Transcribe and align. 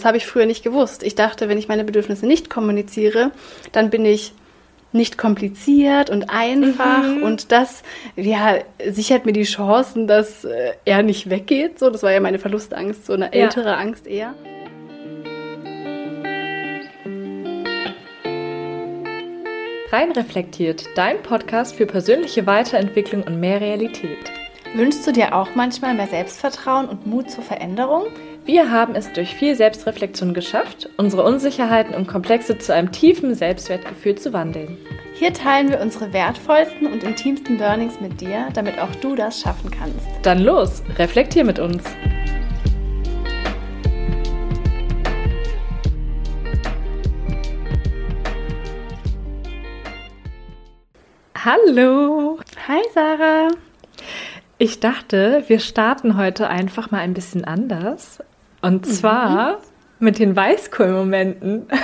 Das 0.00 0.06
habe 0.06 0.16
ich 0.16 0.24
früher 0.24 0.46
nicht 0.46 0.64
gewusst. 0.64 1.02
Ich 1.02 1.14
dachte, 1.14 1.50
wenn 1.50 1.58
ich 1.58 1.68
meine 1.68 1.84
Bedürfnisse 1.84 2.26
nicht 2.26 2.48
kommuniziere, 2.48 3.32
dann 3.72 3.90
bin 3.90 4.06
ich 4.06 4.32
nicht 4.92 5.18
kompliziert 5.18 6.08
und 6.08 6.30
einfach 6.30 7.02
mhm. 7.02 7.22
und 7.22 7.52
das 7.52 7.82
ja 8.16 8.60
sichert 8.88 9.26
mir 9.26 9.34
die 9.34 9.42
Chancen, 9.42 10.06
dass 10.06 10.46
äh, 10.46 10.72
er 10.86 11.02
nicht 11.02 11.28
weggeht. 11.28 11.78
So, 11.78 11.90
das 11.90 12.02
war 12.02 12.12
ja 12.12 12.20
meine 12.20 12.38
Verlustangst, 12.38 13.04
so 13.04 13.12
eine 13.12 13.30
ältere 13.34 13.68
ja. 13.68 13.76
Angst 13.76 14.06
eher. 14.06 14.32
Rein 19.92 20.12
reflektiert, 20.12 20.86
dein 20.94 21.22
Podcast 21.22 21.74
für 21.74 21.84
persönliche 21.84 22.46
Weiterentwicklung 22.46 23.22
und 23.24 23.38
mehr 23.38 23.60
Realität. 23.60 24.32
Wünschst 24.74 25.06
du 25.06 25.12
dir 25.12 25.34
auch 25.34 25.54
manchmal 25.54 25.92
mehr 25.92 26.06
Selbstvertrauen 26.06 26.88
und 26.88 27.06
Mut 27.06 27.30
zur 27.30 27.44
Veränderung? 27.44 28.06
Wir 28.46 28.70
haben 28.70 28.94
es 28.94 29.12
durch 29.12 29.34
viel 29.34 29.54
Selbstreflexion 29.54 30.32
geschafft, 30.32 30.88
unsere 30.96 31.24
Unsicherheiten 31.24 31.94
und 31.94 32.08
Komplexe 32.08 32.56
zu 32.56 32.74
einem 32.74 32.90
tiefen 32.90 33.34
Selbstwertgefühl 33.34 34.14
zu 34.14 34.32
wandeln. 34.32 34.78
Hier 35.14 35.34
teilen 35.34 35.68
wir 35.68 35.78
unsere 35.80 36.14
wertvollsten 36.14 36.86
und 36.86 37.04
intimsten 37.04 37.58
Learnings 37.58 38.00
mit 38.00 38.20
dir, 38.20 38.48
damit 38.54 38.78
auch 38.78 38.94
du 38.96 39.14
das 39.14 39.40
schaffen 39.40 39.70
kannst. 39.70 40.06
Dann 40.22 40.38
los, 40.38 40.82
reflektier 40.96 41.44
mit 41.44 41.58
uns. 41.58 41.84
Hallo! 51.44 52.38
Hi 52.68 52.80
Sarah! 52.94 53.48
Ich 54.56 54.80
dachte, 54.80 55.44
wir 55.46 55.58
starten 55.58 56.18
heute 56.18 56.48
einfach 56.48 56.90
mal 56.90 56.98
ein 56.98 57.14
bisschen 57.14 57.44
anders. 57.46 58.18
Und 58.62 58.86
mhm. 58.86 58.90
zwar 58.90 59.52
mhm. 59.52 59.56
mit 59.98 60.18
den 60.18 60.36
Weißkohlmomenten. 60.36 61.66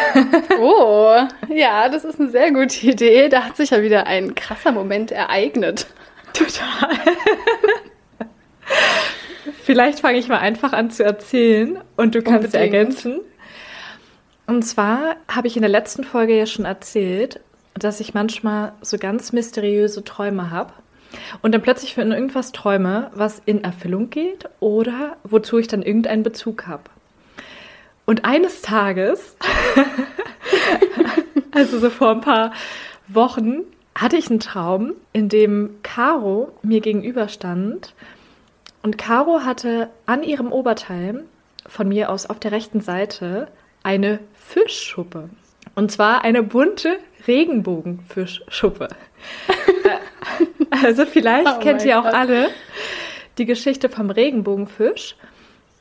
Oh, 0.59 1.15
ja, 1.49 1.89
das 1.89 2.05
ist 2.05 2.19
eine 2.19 2.31
sehr 2.31 2.51
gute 2.51 2.87
Idee. 2.87 3.29
Da 3.29 3.45
hat 3.45 3.57
sich 3.57 3.71
ja 3.71 3.83
wieder 3.83 4.07
ein 4.07 4.35
krasser 4.35 4.73
Moment 4.73 5.11
ereignet. 5.11 5.87
Total. 6.33 6.97
Vielleicht 9.63 10.01
fange 10.01 10.19
ich 10.19 10.29
mal 10.29 10.39
einfach 10.39 10.73
an 10.73 10.91
zu 10.91 11.05
erzählen 11.05 11.79
und 11.97 12.15
du 12.15 12.23
kannst 12.23 12.55
Unbedingt. 12.55 12.75
ergänzen. 12.75 13.21
Und 14.47 14.63
zwar 14.63 15.17
habe 15.29 15.47
ich 15.47 15.57
in 15.57 15.63
der 15.63 15.71
letzten 15.71 16.05
Folge 16.05 16.39
ja 16.39 16.47
schon 16.47 16.65
erzählt, 16.65 17.41
dass 17.75 18.01
ich 18.01 18.15
manchmal 18.15 18.73
so 18.81 18.97
ganz 18.97 19.33
mysteriöse 19.33 20.05
Träume 20.05 20.51
habe 20.51 20.73
und 21.43 21.53
dann 21.53 21.63
plötzlich 21.63 21.95
von 21.95 22.13
irgendwas 22.13 22.53
träume, 22.53 23.11
was 23.15 23.43
in 23.45 23.65
Erfüllung 23.65 24.11
geht 24.11 24.49
oder 24.61 25.17
wozu 25.25 25.59
ich 25.59 25.69
dann 25.69 25.83
irgendeinen 25.83 26.23
Bezug 26.23 26.67
habe. 26.67 26.85
Und 28.05 28.25
eines 28.25 28.63
Tages, 28.63 29.37
also 31.53 31.79
so 31.79 31.91
vor 31.91 32.11
ein 32.11 32.21
paar 32.21 32.53
Wochen, 33.09 33.63
hatte 33.95 34.17
ich 34.17 34.31
einen 34.31 34.41
Traum, 34.41 34.93
in 35.13 35.29
dem 35.29 35.79
Caro 35.83 36.53
mir 36.63 36.81
gegenüberstand 36.81 37.95
und 38.83 38.99
Caro 38.99 39.41
hatte 39.41 39.89
an 40.05 40.23
ihrem 40.23 40.53
Oberteil 40.53 41.25
von 41.67 41.89
mir 41.89 42.11
aus 42.11 42.27
auf 42.27 42.39
der 42.39 42.53
rechten 42.53 42.81
Seite 42.81 43.49
eine 43.83 44.21
Fischschuppe. 44.35 45.31
Und 45.75 45.91
zwar 45.91 46.23
eine 46.23 46.43
bunte 46.45 46.99
Regenbogenfischschuppe. 47.27 48.89
Also 50.71 51.07
vielleicht 51.07 51.49
oh 51.57 51.61
kennt 51.61 51.85
ihr 51.85 51.99
auch 51.99 52.05
Gott. 52.05 52.15
alle 52.15 52.49
die 53.39 53.47
Geschichte 53.47 53.89
vom 53.89 54.11
Regenbogenfisch. 54.11 55.17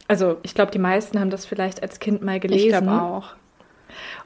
Also 0.07 0.37
ich 0.43 0.53
glaube, 0.53 0.71
die 0.71 0.79
meisten 0.79 1.19
haben 1.19 1.29
das 1.29 1.45
vielleicht 1.45 1.81
als 1.81 1.99
Kind 1.99 2.21
mal 2.21 2.39
gelesen. 2.39 2.65
Ich 2.65 2.69
glaube 2.69 3.01
auch. 3.01 3.35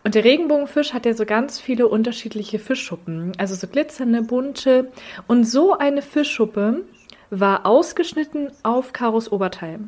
Und 0.03 0.15
der 0.15 0.23
Regenbogenfisch 0.23 0.93
hat 0.93 1.05
ja 1.05 1.13
so 1.13 1.25
ganz 1.25 1.59
viele 1.59 1.87
unterschiedliche 1.87 2.59
Fischschuppen. 2.59 3.33
Also 3.37 3.55
so 3.55 3.67
glitzernde, 3.67 4.21
bunte. 4.21 4.91
Und 5.27 5.43
so 5.45 5.77
eine 5.77 6.01
Fischschuppe 6.01 6.83
war 7.29 7.65
ausgeschnitten 7.65 8.51
auf 8.63 8.93
Karos 8.93 9.31
Oberteil. 9.31 9.79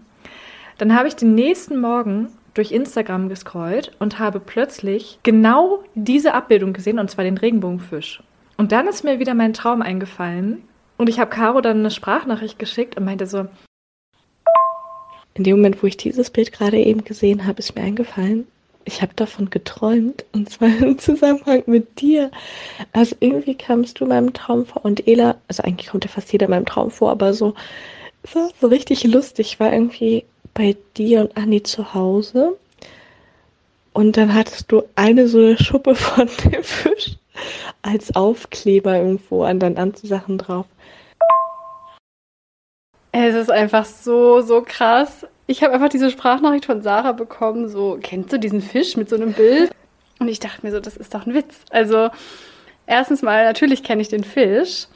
Dann 0.78 0.96
habe 0.96 1.08
ich 1.08 1.16
den 1.16 1.36
nächsten 1.36 1.80
Morgen 1.80 2.30
durch 2.54 2.72
Instagram 2.72 3.30
gescrollt 3.30 3.92
und 4.00 4.20
habe 4.20 4.40
plötzlich 4.40 5.20
genau 5.24 5.84
diese 5.96 6.34
Abbildung 6.34 6.74
gesehen, 6.74 7.00
und 7.00 7.10
zwar 7.10 7.24
den 7.24 7.38
Regenbogenfisch. 7.38 8.22
Und 8.62 8.72
dann 8.72 8.88
ist 8.88 9.04
mir 9.04 9.18
wieder 9.18 9.34
mein 9.34 9.54
Traum 9.54 9.82
eingefallen. 9.82 10.62
Und 10.96 11.10
ich 11.10 11.20
habe 11.20 11.32
Caro 11.32 11.62
dann 11.62 11.80
eine 11.80 11.90
Sprachnachricht 11.90 12.60
geschickt 12.60 12.96
und 12.96 13.06
meinte 13.06 13.26
so, 13.26 13.48
in 15.34 15.44
dem 15.44 15.56
Moment, 15.56 15.82
wo 15.82 15.88
ich 15.88 15.98
dieses 15.98 16.30
Bild 16.30 16.52
gerade 16.52 16.78
eben 16.78 17.04
gesehen 17.04 17.48
habe, 17.48 17.58
ist 17.58 17.76
mir 17.76 17.82
eingefallen, 17.82 18.46
ich 18.86 19.02
habe 19.02 19.16
davon 19.16 19.50
geträumt 19.50 20.26
und 20.32 20.52
zwar 20.52 20.68
im 20.80 21.00
Zusammenhang 21.00 21.64
mit 21.66 22.02
dir. 22.02 22.30
Also 22.94 23.16
irgendwie 23.20 23.56
kamst 23.56 24.00
du 24.00 24.04
in 24.04 24.10
meinem 24.10 24.32
Traum 24.32 24.68
vor 24.68 24.86
und 24.86 25.08
Ela, 25.08 25.38
also 25.48 25.64
eigentlich 25.64 25.90
kommt 25.90 26.06
ja 26.06 26.12
fast 26.12 26.32
jeder 26.32 26.46
in 26.46 26.52
meinem 26.52 26.68
Traum 26.68 26.92
vor, 26.92 27.10
aber 27.10 27.34
so, 27.34 27.56
so, 28.32 28.52
so 28.62 28.68
richtig 28.68 29.04
lustig 29.06 29.60
war 29.60 29.74
irgendwie 29.74 30.24
bei 30.54 30.78
dir 30.98 31.22
und 31.22 31.36
Anni 31.36 31.64
zu 31.64 31.96
Hause. 31.96 32.60
Und 33.94 34.18
dann 34.18 34.36
hattest 34.36 34.72
du 34.72 34.84
eine 34.94 35.28
so 35.28 35.40
eine 35.40 35.58
Schuppe 35.58 35.96
von 35.96 36.30
dem 36.46 36.64
Fisch 36.64 37.16
als 37.82 38.16
Aufkleber 38.16 38.98
irgendwo 38.98 39.44
an 39.44 39.60
deinen 39.60 39.78
Anzusachen 39.78 40.38
drauf. 40.38 40.66
Es 43.12 43.36
ist 43.36 43.52
einfach 43.52 43.86
so, 43.86 44.42
so 44.42 44.62
krass. 44.62 45.26
Ich 45.48 45.64
habe 45.64 45.74
einfach 45.74 45.90
diese 45.90 46.10
Sprachnachricht 46.10 46.66
von 46.66 46.82
Sarah 46.82 47.12
bekommen, 47.12 47.68
so, 47.68 48.00
kennst 48.02 48.32
du 48.32 48.40
diesen 48.40 48.62
Fisch 48.62 48.96
mit 48.96 49.10
so 49.10 49.18
einem 49.18 49.34
Bild? 49.34 49.72
Und 50.20 50.28
ich 50.28 50.40
dachte 50.40 50.66
mir 50.66 50.72
so, 50.72 50.80
das 50.80 50.96
ist 50.96 51.14
doch 51.14 51.26
ein 51.26 51.34
Witz. 51.34 51.60
Also, 51.72 52.10
erstens 52.88 53.22
mal, 53.22 53.44
natürlich 53.44 53.84
kenne 53.84 54.02
ich 54.02 54.08
den 54.08 54.24
Fisch. 54.24 54.88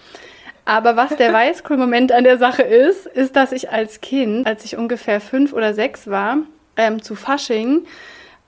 Aber 0.64 0.96
was 0.96 1.16
der 1.18 1.34
Weißkohl-Moment 1.34 2.12
an 2.12 2.24
der 2.24 2.38
Sache 2.38 2.62
ist, 2.62 3.06
ist, 3.06 3.36
dass 3.36 3.52
ich 3.52 3.72
als 3.72 4.02
Kind, 4.02 4.48
als 4.48 4.64
ich 4.64 4.78
ungefähr 4.78 5.20
fünf 5.20 5.52
oder 5.52 5.74
sechs 5.74 6.08
war, 6.08 6.38
ähm, 6.78 7.02
zu 7.02 7.16
Fasching, 7.16 7.86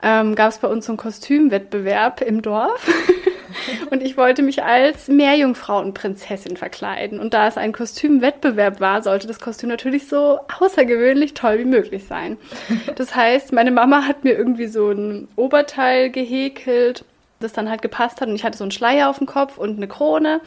ähm, 0.01 0.35
gab 0.35 0.49
es 0.49 0.59
bei 0.59 0.67
uns 0.67 0.85
so 0.85 0.93
einen 0.93 0.97
Kostümwettbewerb 0.97 2.21
im 2.21 2.41
Dorf. 2.41 2.87
und 3.89 4.03
ich 4.03 4.17
wollte 4.17 4.41
mich 4.41 4.63
als 4.63 5.07
Meerjungfrauenprinzessin 5.07 6.57
verkleiden. 6.57 7.19
Und 7.19 7.33
da 7.33 7.47
es 7.47 7.57
ein 7.57 7.73
Kostümwettbewerb 7.73 8.79
war, 8.79 9.01
sollte 9.01 9.27
das 9.27 9.39
Kostüm 9.39 9.69
natürlich 9.69 10.07
so 10.07 10.39
außergewöhnlich 10.59 11.33
toll 11.33 11.59
wie 11.59 11.65
möglich 11.65 12.05
sein. 12.05 12.37
Das 12.95 13.15
heißt, 13.15 13.53
meine 13.53 13.71
Mama 13.71 14.03
hat 14.07 14.23
mir 14.23 14.37
irgendwie 14.37 14.67
so 14.67 14.91
ein 14.91 15.27
Oberteil 15.35 16.09
gehäkelt, 16.09 17.05
das 17.39 17.53
dann 17.53 17.69
halt 17.69 17.81
gepasst 17.81 18.21
hat. 18.21 18.27
Und 18.27 18.35
ich 18.35 18.43
hatte 18.43 18.57
so 18.57 18.63
einen 18.63 18.71
Schleier 18.71 19.09
auf 19.09 19.17
dem 19.17 19.27
Kopf 19.27 19.57
und 19.57 19.77
eine 19.77 19.87
Krone. 19.87 20.41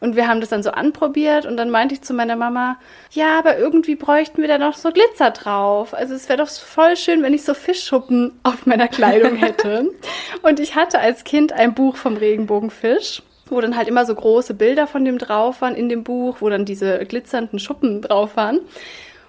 Und 0.00 0.14
wir 0.14 0.28
haben 0.28 0.40
das 0.40 0.50
dann 0.50 0.62
so 0.62 0.70
anprobiert 0.70 1.44
und 1.44 1.56
dann 1.56 1.70
meinte 1.70 1.94
ich 1.94 2.02
zu 2.02 2.14
meiner 2.14 2.36
Mama, 2.36 2.78
ja, 3.10 3.38
aber 3.38 3.58
irgendwie 3.58 3.96
bräuchten 3.96 4.40
wir 4.40 4.48
da 4.48 4.58
noch 4.58 4.74
so 4.74 4.90
Glitzer 4.90 5.32
drauf. 5.32 5.92
Also 5.92 6.14
es 6.14 6.28
wäre 6.28 6.38
doch 6.38 6.48
voll 6.48 6.96
schön, 6.96 7.22
wenn 7.22 7.34
ich 7.34 7.42
so 7.42 7.54
Fischschuppen 7.54 8.38
auf 8.44 8.66
meiner 8.66 8.88
Kleidung 8.88 9.36
hätte. 9.36 9.90
und 10.42 10.60
ich 10.60 10.76
hatte 10.76 11.00
als 11.00 11.24
Kind 11.24 11.52
ein 11.52 11.74
Buch 11.74 11.96
vom 11.96 12.16
Regenbogenfisch 12.16 13.22
wo 13.50 13.62
dann 13.62 13.76
halt 13.78 13.88
immer 13.88 14.04
so 14.04 14.14
große 14.14 14.52
Bilder 14.52 14.86
von 14.86 15.06
dem 15.06 15.16
drauf 15.16 15.62
waren 15.62 15.74
in 15.74 15.88
dem 15.88 16.04
Buch, 16.04 16.36
wo 16.40 16.50
dann 16.50 16.66
diese 16.66 16.98
glitzernden 17.06 17.58
Schuppen 17.58 18.02
drauf 18.02 18.36
waren. 18.36 18.60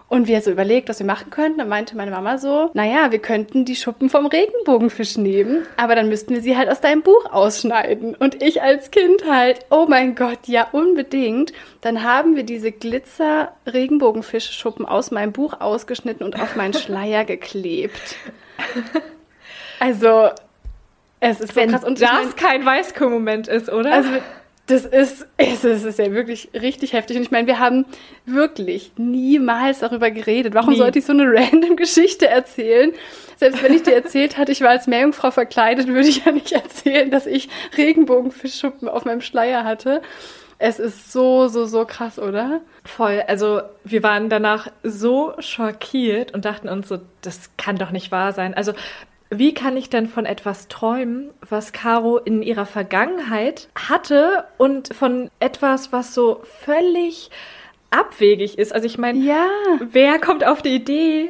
Und 0.10 0.28
wir 0.28 0.42
so 0.42 0.50
überlegt, 0.50 0.90
was 0.90 0.98
wir 1.00 1.06
machen 1.06 1.30
könnten, 1.30 1.60
dann 1.60 1.70
meinte 1.70 1.96
meine 1.96 2.10
Mama 2.10 2.40
so, 2.40 2.72
naja, 2.74 3.12
wir 3.12 3.20
könnten 3.20 3.64
die 3.64 3.76
Schuppen 3.76 4.10
vom 4.10 4.26
Regenbogenfisch 4.26 5.18
nehmen, 5.18 5.68
aber 5.78 5.94
dann 5.96 6.10
müssten 6.10 6.34
wir 6.34 6.42
sie 6.42 6.58
halt 6.58 6.68
aus 6.68 6.82
deinem 6.82 7.04
Buch 7.04 7.32
ausschneiden. 7.32 8.16
Und 8.16 8.42
ich 8.42 8.64
als 8.64 8.90
Kind 8.90 9.30
halt, 9.30 9.60
oh 9.70 9.86
mein 9.88 10.16
Gott, 10.16 10.48
ja, 10.48 10.68
unbedingt. 10.72 11.54
Dann 11.82 12.04
haben 12.04 12.36
wir 12.36 12.42
diese 12.44 12.72
Glitzer-Regenbogenfischschuppen 12.72 14.88
aus 14.88 15.12
meinem 15.12 15.32
Buch 15.32 15.62
ausgeschnitten 15.62 16.26
und 16.26 16.42
auf 16.42 16.56
meinen 16.56 16.74
Schleier 16.74 17.24
geklebt. 17.24 18.16
Also, 19.82 20.32
es 21.22 21.40
ist 21.40 21.54
so 21.54 21.56
Wenn 21.56 21.72
krass. 21.72 21.86
Und 21.86 22.02
das 22.02 22.12
mein, 22.12 22.36
kein 22.36 22.66
Weißkohl-Moment 22.66 23.48
ist, 23.48 23.72
oder? 23.72 23.94
Also, 23.94 24.10
das 24.70 24.86
ist, 24.86 25.28
es 25.38 25.64
ist 25.64 26.00
ja 26.00 26.12
wirklich 26.12 26.50
richtig 26.54 26.94
heftig. 26.94 27.18
Und 27.18 27.24
ich 27.24 27.32
meine, 27.32 27.48
wir 27.48 27.60
haben 27.60 27.86
wirklich 28.26 28.92
niemals 28.98 29.80
darüber 29.80 30.12
geredet. 30.12 30.54
Warum 30.54 30.72
Nie. 30.72 30.78
sollte 30.78 31.00
ich 31.00 31.06
so 31.06 31.14
eine 31.14 31.26
random 31.32 31.76
Geschichte 31.76 32.28
erzählen? 32.28 32.92
Selbst 33.38 33.64
wenn 33.64 33.74
ich 33.74 33.84
dir 33.84 33.96
erzählt 33.96 34.38
hatte, 34.38 34.52
ich 34.52 34.62
war 34.62 34.70
als 34.70 34.88
Meerjungfrau 34.88 35.32
verkleidet, 35.32 35.88
würde 35.88 36.08
ich 36.08 36.26
ja 36.26 36.32
nicht 36.32 36.52
erzählen, 36.52 37.10
dass 37.10 37.26
ich 37.26 37.50
Regenbogenfischschuppen 37.78 38.90
auf 38.90 39.06
meinem 39.06 39.22
Schleier 39.22 39.64
hatte. 39.64 40.02
Es 40.62 40.78
ist 40.78 41.14
so, 41.14 41.48
so, 41.48 41.66
so 41.66 41.86
krass, 41.86 42.20
oder? 42.20 42.60
Voll. 42.84 43.24
Also 43.28 43.62
wir 43.86 44.04
waren 44.04 44.28
danach 44.28 44.68
so 44.84 45.34
schockiert 45.40 46.34
und 46.34 46.44
dachten 46.44 46.68
uns 46.68 46.90
so, 46.90 47.00
das 47.22 47.52
kann 47.56 47.78
doch 47.78 47.92
nicht 47.92 48.12
wahr 48.12 48.34
sein. 48.34 48.54
Also 48.54 48.74
wie 49.30 49.54
kann 49.54 49.78
ich 49.78 49.90
denn 49.90 50.08
von 50.08 50.26
etwas 50.26 50.68
träumen, 50.68 51.30
was 51.48 51.72
Caro 51.72 52.18
in 52.18 52.42
ihrer 52.42 52.66
Vergangenheit 52.66 53.70
hatte 53.76 54.46
und 54.58 54.94
von 54.94 55.30
etwas, 55.40 55.92
was 55.92 56.14
so 56.14 56.42
völlig 56.44 57.30
abwegig 57.92 58.58
ist? 58.58 58.74
Also 58.74 58.88
ich 58.88 58.98
meine, 58.98 59.20
ja. 59.20 59.48
wer 59.92 60.20
kommt 60.20 60.44
auf 60.44 60.62
die 60.64 60.74
Idee, 60.74 61.30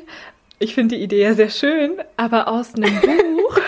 ich 0.59 0.75
finde 0.75 0.95
die 0.95 1.03
Idee 1.03 1.23
ja 1.23 1.33
sehr 1.33 1.49
schön, 1.49 2.01
aber 2.15 2.47
aus 2.47 2.75
einem 2.75 3.01
Buch 3.01 3.59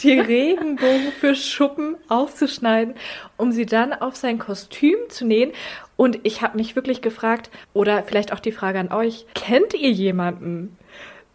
die 0.00 0.18
Regenbogenfischschuppen 0.18 1.96
auszuschneiden, 2.08 2.94
um 3.36 3.52
sie 3.52 3.66
dann 3.66 3.92
auf 3.92 4.16
sein 4.16 4.38
Kostüm 4.38 4.96
zu 5.08 5.26
nähen. 5.26 5.52
Und 5.96 6.18
ich 6.24 6.42
habe 6.42 6.56
mich 6.56 6.76
wirklich 6.76 7.02
gefragt, 7.02 7.50
oder 7.72 8.02
vielleicht 8.02 8.32
auch 8.32 8.40
die 8.40 8.52
Frage 8.52 8.80
an 8.80 8.92
euch, 8.92 9.26
kennt 9.34 9.74
ihr 9.74 9.90
jemanden, 9.90 10.76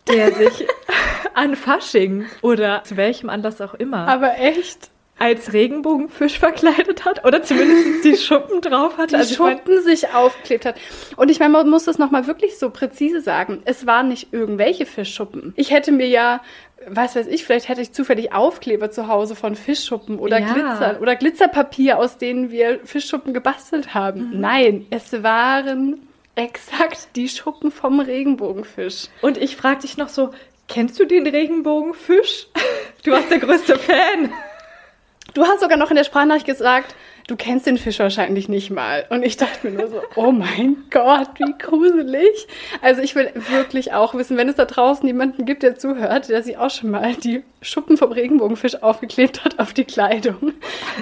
der 0.07 0.31
sich 0.33 0.67
an 1.33 1.55
Fasching 1.55 2.25
oder 2.41 2.83
zu 2.83 2.97
welchem 2.97 3.29
Anlass 3.29 3.61
auch 3.61 3.73
immer 3.73 4.07
Aber 4.07 4.37
echt? 4.39 4.89
als 5.21 5.51
Regenbogenfisch 5.51 6.39
verkleidet 6.39 7.03
hat 7.03 7.25
oder 7.25 7.43
zumindest 7.43 8.05
die 8.05 8.15
Schuppen 8.15 8.61
drauf 8.61 8.97
hatte? 8.97 9.07
Die 9.09 9.15
Also 9.17 9.33
ich 9.33 9.39
mein- 9.39 9.57
Schuppen 9.57 9.81
sich 9.83 10.13
aufgeklebt 10.13 10.65
hat. 10.65 10.75
Und 11.17 11.29
ich 11.29 11.39
meine, 11.41 11.51
man 11.51 11.69
muss 11.69 11.83
das 11.83 11.97
nochmal 11.97 12.25
wirklich 12.25 12.57
so 12.57 12.69
präzise 12.69 13.19
sagen. 13.19 13.61
Es 13.65 13.85
waren 13.85 14.07
nicht 14.07 14.31
irgendwelche 14.31 14.85
Fischschuppen. 14.85 15.51
Ich 15.57 15.71
hätte 15.71 15.91
mir 15.91 16.07
ja, 16.07 16.39
was 16.87 17.17
weiß 17.17 17.27
ich, 17.27 17.43
vielleicht 17.43 17.67
hätte 17.67 17.81
ich 17.81 17.91
zufällig 17.91 18.31
Aufkleber 18.31 18.91
zu 18.91 19.09
Hause 19.09 19.35
von 19.35 19.55
Fischschuppen 19.55 20.19
oder 20.19 20.39
Ja. 20.39 20.53
Glitzer 20.53 21.01
oder 21.01 21.17
Glitzerpapier, 21.17 21.99
aus 21.99 22.17
denen 22.17 22.49
wir 22.49 22.79
Fischschuppen 22.85 23.33
gebastelt 23.33 23.93
haben. 23.93 24.29
Mhm. 24.35 24.39
Nein, 24.39 24.87
es 24.89 25.21
waren 25.21 26.07
exakt 26.35 27.09
die 27.15 27.29
Schuppen 27.29 27.71
vom 27.71 27.99
Regenbogenfisch. 27.99 29.07
Und 29.21 29.37
ich 29.37 29.55
frage 29.55 29.81
dich 29.81 29.97
noch 29.97 30.09
so, 30.09 30.31
kennst 30.67 30.99
du 30.99 31.05
den 31.05 31.27
Regenbogenfisch? 31.27 32.47
Du 33.03 33.11
warst 33.11 33.31
der 33.31 33.39
größte 33.39 33.79
Fan. 33.79 34.33
Du 35.33 35.45
hast 35.45 35.61
sogar 35.61 35.77
noch 35.77 35.89
in 35.89 35.95
der 35.95 36.03
Sprachnachricht 36.03 36.45
gesagt, 36.45 36.95
du 37.29 37.35
kennst 37.35 37.67
den 37.67 37.77
Fisch 37.77 37.99
wahrscheinlich 37.99 38.49
nicht 38.49 38.71
mal. 38.71 39.05
Und 39.09 39.23
ich 39.23 39.37
dachte 39.37 39.69
mir 39.69 39.77
nur 39.77 39.87
so, 39.87 40.01
oh 40.15 40.31
mein 40.31 40.77
Gott, 40.89 41.29
wie 41.37 41.53
gruselig. 41.57 42.47
Also 42.81 43.01
ich 43.01 43.13
will 43.15 43.31
wirklich 43.49 43.93
auch 43.93 44.15
wissen, 44.15 44.35
wenn 44.35 44.49
es 44.49 44.55
da 44.55 44.65
draußen 44.65 45.05
jemanden 45.05 45.45
gibt, 45.45 45.61
der 45.61 45.75
zuhört, 45.75 46.29
der 46.29 46.41
sich 46.41 46.57
auch 46.57 46.71
schon 46.71 46.89
mal 46.89 47.13
die 47.13 47.43
Schuppen 47.61 47.97
vom 47.97 48.11
Regenbogenfisch 48.11 48.81
aufgeklebt 48.81 49.45
hat 49.45 49.59
auf 49.59 49.73
die 49.73 49.85
Kleidung. 49.85 50.53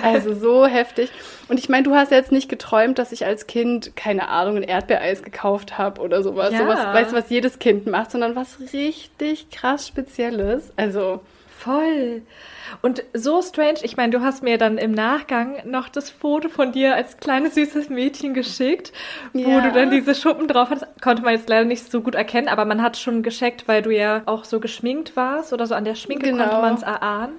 Also 0.04 0.34
so 0.34 0.66
heftig. 0.66 1.10
Und 1.48 1.60
ich 1.60 1.70
meine, 1.70 1.84
du 1.84 1.96
hast 1.96 2.12
jetzt 2.12 2.32
nicht 2.32 2.50
geträumt, 2.50 3.00
dass 3.00 3.14
ich 3.14 3.26
als 3.26 3.48
Kind, 3.48 3.96
keine 3.96 4.28
Ahnung, 4.28 4.58
ein 4.58 4.64
Erdbeereis 4.64 5.24
gekauft 5.24 5.78
habe 5.78 6.02
oder 6.02 6.22
sowas. 6.24 6.52
Ja. 6.52 6.60
Sowas, 6.60 6.80
weißt 6.80 7.12
du, 7.12 7.16
was 7.16 7.30
jedes 7.30 7.60
Kind 7.60 7.88
macht, 7.88 8.12
sondern 8.12 8.36
was 8.36 8.60
richtig 8.74 9.50
krass 9.50 9.88
Spezielles. 9.88 10.74
Also, 10.76 11.22
Voll. 11.60 12.22
Und 12.82 13.04
so 13.14 13.42
strange, 13.42 13.80
ich 13.84 13.98
meine, 13.98 14.12
du 14.12 14.22
hast 14.22 14.44
mir 14.44 14.58
dann 14.58 14.78
im 14.78 14.92
Nachgang 14.92 15.58
noch 15.66 15.90
das 15.90 16.10
Foto 16.10 16.50
von 16.50 16.72
dir 16.72 16.96
als 16.96 17.18
kleines 17.18 17.56
süßes 17.56 17.90
Mädchen 17.90 18.34
geschickt, 18.34 18.92
wo 19.34 19.40
Ja. 19.50 19.62
du 19.62 19.72
dann 19.72 19.90
diese 19.90 20.14
Schuppen 20.16 20.48
drauf 20.48 20.70
hattest. 20.70 20.86
Konnte 21.02 21.24
man 21.24 21.34
jetzt 21.34 21.50
leider 21.50 21.66
nicht 21.66 21.90
so 21.92 22.02
gut 22.02 22.16
erkennen, 22.16 22.48
aber 22.48 22.66
man 22.66 22.82
hat 22.82 22.98
schon 22.98 23.24
gescheckt, 23.24 23.68
weil 23.68 23.82
du 23.82 23.90
ja 23.90 24.22
auch 24.26 24.44
so 24.46 24.60
geschminkt 24.60 25.16
warst 25.16 25.52
oder 25.54 25.66
so 25.66 25.76
an 25.76 25.86
der 25.86 25.96
Schminke 25.96 26.30
Genau. 26.32 26.44
konnte 26.44 26.62
man 26.62 26.76
es 26.76 26.84
erahnen. 26.84 27.34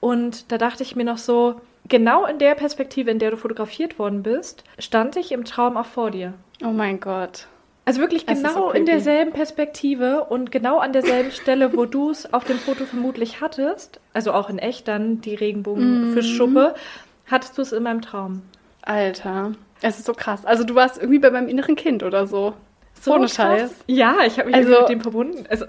Und 0.00 0.52
da 0.52 0.58
dachte 0.58 0.82
ich 0.82 0.94
mir 0.94 1.04
noch 1.04 1.18
so, 1.18 1.60
genau 1.88 2.26
in 2.26 2.38
der 2.38 2.54
Perspektive, 2.54 3.10
in 3.10 3.18
der 3.18 3.30
du 3.30 3.36
fotografiert 3.36 3.98
worden 3.98 4.22
bist, 4.22 4.62
stand 4.78 5.16
ich 5.16 5.32
im 5.32 5.44
Traum 5.44 5.76
auch 5.76 5.86
vor 5.86 6.10
dir. 6.10 6.34
oh 6.62 6.68
mein 6.70 7.00
Gott. 7.00 7.46
Also 7.88 8.02
wirklich 8.02 8.24
Es 8.28 8.42
genau 8.42 8.52
so 8.68 8.70
in 8.72 8.84
derselben 8.84 9.32
Perspektive 9.32 10.24
und 10.24 10.52
genau 10.52 10.78
an 10.78 10.92
derselben 10.92 11.30
Stelle, 11.30 11.74
wo 11.74 11.86
du 11.96 12.10
es 12.10 12.30
auf 12.34 12.44
dem 12.44 12.58
Foto 12.58 12.84
vermutlich 12.84 13.40
hattest, 13.40 13.98
also 14.12 14.32
auch 14.34 14.50
in 14.50 14.58
echt 14.58 14.86
dann 14.88 15.22
die 15.22 15.34
Regenbogenfischschuppe, 15.34 16.74
hattest 17.30 17.56
du 17.56 17.62
es 17.62 17.72
in 17.72 17.82
meinem 17.84 18.02
Traum. 18.02 18.42
Alter, 18.82 19.52
es 19.80 19.98
ist 19.98 20.04
so 20.04 20.12
krass. 20.12 20.44
Also 20.44 20.64
du 20.64 20.74
warst 20.74 20.98
irgendwie 20.98 21.18
bei 21.18 21.30
meinem 21.30 21.48
inneren 21.48 21.76
Kind 21.76 22.02
oder 22.02 22.26
so. 22.26 22.52
So 23.00 23.14
Ohne. 23.14 23.26
Scheiß. 23.26 23.74
Ja, 23.86 24.16
ich 24.26 24.38
habe 24.38 24.48
mich 24.50 24.56
Also- 24.56 24.80
mit 24.80 24.88
dem 24.90 25.00
verbunden. 25.00 25.46
Also 25.48 25.64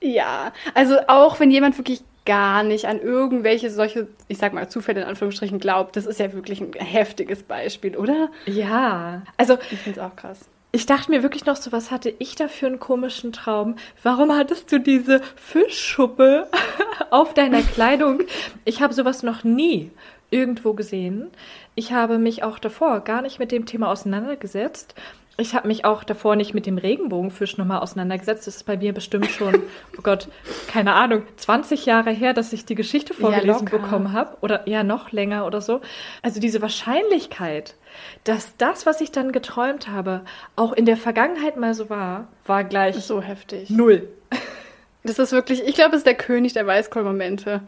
Ja, 0.00 0.52
also 0.74 0.98
auch 1.08 1.40
wenn 1.40 1.50
jemand 1.50 1.76
wirklich 1.76 2.02
gar 2.24 2.62
nicht 2.62 2.84
an 2.86 3.00
irgendwelche 3.00 3.68
solche, 3.70 4.06
ich 4.28 4.38
sag 4.38 4.52
mal, 4.52 4.68
Zufälle 4.68 5.00
in 5.00 5.08
Anführungsstrichen 5.08 5.58
glaubt, 5.58 5.96
das 5.96 6.06
ist 6.06 6.20
ja 6.20 6.32
wirklich 6.34 6.60
ein 6.60 6.72
heftiges 6.74 7.42
Beispiel, 7.42 7.96
oder? 7.96 8.28
ja, 8.46 9.22
also 9.36 9.58
Ich 9.72 9.80
finde 9.80 9.98
es 9.98 10.06
auch 10.06 10.14
krass. 10.14 10.38
Ich 10.72 10.86
dachte 10.86 11.10
mir 11.10 11.22
wirklich 11.22 11.44
noch 11.44 11.56
so, 11.56 11.70
was 11.70 11.90
hatte 11.90 12.14
ich 12.18 12.34
da 12.34 12.48
für 12.48 12.66
einen 12.66 12.80
komischen 12.80 13.32
Traum? 13.32 13.76
Warum 14.02 14.32
hattest 14.32 14.72
du 14.72 14.80
diese 14.80 15.20
Fischschuppe 15.36 16.48
auf 17.10 17.34
deiner 17.34 17.60
Kleidung? 17.60 18.20
Ich 18.64 18.80
habe 18.80 18.94
sowas 18.94 19.22
noch 19.22 19.44
nie 19.44 19.90
irgendwo 20.30 20.72
gesehen. 20.72 21.30
Ich 21.74 21.92
habe 21.92 22.18
mich 22.18 22.42
auch 22.42 22.58
davor 22.58 23.00
gar 23.00 23.20
nicht 23.20 23.38
mit 23.38 23.52
dem 23.52 23.66
Thema 23.66 23.90
auseinandergesetzt. 23.90 24.94
Ich 25.42 25.56
habe 25.56 25.66
mich 25.66 25.84
auch 25.84 26.04
davor 26.04 26.36
nicht 26.36 26.54
mit 26.54 26.66
dem 26.66 26.78
Regenbogenfisch 26.78 27.58
nochmal 27.58 27.80
auseinandergesetzt. 27.80 28.46
Das 28.46 28.54
ist 28.54 28.62
bei 28.62 28.76
mir 28.76 28.92
bestimmt 28.92 29.28
schon, 29.28 29.56
oh 29.98 30.02
Gott, 30.04 30.28
keine 30.68 30.94
Ahnung, 30.94 31.24
20 31.36 31.84
Jahre 31.84 32.10
her, 32.12 32.32
dass 32.32 32.52
ich 32.52 32.64
die 32.64 32.76
Geschichte 32.76 33.12
vorgelesen 33.12 33.66
locker. 33.66 33.78
bekommen 33.78 34.12
habe. 34.12 34.36
Oder 34.40 34.68
ja, 34.68 34.84
noch 34.84 35.10
länger 35.10 35.44
oder 35.44 35.60
so. 35.60 35.80
Also 36.22 36.38
diese 36.38 36.62
Wahrscheinlichkeit, 36.62 37.74
dass 38.22 38.56
das, 38.56 38.86
was 38.86 39.00
ich 39.00 39.10
dann 39.10 39.32
geträumt 39.32 39.88
habe, 39.88 40.20
auch 40.54 40.72
in 40.72 40.86
der 40.86 40.96
Vergangenheit 40.96 41.56
mal 41.56 41.74
so 41.74 41.90
war, 41.90 42.28
war 42.46 42.62
gleich 42.62 42.94
So 43.04 43.20
heftig. 43.20 43.68
null. 43.68 44.08
Das 45.04 45.18
ist 45.18 45.32
wirklich, 45.32 45.64
ich 45.66 45.74
glaube, 45.74 45.96
es 45.96 46.02
ist 46.02 46.06
der 46.06 46.14
König 46.14 46.52
der 46.52 46.64
Weißkohlmomente. 46.64 47.62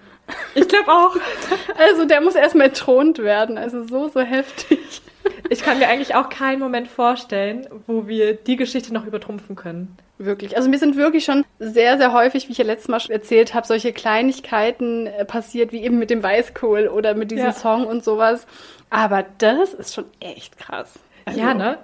Ich 0.54 0.68
glaube 0.68 0.92
auch. 0.92 1.16
Also 1.76 2.04
der 2.04 2.20
muss 2.20 2.36
erstmal 2.36 2.68
entthront 2.68 3.18
werden. 3.18 3.58
Also 3.58 3.84
so, 3.84 4.06
so 4.08 4.20
heftig. 4.20 5.02
Ich 5.50 5.62
kann 5.62 5.78
mir 5.78 5.88
eigentlich 5.88 6.14
auch 6.14 6.28
keinen 6.28 6.58
Moment 6.58 6.88
vorstellen, 6.88 7.68
wo 7.86 8.06
wir 8.06 8.34
die 8.34 8.56
Geschichte 8.56 8.92
noch 8.92 9.06
übertrumpfen 9.06 9.56
können. 9.56 9.96
Wirklich. 10.18 10.56
Also 10.56 10.68
mir 10.68 10.78
sind 10.78 10.96
wirklich 10.96 11.24
schon 11.24 11.44
sehr, 11.58 11.98
sehr 11.98 12.12
häufig, 12.12 12.48
wie 12.48 12.52
ich 12.52 12.58
ja 12.58 12.64
letztes 12.64 12.88
Mal 12.88 13.00
schon 13.00 13.12
erzählt 13.12 13.52
habe, 13.54 13.66
solche 13.66 13.92
Kleinigkeiten 13.92 15.06
äh, 15.06 15.24
passiert, 15.24 15.72
wie 15.72 15.82
eben 15.82 15.98
mit 15.98 16.10
dem 16.10 16.22
Weißkohl 16.22 16.88
oder 16.88 17.14
mit 17.14 17.30
diesem 17.30 17.46
Ja. 17.46 17.52
Song 17.52 17.86
und 17.86 18.04
sowas. 18.04 18.46
Aber 18.90 19.24
das 19.38 19.74
ist 19.74 19.94
schon 19.94 20.04
echt 20.20 20.56
krass. 20.58 20.94
Also, 21.24 21.40
Ja, 21.40 21.54
ne? 21.54 21.78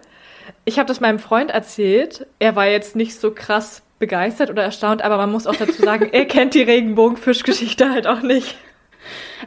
Ich 0.65 0.79
habe 0.79 0.87
das 0.87 1.01
meinem 1.01 1.19
Freund 1.19 1.51
erzählt. 1.51 2.27
Er 2.39 2.57
war 2.57 2.67
jetzt 2.67 2.97
nicht 2.97 3.19
so 3.19 3.31
krass 3.33 3.83
begeistert 3.99 4.51
oder 4.51 4.63
erstaunt, 4.63 5.03
aber 5.03 5.17
man 5.17 5.31
muss 5.31 5.47
auch 5.47 5.57
dazu 5.57 5.83
sagen, 5.83 6.09
er 6.13 6.25
kennt 6.25 6.55
die 6.55 6.63
Regenbogenfischgeschichte 6.63 7.91
halt 7.91 8.07
auch 8.07 8.23
nicht. 8.23 8.57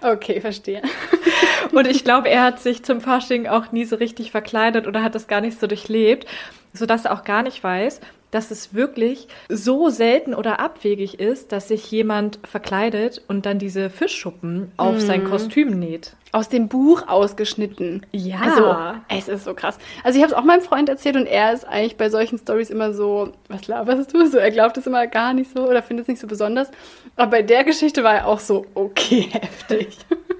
Okay, 0.01 0.41
verstehe. 0.41 0.81
Und 1.71 1.87
ich 1.87 2.03
glaube, 2.03 2.29
er 2.29 2.43
hat 2.43 2.59
sich 2.59 2.83
zum 2.83 3.01
Fasching 3.01 3.47
auch 3.47 3.71
nie 3.71 3.85
so 3.85 3.95
richtig 3.95 4.31
verkleidet 4.31 4.87
oder 4.87 5.03
hat 5.03 5.15
das 5.15 5.27
gar 5.27 5.41
nicht 5.41 5.59
so 5.59 5.67
durchlebt, 5.67 6.27
sodass 6.73 7.05
er 7.05 7.13
auch 7.13 7.23
gar 7.23 7.43
nicht 7.43 7.63
weiß, 7.63 8.01
dass 8.33 8.51
es 8.51 8.73
wirklich 8.73 9.27
so 9.47 9.89
selten 9.89 10.33
oder 10.33 10.59
abwegig 10.59 11.19
ist, 11.19 11.51
dass 11.51 11.67
sich 11.67 11.89
jemand 11.91 12.39
verkleidet 12.43 13.21
und 13.27 13.45
dann 13.45 13.59
diese 13.59 13.89
Fischschuppen 13.89 14.71
auf 14.77 14.99
sein 14.99 15.23
Kostüm 15.23 15.77
näht. 15.79 16.15
Aus 16.31 16.49
dem 16.49 16.67
Buch 16.67 17.07
ausgeschnitten. 17.07 18.05
Ja. 18.11 18.39
Also, 18.41 18.75
es 19.07 19.27
ist 19.27 19.43
so 19.43 19.53
krass. 19.53 19.77
Also 20.03 20.17
ich 20.17 20.23
habe 20.23 20.33
es 20.33 20.37
auch 20.37 20.43
meinem 20.43 20.61
Freund 20.61 20.89
erzählt 20.89 21.15
und 21.15 21.27
er 21.27 21.53
ist 21.53 21.63
eigentlich 21.65 21.95
bei 21.95 22.09
solchen 22.09 22.39
Stories 22.39 22.71
immer 22.71 22.93
so, 22.93 23.33
was 23.49 23.67
laberst 23.67 24.11
du? 24.13 24.25
So, 24.25 24.39
er 24.39 24.49
glaubt 24.49 24.77
es 24.77 24.87
immer 24.87 25.05
gar 25.05 25.33
nicht 25.33 25.51
so 25.55 25.67
oder 25.67 25.83
findet 25.83 26.05
es 26.05 26.07
nicht 26.07 26.19
so 26.19 26.25
besonders. 26.25 26.71
Aber 27.15 27.29
bei 27.29 27.41
der 27.43 27.63
Geschichte 27.63 28.03
war 28.03 28.15
er 28.15 28.27
auch 28.27 28.39
so, 28.39 28.65
okay, 28.73 29.29
heftig. 29.31 29.97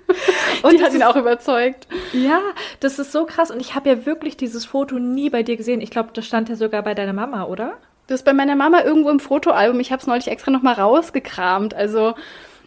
Und 0.63 0.73
Die 0.79 0.83
hat 0.83 0.91
ihn 0.91 0.97
ist- 1.01 1.05
auch 1.05 1.15
überzeugt. 1.15 1.87
Ja, 2.13 2.39
das 2.79 2.99
ist 2.99 3.11
so 3.11 3.25
krass. 3.25 3.51
Und 3.51 3.59
ich 3.59 3.75
habe 3.75 3.89
ja 3.89 4.05
wirklich 4.05 4.37
dieses 4.37 4.65
Foto 4.65 4.99
nie 4.99 5.29
bei 5.29 5.43
dir 5.43 5.57
gesehen. 5.57 5.81
Ich 5.81 5.91
glaube, 5.91 6.09
das 6.13 6.25
stand 6.25 6.49
ja 6.49 6.55
sogar 6.55 6.81
bei 6.83 6.93
deiner 6.93 7.13
Mama, 7.13 7.43
oder? 7.45 7.73
Das 8.07 8.19
ist 8.21 8.25
bei 8.25 8.33
meiner 8.33 8.55
Mama 8.55 8.81
irgendwo 8.83 9.09
im 9.09 9.19
Fotoalbum. 9.19 9.79
Ich 9.79 9.91
habe 9.91 10.01
es 10.01 10.07
neulich 10.07 10.27
extra 10.27 10.51
nochmal 10.51 10.75
rausgekramt. 10.75 11.73
Also 11.73 12.15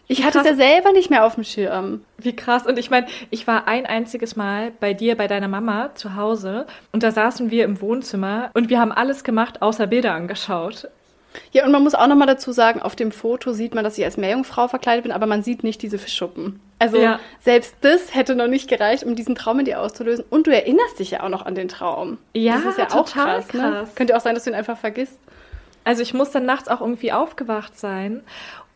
ich 0.07 0.23
hatte 0.25 0.39
es 0.39 0.45
ja 0.45 0.55
selber 0.55 0.91
nicht 0.93 1.09
mehr 1.09 1.25
auf 1.25 1.35
dem 1.35 1.43
Schirm. 1.43 2.01
Wie 2.17 2.35
krass. 2.35 2.65
Und 2.65 2.79
ich 2.79 2.89
meine, 2.89 3.07
ich 3.29 3.45
war 3.45 3.67
ein 3.67 3.85
einziges 3.85 4.35
Mal 4.35 4.71
bei 4.79 4.93
dir, 4.93 5.15
bei 5.15 5.27
deiner 5.27 5.47
Mama 5.47 5.91
zu 5.95 6.15
Hause. 6.15 6.65
Und 6.91 7.03
da 7.03 7.11
saßen 7.11 7.51
wir 7.51 7.65
im 7.65 7.81
Wohnzimmer 7.81 8.49
und 8.53 8.69
wir 8.69 8.79
haben 8.79 8.91
alles 8.91 9.23
gemacht, 9.23 9.61
außer 9.61 9.85
Bilder 9.87 10.13
angeschaut. 10.13 10.87
Ja, 11.51 11.65
und 11.65 11.71
man 11.71 11.83
muss 11.83 11.95
auch 11.95 12.07
nochmal 12.07 12.27
dazu 12.27 12.51
sagen, 12.51 12.81
auf 12.81 12.95
dem 12.95 13.11
Foto 13.11 13.51
sieht 13.53 13.73
man, 13.75 13.83
dass 13.83 13.97
ich 13.97 14.03
als 14.05 14.17
Meerjungfrau 14.17 14.67
verkleidet 14.67 15.03
bin, 15.03 15.11
aber 15.11 15.25
man 15.25 15.43
sieht 15.43 15.63
nicht 15.63 15.81
diese 15.81 15.97
Fischschuppen. 15.97 16.59
Also 16.79 16.97
Ja. 16.97 17.19
selbst 17.39 17.75
das 17.81 18.13
hätte 18.13 18.35
noch 18.35 18.47
nicht 18.47 18.69
gereicht, 18.69 19.03
um 19.03 19.15
diesen 19.15 19.35
Traum 19.35 19.59
in 19.59 19.65
dir 19.65 19.81
auszulösen. 19.81 20.25
Und 20.29 20.47
du 20.47 20.51
erinnerst 20.53 20.99
dich 20.99 21.11
ja 21.11 21.23
auch 21.23 21.29
noch 21.29 21.45
an 21.45 21.55
den 21.55 21.67
Traum. 21.67 22.17
Ja, 22.35 22.55
das 22.55 22.65
ist 22.65 22.77
ja 22.77 22.85
auch 22.87 23.05
total 23.05 23.37
krass, 23.41 23.53
Ne? 23.53 23.59
krass. 23.61 23.95
Könnte 23.95 24.13
ja 24.13 24.17
auch 24.17 24.23
sein, 24.23 24.35
dass 24.35 24.43
du 24.43 24.51
ihn 24.51 24.55
einfach 24.55 24.77
vergisst. 24.77 25.19
Also 25.83 26.01
ich 26.01 26.13
muss 26.13 26.31
dann 26.31 26.45
nachts 26.45 26.67
auch 26.67 26.81
irgendwie 26.81 27.13
aufgewacht 27.13 27.79
sein. 27.79 28.21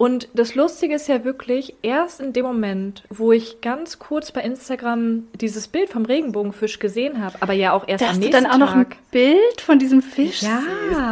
Und 0.01 0.29
das 0.33 0.55
Lustige 0.55 0.95
ist 0.95 1.07
ja 1.07 1.23
wirklich, 1.25 1.75
erst 1.83 2.21
in 2.21 2.33
dem 2.33 2.43
Moment, 2.43 3.03
wo 3.11 3.31
ich 3.33 3.61
ganz 3.61 3.99
kurz 3.99 4.31
bei 4.31 4.41
Instagram 4.41 5.27
dieses 5.39 5.67
Bild 5.67 5.89
vom 5.91 6.05
Regenbogenfisch 6.05 6.79
gesehen 6.79 7.23
habe, 7.23 7.37
aber 7.39 7.53
ja 7.53 7.71
auch 7.73 7.87
erst 7.87 8.01
Dass 8.01 8.09
am 8.09 8.15
du 8.15 8.21
nächsten 8.21 8.45
dann 8.45 8.51
auch 8.51 8.57
noch 8.57 8.73
ein 8.73 8.89
Tag. 8.89 8.97
Bild 9.11 9.61
von 9.61 9.77
diesem 9.77 10.01
Fisch 10.01 10.41
Ja. 10.41 10.63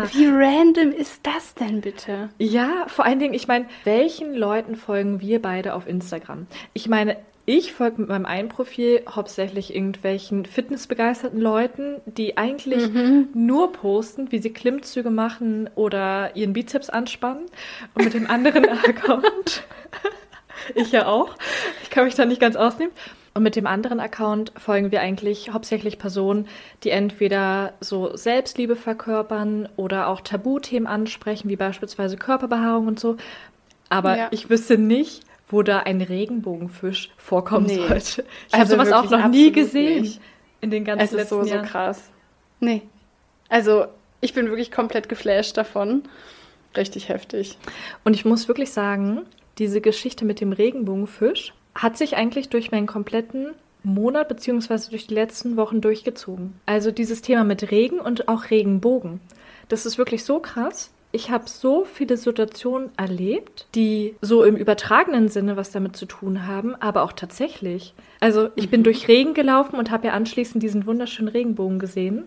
siehst. 0.08 0.18
Wie 0.18 0.26
random 0.26 0.92
ist 0.92 1.20
das 1.22 1.54
denn 1.54 1.82
bitte? 1.82 2.30
Ja, 2.40 2.86
vor 2.88 3.06
allen 3.06 3.20
Dingen, 3.20 3.36
ich 3.36 3.48
meine, 3.48 3.66
welchen 3.84 4.34
Leuten 4.34 4.76
folgen 4.76 5.22
wir 5.22 5.40
beide 5.40 5.76
auf 5.76 5.88
Instagram? 5.88 6.48
Ich 6.74 6.90
meine, 6.90 7.16
ich 7.52 7.74
folge 7.74 8.02
mit 8.02 8.10
meinem 8.10 8.28
einen 8.28 8.48
Profil 8.48 9.02
hauptsächlich 9.10 9.74
irgendwelchen 9.74 10.46
fitnessbegeisterten 10.46 11.42
Leuten, 11.42 11.96
die 12.06 12.38
eigentlich 12.38 12.88
Mhm. 12.94 13.30
nur 13.34 13.72
posten, 13.72 14.32
wie 14.32 14.38
sie 14.38 14.52
Klimmzüge 14.54 15.10
machen 15.10 15.68
oder 15.74 16.36
ihren 16.36 16.54
Bizeps 16.54 16.92
anspannen. 16.92 17.46
Und 17.96 18.04
mit 18.04 18.14
dem 18.14 18.30
anderen 18.30 18.66
Account, 18.70 19.64
ich 20.76 20.92
ja 20.92 21.08
auch, 21.08 21.30
ich 21.82 21.90
kann 21.90 22.06
mich 22.06 22.14
da 22.14 22.26
nicht 22.26 22.40
ganz 22.40 22.56
ausnehmen. 22.56 22.94
Und 23.34 23.42
mit 23.44 23.56
dem 23.56 23.66
anderen 23.68 24.00
Account 24.00 24.52
folgen 24.58 24.92
wir 24.92 25.02
eigentlich 25.02 25.52
hauptsächlich 25.52 25.98
Personen, 25.98 26.48
die 26.84 26.90
entweder 26.92 27.74
so 27.80 28.16
Selbstliebe 28.16 28.76
verkörpern 28.76 29.70
oder 29.76 30.08
auch 30.08 30.22
Tabuthemen 30.22 30.88
ansprechen, 30.88 31.50
wie 31.50 31.56
beispielsweise 31.56 32.16
Körperbehaarung 32.18 32.86
und 32.88 33.00
so. 33.00 33.18
Aber 33.90 34.18
Ja. 34.18 34.28
ich 34.32 34.50
wüsste 34.52 34.78
nicht, 34.78 35.22
wo 35.50 35.64
da 35.64 35.80
ein 35.80 36.02
Regenbogenfisch 36.02 37.10
vorkommen 37.18 37.66
Nee. 37.66 37.76
sollte. 37.88 38.24
Ich 38.48 38.54
habe 38.54 38.62
Also 38.64 38.76
sowas 38.76 38.92
auch 38.94 39.10
noch 39.10 39.28
nie 39.30 39.52
gesehen 39.52 40.04
nicht. 40.04 40.22
in 40.62 40.70
den 40.72 40.86
ganzen 40.86 41.04
Es 41.04 41.12
ist 41.12 41.18
letzten 41.18 41.36
so, 41.36 41.44
so 41.44 41.50
Jahren. 41.50 41.66
krass. 41.66 42.10
Nee. 42.60 42.84
Also, 43.50 43.86
ich 44.22 44.34
bin 44.34 44.48
wirklich 44.48 44.72
komplett 44.72 45.10
geflasht 45.10 45.58
davon. 45.58 46.04
Richtig 46.78 47.10
heftig. 47.10 47.58
Und 48.04 48.14
ich 48.16 48.26
muss 48.26 48.48
wirklich 48.48 48.72
sagen, 48.72 49.24
diese 49.58 49.82
Geschichte 49.82 50.24
mit 50.24 50.40
dem 50.40 50.52
Regenbogenfisch 50.54 51.54
hat 51.76 51.98
sich 51.98 52.16
eigentlich 52.16 52.50
durch 52.50 52.72
meinen 52.72 52.86
kompletten 52.88 53.52
Monat 53.82 54.28
beziehungsweise 54.28 54.90
durch 54.92 55.08
die 55.08 55.14
letzten 55.16 55.56
Wochen 55.58 55.82
durchgezogen. 55.82 56.54
Also 56.66 56.92
dieses 56.92 57.22
Thema 57.22 57.44
mit 57.44 57.72
Regen 57.72 58.00
und 58.00 58.28
auch 58.28 58.50
Regenbogen. 58.52 59.20
Das 59.70 59.86
ist 59.86 59.98
wirklich 59.98 60.24
so 60.26 60.40
krass. 60.40 60.92
Ich 61.12 61.32
habe 61.32 61.50
so 61.50 61.86
viele 61.86 62.18
Situationen 62.18 62.92
erlebt, 62.96 63.68
die 63.74 64.16
so 64.22 64.44
im 64.44 64.56
übertragenen 64.56 65.28
Sinne 65.30 65.58
was 65.58 65.72
damit 65.72 65.96
zu 65.96 66.06
tun 66.06 66.46
haben, 66.46 66.76
aber 66.76 67.02
auch 67.02 67.14
tatsächlich. 67.14 67.96
Also 68.20 68.50
ich 68.56 68.70
bin 68.70 68.84
durch 68.84 69.08
Regen 69.08 69.34
gelaufen 69.34 69.76
und 69.78 69.90
habe 69.90 70.08
ja 70.08 70.14
anschließend 70.14 70.62
diesen 70.62 70.86
wunderschönen 70.86 71.30
Regenbogen 71.30 71.80
gesehen. 71.80 72.26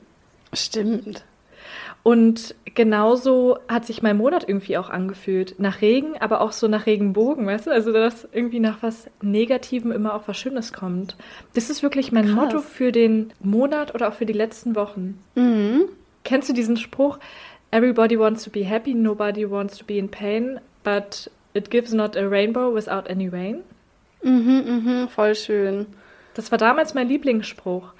Stimmt. 0.52 1.24
Und 2.02 2.56
genauso 2.74 3.58
hat 3.68 3.86
sich 3.86 4.02
mein 4.02 4.16
Monat 4.16 4.48
irgendwie 4.48 4.76
auch 4.76 4.90
angefühlt. 4.90 5.60
Nach 5.60 5.80
Regen, 5.80 6.16
aber 6.18 6.40
auch 6.40 6.50
so 6.50 6.66
nach 6.66 6.86
Regenbogen, 6.86 7.46
weißt 7.46 7.68
du? 7.68 7.70
Also, 7.70 7.92
dass 7.92 8.26
irgendwie 8.32 8.58
nach 8.58 8.82
was 8.82 9.08
Negativem 9.20 9.92
immer 9.92 10.14
auch 10.14 10.26
was 10.26 10.36
Schönes 10.36 10.72
kommt. 10.72 11.16
Das 11.54 11.70
ist 11.70 11.84
wirklich 11.84 12.10
mein 12.10 12.26
Krass. 12.26 12.34
Motto 12.34 12.58
für 12.58 12.90
den 12.90 13.32
Monat 13.40 13.94
oder 13.94 14.08
auch 14.08 14.14
für 14.14 14.26
die 14.26 14.32
letzten 14.32 14.74
Wochen. 14.74 15.22
Mhm. 15.36 15.84
Kennst 16.24 16.48
du 16.48 16.52
diesen 16.52 16.76
Spruch? 16.76 17.18
Everybody 17.72 18.16
wants 18.16 18.44
to 18.44 18.50
be 18.50 18.64
happy, 18.64 18.94
nobody 18.94 19.44
wants 19.46 19.78
to 19.78 19.84
be 19.84 19.98
in 19.98 20.08
pain, 20.08 20.60
but 20.84 21.28
it 21.54 21.70
gives 21.70 21.92
not 21.92 22.16
a 22.16 22.28
rainbow 22.28 22.70
without 22.72 23.08
any 23.08 23.28
rain. 23.28 23.64
Mhm, 24.22 24.62
mhm, 24.66 25.08
voll 25.08 25.34
schön. 25.34 25.86
Das 26.34 26.50
war 26.50 26.58
damals 26.58 26.94
mein 26.94 27.08
Lieblingsspruch. 27.08 27.92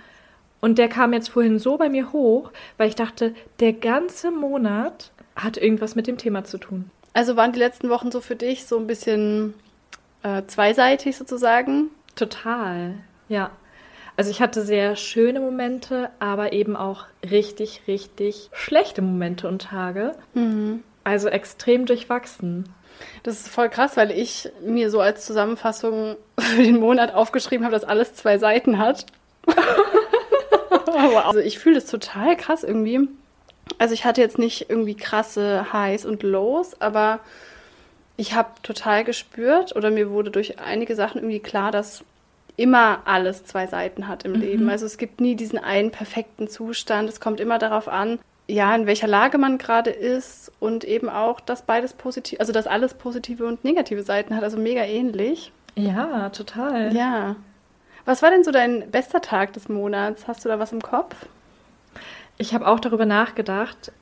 Und 0.61 0.79
der 0.79 0.89
kam 0.89 1.13
jetzt 1.13 1.31
vorhin 1.31 1.59
so 1.59 1.77
bei 1.77 1.89
mir 1.89 2.13
hoch, 2.13 2.53
weil 2.77 2.89
ich 2.89 2.95
dachte, 2.95 3.35
der 3.61 3.73
ganze 3.73 4.31
Monat 4.31 5.11
hat 5.35 5.57
irgendwas 5.57 5.97
mit 5.97 6.07
dem 6.07 6.19
Thema 6.19 6.45
zu 6.45 6.59
tun. 6.59 6.91
Also 7.15 7.37
waren 7.37 7.53
die 7.53 7.59
letzten 7.59 7.89
Wochen 7.89 8.13
so 8.13 8.21
für 8.21 8.37
dich 8.37 8.67
so 8.67 8.79
ein 8.79 8.87
bisschen 8.87 9.55
äh, 10.23 10.43
zweiseitig 10.47 11.17
sozusagen? 11.17 11.91
Total, 12.15 12.95
ja. 13.29 13.51
Also 14.17 14.31
ich 14.31 14.41
hatte 14.41 14.63
sehr 14.63 14.97
schöne 14.97 15.41
Momente, 15.41 16.11
aber 16.19 16.53
eben 16.53 16.77
auch 16.77 17.07
richtig, 17.29 17.83
richtig 17.87 18.51
schlechte 18.53 19.03
Momente 19.03 19.49
und 19.49 19.63
Tage. 19.63 20.13
Mhm. 20.35 20.83
Also 21.05 21.29
extrem 21.29 21.87
durchwachsen. 21.87 22.69
Das 23.23 23.41
ist 23.41 23.49
voll 23.49 23.69
krass, 23.69 23.97
weil 23.97 24.11
ich 24.11 24.51
mir 24.65 24.91
so 24.91 25.01
als 25.01 25.25
Zusammenfassung 25.25 26.17
für 26.39 26.63
den 26.63 26.79
Monat 26.79 27.15
aufgeschrieben 27.15 27.65
habe, 27.65 27.75
dass 27.75 27.85
alles 27.85 28.15
zwei 28.15 28.39
Seiten 28.39 28.79
hat. 28.79 29.07
wow. 29.47 31.25
Also 31.27 31.41
ich 31.41 31.59
fühle 31.59 31.77
das 31.77 31.87
total 31.87 32.37
krass 32.37 32.65
irgendwie. 32.65 33.09
Also 33.79 33.95
ich 33.95 34.05
hatte 34.05 34.21
jetzt 34.21 34.39
nicht 34.39 34.69
irgendwie 34.69 34.95
krasse 34.95 35.73
Highs 35.73 36.05
und 36.05 36.23
Lows, 36.23 36.81
aber 36.81 37.21
ich 38.17 38.35
habe 38.35 38.51
total 38.63 39.05
gespürt 39.05 39.75
oder 39.75 39.91
mir 39.91 40.11
wurde 40.11 40.31
durch 40.31 40.59
einige 40.61 40.95
Sachen 40.95 41.19
irgendwie 41.19 41.41
klar, 41.41 41.73
dass 41.73 42.05
immer 42.57 43.03
alles 43.07 43.45
zwei 43.45 43.67
Seiten 43.67 44.09
hat 44.09 44.25
im 44.25 44.35
Leben. 44.35 44.69
Also 44.69 44.87
es 44.87 44.99
gibt 44.99 45.21
nie 45.21 45.37
diesen 45.37 45.59
einen 45.59 45.91
perfekten 45.91 46.49
Zustand. 46.49 47.09
Es 47.09 47.21
kommt 47.21 47.41
immer 47.41 47.59
darauf 47.59 47.89
an, 47.89 48.19
ja, 48.47 48.75
in 48.75 48.87
welcher 48.87 49.07
Lage 49.07 49.39
man 49.39 49.59
gerade 49.59 49.91
ist 49.91 50.53
und 50.61 50.85
eben 50.85 51.09
auch, 51.09 51.41
dass 51.41 51.63
beides 51.63 51.95
positiv, 51.95 52.41
also 52.41 52.53
dass 52.53 52.67
alles 52.67 52.95
positive 52.95 53.47
und 53.47 53.65
negative 53.65 54.03
Seiten 54.03 54.37
hat, 54.37 54.43
also 54.43 54.59
mega 54.59 54.83
ähnlich. 54.85 55.53
Ja, 55.75 56.29
total. 56.31 56.95
Ja. 56.95 57.37
Was 58.05 58.23
war 58.23 58.31
denn 58.31 58.45
so 58.45 58.51
dein 58.51 58.91
bester 58.91 59.21
Tag 59.21 59.53
des 59.53 59.69
Monats? 59.69 60.27
Hast 60.27 60.45
du 60.45 60.49
da 60.49 60.59
was 60.59 60.73
im 60.73 60.83
Kopf? 60.83 61.15
Ich 62.37 62.53
habe 62.53 62.67
auch 62.67 62.81
darüber 62.81 63.07
nachgedacht. 63.07 63.93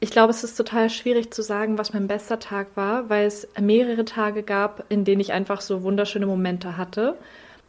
Ich 0.00 0.10
glaube, 0.10 0.30
es 0.30 0.42
ist 0.42 0.56
total 0.56 0.88
schwierig 0.88 1.30
zu 1.32 1.42
sagen, 1.42 1.76
was 1.76 1.92
mein 1.92 2.08
bester 2.08 2.38
Tag 2.38 2.68
war, 2.74 3.10
weil 3.10 3.26
es 3.26 3.46
mehrere 3.60 4.06
Tage 4.06 4.42
gab, 4.42 4.84
in 4.88 5.04
denen 5.04 5.20
ich 5.20 5.32
einfach 5.32 5.60
so 5.60 5.82
wunderschöne 5.82 6.24
Momente 6.24 6.78
hatte. 6.78 7.18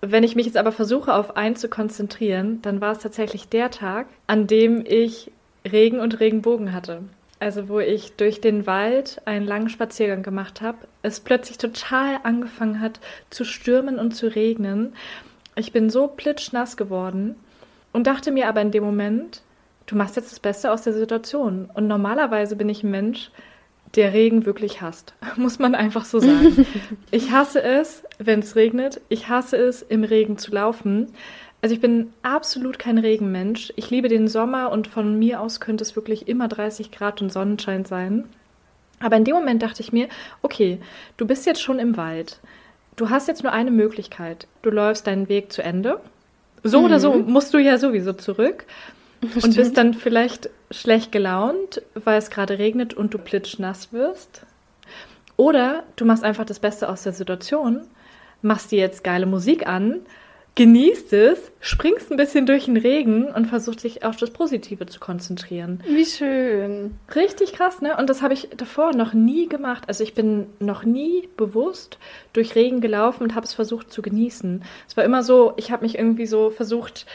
Wenn 0.01 0.24
ich 0.24 0.36
mich 0.36 0.48
jetzt 0.48 0.58
aber 0.58 0.72
versuche, 0.72 1.13
auf 1.13 1.38
einen 1.38 1.55
zu 1.55 1.70
konzentrieren, 1.70 2.60
dann 2.63 2.81
war 2.81 2.91
es 2.91 3.00
tatsächlich 3.00 3.50
der 3.50 3.70
Tag, 3.70 4.08
an 4.25 4.48
dem 4.48 4.84
ich 4.86 5.31
Regen 5.70 6.00
und 6.00 6.20
Regenbogen 6.20 6.74
hatte. 6.74 7.03
Also 7.39 7.70
wo 7.70 7.79
ich 7.79 8.15
durch 8.17 8.41
den 8.41 8.65
Wald 8.65 9.22
einen 9.25 9.46
langen 9.46 9.70
Spaziergang 9.70 10.24
gemacht 10.24 10.62
habe, 10.62 10.79
es 11.03 11.20
plötzlich 11.20 11.60
total 11.60 12.17
angefangen 12.24 12.79
hat 12.79 13.00
zu 13.29 13.43
stürmen 13.43 14.00
und 14.00 14.12
zu 14.15 14.27
regnen. 14.27 14.93
Ich 15.55 15.72
bin 15.72 15.89
so 15.89 16.08
plitschnass 16.08 16.77
geworden 16.77 17.36
und 17.93 18.08
dachte 18.08 18.31
mir 18.31 18.48
aber 18.48 18.62
in 18.62 18.72
dem 18.72 18.84
Moment, 18.84 19.41
du 19.86 19.96
machst 19.96 20.15
jetzt 20.15 20.31
das 20.31 20.39
Beste 20.39 20.72
aus 20.72 20.84
der 20.84 20.93
Situation. 20.93 21.70
Und 21.74 21.88
normalerweise 21.88 22.55
bin 22.55 22.70
ich 22.70 22.84
ein 22.84 22.91
Mensch, 22.91 23.31
der 23.95 24.13
Regen 24.13 24.45
wirklich 24.45 24.81
hasst. 24.81 25.13
Muss 25.36 25.60
man 25.60 25.75
einfach 25.75 26.05
so 26.05 26.19
sagen. 26.19 26.65
ich 27.12 27.31
hasse 27.31 27.62
es, 27.62 28.03
wenn 28.19 28.39
es 28.39 28.55
regnet. 28.55 29.01
Ich 29.10 29.29
hasse 29.29 29.57
es, 29.57 29.81
im 29.81 30.03
Regen 30.03 30.38
zu 30.38 30.51
laufen. 30.51 31.07
Also 31.62 31.75
ich 31.75 31.81
bin 31.81 32.12
absolut 32.24 32.79
kein 32.79 32.98
Regenmensch. 32.98 33.71
Ich 33.75 33.89
liebe 33.89 34.07
den 34.07 34.27
Sommer 34.27 34.71
und 34.71 34.88
von 34.88 35.19
mir 35.19 35.41
aus 35.41 35.60
könnte 35.60 35.83
es 35.83 35.95
wirklich 35.95 36.27
immer 36.27 36.48
30 36.48 36.91
Grad 36.91 37.21
und 37.21 37.31
Sonnenschein 37.31 37.86
sein. 37.86 38.27
Aber 39.00 39.15
in 39.17 39.25
dem 39.25 39.36
Moment 39.36 39.62
dachte 39.62 39.81
ich 39.81 39.91
mir, 39.91 40.07
okay, 40.41 40.79
du 41.17 41.25
bist 41.27 41.45
jetzt 41.45 41.62
schon 41.62 41.79
im 41.79 41.98
Wald. 41.98 42.39
Du 42.95 43.10
hast 43.10 43.27
jetzt 43.27 43.43
nur 43.43 43.51
eine 43.51 43.71
Möglichkeit. 43.71 44.48
Du 44.62 44.69
läufst 44.69 45.07
deinen 45.07 45.29
Weg 45.29 45.51
zu 45.51 45.63
Ende. 45.63 46.00
So 46.63 46.81
oder 46.81 47.00
so 47.00 47.13
musst 47.13 47.53
du 47.53 47.57
ja 47.57 47.77
sowieso 47.77 48.13
zurück 48.13 48.65
und 49.22 49.56
bist 49.56 49.78
dann 49.78 49.94
vielleicht 49.94 50.50
schlecht 50.72 51.12
gelaunt, 51.12 51.82
weil 51.94 52.18
es 52.18 52.30
gerade 52.30 52.58
regnet 52.60 52.94
und 52.94 53.13
du 53.13 53.18
plitschnass 53.18 53.94
wirst. 53.94 54.46
Oder 55.38 55.84
du 55.96 56.06
machst 56.06 56.24
einfach 56.24 56.46
das 56.46 56.60
Beste 56.60 56.90
aus 56.90 57.04
der 57.04 57.13
Situation, 57.13 57.82
machst 58.42 58.72
dir 58.72 58.80
jetzt 58.80 59.04
geile 59.04 59.25
Musik 59.25 59.68
an, 59.68 60.01
genießt 60.56 61.13
es, 61.13 61.51
springst 61.62 62.12
ein 62.12 62.18
bisschen 62.18 62.46
durch 62.46 62.66
den 62.66 62.75
Regen 62.75 63.25
und 63.25 63.48
versuchst 63.48 63.86
dich 63.86 64.04
auf 64.04 64.18
das 64.18 64.32
Positive 64.32 64.86
zu 64.86 65.00
konzentrieren. 65.00 65.82
Wie 65.88 66.06
schön. 66.06 66.96
Richtig 67.16 67.54
krass, 67.54 67.82
ne? 67.82 67.96
Und 67.98 68.10
das 68.10 68.22
habe 68.22 68.34
ich 68.34 68.50
davor 68.58 68.94
noch 68.94 69.13
nie 69.13 69.48
gemacht. 69.48 69.86
Also 69.88 70.04
ich 70.04 70.13
bin 70.13 70.48
noch 70.60 70.84
nie 70.84 71.30
bewusst 71.38 71.98
durch 72.34 72.56
Regen 72.56 72.82
gelaufen 72.82 73.24
und 73.24 73.34
habe 73.34 73.46
es 73.46 73.54
versucht 73.54 73.94
zu 73.94 74.01
genießen. 74.01 74.63
Es 74.90 74.98
war 74.98 75.06
immer 75.06 75.24
so, 75.24 75.54
ich 75.56 75.72
habe 75.72 75.86
mich 75.86 75.98
irgendwie 75.98 76.25
so 76.25 76.50
versucht, 76.50 77.06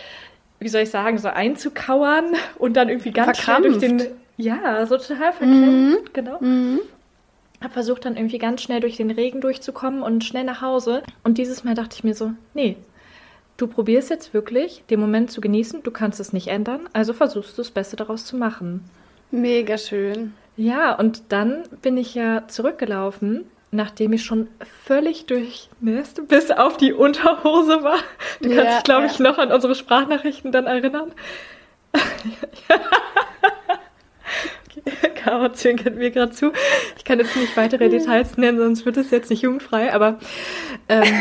wie 0.58 0.68
soll 0.68 0.82
ich 0.82 0.90
sagen, 0.90 1.18
so 1.18 1.28
einzukauern 1.28 2.34
und 2.58 2.76
dann 2.76 2.88
irgendwie 2.88 3.12
ganz 3.12 3.38
schnell 3.38 3.62
durch 3.62 3.78
den 3.78 4.02
ja, 4.36 4.84
so 4.86 4.98
total 4.98 5.32
verkrampft, 5.32 6.14
genau. 6.14 6.38
Mhm. 6.40 6.80
Habe 7.62 7.72
versucht 7.72 8.04
dann 8.04 8.16
irgendwie 8.16 8.38
ganz 8.38 8.62
schnell 8.62 8.80
durch 8.80 8.96
den 8.96 9.10
Regen 9.10 9.40
durchzukommen 9.40 10.02
und 10.02 10.24
schnell 10.24 10.44
nach 10.44 10.60
Hause. 10.60 11.02
Und 11.24 11.38
dieses 11.38 11.64
Mal 11.64 11.74
dachte 11.74 11.96
ich 11.96 12.04
mir 12.04 12.14
so, 12.14 12.32
nee, 12.52 12.76
du 13.56 13.66
probierst 13.66 14.10
jetzt 14.10 14.34
wirklich, 14.34 14.84
den 14.90 15.00
Moment 15.00 15.30
zu 15.30 15.40
genießen. 15.40 15.82
Du 15.82 15.90
kannst 15.90 16.20
es 16.20 16.34
nicht 16.34 16.48
ändern, 16.48 16.88
also 16.92 17.14
versuchst 17.14 17.56
du 17.56 17.62
das 17.62 17.70
Beste 17.70 17.96
daraus 17.96 18.26
zu 18.26 18.36
machen. 18.36 18.84
Mega 19.30 19.78
schön. 19.78 20.34
Ja, 20.56 20.94
und 20.94 21.24
dann 21.30 21.64
bin 21.82 21.96
ich 21.96 22.14
ja 22.14 22.46
zurückgelaufen, 22.48 23.46
nachdem 23.76 24.12
ich 24.12 24.24
schon 24.24 24.48
völlig 24.84 25.26
durchnässt 25.26 26.26
bis 26.28 26.50
auf 26.50 26.76
die 26.76 26.92
Unterhose 26.92 27.82
war. 27.82 27.98
Du 28.40 28.54
kannst 28.54 28.78
dich, 28.78 28.84
glaube 28.84 29.06
ja. 29.06 29.12
ich, 29.12 29.18
noch 29.18 29.38
an 29.38 29.52
unsere 29.52 29.74
Sprachnachrichten 29.74 30.50
dann 30.50 30.66
erinnern. 30.66 31.12
Okay, 31.92 32.36
Caro 35.14 35.50
zwinkert 35.52 35.96
mir 35.96 36.10
gerade 36.10 36.32
zu. 36.32 36.52
Ich 36.96 37.04
kann 37.04 37.18
jetzt 37.18 37.36
nicht 37.36 37.56
weitere 37.56 37.88
Details 37.88 38.36
nennen, 38.36 38.58
sonst 38.58 38.84
wird 38.84 38.96
es 38.96 39.10
jetzt 39.10 39.30
nicht 39.30 39.42
jugendfrei, 39.42 39.92
aber 39.92 40.18
ähm, 40.88 41.04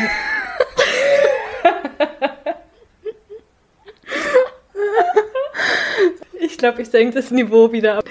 ich 6.39 6.57
glaube, 6.57 6.81
ich 6.81 6.89
senke 6.89 7.15
das 7.15 7.29
Niveau 7.31 7.71
wieder 7.71 7.99
ab. 7.99 8.05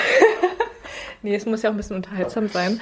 nee, 1.22 1.34
es 1.34 1.46
muss 1.46 1.62
ja 1.62 1.70
auch 1.70 1.74
ein 1.74 1.78
bisschen 1.78 1.96
unterhaltsam 1.96 2.48
sein. 2.48 2.80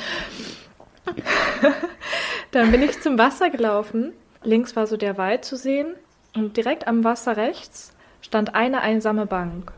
Dann 2.51 2.71
bin 2.71 2.83
ich 2.83 3.01
zum 3.01 3.19
Wasser 3.19 3.51
gelaufen 3.51 4.13
links 4.43 4.77
war 4.77 4.87
so 4.87 4.97
der 4.97 5.19
Wald 5.19 5.45
zu 5.45 5.57
sehen 5.57 5.95
und 6.35 6.57
direkt 6.57 6.87
am 6.87 7.05
Wasser 7.05 7.37
rechts 7.37 7.95
stand 8.21 8.55
eine 8.55 8.81
einsame 8.81 9.27
Bank. 9.27 9.73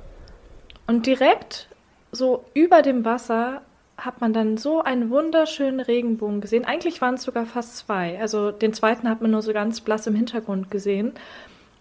Und 0.86 1.06
direkt 1.06 1.68
so 2.12 2.44
über 2.54 2.82
dem 2.82 3.04
Wasser 3.04 3.62
hat 3.96 4.20
man 4.20 4.32
dann 4.32 4.56
so 4.56 4.82
einen 4.82 5.10
wunderschönen 5.10 5.80
Regenbogen 5.80 6.40
gesehen. 6.40 6.64
Eigentlich 6.64 7.00
waren 7.00 7.14
es 7.14 7.22
sogar 7.22 7.44
fast 7.46 7.76
zwei. 7.76 8.18
Also 8.18 8.50
den 8.50 8.72
zweiten 8.72 9.08
hat 9.08 9.20
man 9.20 9.30
nur 9.30 9.42
so 9.42 9.52
ganz 9.52 9.80
blass 9.82 10.06
im 10.06 10.14
Hintergrund 10.14 10.70
gesehen. 10.70 11.12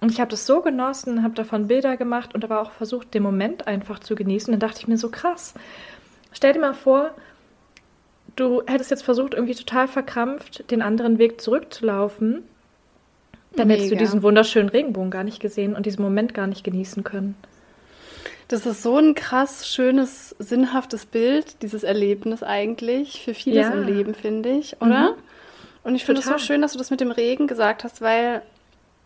Und 0.02 0.12
ich 0.12 0.20
habe 0.20 0.30
das 0.32 0.46
so 0.46 0.62
genossen, 0.62 1.24
habe 1.24 1.34
davon 1.34 1.68
Bilder 1.68 1.98
gemacht 1.98 2.36
und 2.36 2.44
aber 2.44 2.62
auch 2.62 2.72
versucht, 2.72 3.14
den 3.14 3.24
Moment 3.24 3.68
einfach 3.68 4.00
zu 4.00 4.16
genießen. 4.16 4.52
Dann 4.52 4.60
dachte 4.60 4.80
ich 4.82 4.88
mir 4.88 4.98
so 4.98 5.10
krass. 5.10 5.54
Stell 6.32 6.54
dir 6.54 6.60
mal 6.60 6.74
vor, 6.74 7.12
du 8.40 8.64
hättest 8.66 8.92
jetzt 8.92 9.04
versucht, 9.04 9.34
irgendwie 9.34 9.56
total 9.56 9.88
verkrampft, 9.88 10.70
den 10.72 10.82
anderen 10.82 11.18
Weg 11.18 11.42
zurückzulaufen. 11.42 12.44
Dann 13.56 13.68
Mega. 13.68 13.78
hättest 13.78 13.92
du 13.92 13.98
diesen 13.98 14.24
wunderschönen 14.24 14.70
Regenbogen 14.70 15.12
gar 15.12 15.24
nicht 15.24 15.40
gesehen 15.40 15.76
und 15.76 15.86
diesen 15.86 16.02
Moment 16.02 16.34
gar 16.34 16.48
nicht 16.48 16.64
genießen 16.64 17.04
können. 17.04 17.36
Das 18.48 18.66
ist 18.66 18.82
so 18.82 18.98
ein 18.98 19.14
krass 19.14 19.68
schönes, 19.68 20.36
sinnhaftes 20.40 21.06
Bild, 21.06 21.62
dieses 21.62 21.84
Erlebnis 21.84 22.42
eigentlich, 22.42 23.24
für 23.24 23.34
vieles 23.34 23.68
ja. 23.68 23.74
im 23.74 23.84
Leben, 23.84 24.16
finde 24.16 24.50
ich, 24.50 24.82
oder? 24.82 25.12
Mhm. 25.12 25.18
Und 25.84 25.96
ich 25.96 26.04
finde 26.04 26.22
es 26.22 26.28
so 26.28 26.38
schön, 26.38 26.62
dass 26.62 26.74
du 26.74 26.78
das 26.78 26.92
mit 26.92 27.00
dem 27.00 27.12
Regen 27.12 27.48
gesagt 27.48 27.84
hast, 27.84 28.02
weil 28.02 28.42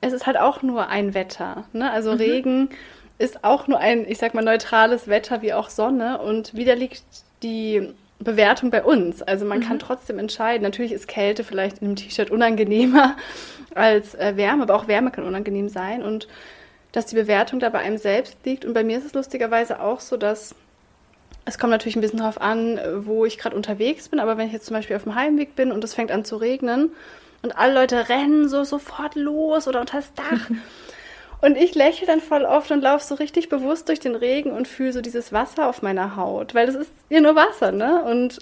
es 0.02 0.14
ist 0.14 0.26
halt 0.26 0.38
auch 0.38 0.62
nur 0.62 0.88
ein 0.88 1.14
Wetter. 1.14 1.66
Ne? 1.74 1.90
Also 1.92 2.12
mhm. 2.12 2.18
Regen 2.18 2.70
ist 3.18 3.44
auch 3.44 3.68
nur 3.68 3.80
ein, 3.80 4.06
ich 4.08 4.18
sag 4.18 4.34
mal, 4.34 4.44
neutrales 4.44 5.08
Wetter 5.08 5.42
wie 5.42 5.54
auch 5.54 5.70
Sonne. 5.70 6.20
Und 6.22 6.56
wieder 6.56 6.76
liegt 6.76 7.04
die 7.42 7.94
Bewertung 8.24 8.70
bei 8.70 8.84
uns. 8.84 9.22
Also 9.22 9.46
man 9.46 9.60
mhm. 9.60 9.64
kann 9.64 9.80
trotzdem 9.80 10.20
entscheiden. 10.20 10.64
Natürlich 10.64 10.92
ist 10.92 11.08
Kälte 11.08 11.44
vielleicht 11.44 11.80
in 11.80 11.88
einem 11.88 11.96
T-Shirt 11.96 12.32
unangenehmer 12.32 13.16
als 13.76 14.16
äh, 14.16 14.36
Wärme, 14.36 14.64
aber 14.64 14.76
auch 14.76 14.88
Wärme 14.88 15.12
kann 15.12 15.26
unangenehm 15.26 15.70
sein. 15.70 16.04
Und 16.04 16.28
dass 16.92 17.06
die 17.08 17.16
Bewertung 17.16 17.60
da 17.60 17.70
bei 17.70 17.80
einem 17.80 17.98
selbst 17.98 18.38
liegt. 18.46 18.66
Und 18.66 18.74
bei 18.74 18.84
mir 18.84 18.98
ist 18.98 19.06
es 19.06 19.14
lustigerweise 19.14 19.82
auch 19.82 20.00
so, 20.00 20.18
dass 20.18 20.56
es 21.46 21.58
kommt 21.58 21.72
natürlich 21.72 21.98
ein 21.98 22.02
bisschen 22.02 22.20
darauf 22.20 22.40
an, 22.40 22.80
wo 23.00 23.26
ich 23.26 23.38
gerade 23.38 23.56
unterwegs 23.56 24.08
bin. 24.08 24.20
Aber 24.20 24.38
wenn 24.38 24.48
ich 24.48 24.54
jetzt 24.54 24.66
zum 24.66 24.76
Beispiel 24.76 24.96
auf 24.96 25.04
dem 25.04 25.16
Heimweg 25.16 25.56
bin 25.56 25.72
und 25.72 25.84
es 25.84 25.94
fängt 25.94 26.12
an 26.12 26.24
zu 26.24 26.38
regnen, 26.38 26.92
und 27.44 27.58
alle 27.58 27.74
Leute 27.74 28.10
rennen 28.10 28.48
so 28.50 28.64
sofort 28.64 29.16
los 29.16 29.68
oder 29.68 29.82
unter 29.82 29.98
das 29.98 30.14
Dach. 30.14 30.50
Und 31.44 31.58
ich 31.58 31.76
lächle 31.76 32.08
dann 32.08 32.22
voll 32.22 32.46
oft 32.46 32.72
und 32.72 32.80
laufe 32.80 33.04
so 33.04 33.16
richtig 33.16 33.50
bewusst 33.50 33.90
durch 33.90 34.00
den 34.00 34.16
Regen 34.16 34.52
und 34.52 34.66
fühle 34.66 34.94
so 34.94 35.02
dieses 35.02 35.34
Wasser 35.34 35.68
auf 35.68 35.82
meiner 35.82 36.16
Haut, 36.16 36.56
weil 36.56 36.68
das 36.68 36.76
ist 36.76 36.90
ja 37.10 37.20
nur 37.20 37.36
Wasser, 37.36 37.74
ne? 37.74 38.02
Und 38.06 38.40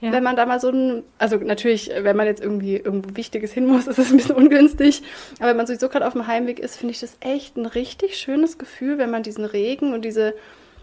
ja. 0.00 0.10
wenn 0.10 0.24
man 0.24 0.34
da 0.34 0.46
mal 0.46 0.58
so 0.58 0.70
ein, 0.70 1.04
also 1.18 1.36
natürlich, 1.36 1.92
wenn 1.96 2.16
man 2.16 2.26
jetzt 2.26 2.42
irgendwie 2.42 2.74
irgendwo 2.74 3.14
Wichtiges 3.14 3.52
hin 3.52 3.66
muss, 3.66 3.86
ist 3.86 4.00
es 4.00 4.10
ein 4.10 4.16
bisschen 4.16 4.34
ungünstig. 4.34 5.04
Aber 5.38 5.50
wenn 5.50 5.58
man 5.58 5.68
sowieso 5.68 5.88
gerade 5.88 6.04
auf 6.04 6.14
dem 6.14 6.26
Heimweg 6.26 6.58
ist, 6.58 6.76
finde 6.76 6.90
ich 6.90 6.98
das 6.98 7.16
echt 7.20 7.56
ein 7.56 7.66
richtig 7.66 8.16
schönes 8.16 8.58
Gefühl, 8.58 8.98
wenn 8.98 9.12
man 9.12 9.22
diesen 9.22 9.44
Regen 9.44 9.94
und 9.94 10.04
diese 10.04 10.34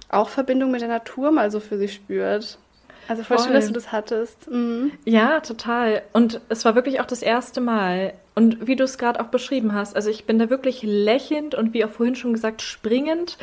auch 0.07 0.29
Verbindung 0.29 0.71
mit 0.71 0.79
der 0.79 0.87
Natur 0.87 1.31
mal 1.31 1.51
so 1.51 1.59
für 1.59 1.77
sich 1.77 1.95
spürt. 1.95 2.59
Also 3.07 3.23
voll, 3.23 3.37
voll. 3.37 3.45
schön, 3.47 3.53
dass 3.55 3.67
du 3.67 3.73
das 3.73 3.91
hattest. 3.91 4.49
Mhm. 4.49 4.91
Ja, 5.05 5.39
total. 5.39 6.01
Und 6.13 6.41
es 6.49 6.65
war 6.65 6.75
wirklich 6.75 6.99
auch 6.99 7.05
das 7.05 7.21
erste 7.21 7.61
Mal. 7.61 8.13
Und 8.35 8.67
wie 8.67 8.75
du 8.75 8.83
es 8.83 8.97
gerade 8.97 9.19
auch 9.19 9.27
beschrieben 9.27 9.73
hast, 9.73 9.95
also 9.95 10.09
ich 10.09 10.25
bin 10.25 10.39
da 10.39 10.49
wirklich 10.49 10.83
lächelnd 10.83 11.55
und 11.55 11.73
wie 11.73 11.83
auch 11.85 11.89
vorhin 11.89 12.15
schon 12.15 12.33
gesagt, 12.33 12.61
springend. 12.61 13.37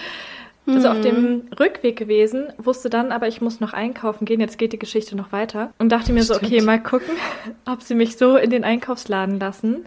Also 0.67 0.89
auf 0.89 1.01
dem 1.03 1.21
mhm. 1.21 1.43
Rückweg 1.61 1.97
gewesen, 1.97 2.47
wusste 2.57 2.89
dann 2.89 3.13
aber, 3.13 3.29
ich 3.29 3.43
muss 3.43 3.61
noch 3.61 3.75
einkaufen 3.75 4.25
gehen. 4.25 4.41
Jetzt 4.41 4.57
geht 4.57 4.73
die 4.73 4.79
Geschichte 4.79 5.15
noch 5.15 5.31
weiter. 5.31 5.71
Und 5.79 5.91
dachte 5.91 6.13
mir 6.13 6.23
Stimmt. 6.23 6.41
so, 6.41 6.47
okay, 6.47 6.63
mal 6.63 6.83
gucken, 6.83 7.15
ob 7.67 7.83
sie 7.83 7.95
mich 7.95 8.17
so 8.17 8.37
in 8.37 8.49
den 8.49 8.65
Einkaufsladen 8.65 9.39
lassen. 9.39 9.85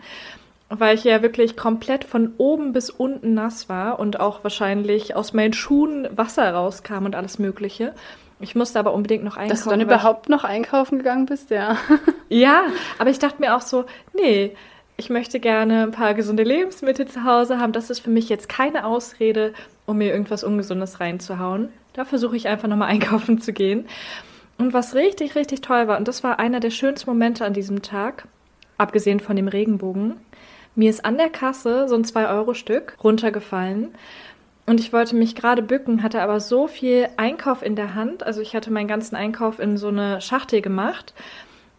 Weil 0.70 0.96
ich 0.96 1.04
ja 1.04 1.22
wirklich 1.24 1.58
komplett 1.58 2.04
von 2.04 2.34
oben 2.38 2.74
bis 2.74 2.90
unten 2.90 3.34
nass 3.34 3.70
war 3.70 4.00
und 4.00 4.20
auch 4.20 4.44
wahrscheinlich 4.44 5.16
aus 5.16 5.34
meinen 5.34 5.54
Schuhen 5.54 6.08
Wasser 6.16 6.54
rauskam 6.54 7.06
und 7.06 7.16
alles 7.16 7.40
Mögliche. 7.40 7.94
Ich 8.40 8.56
musste 8.56 8.80
aber 8.80 8.94
unbedingt 8.94 9.24
noch 9.24 9.36
einkaufen. 9.36 9.50
Dass 9.50 9.64
du 9.64 9.70
dann 9.70 9.82
überhaupt 9.82 10.30
noch 10.30 10.44
einkaufen 10.44 11.00
gegangen 11.00 11.26
bist, 11.26 11.50
ja. 11.50 11.78
ja, 12.30 12.66
aber 13.00 13.10
ich 13.10 13.20
dachte 13.20 13.42
mir 13.42 13.56
auch 13.56 13.62
so, 13.62 13.86
nee, 14.14 14.56
ich 14.96 15.10
möchte 15.10 15.40
gerne 15.40 15.84
ein 15.84 15.92
paar 15.92 16.14
gesunde 16.14 16.44
Lebensmittel 16.44 17.08
zu 17.08 17.24
Hause 17.24 17.60
haben. 17.60 17.72
Das 17.72 17.90
ist 17.90 18.00
für 18.00 18.10
mich 18.10 18.30
jetzt 18.30 18.50
keine 18.50 18.86
Ausrede, 18.86 19.54
um 19.86 19.98
mir 19.98 20.12
irgendwas 20.12 20.44
Ungesundes 20.44 21.00
reinzuhauen. 21.00 21.70
Da 21.94 22.06
versuche 22.06 22.36
ich 22.36 22.48
einfach 22.48 22.68
nochmal 22.68 22.90
einkaufen 22.92 23.40
zu 23.40 23.54
gehen. 23.54 23.88
Und 24.58 24.74
was 24.74 24.96
richtig, 24.96 25.36
richtig 25.36 25.62
toll 25.62 25.88
war, 25.88 25.98
und 25.98 26.08
das 26.08 26.24
war 26.24 26.40
einer 26.40 26.60
der 26.60 26.72
schönsten 26.72 27.10
Momente 27.10 27.46
an 27.46 27.54
diesem 27.54 27.82
Tag, 27.82 28.28
abgesehen 28.78 29.20
von 29.20 29.36
dem 29.36 29.48
Regenbogen, 29.48 30.16
mir 30.76 30.90
ist 30.90 31.06
an 31.06 31.18
der 31.18 31.30
Kasse 31.30 31.88
so 31.88 31.96
ein 31.96 32.04
2-Euro-Stück 32.04 32.98
runtergefallen. 33.04 33.96
Und 34.68 34.82
ich 34.82 34.92
wollte 34.92 35.16
mich 35.16 35.34
gerade 35.34 35.62
bücken, 35.62 36.04
hatte 36.04 36.22
aber 36.22 36.42
so 36.42 36.68
viel 36.68 37.08
Einkauf 37.16 37.64
in 37.64 37.78
der 37.78 37.96
Hand. 37.96 38.24
Also 38.24 38.42
ich 38.42 38.54
hatte 38.54 38.70
meinen 38.70 38.90
ganzen 38.90 39.16
Einkauf 39.16 39.60
in 39.60 39.78
so 39.78 39.88
eine 39.88 40.20
Schachtel 40.20 40.62
gemacht 40.62 41.14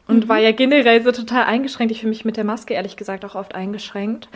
und 0.09 0.25
mhm. 0.25 0.29
war 0.29 0.39
ja 0.39 0.53
generell 0.53 1.05
so 1.05 1.13
total 1.13 1.45
eingeschränkt. 1.45 1.93
Ich 1.93 2.01
fühle 2.01 2.11
mich 2.11 2.25
mit 2.25 2.39
der 2.39 2.45
Maske 2.45 2.73
ehrlich 2.73 2.97
gesagt 2.97 3.27
auch 3.27 3.35
oft 3.35 3.55
eingeschränkt. 3.55 4.29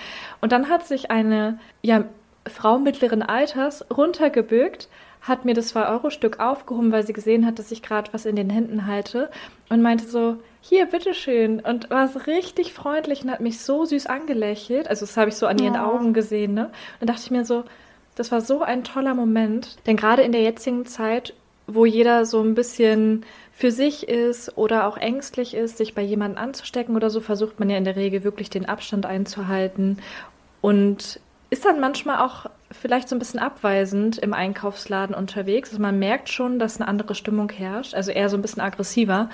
Und 0.42 0.52
dann 0.52 0.68
hat 0.68 0.86
sich 0.86 1.10
eine 1.10 1.58
ja, 1.80 2.04
Frau 2.46 2.78
mittleren 2.78 3.22
Alters 3.22 3.86
runtergebückt, 3.90 4.88
hat 5.22 5.46
mir 5.46 5.54
das 5.54 5.74
2-Euro-Stück 5.74 6.38
aufgehoben, 6.38 6.92
weil 6.92 7.06
sie 7.06 7.14
gesehen 7.14 7.46
hat, 7.46 7.58
dass 7.58 7.72
ich 7.72 7.80
gerade 7.80 8.12
was 8.12 8.26
in 8.26 8.36
den 8.36 8.50
Händen 8.50 8.86
halte 8.86 9.30
und 9.70 9.80
meinte 9.80 10.04
so, 10.04 10.36
hier, 10.60 10.86
bitteschön. 10.86 11.60
Und 11.60 11.88
war 11.88 12.06
so 12.08 12.18
richtig 12.18 12.74
freundlich 12.74 13.24
und 13.24 13.30
hat 13.30 13.40
mich 13.40 13.60
so 13.60 13.86
süß 13.86 14.06
angelächelt. 14.06 14.88
Also 14.88 15.06
das 15.06 15.16
habe 15.16 15.30
ich 15.30 15.36
so 15.36 15.46
an 15.46 15.58
ihren 15.58 15.76
oh. 15.76 15.94
Augen 15.94 16.12
gesehen. 16.12 16.52
Ne? 16.52 16.66
Und 16.66 16.72
dann 17.00 17.06
dachte 17.06 17.22
ich 17.24 17.30
mir 17.30 17.44
so, 17.44 17.64
das 18.14 18.30
war 18.32 18.40
so 18.40 18.62
ein 18.62 18.84
toller 18.84 19.14
Moment, 19.14 19.76
denn 19.86 19.96
gerade 19.96 20.22
in 20.22 20.32
der 20.32 20.42
jetzigen 20.42 20.86
Zeit, 20.86 21.34
wo 21.66 21.86
jeder 21.86 22.26
so 22.26 22.42
ein 22.42 22.54
bisschen 22.54 23.24
für 23.52 23.70
sich 23.70 24.08
ist 24.08 24.56
oder 24.56 24.86
auch 24.86 24.96
ängstlich 24.96 25.54
ist, 25.54 25.78
sich 25.78 25.94
bei 25.94 26.02
jemandem 26.02 26.42
anzustecken 26.42 26.96
oder 26.96 27.10
so, 27.10 27.20
versucht 27.20 27.60
man 27.60 27.70
ja 27.70 27.76
in 27.76 27.84
der 27.84 27.96
Regel 27.96 28.24
wirklich 28.24 28.50
den 28.50 28.68
Abstand 28.68 29.06
einzuhalten 29.06 29.98
und 30.60 31.20
ist 31.50 31.64
dann 31.64 31.80
manchmal 31.80 32.18
auch 32.18 32.46
vielleicht 32.70 33.08
so 33.08 33.16
ein 33.16 33.18
bisschen 33.18 33.40
abweisend 33.40 34.18
im 34.18 34.32
Einkaufsladen 34.32 35.14
unterwegs. 35.14 35.70
Also 35.70 35.82
man 35.82 35.98
merkt 35.98 36.30
schon, 36.30 36.58
dass 36.58 36.80
eine 36.80 36.88
andere 36.88 37.14
Stimmung 37.14 37.50
herrscht, 37.50 37.94
also 37.94 38.10
eher 38.10 38.30
so 38.30 38.38
ein 38.38 38.42
bisschen 38.42 38.62
aggressiver. 38.62 39.28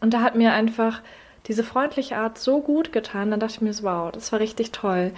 Und 0.00 0.12
da 0.12 0.20
hat 0.20 0.34
mir 0.34 0.52
einfach 0.52 1.00
diese 1.46 1.64
freundliche 1.64 2.18
Art 2.18 2.38
so 2.38 2.60
gut 2.60 2.92
getan, 2.92 3.30
dann 3.30 3.40
dachte 3.40 3.54
ich 3.54 3.60
mir 3.62 3.72
so, 3.72 3.84
wow, 3.84 4.12
das 4.12 4.32
war 4.32 4.40
richtig 4.40 4.72
toll. 4.72 5.12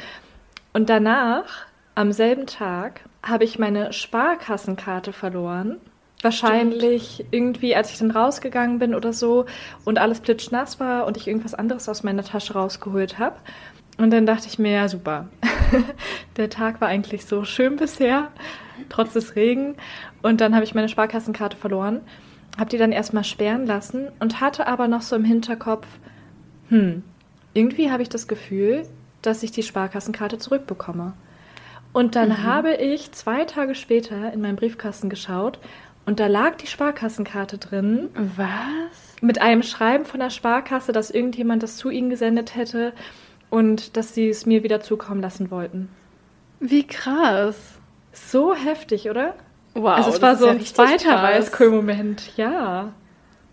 Und 0.72 0.88
danach 0.88 1.66
am 1.94 2.12
selben 2.12 2.46
Tag 2.46 3.02
habe 3.22 3.44
ich 3.44 3.58
meine 3.58 3.92
Sparkassenkarte 3.92 5.12
verloren. 5.12 5.78
Wahrscheinlich 6.22 7.14
Stimmt. 7.14 7.28
irgendwie, 7.32 7.74
als 7.74 7.90
ich 7.90 7.98
dann 7.98 8.12
rausgegangen 8.12 8.78
bin 8.78 8.94
oder 8.94 9.12
so 9.12 9.46
und 9.84 9.98
alles 9.98 10.20
plitschnass 10.20 10.78
war 10.78 11.06
und 11.06 11.16
ich 11.16 11.26
irgendwas 11.26 11.54
anderes 11.54 11.88
aus 11.88 12.04
meiner 12.04 12.22
Tasche 12.22 12.54
rausgeholt 12.54 13.18
habe. 13.18 13.36
Und 13.98 14.10
dann 14.10 14.24
dachte 14.24 14.46
ich 14.46 14.58
mir, 14.58 14.72
ja, 14.72 14.88
super. 14.88 15.28
Der 16.36 16.48
Tag 16.48 16.80
war 16.80 16.88
eigentlich 16.88 17.26
so 17.26 17.44
schön 17.44 17.76
bisher, 17.76 18.28
trotz 18.88 19.12
des 19.12 19.36
Regen. 19.36 19.74
Und 20.22 20.40
dann 20.40 20.54
habe 20.54 20.64
ich 20.64 20.74
meine 20.74 20.88
Sparkassenkarte 20.88 21.56
verloren, 21.56 22.00
habe 22.56 22.70
die 22.70 22.78
dann 22.78 22.92
erstmal 22.92 23.24
sperren 23.24 23.66
lassen 23.66 24.08
und 24.20 24.40
hatte 24.40 24.66
aber 24.66 24.88
noch 24.88 25.02
so 25.02 25.16
im 25.16 25.24
Hinterkopf, 25.24 25.86
hm, 26.68 27.02
irgendwie 27.52 27.90
habe 27.90 28.02
ich 28.02 28.08
das 28.08 28.28
Gefühl, 28.28 28.86
dass 29.20 29.42
ich 29.42 29.50
die 29.50 29.62
Sparkassenkarte 29.62 30.38
zurückbekomme. 30.38 31.12
Und 31.92 32.16
dann 32.16 32.30
mhm. 32.30 32.42
habe 32.42 32.74
ich 32.74 33.12
zwei 33.12 33.44
Tage 33.44 33.74
später 33.74 34.32
in 34.32 34.40
meinen 34.40 34.56
Briefkasten 34.56 35.10
geschaut 35.10 35.58
und 36.04 36.18
da 36.20 36.26
lag 36.26 36.56
die 36.56 36.66
Sparkassenkarte 36.66 37.58
drin. 37.58 38.08
Was? 38.14 39.16
Mit 39.20 39.40
einem 39.40 39.62
Schreiben 39.62 40.04
von 40.04 40.20
der 40.20 40.30
Sparkasse, 40.30 40.92
dass 40.92 41.10
irgendjemand 41.10 41.62
das 41.62 41.76
zu 41.76 41.90
ihnen 41.90 42.10
gesendet 42.10 42.56
hätte 42.56 42.92
und 43.50 43.96
dass 43.96 44.14
sie 44.14 44.28
es 44.28 44.46
mir 44.46 44.62
wieder 44.62 44.80
zukommen 44.80 45.20
lassen 45.20 45.50
wollten. 45.50 45.88
Wie 46.58 46.86
krass. 46.86 47.56
So 48.12 48.54
heftig, 48.54 49.10
oder? 49.10 49.34
Wow. 49.74 49.96
Also 49.96 50.10
es 50.10 50.22
war 50.22 50.36
so 50.36 50.46
ja 50.46 50.52
ein 50.52 50.60
zweiter 50.60 51.22
Weißkohl-Moment, 51.22 52.36
ja. 52.36 52.92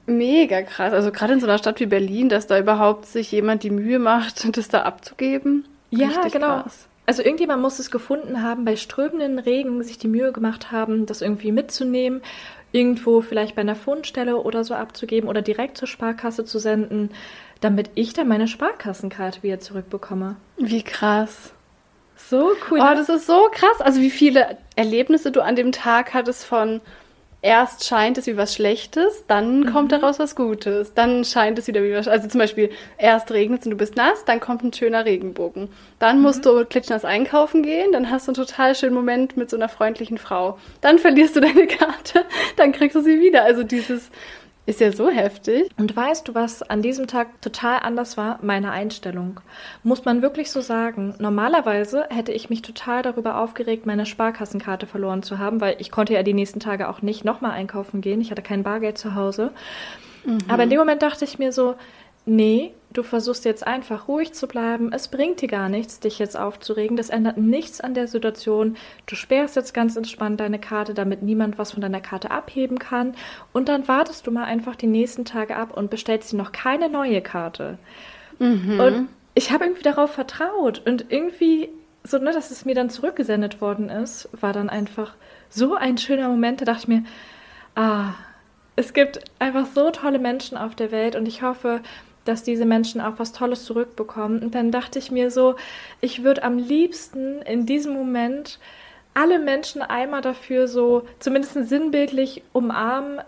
Mega 0.05 0.63
krass. 0.63 0.91
Also 0.91 1.11
gerade 1.11 1.33
in 1.33 1.39
so 1.39 1.45
einer 1.45 1.59
Stadt 1.59 1.79
wie 1.79 1.85
Berlin, 1.85 2.29
dass 2.29 2.47
da 2.47 2.57
überhaupt 2.57 3.05
sich 3.05 3.31
jemand 3.31 3.63
die 3.63 3.69
Mühe 3.69 3.99
macht, 3.99 4.47
das 4.57 4.69
da 4.69 4.81
abzugeben. 4.83 5.67
Ja, 5.91 6.07
Richtig 6.07 6.33
genau. 6.33 6.61
Krass. 6.61 6.87
Also 7.09 7.23
irgendjemand 7.23 7.63
muss 7.63 7.79
es 7.79 7.89
gefunden 7.89 8.43
haben, 8.43 8.65
bei 8.65 8.75
strömenden 8.75 9.39
Regen 9.39 9.81
sich 9.81 9.97
die 9.97 10.07
Mühe 10.07 10.31
gemacht 10.31 10.71
haben, 10.71 11.07
das 11.07 11.23
irgendwie 11.23 11.51
mitzunehmen, 11.51 12.21
irgendwo 12.71 13.21
vielleicht 13.21 13.55
bei 13.55 13.61
einer 13.61 13.73
Fundstelle 13.73 14.37
oder 14.37 14.63
so 14.63 14.75
abzugeben 14.75 15.27
oder 15.27 15.41
direkt 15.41 15.75
zur 15.75 15.87
Sparkasse 15.87 16.45
zu 16.45 16.59
senden, 16.59 17.09
damit 17.61 17.89
ich 17.95 18.13
dann 18.13 18.27
meine 18.27 18.47
Sparkassenkarte 18.47 19.41
wieder 19.41 19.59
zurückbekomme. 19.59 20.35
Wie 20.57 20.83
krass. 20.83 21.51
So 22.15 22.51
cool. 22.69 22.79
Oh, 22.79 22.93
das 22.93 23.09
ist 23.09 23.25
so 23.25 23.49
krass. 23.53 23.81
Also 23.81 24.01
wie 24.01 24.11
viele 24.11 24.59
Erlebnisse 24.75 25.31
du 25.31 25.41
an 25.41 25.55
dem 25.55 25.71
Tag 25.71 26.13
hattest 26.13 26.45
von 26.45 26.79
erst 27.41 27.85
scheint 27.85 28.17
es 28.17 28.27
wie 28.27 28.37
was 28.37 28.53
Schlechtes, 28.53 29.25
dann 29.27 29.71
kommt 29.71 29.91
daraus 29.91 30.19
was 30.19 30.35
Gutes. 30.35 30.93
Dann 30.93 31.23
scheint 31.23 31.57
es 31.57 31.67
wieder 31.67 31.83
wie 31.83 31.93
was. 31.93 32.07
Also 32.07 32.27
zum 32.27 32.39
Beispiel, 32.39 32.69
erst 32.97 33.31
regnet 33.31 33.61
es 33.61 33.65
und 33.65 33.71
du 33.71 33.77
bist 33.77 33.95
nass, 33.95 34.25
dann 34.25 34.39
kommt 34.39 34.63
ein 34.63 34.73
schöner 34.73 35.05
Regenbogen. 35.05 35.69
Dann 35.99 36.21
musst 36.21 36.45
du 36.45 36.65
klitschnass 36.65 37.05
einkaufen 37.05 37.63
gehen, 37.63 37.91
dann 37.91 38.09
hast 38.09 38.27
du 38.27 38.31
einen 38.31 38.47
total 38.47 38.75
schönen 38.75 38.93
Moment 38.93 39.37
mit 39.37 39.49
so 39.49 39.57
einer 39.57 39.69
freundlichen 39.69 40.17
Frau. 40.17 40.57
Dann 40.81 40.99
verlierst 40.99 41.35
du 41.35 41.39
deine 41.41 41.67
Karte, 41.67 42.25
dann 42.57 42.71
kriegst 42.71 42.95
du 42.95 43.01
sie 43.01 43.19
wieder. 43.19 43.43
Also 43.43 43.63
dieses 43.63 44.09
ist 44.69 44.79
ja 44.79 44.91
so 44.91 45.09
heftig. 45.09 45.69
Und 45.77 45.95
weißt 45.95 46.27
du, 46.27 46.35
was 46.35 46.61
an 46.61 46.81
diesem 46.81 47.07
Tag 47.07 47.41
total 47.41 47.79
anders 47.79 48.17
war? 48.17 48.37
Meine 48.43 48.71
Einstellung. 48.71 49.41
Muss 49.83 50.05
man 50.05 50.21
wirklich 50.21 50.51
so 50.51 50.61
sagen. 50.61 51.15
Normalerweise 51.17 52.05
hätte 52.09 52.31
ich 52.31 52.49
mich 52.49 52.61
total 52.61 53.01
darüber 53.01 53.39
aufgeregt, 53.39 53.87
meine 53.87 54.05
Sparkassenkarte 54.05 54.85
verloren 54.85 55.23
zu 55.23 55.39
haben, 55.39 55.59
weil 55.59 55.75
ich 55.79 55.89
konnte 55.89 56.13
ja 56.13 56.21
die 56.21 56.33
nächsten 56.33 56.59
Tage 56.59 56.87
auch 56.87 57.01
nicht 57.01 57.25
nochmal 57.25 57.51
einkaufen 57.51 58.01
gehen. 58.01 58.21
Ich 58.21 58.29
hatte 58.29 58.43
kein 58.43 58.61
Bargeld 58.61 58.99
zu 58.99 59.15
Hause. 59.15 59.51
Mhm. 60.23 60.37
Aber 60.47 60.63
in 60.63 60.69
dem 60.69 60.79
Moment 60.79 61.01
dachte 61.01 61.25
ich 61.25 61.39
mir 61.39 61.51
so, 61.51 61.75
nee, 62.25 62.71
du 62.93 63.03
versuchst 63.03 63.45
jetzt 63.45 63.65
einfach 63.65 64.07
ruhig 64.07 64.33
zu 64.33 64.47
bleiben. 64.47 64.91
Es 64.91 65.07
bringt 65.07 65.41
dir 65.41 65.47
gar 65.47 65.69
nichts, 65.69 65.99
dich 65.99 66.19
jetzt 66.19 66.37
aufzuregen. 66.37 66.97
Das 66.97 67.09
ändert 67.09 67.37
nichts 67.37 67.81
an 67.81 67.93
der 67.93 68.07
Situation. 68.07 68.77
Du 69.05 69.15
sperrst 69.15 69.55
jetzt 69.55 69.73
ganz 69.73 69.95
entspannt 69.95 70.39
deine 70.39 70.59
Karte, 70.59 70.93
damit 70.93 71.21
niemand 71.21 71.57
was 71.57 71.71
von 71.71 71.81
deiner 71.81 72.01
Karte 72.01 72.31
abheben 72.31 72.79
kann. 72.79 73.13
Und 73.53 73.69
dann 73.69 73.87
wartest 73.87 74.25
du 74.25 74.31
mal 74.31 74.45
einfach 74.45 74.75
die 74.75 74.87
nächsten 74.87 75.25
Tage 75.25 75.55
ab 75.55 75.75
und 75.77 75.91
bestellst 75.91 76.31
dir 76.31 76.37
noch 76.37 76.51
keine 76.51 76.89
neue 76.89 77.21
Karte. 77.21 77.77
Mhm. 78.39 78.79
Und 78.79 79.09
ich 79.35 79.51
habe 79.51 79.65
irgendwie 79.65 79.83
darauf 79.83 80.11
vertraut. 80.11 80.81
Und 80.85 81.05
irgendwie, 81.09 81.69
so, 82.03 82.17
ne, 82.17 82.31
dass 82.31 82.49
es 82.49 82.65
mir 82.65 82.75
dann 82.75 82.89
zurückgesendet 82.89 83.61
worden 83.61 83.89
ist, 83.89 84.29
war 84.39 84.53
dann 84.53 84.69
einfach 84.69 85.15
so 85.49 85.75
ein 85.75 85.99
schöner 85.99 86.27
Moment. 86.27 86.61
Da 86.61 86.65
dachte 86.65 86.81
ich 86.81 86.87
mir, 86.87 87.03
ah, 87.75 88.13
es 88.75 88.93
gibt 88.93 89.19
einfach 89.39 89.67
so 89.67 89.91
tolle 89.91 90.19
Menschen 90.19 90.57
auf 90.57 90.73
der 90.73 90.91
Welt 90.91 91.15
und 91.15 91.27
ich 91.27 91.41
hoffe, 91.41 91.81
dass 92.29 92.43
diese 92.43 92.65
Menschen 92.65 93.01
auch 93.01 93.13
was 93.17 93.33
Tolles 93.33 93.65
zurückbekommen. 93.65 94.39
Und 94.41 94.55
dann 94.55 94.71
dachte 94.71 94.99
ich 94.99 95.11
mir 95.11 95.31
so, 95.31 95.55
ich 95.99 96.23
würde 96.23 96.43
am 96.43 96.57
liebsten 96.57 97.41
in 97.41 97.65
diesem 97.65 97.93
Moment 97.93 98.59
alle 99.13 99.39
Menschen 99.39 99.81
einmal 99.81 100.21
dafür 100.21 100.67
so, 100.67 101.05
zumindest 101.19 101.53
sinnbildlich 101.53 102.43
umarmen, 102.53 103.21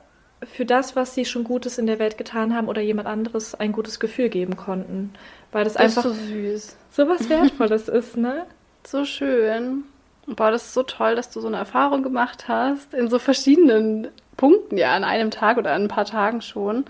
für 0.44 0.66
das, 0.66 0.96
was 0.96 1.14
sie 1.14 1.26
schon 1.26 1.44
Gutes 1.44 1.78
in 1.78 1.86
der 1.86 2.00
Welt 2.00 2.18
getan 2.18 2.56
haben 2.56 2.68
oder 2.68 2.82
jemand 2.82 3.08
anderes 3.08 3.54
ein 3.56 3.72
gutes 3.72 4.00
Gefühl 4.00 4.30
geben 4.30 4.58
konnten. 4.58 5.14
Weil 5.52 5.64
das, 5.64 5.74
das 5.74 5.84
einfach 5.84 6.04
so 6.04 6.14
süß. 6.14 6.78
So 6.90 7.08
was 7.08 7.30
Wertvolles 7.30 7.88
ist, 7.88 8.18
ne? 8.18 8.46
So 8.86 9.06
schön. 9.06 9.84
Boah, 10.26 10.52
das 10.52 10.66
ist 10.66 10.74
so 10.74 10.84
toll, 10.84 11.16
dass 11.16 11.30
du 11.30 11.42
so 11.42 11.48
eine 11.48 11.58
Erfahrung 11.58 12.04
gemacht 12.04 12.48
hast, 12.48 12.94
in 12.94 13.08
so 13.08 13.20
verschiedenen 13.20 14.08
Punkten, 14.42 14.76
ja, 14.76 14.94
an 14.94 15.04
einem 15.04 15.30
Tag 15.30 15.58
oder 15.58 15.72
an 15.74 15.84
ein 15.84 15.88
paar 15.88 16.06
Tagen 16.06 16.42
schon. 16.42 16.86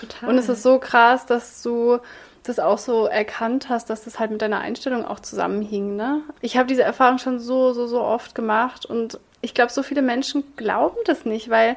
Total. 0.00 0.28
Und 0.28 0.36
es 0.36 0.48
ist 0.48 0.64
so 0.64 0.80
krass, 0.80 1.26
dass 1.26 1.62
du 1.62 1.98
das 2.42 2.58
auch 2.58 2.78
so 2.78 3.06
erkannt 3.06 3.68
hast, 3.68 3.88
dass 3.88 4.02
das 4.02 4.18
halt 4.18 4.32
mit 4.32 4.42
deiner 4.42 4.58
Einstellung 4.58 5.04
auch 5.04 5.20
zusammenhing. 5.20 5.94
Ne? 5.94 6.22
Ich 6.40 6.56
habe 6.56 6.66
diese 6.66 6.82
Erfahrung 6.82 7.18
schon 7.18 7.38
so, 7.38 7.72
so, 7.72 7.86
so 7.86 8.00
oft 8.00 8.34
gemacht 8.34 8.84
und 8.84 9.20
ich 9.42 9.54
glaube, 9.54 9.70
so 9.70 9.84
viele 9.84 10.02
Menschen 10.02 10.42
glauben 10.56 10.96
das 11.04 11.24
nicht, 11.24 11.50
weil 11.50 11.76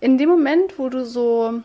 in 0.00 0.18
dem 0.18 0.28
Moment, 0.28 0.80
wo 0.80 0.88
du 0.88 1.04
so 1.04 1.62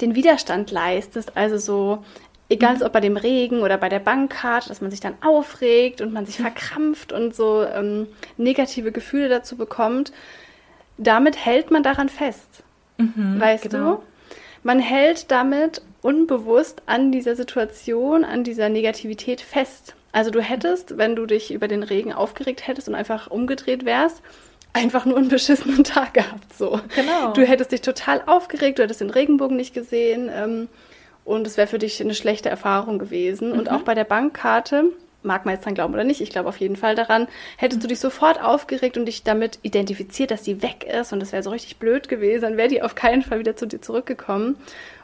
den 0.00 0.16
Widerstand 0.16 0.72
leistest, 0.72 1.36
also 1.36 1.58
so, 1.58 2.04
egal 2.48 2.74
mhm. 2.74 2.82
ob 2.82 2.92
bei 2.92 3.00
dem 3.00 3.16
Regen 3.16 3.60
oder 3.60 3.78
bei 3.78 3.88
der 3.88 4.00
Bankkarte, 4.00 4.68
dass 4.68 4.80
man 4.80 4.90
sich 4.90 5.00
dann 5.00 5.14
aufregt 5.22 6.00
und 6.00 6.12
man 6.12 6.26
sich 6.26 6.38
verkrampft 6.38 7.12
und 7.12 7.36
so 7.36 7.62
ähm, 7.62 8.08
negative 8.36 8.90
Gefühle 8.90 9.28
dazu 9.28 9.56
bekommt, 9.56 10.12
damit 10.98 11.44
hält 11.44 11.70
man 11.70 11.82
daran 11.82 12.08
fest. 12.08 12.62
Mhm, 12.98 13.40
weißt 13.40 13.70
genau. 13.70 13.96
du? 13.96 14.02
Man 14.62 14.78
hält 14.78 15.30
damit 15.30 15.82
unbewusst 16.02 16.82
an 16.86 17.12
dieser 17.12 17.36
Situation, 17.36 18.24
an 18.24 18.44
dieser 18.44 18.68
Negativität 18.68 19.40
fest. 19.40 19.94
Also 20.12 20.30
du 20.30 20.40
hättest, 20.40 20.96
wenn 20.98 21.14
du 21.14 21.26
dich 21.26 21.52
über 21.52 21.68
den 21.68 21.82
Regen 21.82 22.12
aufgeregt 22.12 22.66
hättest 22.66 22.88
und 22.88 22.94
einfach 22.94 23.30
umgedreht 23.30 23.84
wärst, 23.84 24.22
einfach 24.72 25.04
nur 25.04 25.18
einen 25.18 25.28
beschissenen 25.28 25.84
Tag 25.84 26.14
gehabt. 26.14 26.54
So. 26.56 26.80
Genau. 26.94 27.32
Du 27.32 27.42
hättest 27.42 27.72
dich 27.72 27.80
total 27.80 28.22
aufgeregt, 28.26 28.78
du 28.78 28.82
hättest 28.82 29.00
den 29.00 29.10
Regenbogen 29.10 29.56
nicht 29.56 29.74
gesehen 29.74 30.30
ähm, 30.32 30.68
und 31.24 31.46
es 31.46 31.56
wäre 31.56 31.66
für 31.66 31.78
dich 31.78 32.00
eine 32.00 32.14
schlechte 32.14 32.48
Erfahrung 32.48 32.98
gewesen. 32.98 33.52
Mhm. 33.52 33.58
Und 33.58 33.70
auch 33.70 33.82
bei 33.82 33.94
der 33.94 34.04
Bankkarte, 34.04 34.84
mag 35.26 35.44
man 35.44 35.54
jetzt 35.54 35.64
dran 35.66 35.74
glauben 35.74 35.92
oder 35.92 36.04
nicht, 36.04 36.20
ich 36.20 36.30
glaube 36.30 36.48
auf 36.48 36.58
jeden 36.58 36.76
Fall 36.76 36.94
daran, 36.94 37.28
hättest 37.56 37.82
du 37.82 37.88
dich 37.88 38.00
sofort 38.00 38.42
aufgeregt 38.42 38.96
und 38.96 39.06
dich 39.06 39.24
damit 39.24 39.58
identifiziert, 39.62 40.30
dass 40.30 40.44
sie 40.44 40.62
weg 40.62 40.84
ist 40.84 41.12
und 41.12 41.20
das 41.20 41.32
wäre 41.32 41.42
so 41.42 41.50
richtig 41.50 41.76
blöd 41.76 42.08
gewesen, 42.08 42.42
dann 42.42 42.56
wäre 42.56 42.68
die 42.68 42.82
auf 42.82 42.94
keinen 42.94 43.22
Fall 43.22 43.38
wieder 43.38 43.56
zu 43.56 43.66
dir 43.66 43.82
zurückgekommen. 43.82 44.56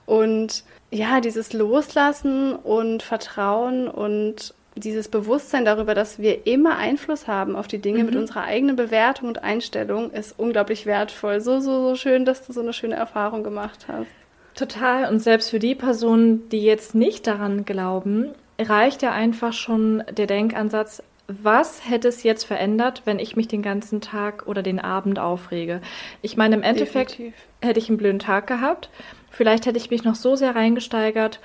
Und 0.07 0.65
ja, 0.91 1.21
dieses 1.21 1.53
Loslassen 1.53 2.55
und 2.55 3.03
Vertrauen 3.03 3.89
und 3.89 4.55
dieses 4.75 5.09
Bewusstsein 5.09 5.65
darüber, 5.65 5.95
dass 5.95 6.19
wir 6.19 6.47
immer 6.47 6.77
Einfluss 6.77 7.27
haben 7.27 7.57
auf 7.57 7.67
die 7.67 7.79
Dinge 7.79 8.01
mhm. 8.01 8.07
mit 8.07 8.17
unserer 8.17 8.45
eigenen 8.45 8.77
Bewertung 8.77 9.29
und 9.29 9.43
Einstellung, 9.43 10.11
ist 10.11 10.39
unglaublich 10.39 10.87
wertvoll. 10.87 11.41
So, 11.41 11.61
so, 11.61 11.89
so 11.89 11.95
schön, 11.95 12.25
dass 12.25 12.47
du 12.47 12.53
so 12.53 12.61
eine 12.61 12.73
schöne 12.73 12.97
Erfahrung 12.97 13.43
gemacht 13.43 13.87
hast. 13.89 14.09
Total. 14.55 15.11
Und 15.11 15.21
selbst 15.21 15.51
für 15.51 15.59
die 15.59 15.75
Personen, 15.75 16.49
die 16.51 16.63
jetzt 16.63 16.95
nicht 16.95 17.27
daran 17.27 17.65
glauben, 17.65 18.33
reicht 18.59 19.03
ja 19.03 19.13
einfach 19.13 19.53
schon 19.53 20.03
der 20.11 20.27
Denkansatz, 20.27 21.03
was 21.29 21.89
hätte 21.89 22.09
es 22.09 22.23
jetzt 22.23 22.45
verändert, 22.45 23.03
wenn 23.05 23.19
ich 23.19 23.37
mich 23.37 23.49
den 23.49 23.63
ganzen 23.63 24.01
Tag 24.01 24.47
oder 24.47 24.63
den 24.63 24.81
Abend 24.81 25.19
aufrege? 25.19 25.81
Ich 26.21 26.37
meine, 26.37 26.57
im 26.57 26.63
Endeffekt 26.63 27.13
Definitiv. 27.13 27.41
hätte 27.63 27.79
ich 27.79 27.89
einen 27.89 27.99
blöden 27.99 28.19
Tag 28.19 28.47
gehabt. 28.47 28.91
Vielleicht 29.31 29.67
hätte 29.67 29.79
ich 29.79 29.91
mich 29.91 30.05
noch 30.05 30.15
so 30.15 30.37
sehr 30.37 30.55
reingesteigert, 30.55 31.41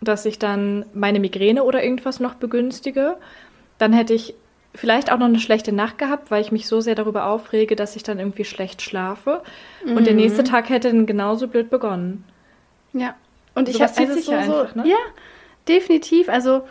dass 0.00 0.26
ich 0.26 0.38
dann 0.38 0.84
meine 0.92 1.18
Migräne 1.18 1.64
oder 1.64 1.82
irgendwas 1.82 2.20
noch 2.20 2.34
begünstige. 2.34 3.16
Dann 3.78 3.92
hätte 3.92 4.14
ich 4.14 4.34
vielleicht 4.74 5.10
auch 5.10 5.18
noch 5.18 5.26
eine 5.26 5.40
schlechte 5.40 5.72
Nacht 5.72 5.98
gehabt, 5.98 6.30
weil 6.30 6.42
ich 6.42 6.52
mich 6.52 6.66
so 6.66 6.80
sehr 6.80 6.94
darüber 6.94 7.26
aufrege, 7.26 7.76
dass 7.76 7.96
ich 7.96 8.02
dann 8.02 8.18
irgendwie 8.18 8.44
schlecht 8.44 8.82
schlafe. 8.82 9.42
Mhm. 9.84 9.96
Und 9.96 10.06
der 10.06 10.14
mhm. 10.14 10.20
nächste 10.20 10.44
Tag 10.44 10.68
hätte 10.68 10.88
dann 10.88 11.06
genauso 11.06 11.48
blöd 11.48 11.70
begonnen. 11.70 12.24
Ja. 12.92 13.14
Und 13.54 13.68
ich 13.68 13.82
habe 13.82 13.92
dieses 13.98 14.26
so, 14.26 14.32
einfach, 14.32 14.74
ne? 14.74 14.88
ja, 14.88 14.96
definitiv. 15.68 16.28
Also 16.28 16.62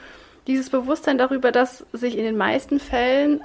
dieses 0.47 0.69
Bewusstsein 0.69 1.17
darüber, 1.17 1.51
dass 1.51 1.85
sich 1.93 2.17
in 2.17 2.23
den 2.23 2.37
meisten 2.37 2.79
Fällen 2.79 3.41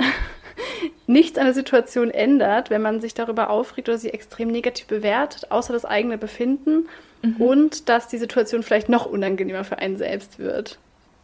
nichts 1.06 1.38
an 1.38 1.44
der 1.44 1.54
Situation 1.54 2.10
ändert, 2.10 2.70
wenn 2.70 2.82
man 2.82 3.00
sich 3.00 3.14
darüber 3.14 3.50
aufregt 3.50 3.88
oder 3.88 3.98
sie 3.98 4.10
extrem 4.10 4.48
negativ 4.48 4.86
bewertet, 4.86 5.50
außer 5.50 5.72
das 5.72 5.84
eigene 5.84 6.18
Befinden 6.18 6.88
mhm. 7.22 7.36
und 7.36 7.88
dass 7.88 8.08
die 8.08 8.18
Situation 8.18 8.62
vielleicht 8.62 8.88
noch 8.88 9.06
unangenehmer 9.06 9.64
für 9.64 9.78
einen 9.78 9.96
selbst 9.96 10.38
wird. 10.38 10.78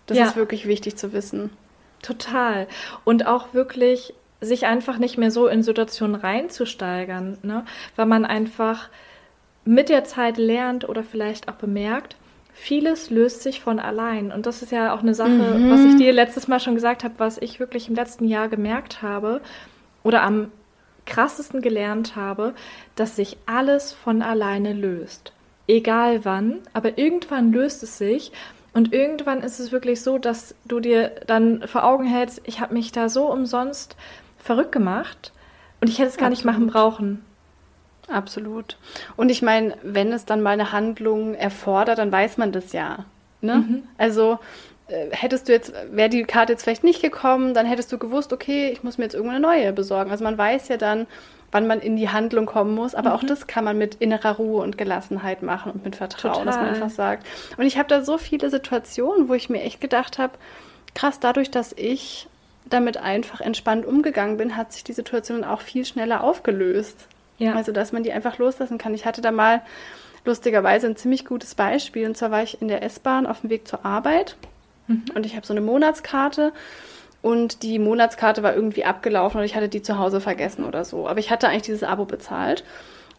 Das 0.07 0.19
ja. 0.19 0.27
ist 0.27 0.37
wirklich 0.37 0.67
wichtig 0.67 0.97
zu 0.97 1.13
wissen. 1.13 1.51
Total. 2.03 2.67
Und 3.05 3.27
auch 3.27 3.55
wirklich 3.55 4.13
sich 4.41 4.67
einfach 4.67 4.99
nicht 4.99 5.19
mehr 5.19 5.31
so 5.31 5.47
in 5.47 5.63
Situationen 5.63 6.17
reinzusteigern, 6.17 7.39
ne? 7.43 7.65
weil 7.95 8.07
man 8.07 8.25
einfach 8.25 8.89
mit 9.65 9.89
der 9.89 10.05
Zeit 10.05 10.37
lernt 10.37 10.89
oder 10.89 11.05
vielleicht 11.05 11.49
auch 11.49 11.55
bemerkt, 11.55 12.17
vieles 12.53 13.11
löst 13.11 13.43
sich 13.43 13.61
von 13.61 13.79
allein. 13.79 14.31
Und 14.31 14.47
das 14.47 14.63
ist 14.63 14.73
ja 14.73 14.95
auch 14.95 15.01
eine 15.01 15.15
Sache, 15.15 15.31
mhm. 15.31 15.71
was 15.71 15.81
ich 15.85 15.97
dir 15.97 16.13
letztes 16.13 16.49
Mal 16.49 16.61
schon 16.61 16.75
gesagt 16.75 17.05
habe, 17.05 17.15
was 17.19 17.39
ich 17.39 17.61
wirklich 17.61 17.89
im 17.89 17.95
letzten 17.95 18.27
Jahr 18.27 18.49
gemerkt 18.49 19.03
habe 19.03 19.41
oder 20.03 20.23
am 20.23 20.51
krassesten 21.07 21.63
gelernt 21.63 22.15
habe, 22.15 22.55
dass 22.95 23.17
sich 23.17 23.37
alles 23.47 23.93
von 23.93 24.23
alleine 24.23 24.73
löst. 24.73 25.33
Egal 25.67 26.25
wann, 26.25 26.61
aber 26.73 26.99
irgendwann 26.99 27.53
löst 27.53 27.83
es 27.83 27.99
sich. 27.99 28.33
Und 28.75 28.93
irgendwann 28.93 29.43
ist 29.43 29.59
es 29.59 29.73
wirklich 29.73 30.01
so, 30.01 30.19
dass 30.19 30.55
du 30.65 30.81
dir 30.81 31.13
dann 31.27 31.67
vor 31.67 31.85
Augen 31.85 32.05
hältst, 32.05 32.41
ich 32.45 32.61
habe 32.61 32.75
mich 32.75 32.93
da 32.93 33.09
so 33.09 33.31
umsonst 33.31 33.97
verrückt 34.39 34.73
gemacht 34.73 35.33
und 35.81 35.89
ich 35.89 35.99
hätte 35.99 36.09
es 36.09 36.17
gar 36.17 36.29
Absolut. 36.29 36.39
nicht 36.39 36.45
machen 36.45 36.67
brauchen. 36.69 37.25
Absolut. 38.09 38.77
Und 39.17 39.31
ich 39.31 39.43
meine, 39.43 39.77
wenn 39.83 40.13
es 40.13 40.25
dann 40.25 40.43
mal 40.43 40.51
eine 40.51 40.73
Handlung 40.73 41.35
erfordert, 41.35 41.99
dann 41.99 42.13
weiß 42.13 42.37
man 42.37 42.53
das 42.53 42.73
ja. 42.73 43.05
Ne? 43.41 43.57
Mhm. 43.57 43.83
Also 43.99 44.39
äh, 44.89 45.09
hättest 45.11 45.49
du 45.49 45.53
jetzt, 45.53 45.73
wäre 45.91 46.09
die 46.09 46.25
Karte 46.25 46.53
jetzt 46.53 46.65
vielleicht 46.65 46.85
nicht 46.85 47.03
gekommen, 47.03 47.55
dann 47.55 47.67
hättest 47.67 47.93
du 47.93 47.99
gewusst, 47.99 48.33
okay, 48.33 48.71
ich 48.71 48.83
muss 48.83 48.99
mir 48.99 49.05
jetzt 49.05 49.15
irgendeine 49.15 49.41
neue 49.41 49.73
besorgen. 49.73 50.11
Also 50.11 50.25
man 50.25 50.37
weiß 50.37 50.69
ja 50.69 50.77
dann, 50.77 51.07
wann 51.53 51.67
man 51.67 51.81
in 51.81 51.97
die 51.97 52.09
Handlung 52.09 52.47
kommen 52.47 52.75
muss, 52.75 52.95
aber 52.95 53.11
mhm. 53.11 53.17
auch 53.17 53.25
das 53.25 53.47
kann 53.47 53.65
man 53.65 53.79
mit 53.79 53.97
innerer 53.97 54.37
Ruhe 54.37 54.63
und 54.63 54.79
Gelassenheit 54.79 55.43
machen 55.43 55.73
und 55.73 55.85
mit 55.85 55.97
Vertrauen, 55.97 56.35
Total. 56.35 56.47
dass 56.47 56.57
man 56.57 56.67
einfach 56.67 56.91
sagt. 56.91 57.27
Und 57.57 57.67
ich 57.67 57.79
habe 57.79 57.89
da 57.89 58.03
so 58.03 58.19
viele 58.19 58.51
Situationen, 58.51 59.29
wo 59.29 59.35
ich 59.35 59.51
mir 59.51 59.63
echt 59.63 59.81
gedacht 59.81 60.19
habe, 60.19 60.33
krass, 60.95 61.21
dadurch, 61.21 61.51
dass 61.51 61.73
ich 61.73 62.27
damit 62.65 62.97
einfach 62.97 63.41
entspannt 63.41 63.85
umgegangen 63.85 64.37
bin, 64.37 64.57
hat 64.57 64.73
sich 64.73 64.85
die 64.85 64.93
Situation 64.93 65.45
auch 65.45 65.61
viel 65.61 65.85
schneller 65.85 66.25
aufgelöst. 66.25 67.09
Ja. 67.39 67.55
Also, 67.55 67.73
dass 67.73 67.93
man 67.93 68.03
die 68.03 68.13
einfach 68.13 68.39
loslassen 68.39 68.79
kann. 68.79 68.95
Ich 68.95 69.05
hatte 69.05 69.21
da 69.21 69.31
mal 69.31 69.63
lustigerweise 70.25 70.87
ein 70.87 70.97
ziemlich 70.97 71.25
gutes 71.25 71.55
Beispiel. 71.55 72.07
Und 72.07 72.17
zwar 72.17 72.31
war 72.31 72.43
ich 72.43 72.61
in 72.61 72.69
der 72.69 72.83
S-Bahn 72.83 73.27
auf 73.27 73.41
dem 73.41 73.51
Weg 73.51 73.67
zur 73.67 73.85
Arbeit 73.85 74.37
mhm. 74.87 75.05
und 75.15 75.27
ich 75.27 75.37
habe 75.37 75.47
so 75.47 75.53
eine 75.53 75.61
Monatskarte 75.61 76.53
und 77.23 77.63
die 77.63 77.79
Monatskarte 77.79 78.43
war 78.43 78.55
irgendwie 78.55 78.85
abgelaufen 78.85 79.39
und 79.39 79.45
ich 79.45 79.55
hatte 79.55 79.69
die 79.69 79.83
zu 79.83 79.99
Hause 79.99 80.21
vergessen 80.21 80.65
oder 80.65 80.85
so. 80.85 81.09
Aber 81.09 81.21
ich 81.21 81.31
hatte 81.31 81.49
eigentlich 81.49 81.63
dieses 81.63 81.85
Abo 81.85 82.05
bezahlt. 82.05 82.65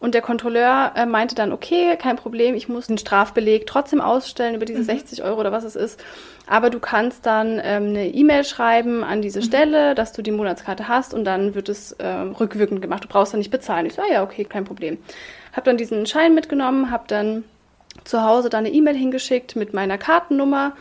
Und 0.04 0.12
der 0.12 0.20
Kontrolleur 0.20 0.92
äh, 0.96 1.06
meinte 1.06 1.34
dann, 1.34 1.50
okay, 1.50 1.96
kein 1.96 2.16
Problem, 2.16 2.54
ich 2.54 2.68
muss 2.68 2.88
den 2.88 2.98
Strafbeleg 2.98 3.66
trotzdem 3.66 4.02
ausstellen 4.02 4.54
über 4.54 4.66
diese 4.66 4.80
mhm. 4.80 4.84
60 4.84 5.22
Euro 5.24 5.40
oder 5.40 5.50
was 5.50 5.64
es 5.64 5.76
ist. 5.76 5.98
Aber 6.46 6.68
du 6.68 6.78
kannst 6.78 7.24
dann 7.24 7.58
ähm, 7.64 7.88
eine 7.88 8.08
E-Mail 8.08 8.44
schreiben 8.44 9.02
an 9.02 9.22
diese 9.22 9.40
mhm. 9.40 9.44
Stelle, 9.44 9.94
dass 9.94 10.12
du 10.12 10.20
die 10.20 10.30
Monatskarte 10.30 10.88
hast 10.88 11.14
und 11.14 11.24
dann 11.24 11.54
wird 11.54 11.70
es 11.70 11.92
äh, 11.92 12.06
rückwirkend 12.06 12.82
gemacht. 12.82 13.04
Du 13.04 13.08
brauchst 13.08 13.32
dann 13.32 13.38
nicht 13.38 13.50
bezahlen. 13.50 13.86
Ich 13.86 13.94
so, 13.94 14.02
ah 14.02 14.12
ja, 14.12 14.22
okay, 14.22 14.44
kein 14.44 14.66
Problem. 14.66 14.98
Hab 15.54 15.64
dann 15.64 15.78
diesen 15.78 16.04
Schein 16.04 16.34
mitgenommen, 16.34 16.90
hab 16.90 17.08
dann 17.08 17.42
zu 18.04 18.22
Hause 18.22 18.50
dann 18.50 18.66
eine 18.66 18.74
E-Mail 18.74 18.96
hingeschickt 18.96 19.56
mit 19.56 19.72
meiner 19.72 19.96
Kartennummer 19.96 20.72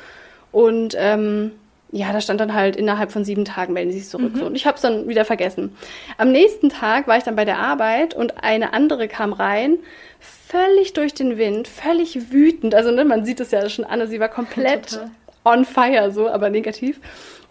und 0.51 0.95
ähm, 0.97 1.51
ja, 1.93 2.11
da 2.11 2.21
stand 2.21 2.41
dann 2.41 2.55
halt 2.55 2.75
innerhalb 2.75 3.11
von 3.11 3.23
sieben 3.23 3.45
Tagen 3.45 3.71
melden 3.71 3.91
sie 3.91 3.99
sich 3.99 4.09
zurück. 4.09 4.33
Mhm. 4.33 4.39
So. 4.39 4.45
Und 4.47 4.55
ich 4.55 4.65
habe 4.65 4.75
es 4.75 4.81
dann 4.81 5.07
wieder 5.07 5.25
vergessen. 5.25 5.77
Am 6.17 6.31
nächsten 6.31 6.69
Tag 6.69 7.07
war 7.07 7.17
ich 7.17 7.23
dann 7.23 7.35
bei 7.35 7.45
der 7.45 7.59
Arbeit 7.59 8.15
und 8.15 8.43
eine 8.43 8.73
andere 8.73 9.07
kam 9.07 9.31
rein, 9.31 9.77
völlig 10.19 10.93
durch 10.93 11.13
den 11.13 11.37
Wind, 11.37 11.67
völlig 11.67 12.31
wütend. 12.31 12.73
Also 12.73 12.89
ne, 12.89 13.05
man 13.05 13.25
sieht 13.25 13.39
es 13.39 13.51
ja 13.51 13.69
schon 13.69 13.85
an, 13.85 14.07
sie 14.07 14.19
war 14.19 14.29
komplett 14.29 14.89
Total. 14.89 15.11
on 15.45 15.65
fire, 15.65 16.11
so, 16.11 16.27
aber 16.27 16.49
negativ. 16.49 16.99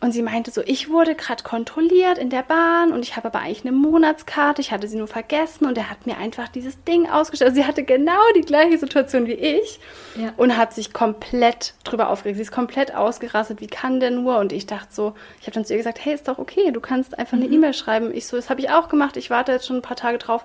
Und 0.03 0.11
sie 0.11 0.23
meinte 0.23 0.51
so, 0.51 0.63
ich 0.67 0.91
wurde 0.91 1.15
gerade 1.15 1.45
kontrolliert 1.45 2.19
in 2.19 2.29
der 2.29 2.43
Bahn 2.43 2.93
und 2.93 3.05
ich 3.05 3.15
habe 3.15 3.29
aber 3.29 3.39
eigentlich 3.39 3.65
eine 3.65 3.71
Monatskarte, 3.71 4.61
ich 4.61 4.73
hatte 4.73 4.89
sie 4.89 4.97
nur 4.97 5.07
vergessen 5.07 5.65
und 5.65 5.79
er 5.79 5.89
hat 5.89 6.09
mir 6.09 6.19
einfach 6.19 6.49
dieses 6.49 6.83
Ding 6.83 7.09
ausgestellt. 7.09 7.51
Also 7.51 7.63
sie 7.63 7.69
hatte 7.69 7.85
genau 7.85 8.21
die 8.35 8.41
gleiche 8.41 8.79
Situation 8.79 9.29
wie 9.29 9.35
ich 9.35 9.79
ja. 10.17 10.33
und 10.37 10.57
hat 10.57 10.75
sich 10.75 10.93
komplett 10.93 11.75
drüber 11.85 12.11
aufgeregt. 12.11 12.35
Sie 12.35 12.43
ist 12.43 12.51
komplett 12.51 12.93
ausgerastet, 12.93 13.61
wie 13.61 13.69
kann 13.69 14.01
der 14.01 14.11
nur? 14.11 14.39
Und 14.39 14.53
ich 14.53 14.67
dachte 14.67 14.89
so, 14.91 15.15
ich 15.41 15.47
habe 15.47 15.53
dann 15.53 15.65
zu 15.65 15.73
ihr 15.73 15.79
gesagt, 15.79 16.05
hey, 16.05 16.15
ist 16.15 16.27
doch 16.27 16.41
okay, 16.41 16.73
du 16.73 16.81
kannst 16.81 17.17
einfach 17.17 17.37
mhm. 17.37 17.45
eine 17.45 17.55
E-Mail 17.55 17.73
schreiben. 17.73 18.13
Ich 18.13 18.27
so, 18.27 18.37
das 18.37 18.51
habe 18.51 18.61
ich 18.61 18.71
auch 18.71 18.89
gemacht, 18.89 19.17
ich 19.17 19.31
warte 19.31 19.53
jetzt 19.53 19.69
schon 19.69 19.77
ein 19.77 19.83
paar 19.83 19.97
Tage 19.97 20.19
drauf. 20.19 20.45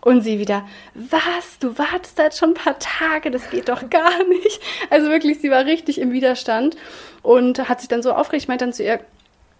Und 0.00 0.22
sie 0.22 0.38
wieder, 0.38 0.64
was, 0.94 1.58
du 1.60 1.76
wartest 1.76 2.18
da 2.20 2.24
jetzt 2.24 2.38
schon 2.38 2.50
ein 2.50 2.54
paar 2.54 2.78
Tage, 2.78 3.32
das 3.32 3.50
geht 3.50 3.68
doch 3.68 3.82
gar 3.90 4.22
nicht. 4.28 4.60
Also 4.90 5.10
wirklich, 5.10 5.40
sie 5.40 5.50
war 5.50 5.64
richtig 5.64 6.00
im 6.00 6.12
Widerstand 6.12 6.76
und 7.22 7.68
hat 7.68 7.80
sich 7.80 7.88
dann 7.88 8.02
so 8.02 8.12
aufgeregt. 8.12 8.44
Ich 8.44 8.48
meinte 8.48 8.64
dann 8.64 8.72
zu 8.72 8.82
ihr, 8.82 9.00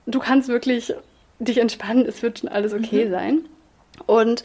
du 0.07 0.19
kannst 0.19 0.49
wirklich 0.49 0.95
dich 1.39 1.59
entspannen, 1.59 2.07
es 2.07 2.23
wird 2.23 2.41
schon 2.41 2.49
alles 2.49 2.73
okay 2.73 3.07
mhm. 3.07 3.11
sein. 3.11 3.41
Und 4.07 4.45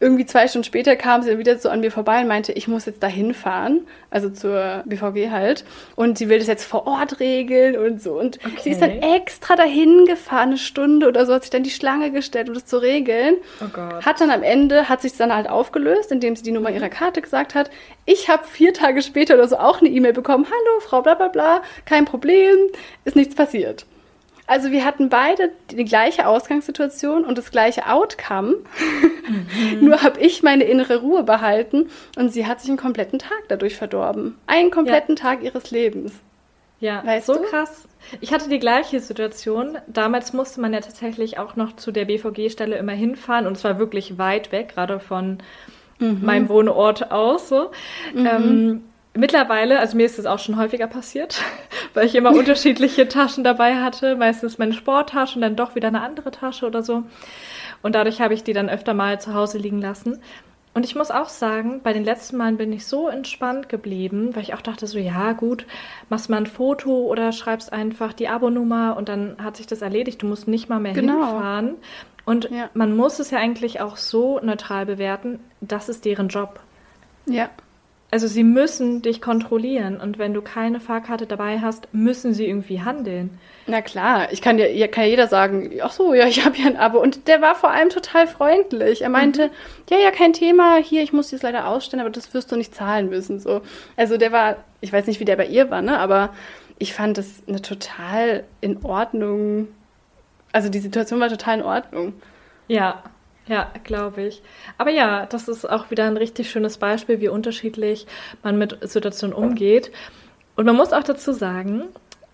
irgendwie 0.00 0.26
zwei 0.26 0.46
Stunden 0.46 0.64
später 0.64 0.94
kam 0.94 1.22
sie 1.22 1.30
dann 1.30 1.38
wieder 1.38 1.58
so 1.58 1.68
an 1.68 1.80
mir 1.80 1.90
vorbei 1.90 2.20
und 2.20 2.28
meinte, 2.28 2.52
ich 2.52 2.68
muss 2.68 2.86
jetzt 2.86 3.02
dahin 3.02 3.34
fahren, 3.34 3.86
also 4.10 4.30
zur 4.30 4.84
BVG 4.86 5.30
halt. 5.30 5.64
Und 5.96 6.18
sie 6.18 6.28
will 6.28 6.38
das 6.38 6.46
jetzt 6.46 6.64
vor 6.64 6.86
Ort 6.86 7.18
regeln 7.18 7.76
und 7.76 8.00
so. 8.00 8.18
Und 8.18 8.38
okay. 8.44 8.56
sie 8.62 8.70
ist 8.70 8.80
dann 8.80 8.90
extra 8.90 9.56
dahin 9.56 10.06
gefahren, 10.06 10.50
eine 10.50 10.58
Stunde 10.58 11.08
oder 11.08 11.26
so, 11.26 11.34
hat 11.34 11.42
sich 11.42 11.50
dann 11.50 11.64
die 11.64 11.70
Schlange 11.70 12.12
gestellt, 12.12 12.48
um 12.48 12.54
das 12.54 12.64
zu 12.64 12.78
regeln. 12.78 13.36
Oh 13.60 13.68
Gott. 13.72 14.06
Hat 14.06 14.20
dann 14.20 14.30
am 14.30 14.44
Ende, 14.44 14.88
hat 14.88 15.02
sich 15.02 15.16
dann 15.16 15.34
halt 15.34 15.48
aufgelöst, 15.48 16.12
indem 16.12 16.36
sie 16.36 16.44
die 16.44 16.52
Nummer 16.52 16.70
mhm. 16.70 16.76
ihrer 16.76 16.90
Karte 16.90 17.20
gesagt 17.20 17.56
hat. 17.56 17.68
Ich 18.04 18.28
habe 18.28 18.44
vier 18.46 18.72
Tage 18.72 19.02
später 19.02 19.34
oder 19.34 19.48
so 19.48 19.56
auch 19.58 19.80
eine 19.80 19.90
E-Mail 19.90 20.12
bekommen. 20.12 20.46
Hallo, 20.46 20.80
Frau 20.80 21.02
bla 21.02 21.14
bla 21.14 21.28
bla, 21.28 21.62
kein 21.86 22.04
Problem, 22.04 22.56
ist 23.04 23.16
nichts 23.16 23.34
passiert. 23.34 23.84
Also 24.48 24.72
wir 24.72 24.86
hatten 24.86 25.10
beide 25.10 25.50
die 25.70 25.84
gleiche 25.84 26.26
Ausgangssituation 26.26 27.24
und 27.24 27.36
das 27.36 27.50
gleiche 27.50 27.86
Outcome. 27.86 28.56
Mhm. 29.28 29.80
Nur 29.84 30.02
habe 30.02 30.18
ich 30.20 30.42
meine 30.42 30.64
innere 30.64 31.02
Ruhe 31.02 31.22
behalten 31.22 31.90
und 32.16 32.32
sie 32.32 32.46
hat 32.46 32.62
sich 32.62 32.70
einen 32.70 32.78
kompletten 32.78 33.18
Tag 33.18 33.38
dadurch 33.48 33.76
verdorben. 33.76 34.38
Einen 34.46 34.70
kompletten 34.70 35.16
ja. 35.16 35.22
Tag 35.22 35.42
ihres 35.42 35.70
Lebens. 35.70 36.12
Ja, 36.80 37.04
weißt 37.04 37.26
so 37.26 37.34
du? 37.34 37.42
krass. 37.42 37.86
Ich 38.22 38.32
hatte 38.32 38.48
die 38.48 38.58
gleiche 38.58 39.00
Situation. 39.00 39.76
Damals 39.86 40.32
musste 40.32 40.62
man 40.62 40.72
ja 40.72 40.80
tatsächlich 40.80 41.38
auch 41.38 41.56
noch 41.56 41.76
zu 41.76 41.92
der 41.92 42.06
BVG-Stelle 42.06 42.76
immer 42.76 42.92
hinfahren 42.92 43.46
und 43.46 43.58
es 43.58 43.64
war 43.64 43.78
wirklich 43.78 44.16
weit 44.16 44.50
weg, 44.50 44.70
gerade 44.74 44.98
von 44.98 45.40
mhm. 45.98 46.20
meinem 46.22 46.48
Wohnort 46.48 47.10
aus. 47.10 47.50
So. 47.50 47.70
Mhm. 48.14 48.26
Ähm, 48.26 48.84
Mittlerweile, 49.18 49.80
also 49.80 49.96
mir 49.96 50.06
ist 50.06 50.16
das 50.16 50.26
auch 50.26 50.38
schon 50.38 50.56
häufiger 50.56 50.86
passiert, 50.86 51.42
weil 51.94 52.06
ich 52.06 52.14
immer 52.14 52.30
unterschiedliche 52.30 53.08
Taschen 53.08 53.42
dabei 53.42 53.74
hatte. 53.82 54.14
Meistens 54.14 54.58
meine 54.58 54.72
Sporttasche 54.72 55.34
und 55.34 55.42
dann 55.42 55.56
doch 55.56 55.74
wieder 55.74 55.88
eine 55.88 56.02
andere 56.02 56.30
Tasche 56.30 56.66
oder 56.66 56.84
so. 56.84 57.02
Und 57.82 57.96
dadurch 57.96 58.20
habe 58.20 58.34
ich 58.34 58.44
die 58.44 58.52
dann 58.52 58.68
öfter 58.68 58.94
mal 58.94 59.20
zu 59.20 59.34
Hause 59.34 59.58
liegen 59.58 59.80
lassen. 59.80 60.20
Und 60.72 60.84
ich 60.84 60.94
muss 60.94 61.10
auch 61.10 61.28
sagen, 61.28 61.80
bei 61.82 61.92
den 61.92 62.04
letzten 62.04 62.36
Malen 62.36 62.58
bin 62.58 62.72
ich 62.72 62.86
so 62.86 63.08
entspannt 63.08 63.68
geblieben, 63.68 64.36
weil 64.36 64.42
ich 64.42 64.54
auch 64.54 64.60
dachte 64.60 64.86
so, 64.86 65.00
ja 65.00 65.32
gut, 65.32 65.66
machst 66.08 66.30
mal 66.30 66.36
ein 66.36 66.46
Foto 66.46 67.06
oder 67.06 67.32
schreibst 67.32 67.72
einfach 67.72 68.12
die 68.12 68.28
Abonummer 68.28 68.96
und 68.96 69.08
dann 69.08 69.36
hat 69.42 69.56
sich 69.56 69.66
das 69.66 69.82
erledigt. 69.82 70.22
Du 70.22 70.26
musst 70.26 70.46
nicht 70.46 70.68
mal 70.68 70.78
mehr 70.78 70.92
genau. 70.92 71.26
hinfahren. 71.26 71.74
Und 72.24 72.50
ja. 72.52 72.70
man 72.74 72.96
muss 72.96 73.18
es 73.18 73.32
ja 73.32 73.38
eigentlich 73.38 73.80
auch 73.80 73.96
so 73.96 74.38
neutral 74.38 74.86
bewerten, 74.86 75.40
das 75.60 75.88
ist 75.88 76.04
deren 76.04 76.28
Job. 76.28 76.60
Ja. 77.26 77.50
Also 78.10 78.26
sie 78.26 78.42
müssen 78.42 79.02
dich 79.02 79.20
kontrollieren 79.20 80.00
und 80.00 80.18
wenn 80.18 80.32
du 80.32 80.40
keine 80.40 80.80
Fahrkarte 80.80 81.26
dabei 81.26 81.60
hast, 81.60 81.92
müssen 81.92 82.32
sie 82.32 82.46
irgendwie 82.46 82.80
handeln. 82.80 83.38
Na 83.66 83.82
klar, 83.82 84.32
ich 84.32 84.40
kann 84.40 84.58
ja, 84.58 84.86
kann 84.86 85.04
ja 85.04 85.10
jeder 85.10 85.26
sagen, 85.26 85.78
ach 85.82 85.92
so, 85.92 86.14
ja, 86.14 86.26
ich 86.26 86.42
habe 86.44 86.56
ja 86.56 86.66
ein 86.66 86.78
Abo. 86.78 87.00
Und 87.02 87.28
der 87.28 87.42
war 87.42 87.54
vor 87.54 87.70
allem 87.70 87.90
total 87.90 88.26
freundlich. 88.26 89.02
Er 89.02 89.10
meinte, 89.10 89.48
mhm. 89.48 89.52
ja, 89.90 89.98
ja, 89.98 90.10
kein 90.10 90.32
Thema, 90.32 90.76
hier, 90.76 91.02
ich 91.02 91.12
muss 91.12 91.30
das 91.30 91.42
leider 91.42 91.68
ausstellen, 91.68 92.00
aber 92.00 92.10
das 92.10 92.32
wirst 92.32 92.50
du 92.50 92.56
nicht 92.56 92.74
zahlen 92.74 93.10
müssen. 93.10 93.40
So. 93.40 93.60
Also 93.96 94.16
der 94.16 94.32
war, 94.32 94.56
ich 94.80 94.90
weiß 94.90 95.06
nicht, 95.06 95.20
wie 95.20 95.26
der 95.26 95.36
bei 95.36 95.46
ihr 95.46 95.70
war, 95.70 95.82
ne? 95.82 95.98
Aber 95.98 96.30
ich 96.78 96.94
fand 96.94 97.18
das 97.18 97.42
eine 97.46 97.60
total 97.60 98.44
in 98.62 98.82
Ordnung. 98.84 99.68
Also 100.52 100.70
die 100.70 100.78
Situation 100.78 101.20
war 101.20 101.28
total 101.28 101.58
in 101.58 101.64
Ordnung. 101.64 102.14
Ja, 102.68 103.02
ja, 103.48 103.70
glaube 103.84 104.22
ich. 104.22 104.42
Aber 104.76 104.90
ja, 104.90 105.26
das 105.26 105.48
ist 105.48 105.68
auch 105.68 105.90
wieder 105.90 106.04
ein 106.04 106.16
richtig 106.16 106.50
schönes 106.50 106.78
Beispiel, 106.78 107.20
wie 107.20 107.28
unterschiedlich 107.28 108.06
man 108.42 108.58
mit 108.58 108.78
Situationen 108.82 109.34
umgeht. 109.34 109.90
Und 110.56 110.66
man 110.66 110.76
muss 110.76 110.92
auch 110.92 111.02
dazu 111.02 111.32
sagen, 111.32 111.84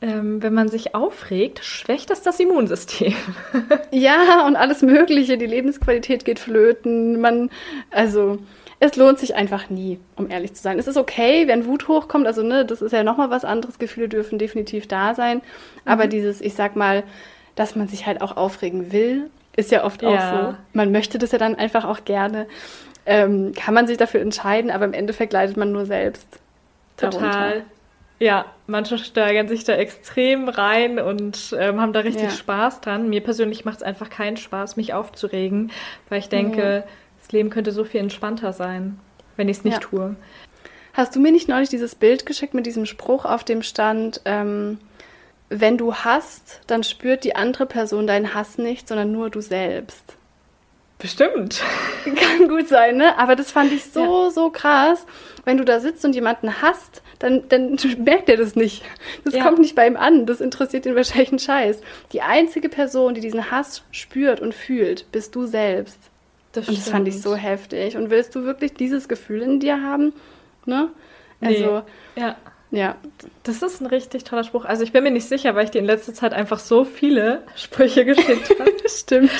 ähm, 0.03 0.43
wenn 0.43 0.55
man 0.55 0.69
sich 0.69 0.95
aufregt, 0.95 1.65
schwächt 1.65 2.11
das 2.11 2.23
das 2.23 2.41
Immunsystem. 2.41 3.15
ja, 3.91 4.47
und 4.47 4.57
alles 4.57 4.83
Mögliche. 4.83 5.39
Die 5.39 5.47
Lebensqualität 5.47 6.25
geht 6.25 6.39
flöten. 6.39 7.21
Man, 7.21 7.51
also, 7.91 8.39
es 8.81 8.97
lohnt 8.97 9.19
sich 9.19 9.37
einfach 9.37 9.71
nie, 9.71 10.01
um 10.17 10.31
ehrlich 10.31 10.55
zu 10.55 10.63
sein. 10.63 10.79
Es 10.79 10.89
ist 10.89 10.97
okay, 10.97 11.47
wenn 11.47 11.67
Wut 11.67 11.87
hochkommt. 11.87 12.27
Also, 12.27 12.43
ne, 12.43 12.65
das 12.67 12.83
ist 12.83 12.93
ja 12.93 13.05
nochmal 13.05 13.31
was 13.31 13.45
anderes. 13.45 13.79
Gefühle 13.79 14.09
dürfen 14.09 14.39
definitiv 14.39 14.89
da 14.89 15.15
sein. 15.15 15.43
Aber 15.85 16.07
mhm. 16.07 16.11
dieses, 16.11 16.41
ich 16.41 16.55
sag 16.55 16.77
mal, 16.77 17.05
dass 17.55 17.77
man 17.77 17.87
sich 17.87 18.05
halt 18.05 18.21
auch 18.21 18.37
aufregen 18.37 18.91
will 18.91 19.31
ist 19.57 19.71
ja 19.71 19.85
oft 19.85 20.03
ja. 20.03 20.09
auch 20.09 20.51
so. 20.53 20.57
Man 20.73 20.93
möchte 20.93 21.19
das 21.19 21.33
ja 21.33 21.39
dann 21.39 21.55
einfach 21.55 21.85
auch 21.85 22.05
gerne. 22.05 22.47
Ähm, 23.07 23.53
kann 23.55 23.75
man 23.75 23.87
sich 23.87 23.99
dafür 23.99 24.21
entscheiden, 24.21 24.71
aber 24.71 24.85
im 24.85 24.95
Endeffekt 24.95 25.33
leidet 25.33 25.57
man 25.57 25.73
nur 25.73 25.87
selbst. 25.87 26.27
Total. 26.97 27.21
Darunter. 27.21 27.67
Ja, 28.21 28.47
manche 28.67 28.97
steigern 28.97 29.49
sich 29.49 29.65
da 29.65 29.75
extrem 29.75 30.49
rein 30.49 30.99
und 31.01 31.55
ähm, 31.59 31.81
haben 31.81 31.93
da 31.93 32.01
richtig 32.01 32.25
ja. 32.25 32.31
Spaß 32.31 32.81
dran. 32.81 33.09
Mir 33.09 33.23
persönlich 33.23 33.65
macht 33.65 33.79
es 33.79 33.83
einfach 33.83 34.09
keinen 34.09 34.37
Spaß, 34.37 34.77
mich 34.77 34.95
aufzuregen, 34.95 35.73
weil 36.09 36.21
ich 36.21 36.29
denke, 36.29 36.63
ja. 36.63 36.85
das 37.21 37.33
Leben 37.33 37.51
könnte 37.51 37.73
so 37.73 37.85
viel 37.85 38.01
entspannter 38.01 38.53
sein, 38.53 38.99
wenn 39.37 39.49
ich 39.49 39.59
es 39.59 39.65
nicht 39.65 39.75
ja. 39.75 39.81
tue. 39.81 40.17
Hast 40.93 41.17
du 41.17 41.21
mir 41.21 41.33
nicht 41.33 41.49
neulich 41.49 41.69
dieses 41.69 41.97
Bild 41.97 42.25
geschickt 42.25 42.55
mit 42.55 42.67
diesem 42.67 42.87
Spruch, 42.87 43.25
auf 43.25 43.43
dem 43.43 43.63
stand, 43.63 44.21
ähm, 44.25 44.79
wenn 45.61 45.79
du 45.79 45.95
hasst, 45.95 46.61
dann 46.67 46.83
spürt 46.83 47.25
die 47.25 47.37
andere 47.37 47.67
Person 47.67 48.07
deinen 48.07 48.35
Hass 48.35 48.59
nicht, 48.59 48.89
sondern 48.89 49.13
nur 49.13 49.31
du 49.31 49.41
selbst. 49.41 50.17
Bestimmt. 50.99 51.63
Kann 52.05 52.49
gut 52.49 52.69
sein, 52.69 52.97
ne? 52.97 53.19
Aber 53.19 53.37
das 53.37 53.51
fand 53.51 53.73
ich 53.73 53.85
so, 53.85 54.25
ja. 54.25 54.31
so 54.31 54.51
krass. 54.51 55.07
Wenn 55.45 55.59
du 55.59 55.65
da 55.65 55.81
sitzt 55.81 56.05
und 56.05 56.15
jemanden 56.15 56.63
hasst, 56.63 57.03
dann, 57.19 57.49
dann 57.49 57.77
merkt 57.99 58.29
er 58.29 58.37
das 58.37 58.57
nicht. 58.57 58.83
Das 59.25 59.35
ja. 59.35 59.45
kommt 59.45 59.59
nicht 59.59 59.75
bei 59.75 59.87
ihm 59.87 59.97
an. 59.97 60.27
Das 60.27 60.41
interessiert 60.41 60.87
ihn 60.87 60.95
wahrscheinlich 60.95 61.31
einen 61.31 61.39
Scheiß. 61.39 61.83
Die 62.13 62.23
einzige 62.23 62.69
Person, 62.69 63.15
die 63.15 63.21
diesen 63.21 63.51
Hass 63.51 63.83
spürt 63.91 64.41
und 64.41 64.55
fühlt, 64.55 65.11
bist 65.13 65.35
du 65.35 65.47
selbst. 65.47 65.99
Das 66.53 66.69
und 66.69 66.79
das 66.79 66.89
fand 66.89 67.09
ich 67.09 67.21
so 67.21 67.35
heftig. 67.35 67.97
Und 67.97 68.11
willst 68.11 68.35
du 68.35 68.45
wirklich 68.45 68.75
dieses 68.75 69.09
Gefühl 69.09 69.43
in 69.43 69.61
dir 69.61 69.83
haben? 69.83 70.13
Ne? 70.65 70.91
Also, 71.41 71.83
nee. 72.15 72.23
ja. 72.23 72.37
Ja, 72.75 72.97
das 73.45 73.63
ist 73.63 73.81
ein 73.81 73.87
richtig 73.87 74.25
toller 74.25 74.43
Spruch. 74.43 74.65
Also 74.65 74.83
ich 74.83 74.93
bin 74.93 75.05
mir 75.05 75.13
nicht 75.13 75.29
sicher, 75.29 75.55
weil 75.55 75.65
ich 75.65 75.71
dir 75.71 75.79
in 75.79 75.85
letzter 75.85 76.13
Zeit 76.13 76.35
einfach 76.35 76.59
so 76.59 76.85
viele 76.85 77.43
Sprüche 77.57 78.05
geschickt 78.05 78.51
habe. 78.59 78.73
Stimmt. 78.89 79.31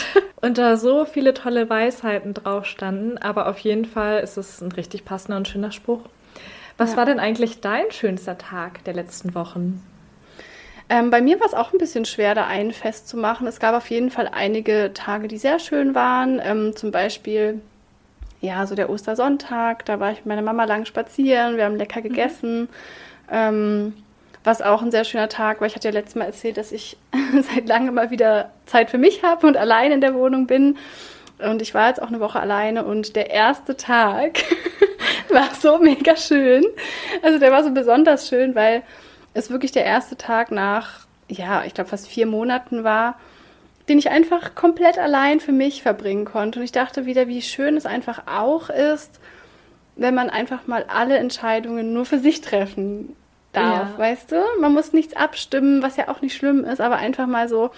Und 0.41 0.57
da 0.57 0.77
so 0.77 1.05
viele 1.05 1.35
tolle 1.35 1.69
Weisheiten 1.69 2.33
drauf 2.33 2.65
standen. 2.65 3.19
Aber 3.19 3.49
auf 3.49 3.59
jeden 3.59 3.87
Fall 3.87 4.21
ist 4.21 4.37
es 4.37 4.61
ein 4.61 4.71
richtig 4.71 5.05
passender 5.05 5.37
und 5.37 5.49
schöner 5.49 5.73
Spruch. 5.73 6.03
Was 6.79 6.93
ja. 6.93 6.97
war 6.97 7.07
denn 7.07 7.19
eigentlich 7.19 7.61
dein 7.61 7.91
schönster 7.91 8.39
Tag 8.39 8.85
der 8.85 8.95
letzten 8.95 9.35
Wochen? 9.35 9.83
Ähm, 10.89 11.11
bei 11.11 11.21
mir 11.21 11.41
war 11.41 11.47
es 11.49 11.55
auch 11.55 11.73
ein 11.73 11.79
bisschen 11.79 12.05
schwer, 12.05 12.37
da 12.37 12.47
einen 12.47 12.73
festzumachen. 12.73 13.49
Es 13.49 13.59
gab 13.59 13.75
auf 13.75 13.91
jeden 13.91 14.11
Fall 14.11 14.29
einige 14.33 14.93
Tage, 14.95 15.27
die 15.27 15.39
sehr 15.39 15.59
schön 15.59 15.97
waren. 15.97 16.41
Ähm, 16.45 16.77
zum 16.77 16.93
Beispiel, 16.93 17.61
ja, 18.41 18.65
so 18.67 18.77
der 18.77 18.91
Ostersonntag. 18.91 19.85
Da 19.87 19.99
war 19.99 20.13
ich 20.13 20.19
mit 20.19 20.27
meiner 20.27 20.43
Mama 20.43 20.65
lang 20.65 20.85
spazieren. 20.85 21.57
Wir 21.57 21.65
haben 21.65 21.77
lecker 21.77 21.99
mhm. 21.99 22.05
gegessen. 22.05 22.61
Mhm. 22.61 22.69
Ähm, 23.31 23.95
was 24.45 24.61
auch 24.61 24.83
ein 24.83 24.91
sehr 24.91 25.05
schöner 25.05 25.31
Tag, 25.31 25.61
weil 25.61 25.69
ich 25.69 25.75
hatte 25.75 25.89
ja 25.89 25.95
letztes 25.95 26.15
Mal 26.17 26.27
erzählt, 26.27 26.59
dass 26.59 26.71
ich 26.71 26.99
seit 27.55 27.67
langem 27.67 27.95
mal 27.95 28.11
wieder 28.11 28.51
Zeit 28.67 28.91
für 28.91 28.99
mich 28.99 29.23
habe 29.23 29.47
und 29.47 29.57
allein 29.57 29.91
in 29.91 30.01
der 30.01 30.15
Wohnung 30.15 30.47
bin. 30.47 30.77
Und 31.39 31.63
ich 31.63 31.75
war 31.75 31.89
jetzt 31.89 32.01
auch 32.01 32.09
eine 32.09 32.21
Woche 32.21 32.39
alleine 32.39 32.85
und 32.85 33.17
der 33.17 33.31
erste 33.31 33.77
Tag 33.77 34.45
war 35.31 35.53
so 35.55 35.79
mega 35.79 36.17
schön. 36.17 36.65
Also 37.23 37.39
der 37.39 37.51
war 37.51 37.65
so 37.65 37.71
besonders 37.71 38.29
schön, 38.29 38.55
weil 38.55 38.83
es 39.33 39.51
wirklich 39.51 39.73
der 39.73 39.85
erste 39.85 40.17
Tag 40.17 40.53
nach, 40.53 41.07
ja, 41.29 41.65
ich 41.65 41.75
glaube 41.75 41.91
fast 41.91 42.07
vier 42.07 42.27
Monaten 42.27 42.85
war, 42.85 43.19
den 43.89 43.99
ich 43.99 44.11
einfach 44.11 44.55
komplett 44.55 44.99
allein 44.99 45.41
für 45.41 45.53
mich 45.53 45.83
verbringen 45.83 46.25
konnte. 46.25 46.61
Und 46.61 46.65
ich 46.65 46.73
dachte 46.73 47.07
wieder, 47.07 47.29
wie 47.29 47.43
schön 47.43 47.77
es 47.77 47.87
einfach 47.87 48.23
auch 48.27 48.71
ist, 48.71 49.21
wenn 49.97 50.15
man 50.15 50.31
einfach 50.31 50.67
mal 50.67 50.85
alle 50.89 51.19
Entscheidungen 51.19 51.93
nur 51.93 52.05
für 52.05 52.19
sich 52.19 52.41
treffen 52.41 53.15
darf, 53.53 53.93
ja. 53.93 53.99
weißt 53.99 54.33
du? 54.33 54.37
Man 54.61 54.73
muss 54.73 54.93
nichts 54.93 55.15
abstimmen, 55.15 55.83
was 55.83 55.97
ja 55.97 56.09
auch 56.09 56.21
nicht 56.21 56.37
schlimm 56.37 56.65
ist, 56.65 56.81
aber 56.81 56.97
einfach 56.97 57.27
mal 57.27 57.49
so, 57.49 57.71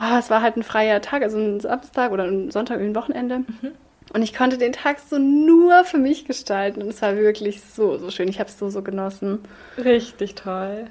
oh, 0.00 0.18
es 0.18 0.30
war 0.30 0.42
halt 0.42 0.56
ein 0.56 0.62
freier 0.62 1.00
Tag, 1.00 1.22
also 1.22 1.38
ein 1.38 1.60
Samstag 1.60 2.12
oder 2.12 2.24
ein 2.24 2.50
Sonntag, 2.50 2.80
ein 2.80 2.94
Wochenende. 2.94 3.38
Mhm. 3.38 3.72
Und 4.12 4.22
ich 4.22 4.34
konnte 4.34 4.56
den 4.56 4.72
Tag 4.72 5.00
so 5.00 5.18
nur 5.18 5.84
für 5.84 5.98
mich 5.98 6.26
gestalten. 6.26 6.80
Und 6.80 6.88
es 6.88 7.02
war 7.02 7.16
wirklich 7.16 7.60
so, 7.62 7.98
so 7.98 8.10
schön. 8.10 8.28
Ich 8.28 8.38
habe 8.38 8.48
es 8.48 8.58
so, 8.58 8.70
so 8.70 8.82
genossen. 8.82 9.40
Richtig 9.76 10.36
toll. 10.36 10.86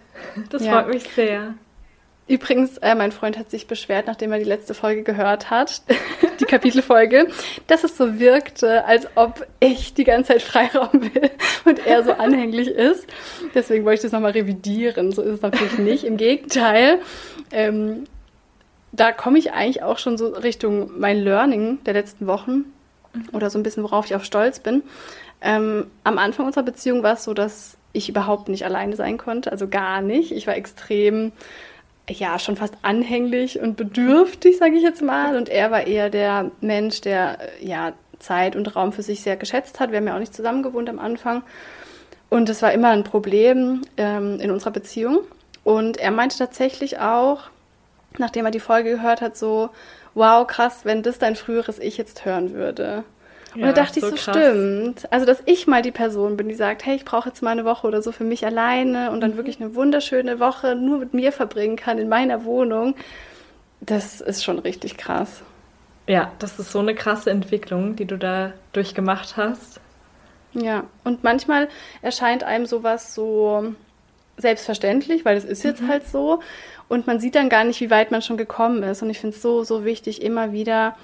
Das 0.49 0.65
ja. 0.65 0.73
freut 0.73 0.93
mich 0.93 1.03
sehr. 1.15 1.53
Übrigens, 2.27 2.77
äh, 2.79 2.93
mein 2.95 3.11
Freund 3.11 3.37
hat 3.37 3.49
sich 3.49 3.67
beschwert, 3.67 4.07
nachdem 4.07 4.31
er 4.31 4.39
die 4.39 4.45
letzte 4.45 4.73
Folge 4.73 5.03
gehört 5.03 5.49
hat, 5.49 5.81
die 6.39 6.45
Kapitelfolge, 6.45 7.27
dass 7.67 7.83
es 7.83 7.97
so 7.97 8.19
wirkte, 8.19 8.85
als 8.85 9.07
ob 9.15 9.45
ich 9.59 9.93
die 9.93 10.03
ganze 10.03 10.33
Zeit 10.33 10.41
Freiraum 10.41 11.01
will 11.13 11.31
und 11.65 11.85
er 11.85 12.03
so 12.03 12.13
anhänglich 12.13 12.67
ist. 12.67 13.07
Deswegen 13.53 13.85
wollte 13.85 13.95
ich 13.95 14.01
das 14.01 14.11
nochmal 14.11 14.31
revidieren. 14.31 15.11
So 15.11 15.21
ist 15.21 15.35
es 15.35 15.41
natürlich 15.41 15.77
nicht. 15.77 16.03
Im 16.03 16.17
Gegenteil. 16.17 16.99
Ähm, 17.51 18.05
da 18.91 19.11
komme 19.11 19.37
ich 19.37 19.51
eigentlich 19.51 19.83
auch 19.83 19.97
schon 19.97 20.17
so 20.17 20.29
Richtung 20.29 20.91
mein 20.97 21.17
Learning 21.17 21.83
der 21.83 21.93
letzten 21.93 22.27
Wochen 22.27 22.65
oder 23.33 23.49
so 23.49 23.59
ein 23.59 23.63
bisschen, 23.63 23.83
worauf 23.83 24.05
ich 24.05 24.15
auch 24.15 24.23
stolz 24.23 24.59
bin. 24.59 24.83
Ähm, 25.41 25.87
am 26.03 26.17
Anfang 26.17 26.45
unserer 26.45 26.63
Beziehung 26.63 27.03
war 27.03 27.13
es 27.13 27.23
so, 27.23 27.33
dass 27.33 27.77
ich 27.93 28.09
überhaupt 28.09 28.49
nicht 28.49 28.65
alleine 28.65 28.95
sein 28.95 29.17
konnte, 29.17 29.51
also 29.51 29.67
gar 29.67 30.01
nicht. 30.01 30.31
Ich 30.31 30.47
war 30.47 30.55
extrem, 30.55 31.31
ja, 32.09 32.37
schon 32.39 32.55
fast 32.55 32.75
anhänglich 32.81 33.59
und 33.59 33.77
bedürftig, 33.77 34.57
sage 34.57 34.75
ich 34.75 34.83
jetzt 34.83 35.01
mal. 35.01 35.35
Und 35.35 35.49
er 35.49 35.71
war 35.71 35.87
eher 35.87 36.09
der 36.09 36.51
Mensch, 36.61 37.01
der 37.01 37.39
ja 37.59 37.93
Zeit 38.19 38.55
und 38.55 38.75
Raum 38.75 38.91
für 38.93 39.03
sich 39.03 39.21
sehr 39.21 39.37
geschätzt 39.37 39.79
hat. 39.79 39.91
Wir 39.91 39.97
haben 39.97 40.07
ja 40.07 40.15
auch 40.15 40.19
nicht 40.19 40.33
zusammen 40.33 40.63
gewohnt 40.63 40.89
am 40.89 40.99
Anfang. 40.99 41.43
Und 42.29 42.49
es 42.49 42.61
war 42.61 42.73
immer 42.73 42.89
ein 42.89 43.03
Problem 43.03 43.81
ähm, 43.97 44.39
in 44.39 44.51
unserer 44.51 44.71
Beziehung. 44.71 45.19
Und 45.63 45.97
er 45.97 46.11
meinte 46.11 46.37
tatsächlich 46.37 46.99
auch, 46.99 47.49
nachdem 48.17 48.45
er 48.45 48.51
die 48.51 48.59
Folge 48.59 48.91
gehört 48.91 49.21
hat, 49.21 49.37
so, 49.37 49.69
wow, 50.13 50.45
krass, 50.45 50.81
wenn 50.83 51.03
das 51.03 51.19
dein 51.19 51.35
früheres 51.35 51.79
Ich 51.79 51.97
jetzt 51.97 52.25
hören 52.25 52.53
würde. 52.53 53.03
Und 53.55 53.61
ja, 53.61 53.67
da 53.67 53.83
dachte 53.83 54.01
so 54.01 54.07
ich 54.07 54.21
so, 54.21 54.31
krass. 54.31 54.37
stimmt. 54.37 55.11
Also, 55.11 55.25
dass 55.25 55.41
ich 55.45 55.65
mal 55.65 55.81
die 55.81 55.91
Person 55.91 56.35
bin, 56.35 56.49
die 56.49 56.55
sagt, 56.55 56.85
hey, 56.85 56.95
ich 56.95 57.05
brauche 57.05 57.29
jetzt 57.29 57.41
mal 57.41 57.51
eine 57.51 57.63
Woche 57.65 57.87
oder 57.87 58.01
so 58.01 58.11
für 58.11 58.25
mich 58.25 58.45
alleine 58.45 59.11
und 59.11 59.21
dann 59.21 59.31
mhm. 59.31 59.37
wirklich 59.37 59.61
eine 59.61 59.75
wunderschöne 59.75 60.39
Woche 60.39 60.75
nur 60.75 60.99
mit 60.99 61.13
mir 61.13 61.31
verbringen 61.31 61.77
kann 61.77 61.97
in 61.97 62.09
meiner 62.09 62.43
Wohnung. 62.43 62.95
Das 63.79 64.19
ist 64.19 64.43
schon 64.43 64.59
richtig 64.59 64.97
krass. 64.97 65.41
Ja, 66.07 66.31
das 66.39 66.59
ist 66.59 66.71
so 66.71 66.79
eine 66.79 66.93
krasse 66.93 67.31
Entwicklung, 67.31 67.95
die 67.95 68.05
du 68.05 68.17
da 68.17 68.53
durchgemacht 68.73 69.37
hast. 69.37 69.79
Ja, 70.53 70.83
und 71.03 71.23
manchmal 71.23 71.69
erscheint 72.01 72.43
einem 72.43 72.65
sowas 72.65 73.15
so 73.15 73.73
selbstverständlich, 74.37 75.25
weil 75.25 75.37
es 75.37 75.45
ist 75.45 75.63
jetzt 75.63 75.81
mhm. 75.81 75.87
halt 75.87 76.07
so. 76.07 76.41
Und 76.87 77.07
man 77.07 77.19
sieht 77.19 77.35
dann 77.35 77.49
gar 77.49 77.63
nicht, 77.63 77.79
wie 77.81 77.89
weit 77.89 78.11
man 78.11 78.21
schon 78.21 78.37
gekommen 78.37 78.83
ist. 78.83 79.01
Und 79.01 79.09
ich 79.09 79.19
finde 79.19 79.35
es 79.35 79.41
so, 79.41 79.63
so 79.63 79.85
wichtig, 79.85 80.21
immer 80.21 80.51
wieder 80.51 80.95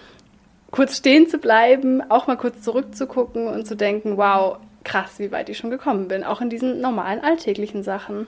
kurz 0.72 0.98
stehen 0.98 1.28
zu 1.28 1.38
bleiben, 1.38 2.02
auch 2.10 2.28
mal 2.28 2.38
kurz 2.38 2.62
zurückzugucken 2.62 3.48
und 3.48 3.68
zu 3.68 3.76
denken, 3.76 4.18
wow, 4.18 4.58
krass, 4.84 5.20
wie 5.20 5.32
weit 5.32 5.50
ich 5.50 5.58
schon 5.58 5.70
gekommen 5.70 6.08
bin, 6.08 6.24
auch 6.24 6.42
in 6.42 6.50
diesen 6.50 6.82
normalen 6.82 7.20
alltäglichen 7.20 7.84
Sachen. 7.84 8.28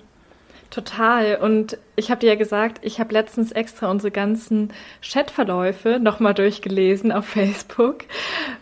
Total. 0.69 1.35
Und 1.35 1.77
ich 1.95 2.09
habe 2.09 2.21
dir 2.21 2.29
ja 2.29 2.35
gesagt, 2.35 2.79
ich 2.81 2.99
habe 2.99 3.13
letztens 3.13 3.51
extra 3.51 3.91
unsere 3.91 4.11
ganzen 4.11 4.73
Chatverläufe 5.01 5.99
nochmal 5.99 6.33
durchgelesen 6.33 7.11
auf 7.11 7.25
Facebook, 7.25 8.05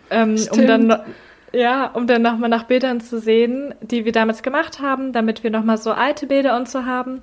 ähm, 0.09 0.35
um 0.51 0.67
dann 0.67 0.99
ja, 1.53 1.87
um 1.87 2.07
dann 2.07 2.21
nochmal 2.21 2.49
nach 2.49 2.63
Bildern 2.63 3.01
zu 3.01 3.19
sehen, 3.19 3.75
die 3.81 4.05
wir 4.05 4.13
damals 4.13 4.41
gemacht 4.41 4.79
haben, 4.79 5.11
damit 5.11 5.43
wir 5.43 5.51
nochmal 5.51 5.77
so 5.77 5.91
alte 5.91 6.27
Bilder 6.27 6.55
und 6.55 6.69
so 6.69 6.85
haben. 6.85 7.21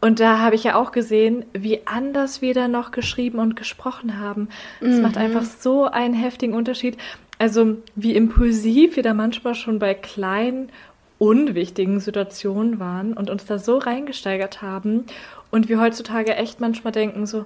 Und 0.00 0.18
da 0.18 0.38
habe 0.38 0.54
ich 0.54 0.64
ja 0.64 0.76
auch 0.76 0.92
gesehen, 0.92 1.44
wie 1.52 1.86
anders 1.86 2.40
wir 2.40 2.54
da 2.54 2.68
noch 2.68 2.90
geschrieben 2.90 3.38
und 3.38 3.54
gesprochen 3.54 4.18
haben. 4.18 4.48
Es 4.80 4.96
mhm. 4.96 5.02
macht 5.02 5.18
einfach 5.18 5.44
so 5.44 5.84
einen 5.84 6.14
heftigen 6.14 6.54
Unterschied. 6.54 6.96
Also 7.38 7.76
wie 7.96 8.16
impulsiv 8.16 8.96
wir 8.96 9.02
da 9.02 9.12
manchmal 9.12 9.54
schon 9.54 9.78
bei 9.78 9.94
kleinen, 9.94 10.70
unwichtigen 11.18 12.00
Situationen 12.00 12.80
waren 12.80 13.12
und 13.12 13.28
uns 13.28 13.44
da 13.44 13.58
so 13.58 13.76
reingesteigert 13.76 14.62
haben. 14.62 15.04
Und 15.50 15.68
wir 15.68 15.80
heutzutage 15.80 16.34
echt 16.34 16.60
manchmal 16.60 16.92
denken 16.92 17.26
so, 17.26 17.44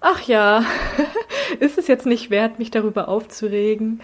ach 0.00 0.22
ja, 0.22 0.64
ist 1.60 1.78
es 1.78 1.86
jetzt 1.86 2.06
nicht 2.06 2.30
wert, 2.30 2.58
mich 2.58 2.72
darüber 2.72 3.08
aufzuregen? 3.08 4.00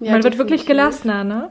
Ja, 0.00 0.12
Man 0.12 0.24
wird 0.24 0.38
wirklich 0.38 0.66
gelassener, 0.66 1.22
ne? 1.22 1.50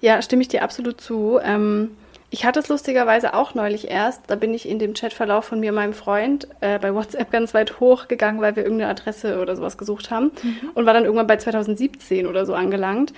Ja, 0.00 0.22
stimme 0.22 0.42
ich 0.42 0.48
dir 0.48 0.62
absolut 0.62 1.00
zu. 1.00 1.38
Ähm 1.42 1.90
ich 2.30 2.44
hatte 2.44 2.60
es 2.60 2.68
lustigerweise 2.68 3.34
auch 3.34 3.54
neulich 3.54 3.90
erst. 3.90 4.22
Da 4.26 4.34
bin 4.34 4.52
ich 4.52 4.68
in 4.68 4.78
dem 4.78 4.94
Chatverlauf 4.94 5.44
von 5.44 5.60
mir 5.60 5.70
und 5.70 5.76
meinem 5.76 5.92
Freund 5.92 6.48
äh, 6.60 6.78
bei 6.78 6.92
WhatsApp 6.94 7.30
ganz 7.30 7.54
weit 7.54 7.78
hochgegangen, 7.78 8.40
weil 8.40 8.56
wir 8.56 8.64
irgendeine 8.64 8.90
Adresse 8.90 9.40
oder 9.40 9.54
sowas 9.54 9.78
gesucht 9.78 10.10
haben. 10.10 10.32
Mhm. 10.42 10.70
Und 10.74 10.86
war 10.86 10.94
dann 10.94 11.04
irgendwann 11.04 11.28
bei 11.28 11.36
2017 11.36 12.26
oder 12.26 12.44
so 12.44 12.54
angelangt. 12.54 13.12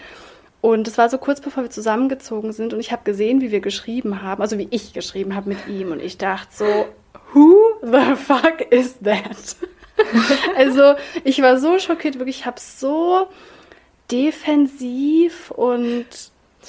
Und 0.60 0.88
es 0.88 0.98
war 0.98 1.08
so 1.08 1.18
kurz 1.18 1.40
bevor 1.40 1.62
wir 1.62 1.70
zusammengezogen 1.70 2.52
sind 2.52 2.74
und 2.74 2.80
ich 2.80 2.90
habe 2.90 3.02
gesehen, 3.04 3.40
wie 3.40 3.52
wir 3.52 3.60
geschrieben 3.60 4.22
haben, 4.22 4.42
also 4.42 4.58
wie 4.58 4.66
ich 4.70 4.92
geschrieben 4.92 5.36
habe 5.36 5.48
mit 5.50 5.68
ihm. 5.68 5.92
Und 5.92 6.02
ich 6.02 6.18
dachte 6.18 6.48
so, 6.50 6.86
who 7.32 7.56
the 7.80 8.16
fuck 8.16 8.60
is 8.70 8.98
that? 9.04 9.56
also 10.56 10.94
ich 11.22 11.40
war 11.42 11.58
so 11.58 11.78
schockiert, 11.78 12.18
wirklich, 12.18 12.40
ich 12.40 12.46
habe 12.46 12.58
so 12.60 13.28
defensiv 14.10 15.50
und 15.52 16.06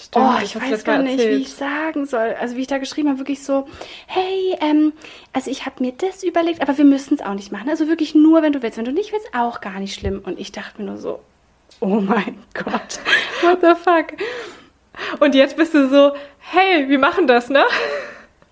Stimmt, 0.05 0.25
oh, 0.25 0.43
ich 0.43 0.55
weiß 0.55 0.83
gar 0.83 0.99
nicht, 0.99 1.19
erzählt. 1.19 1.37
wie 1.37 1.41
ich 1.41 1.53
sagen 1.53 2.05
soll. 2.05 2.35
Also 2.39 2.55
wie 2.55 2.61
ich 2.61 2.67
da 2.67 2.77
geschrieben 2.77 3.09
habe, 3.09 3.19
wirklich 3.19 3.43
so, 3.43 3.67
hey, 4.07 4.57
ähm, 4.61 4.93
also 5.33 5.51
ich 5.51 5.65
habe 5.65 5.83
mir 5.83 5.91
das 5.91 6.23
überlegt, 6.23 6.61
aber 6.61 6.77
wir 6.77 6.85
müssen 6.85 7.15
es 7.15 7.21
auch 7.21 7.33
nicht 7.33 7.51
machen. 7.51 7.69
Also 7.69 7.87
wirklich 7.87 8.15
nur, 8.15 8.41
wenn 8.41 8.53
du 8.53 8.61
willst. 8.61 8.77
Wenn 8.77 8.85
du 8.85 8.91
nicht 8.91 9.11
willst, 9.11 9.33
auch 9.33 9.61
gar 9.61 9.79
nicht 9.79 9.93
schlimm. 9.93 10.21
Und 10.23 10.39
ich 10.39 10.51
dachte 10.51 10.81
mir 10.81 10.89
nur 10.89 10.97
so, 10.97 11.19
oh 11.79 11.99
mein 11.99 12.37
Gott, 12.53 12.99
what 13.41 13.59
the 13.61 13.73
fuck. 13.75 14.13
Und 15.19 15.35
jetzt 15.35 15.57
bist 15.57 15.73
du 15.73 15.89
so, 15.89 16.13
hey, 16.39 16.89
wir 16.89 16.99
machen 16.99 17.27
das, 17.27 17.49
ne? 17.49 17.63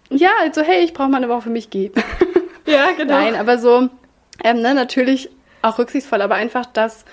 Ja, 0.10 0.30
also 0.42 0.62
hey, 0.62 0.84
ich 0.84 0.94
brauche 0.94 1.10
mal 1.10 1.18
eine 1.18 1.30
Woche 1.30 1.44
für 1.44 1.50
mich 1.50 1.70
gehen. 1.70 1.94
Ja, 2.68 2.92
genau. 2.92 3.14
Nein, 3.14 3.36
aber 3.36 3.58
so, 3.58 3.90
ähm, 4.44 4.62
ne, 4.62 4.74
natürlich 4.74 5.30
auch 5.62 5.80
rücksichtsvoll, 5.80 6.22
aber 6.22 6.36
einfach 6.36 6.66
das, 6.66 7.06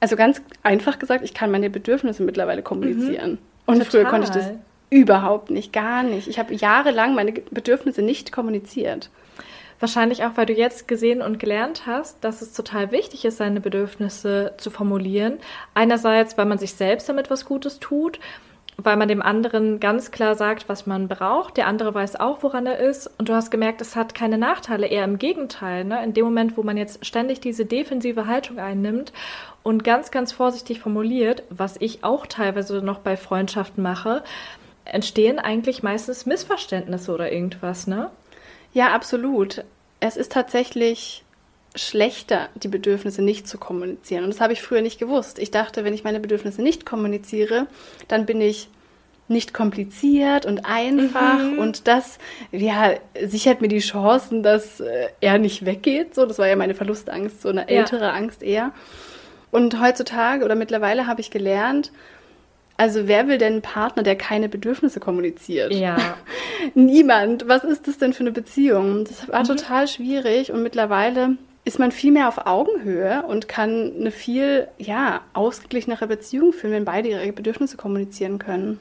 also 0.00 0.16
ganz 0.16 0.40
einfach 0.62 0.98
gesagt, 0.98 1.22
ich 1.22 1.34
kann 1.34 1.50
meine 1.50 1.68
Bedürfnisse 1.68 2.22
mittlerweile 2.22 2.62
kommunizieren. 2.62 3.32
Mhm. 3.32 3.38
Und 3.66 3.78
Total. 3.78 3.90
früher 3.90 4.04
konnte 4.04 4.26
ich 4.26 4.32
das 4.32 4.50
überhaupt 4.90 5.50
nicht, 5.50 5.72
gar 5.72 6.02
nicht. 6.02 6.28
Ich 6.28 6.38
habe 6.38 6.54
jahrelang 6.54 7.14
meine 7.14 7.32
Bedürfnisse 7.32 8.02
nicht 8.02 8.32
kommuniziert. 8.32 9.10
Wahrscheinlich 9.80 10.22
auch, 10.24 10.36
weil 10.36 10.46
du 10.46 10.52
jetzt 10.52 10.86
gesehen 10.86 11.22
und 11.22 11.40
gelernt 11.40 11.86
hast, 11.86 12.22
dass 12.22 12.40
es 12.40 12.52
total 12.52 12.92
wichtig 12.92 13.24
ist, 13.24 13.38
seine 13.38 13.60
Bedürfnisse 13.60 14.52
zu 14.56 14.70
formulieren. 14.70 15.38
Einerseits, 15.74 16.38
weil 16.38 16.44
man 16.44 16.58
sich 16.58 16.74
selbst 16.74 17.08
damit 17.08 17.30
was 17.30 17.44
Gutes 17.44 17.80
tut, 17.80 18.20
weil 18.84 18.96
man 18.96 19.08
dem 19.08 19.22
anderen 19.22 19.80
ganz 19.80 20.10
klar 20.10 20.34
sagt, 20.34 20.68
was 20.68 20.86
man 20.86 21.08
braucht. 21.08 21.56
Der 21.56 21.66
andere 21.66 21.94
weiß 21.94 22.16
auch, 22.16 22.42
woran 22.42 22.66
er 22.66 22.78
ist. 22.78 23.10
Und 23.18 23.28
du 23.28 23.34
hast 23.34 23.50
gemerkt, 23.50 23.80
es 23.80 23.96
hat 23.96 24.14
keine 24.14 24.38
Nachteile, 24.38 24.86
eher 24.86 25.04
im 25.04 25.18
Gegenteil. 25.18 25.84
Ne? 25.84 26.02
In 26.02 26.14
dem 26.14 26.24
Moment, 26.24 26.56
wo 26.56 26.62
man 26.62 26.76
jetzt 26.76 27.04
ständig 27.04 27.40
diese 27.40 27.66
defensive 27.66 28.26
Haltung 28.26 28.58
einnimmt 28.58 29.12
und 29.62 29.84
ganz, 29.84 30.10
ganz 30.10 30.32
vorsichtig 30.32 30.80
formuliert, 30.80 31.42
was 31.50 31.76
ich 31.78 32.02
auch 32.04 32.26
teilweise 32.26 32.82
noch 32.82 32.98
bei 32.98 33.16
Freundschaften 33.16 33.82
mache, 33.82 34.22
entstehen 34.84 35.38
eigentlich 35.38 35.82
meistens 35.82 36.26
Missverständnisse 36.26 37.12
oder 37.12 37.30
irgendwas, 37.30 37.86
ne? 37.86 38.10
Ja, 38.72 38.88
absolut. 38.88 39.64
Es 40.00 40.16
ist 40.16 40.32
tatsächlich 40.32 41.24
schlechter, 41.74 42.48
die 42.54 42.68
Bedürfnisse 42.68 43.22
nicht 43.22 43.48
zu 43.48 43.58
kommunizieren. 43.58 44.24
Und 44.24 44.30
das 44.30 44.40
habe 44.40 44.52
ich 44.52 44.62
früher 44.62 44.82
nicht 44.82 44.98
gewusst. 44.98 45.38
Ich 45.38 45.50
dachte, 45.50 45.84
wenn 45.84 45.94
ich 45.94 46.04
meine 46.04 46.20
Bedürfnisse 46.20 46.62
nicht 46.62 46.84
kommuniziere, 46.84 47.66
dann 48.08 48.26
bin 48.26 48.40
ich 48.40 48.68
nicht 49.28 49.54
kompliziert 49.54 50.44
und 50.44 50.66
einfach 50.66 51.38
mhm. 51.38 51.58
und 51.58 51.88
das 51.88 52.18
ja, 52.50 52.94
sichert 53.24 53.62
mir 53.62 53.68
die 53.68 53.78
Chancen, 53.78 54.42
dass 54.42 54.80
äh, 54.80 55.08
er 55.20 55.38
nicht 55.38 55.64
weggeht. 55.64 56.14
So, 56.14 56.26
das 56.26 56.38
war 56.38 56.48
ja 56.48 56.56
meine 56.56 56.74
Verlustangst, 56.74 57.40
so 57.40 57.48
eine 57.48 57.68
ältere 57.68 58.04
ja. 58.04 58.10
Angst 58.10 58.42
eher. 58.42 58.72
Und 59.50 59.80
heutzutage 59.80 60.44
oder 60.44 60.54
mittlerweile 60.54 61.06
habe 61.06 61.20
ich 61.20 61.30
gelernt, 61.30 61.92
also 62.76 63.06
wer 63.06 63.28
will 63.28 63.38
denn 63.38 63.54
einen 63.54 63.62
Partner, 63.62 64.02
der 64.02 64.16
keine 64.16 64.48
Bedürfnisse 64.48 64.98
kommuniziert? 64.98 65.72
Ja. 65.72 66.16
Niemand. 66.74 67.48
Was 67.48 67.64
ist 67.64 67.86
das 67.86 67.98
denn 67.98 68.12
für 68.12 68.24
eine 68.24 68.32
Beziehung? 68.32 69.04
Das 69.04 69.28
war 69.28 69.40
mhm. 69.40 69.44
total 69.44 69.88
schwierig 69.88 70.52
und 70.52 70.62
mittlerweile 70.62 71.36
ist 71.64 71.78
man 71.78 71.92
viel 71.92 72.12
mehr 72.12 72.28
auf 72.28 72.46
Augenhöhe 72.46 73.22
und 73.22 73.48
kann 73.48 73.92
eine 73.98 74.10
viel 74.10 74.68
ja, 74.78 75.20
ausgeglichenere 75.32 76.06
Beziehung 76.06 76.52
führen, 76.52 76.72
wenn 76.72 76.84
beide 76.84 77.08
ihre 77.08 77.32
Bedürfnisse 77.32 77.76
kommunizieren 77.76 78.38
können. 78.38 78.80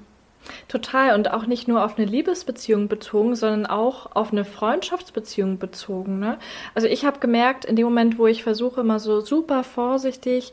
Total 0.68 1.14
und 1.14 1.32
auch 1.32 1.46
nicht 1.46 1.68
nur 1.68 1.86
auf 1.86 1.98
eine 1.98 2.08
Liebesbeziehung 2.08 2.88
bezogen, 2.88 3.36
sondern 3.36 3.68
auch 3.68 4.16
auf 4.16 4.32
eine 4.32 4.44
Freundschaftsbeziehung 4.44 5.60
bezogen. 5.60 6.20
Ne? 6.20 6.40
Also 6.74 6.88
ich 6.88 7.06
habe 7.06 7.20
gemerkt, 7.20 7.64
in 7.66 7.76
dem 7.76 7.86
Moment, 7.86 8.18
wo 8.18 8.26
ich 8.26 8.42
versuche, 8.42 8.82
immer 8.82 9.00
so 9.00 9.22
super 9.22 9.64
vorsichtig 9.64 10.52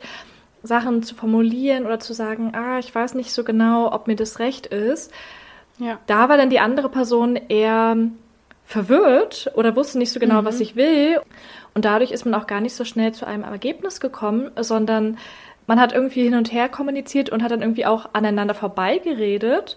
Sachen 0.61 1.01
zu 1.01 1.15
formulieren 1.15 1.87
oder 1.87 1.99
zu 1.99 2.13
sagen, 2.13 2.53
ah, 2.53 2.77
ich 2.77 2.93
weiß 2.93 3.15
nicht 3.15 3.31
so 3.31 3.43
genau, 3.43 3.91
ob 3.91 4.07
mir 4.07 4.15
das 4.15 4.37
recht 4.37 4.67
ist, 4.67 5.11
ja. 5.79 5.97
da 6.05 6.29
war 6.29 6.37
dann 6.37 6.51
die 6.51 6.59
andere 6.59 6.89
Person 6.89 7.35
eher 7.35 7.97
verwirrt 8.69 9.51
oder 9.55 9.75
wusste 9.75 9.97
nicht 9.97 10.11
so 10.11 10.19
genau, 10.19 10.43
mhm. 10.43 10.45
was 10.45 10.59
ich 10.59 10.75
will. 10.75 11.19
Und 11.73 11.85
dadurch 11.85 12.11
ist 12.11 12.25
man 12.25 12.35
auch 12.35 12.45
gar 12.45 12.61
nicht 12.61 12.75
so 12.75 12.85
schnell 12.85 13.11
zu 13.11 13.25
einem 13.25 13.43
Ergebnis 13.43 13.99
gekommen, 13.99 14.51
sondern 14.59 15.17
man 15.65 15.79
hat 15.79 15.91
irgendwie 15.91 16.21
hin 16.21 16.35
und 16.35 16.53
her 16.53 16.69
kommuniziert 16.69 17.31
und 17.31 17.41
hat 17.41 17.49
dann 17.49 17.63
irgendwie 17.63 17.87
auch 17.87 18.09
aneinander 18.13 18.53
vorbeigeredet, 18.53 19.75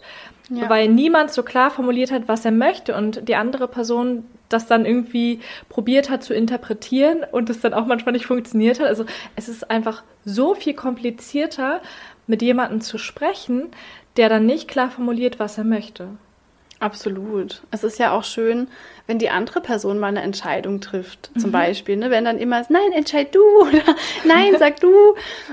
ja. 0.50 0.68
weil 0.68 0.88
niemand 0.88 1.30
so 1.30 1.42
klar 1.42 1.70
formuliert 1.70 2.12
hat, 2.12 2.28
was 2.28 2.44
er 2.44 2.50
möchte 2.50 2.94
und 2.94 3.26
die 3.26 3.34
andere 3.34 3.66
Person 3.66 4.24
das 4.50 4.66
dann 4.66 4.84
irgendwie 4.84 5.40
probiert 5.70 6.10
hat 6.10 6.22
zu 6.22 6.34
interpretieren 6.34 7.24
und 7.32 7.48
es 7.48 7.62
dann 7.62 7.72
auch 7.72 7.86
manchmal 7.86 8.12
nicht 8.12 8.26
funktioniert 8.26 8.78
hat. 8.78 8.88
Also 8.88 9.06
es 9.36 9.48
ist 9.48 9.70
einfach 9.70 10.02
so 10.26 10.54
viel 10.54 10.74
komplizierter, 10.74 11.80
mit 12.26 12.42
jemandem 12.42 12.82
zu 12.82 12.98
sprechen, 12.98 13.68
der 14.18 14.28
dann 14.28 14.44
nicht 14.44 14.68
klar 14.68 14.90
formuliert, 14.90 15.38
was 15.38 15.56
er 15.56 15.64
möchte. 15.64 16.08
Absolut. 16.82 17.62
Es 17.70 17.84
ist 17.84 18.00
ja 18.00 18.10
auch 18.10 18.24
schön, 18.24 18.66
wenn 19.06 19.20
die 19.20 19.30
andere 19.30 19.60
Person 19.60 20.00
mal 20.00 20.08
eine 20.08 20.22
Entscheidung 20.22 20.80
trifft, 20.80 21.30
zum 21.38 21.50
mhm. 21.50 21.52
Beispiel. 21.52 21.96
Ne? 21.96 22.10
Wenn 22.10 22.24
dann 22.24 22.38
immer 22.38 22.60
ist, 22.60 22.70
nein, 22.70 22.90
entscheid 22.92 23.32
du 23.32 23.40
oder 23.60 23.94
nein, 24.24 24.54
sag 24.58 24.80
du. 24.80 24.90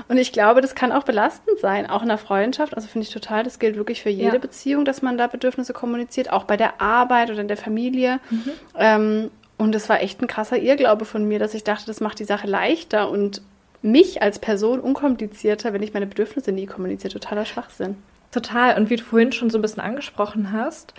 Und 0.08 0.18
ich 0.18 0.32
glaube, 0.32 0.60
das 0.60 0.74
kann 0.74 0.90
auch 0.90 1.04
belastend 1.04 1.60
sein, 1.60 1.88
auch 1.88 2.02
in 2.02 2.08
der 2.08 2.18
Freundschaft. 2.18 2.74
Also 2.74 2.88
finde 2.88 3.06
ich 3.06 3.14
total, 3.14 3.44
das 3.44 3.60
gilt 3.60 3.76
wirklich 3.76 4.02
für 4.02 4.10
jede 4.10 4.34
ja. 4.34 4.38
Beziehung, 4.38 4.84
dass 4.84 5.02
man 5.02 5.16
da 5.16 5.28
Bedürfnisse 5.28 5.72
kommuniziert, 5.72 6.32
auch 6.32 6.44
bei 6.44 6.56
der 6.56 6.80
Arbeit 6.80 7.30
oder 7.30 7.40
in 7.40 7.48
der 7.48 7.56
Familie. 7.56 8.18
Mhm. 8.30 8.52
Ähm, 8.76 9.30
und 9.56 9.72
es 9.76 9.88
war 9.88 10.02
echt 10.02 10.20
ein 10.20 10.26
krasser 10.26 10.58
Irrglaube 10.58 11.04
von 11.04 11.28
mir, 11.28 11.38
dass 11.38 11.54
ich 11.54 11.62
dachte, 11.62 11.86
das 11.86 12.00
macht 12.00 12.18
die 12.18 12.24
Sache 12.24 12.48
leichter 12.48 13.08
und 13.08 13.40
mich 13.82 14.20
als 14.20 14.40
Person 14.40 14.80
unkomplizierter, 14.80 15.72
wenn 15.72 15.82
ich 15.82 15.94
meine 15.94 16.06
Bedürfnisse 16.06 16.50
nie 16.50 16.66
kommuniziere. 16.66 17.12
Totaler 17.12 17.44
Schwachsinn. 17.44 17.96
Total. 18.32 18.76
Und 18.76 18.90
wie 18.90 18.96
du 18.96 19.02
vorhin 19.02 19.32
schon 19.32 19.50
so 19.50 19.58
ein 19.58 19.62
bisschen 19.62 19.82
angesprochen 19.82 20.52
hast, 20.52 20.94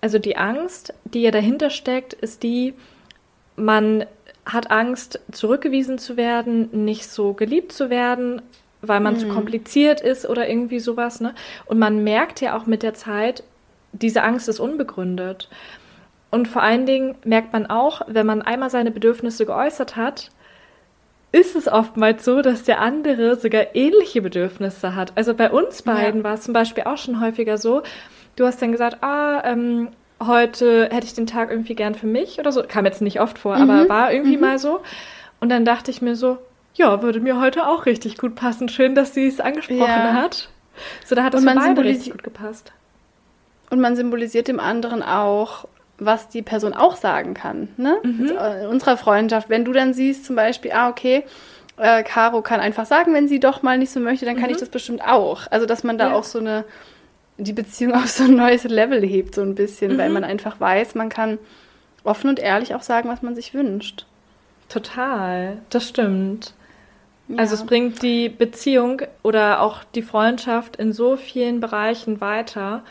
also 0.00 0.18
die 0.18 0.36
Angst, 0.36 0.94
die 1.04 1.22
ja 1.22 1.30
dahinter 1.30 1.70
steckt, 1.70 2.12
ist 2.12 2.42
die, 2.42 2.74
man 3.56 4.06
hat 4.44 4.70
Angst, 4.70 5.20
zurückgewiesen 5.32 5.98
zu 5.98 6.16
werden, 6.16 6.84
nicht 6.84 7.08
so 7.08 7.32
geliebt 7.32 7.72
zu 7.72 7.90
werden, 7.90 8.42
weil 8.82 9.00
man 9.00 9.14
mhm. 9.14 9.18
zu 9.18 9.28
kompliziert 9.28 10.00
ist 10.00 10.28
oder 10.28 10.48
irgendwie 10.48 10.78
sowas. 10.78 11.20
Ne? 11.20 11.34
Und 11.66 11.78
man 11.78 12.04
merkt 12.04 12.40
ja 12.40 12.56
auch 12.56 12.66
mit 12.66 12.82
der 12.82 12.94
Zeit, 12.94 13.42
diese 13.92 14.22
Angst 14.22 14.48
ist 14.48 14.60
unbegründet. 14.60 15.48
Und 16.30 16.48
vor 16.48 16.62
allen 16.62 16.86
Dingen 16.86 17.16
merkt 17.24 17.52
man 17.52 17.66
auch, 17.66 18.02
wenn 18.06 18.26
man 18.26 18.42
einmal 18.42 18.70
seine 18.70 18.90
Bedürfnisse 18.90 19.46
geäußert 19.46 19.96
hat, 19.96 20.30
ist 21.32 21.56
es 21.56 21.68
oftmals 21.68 22.24
so, 22.24 22.40
dass 22.40 22.62
der 22.62 22.80
andere 22.80 23.36
sogar 23.36 23.74
ähnliche 23.74 24.22
Bedürfnisse 24.22 24.94
hat. 24.94 25.12
Also 25.16 25.34
bei 25.34 25.50
uns 25.50 25.82
beiden 25.82 26.20
ja. 26.20 26.24
war 26.24 26.34
es 26.34 26.42
zum 26.42 26.54
Beispiel 26.54 26.84
auch 26.84 26.98
schon 26.98 27.20
häufiger 27.20 27.58
so, 27.58 27.82
du 28.36 28.46
hast 28.46 28.62
dann 28.62 28.72
gesagt, 28.72 29.02
ah, 29.02 29.42
ähm, 29.44 29.88
heute 30.24 30.88
hätte 30.90 31.06
ich 31.06 31.14
den 31.14 31.26
Tag 31.26 31.50
irgendwie 31.50 31.74
gern 31.74 31.94
für 31.94 32.06
mich 32.06 32.38
oder 32.38 32.52
so. 32.52 32.62
Kam 32.62 32.84
jetzt 32.84 33.02
nicht 33.02 33.20
oft 33.20 33.38
vor, 33.38 33.56
mhm. 33.56 33.70
aber 33.70 33.88
war 33.88 34.12
irgendwie 34.12 34.36
mhm. 34.36 34.42
mal 34.42 34.58
so. 34.58 34.80
Und 35.40 35.50
dann 35.50 35.64
dachte 35.64 35.90
ich 35.90 36.00
mir 36.00 36.16
so, 36.16 36.38
ja, 36.74 37.02
würde 37.02 37.20
mir 37.20 37.40
heute 37.40 37.66
auch 37.66 37.86
richtig 37.86 38.18
gut 38.18 38.34
passen. 38.34 38.68
Schön, 38.68 38.94
dass 38.94 39.14
sie 39.14 39.26
es 39.26 39.40
angesprochen 39.40 39.80
ja. 39.80 40.12
hat. 40.14 40.48
So, 41.04 41.14
da 41.14 41.24
hat 41.24 41.34
es 41.34 41.42
für 41.42 41.54
beide 41.54 41.84
richtig 41.84 42.12
gut 42.12 42.22
gepasst. 42.22 42.72
Und 43.70 43.80
man 43.80 43.96
symbolisiert 43.96 44.48
dem 44.48 44.60
anderen 44.60 45.02
auch, 45.02 45.66
was 45.98 46.28
die 46.28 46.42
Person 46.42 46.74
auch 46.74 46.96
sagen 46.96 47.34
kann. 47.34 47.68
Ne? 47.76 47.96
Mhm. 48.02 48.32
Äh, 48.38 48.64
in 48.64 48.68
unserer 48.68 48.96
Freundschaft, 48.96 49.48
wenn 49.48 49.64
du 49.64 49.72
dann 49.72 49.94
siehst 49.94 50.24
zum 50.24 50.36
Beispiel, 50.36 50.72
ah, 50.72 50.88
okay, 50.88 51.24
äh, 51.78 52.02
Caro 52.02 52.42
kann 52.42 52.60
einfach 52.60 52.86
sagen, 52.86 53.14
wenn 53.14 53.28
sie 53.28 53.40
doch 53.40 53.62
mal 53.62 53.78
nicht 53.78 53.90
so 53.90 54.00
möchte, 54.00 54.24
dann 54.24 54.36
kann 54.36 54.46
mhm. 54.46 54.52
ich 54.52 54.56
das 54.58 54.68
bestimmt 54.68 55.02
auch. 55.02 55.46
Also, 55.50 55.66
dass 55.66 55.84
man 55.84 55.98
da 55.98 56.08
ja. 56.08 56.14
auch 56.14 56.24
so 56.24 56.38
eine, 56.38 56.64
die 57.38 57.52
Beziehung 57.52 57.94
auf 57.94 58.08
so 58.08 58.24
ein 58.24 58.36
neues 58.36 58.64
Level 58.64 59.04
hebt, 59.04 59.34
so 59.34 59.42
ein 59.42 59.54
bisschen, 59.54 59.94
mhm. 59.94 59.98
weil 59.98 60.10
man 60.10 60.24
einfach 60.24 60.60
weiß, 60.60 60.94
man 60.94 61.08
kann 61.08 61.38
offen 62.04 62.30
und 62.30 62.38
ehrlich 62.38 62.74
auch 62.74 62.82
sagen, 62.82 63.08
was 63.08 63.22
man 63.22 63.34
sich 63.34 63.52
wünscht. 63.54 64.06
Total, 64.68 65.58
das 65.70 65.88
stimmt. 65.88 66.54
Ja. 67.28 67.38
Also 67.38 67.54
es 67.54 67.64
bringt 67.64 68.02
die 68.02 68.28
Beziehung 68.28 69.02
oder 69.22 69.60
auch 69.60 69.82
die 69.94 70.02
Freundschaft 70.02 70.76
in 70.76 70.92
so 70.92 71.16
vielen 71.16 71.60
Bereichen 71.60 72.20
weiter. 72.20 72.82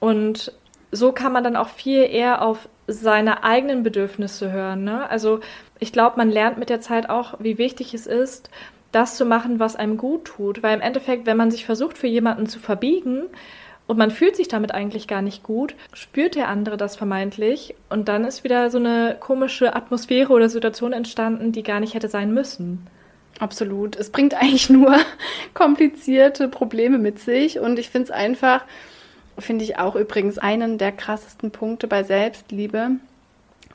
Und 0.00 0.52
so 0.94 1.12
kann 1.12 1.32
man 1.32 1.44
dann 1.44 1.56
auch 1.56 1.68
viel 1.68 2.02
eher 2.02 2.42
auf 2.42 2.68
seine 2.86 3.44
eigenen 3.44 3.82
Bedürfnisse 3.82 4.52
hören. 4.52 4.84
Ne? 4.84 5.08
Also 5.08 5.40
ich 5.78 5.92
glaube, 5.92 6.16
man 6.16 6.30
lernt 6.30 6.58
mit 6.58 6.70
der 6.70 6.80
Zeit 6.80 7.08
auch, 7.10 7.34
wie 7.38 7.58
wichtig 7.58 7.94
es 7.94 8.06
ist, 8.06 8.50
das 8.92 9.16
zu 9.16 9.24
machen, 9.24 9.58
was 9.58 9.76
einem 9.76 9.96
gut 9.96 10.24
tut. 10.24 10.62
Weil 10.62 10.74
im 10.74 10.80
Endeffekt, 10.80 11.26
wenn 11.26 11.36
man 11.36 11.50
sich 11.50 11.64
versucht, 11.64 11.98
für 11.98 12.06
jemanden 12.06 12.46
zu 12.46 12.58
verbiegen 12.58 13.24
und 13.86 13.98
man 13.98 14.10
fühlt 14.10 14.36
sich 14.36 14.48
damit 14.48 14.72
eigentlich 14.72 15.08
gar 15.08 15.22
nicht 15.22 15.42
gut, 15.42 15.74
spürt 15.92 16.36
der 16.36 16.48
andere 16.48 16.76
das 16.76 16.96
vermeintlich 16.96 17.74
und 17.90 18.08
dann 18.08 18.24
ist 18.24 18.44
wieder 18.44 18.70
so 18.70 18.78
eine 18.78 19.16
komische 19.18 19.74
Atmosphäre 19.74 20.32
oder 20.32 20.48
Situation 20.48 20.92
entstanden, 20.92 21.52
die 21.52 21.62
gar 21.62 21.80
nicht 21.80 21.94
hätte 21.94 22.08
sein 22.08 22.32
müssen. 22.32 22.86
Absolut. 23.40 23.96
Es 23.96 24.10
bringt 24.10 24.34
eigentlich 24.40 24.70
nur 24.70 24.96
komplizierte 25.54 26.48
Probleme 26.48 26.98
mit 26.98 27.18
sich 27.18 27.58
und 27.58 27.78
ich 27.78 27.90
finde 27.90 28.04
es 28.04 28.10
einfach 28.10 28.62
finde 29.38 29.64
ich 29.64 29.78
auch 29.78 29.96
übrigens 29.96 30.38
einen 30.38 30.78
der 30.78 30.92
krassesten 30.92 31.50
Punkte 31.50 31.86
bei 31.86 32.02
Selbstliebe, 32.02 32.92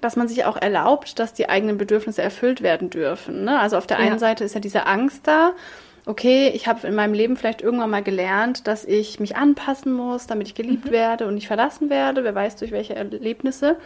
dass 0.01 0.16
man 0.16 0.28
sich 0.28 0.45
auch 0.45 0.57
erlaubt, 0.57 1.20
dass 1.20 1.34
die 1.34 1.49
eigenen 1.49 1.78
Bedürfnisse 1.78 2.22
erfüllt 2.22 2.62
werden 2.62 2.89
dürfen. 2.89 3.43
Ne? 3.43 3.60
Also 3.60 3.78
auf 3.78 3.88
der 3.88 3.99
ja. 3.99 4.05
einen 4.05 4.20
Seite 4.20 4.43
ist 4.43 4.55
ja 4.55 4.62
diese 4.62 4.86
Angst 4.86 5.28
da, 5.28 5.53
okay, 6.05 6.49
ich 6.55 6.68
habe 6.68 6.88
in 6.88 6.95
meinem 6.95 7.14
Leben 7.14 7.38
vielleicht 7.38 7.62
irgendwann 7.62 7.89
mal 7.89 8.03
gelernt, 8.03 8.68
dass 8.68 8.86
ich 8.86 9.20
mich 9.20 9.36
anpassen 9.36 9.93
muss, 9.93 10.28
damit 10.28 10.47
ich 10.47 10.55
geliebt 10.55 10.86
mhm. 10.86 10.91
werde 10.91 11.28
und 11.28 11.36
nicht 11.36 11.47
verlassen 11.47 11.89
werde, 11.89 12.24
wer 12.24 12.34
weiß 12.34 12.55
durch 12.55 12.72
welche 12.72 12.95
Erlebnisse, 12.95 13.78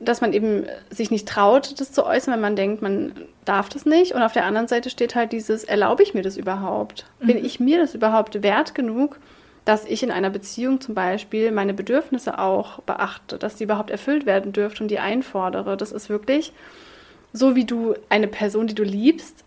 dass 0.00 0.20
man 0.20 0.32
eben 0.32 0.66
sich 0.90 1.10
nicht 1.10 1.28
traut, 1.28 1.78
das 1.78 1.92
zu 1.92 2.04
äußern, 2.04 2.34
wenn 2.34 2.40
man 2.40 2.56
denkt, 2.56 2.82
man 2.82 3.12
darf 3.44 3.68
das 3.68 3.86
nicht. 3.86 4.14
Und 4.14 4.22
auf 4.22 4.32
der 4.32 4.44
anderen 4.44 4.66
Seite 4.66 4.90
steht 4.90 5.14
halt 5.14 5.32
dieses, 5.32 5.62
erlaube 5.62 6.02
ich 6.02 6.14
mir 6.14 6.22
das 6.22 6.36
überhaupt? 6.36 7.06
Mhm. 7.20 7.26
Bin 7.26 7.44
ich 7.44 7.60
mir 7.60 7.78
das 7.78 7.94
überhaupt 7.94 8.42
wert 8.42 8.74
genug, 8.74 9.20
dass 9.64 9.84
ich 9.86 10.02
in 10.02 10.10
einer 10.10 10.30
Beziehung 10.30 10.80
zum 10.80 10.94
Beispiel 10.94 11.50
meine 11.50 11.74
Bedürfnisse 11.74 12.38
auch 12.38 12.80
beachte, 12.80 13.38
dass 13.38 13.56
die 13.56 13.64
überhaupt 13.64 13.90
erfüllt 13.90 14.26
werden 14.26 14.52
dürfen 14.52 14.84
und 14.84 14.90
die 14.90 14.98
einfordere. 14.98 15.76
Das 15.76 15.92
ist 15.92 16.08
wirklich 16.10 16.52
so, 17.32 17.56
wie 17.56 17.64
du 17.64 17.94
eine 18.08 18.28
Person, 18.28 18.66
die 18.66 18.74
du 18.74 18.84
liebst, 18.84 19.44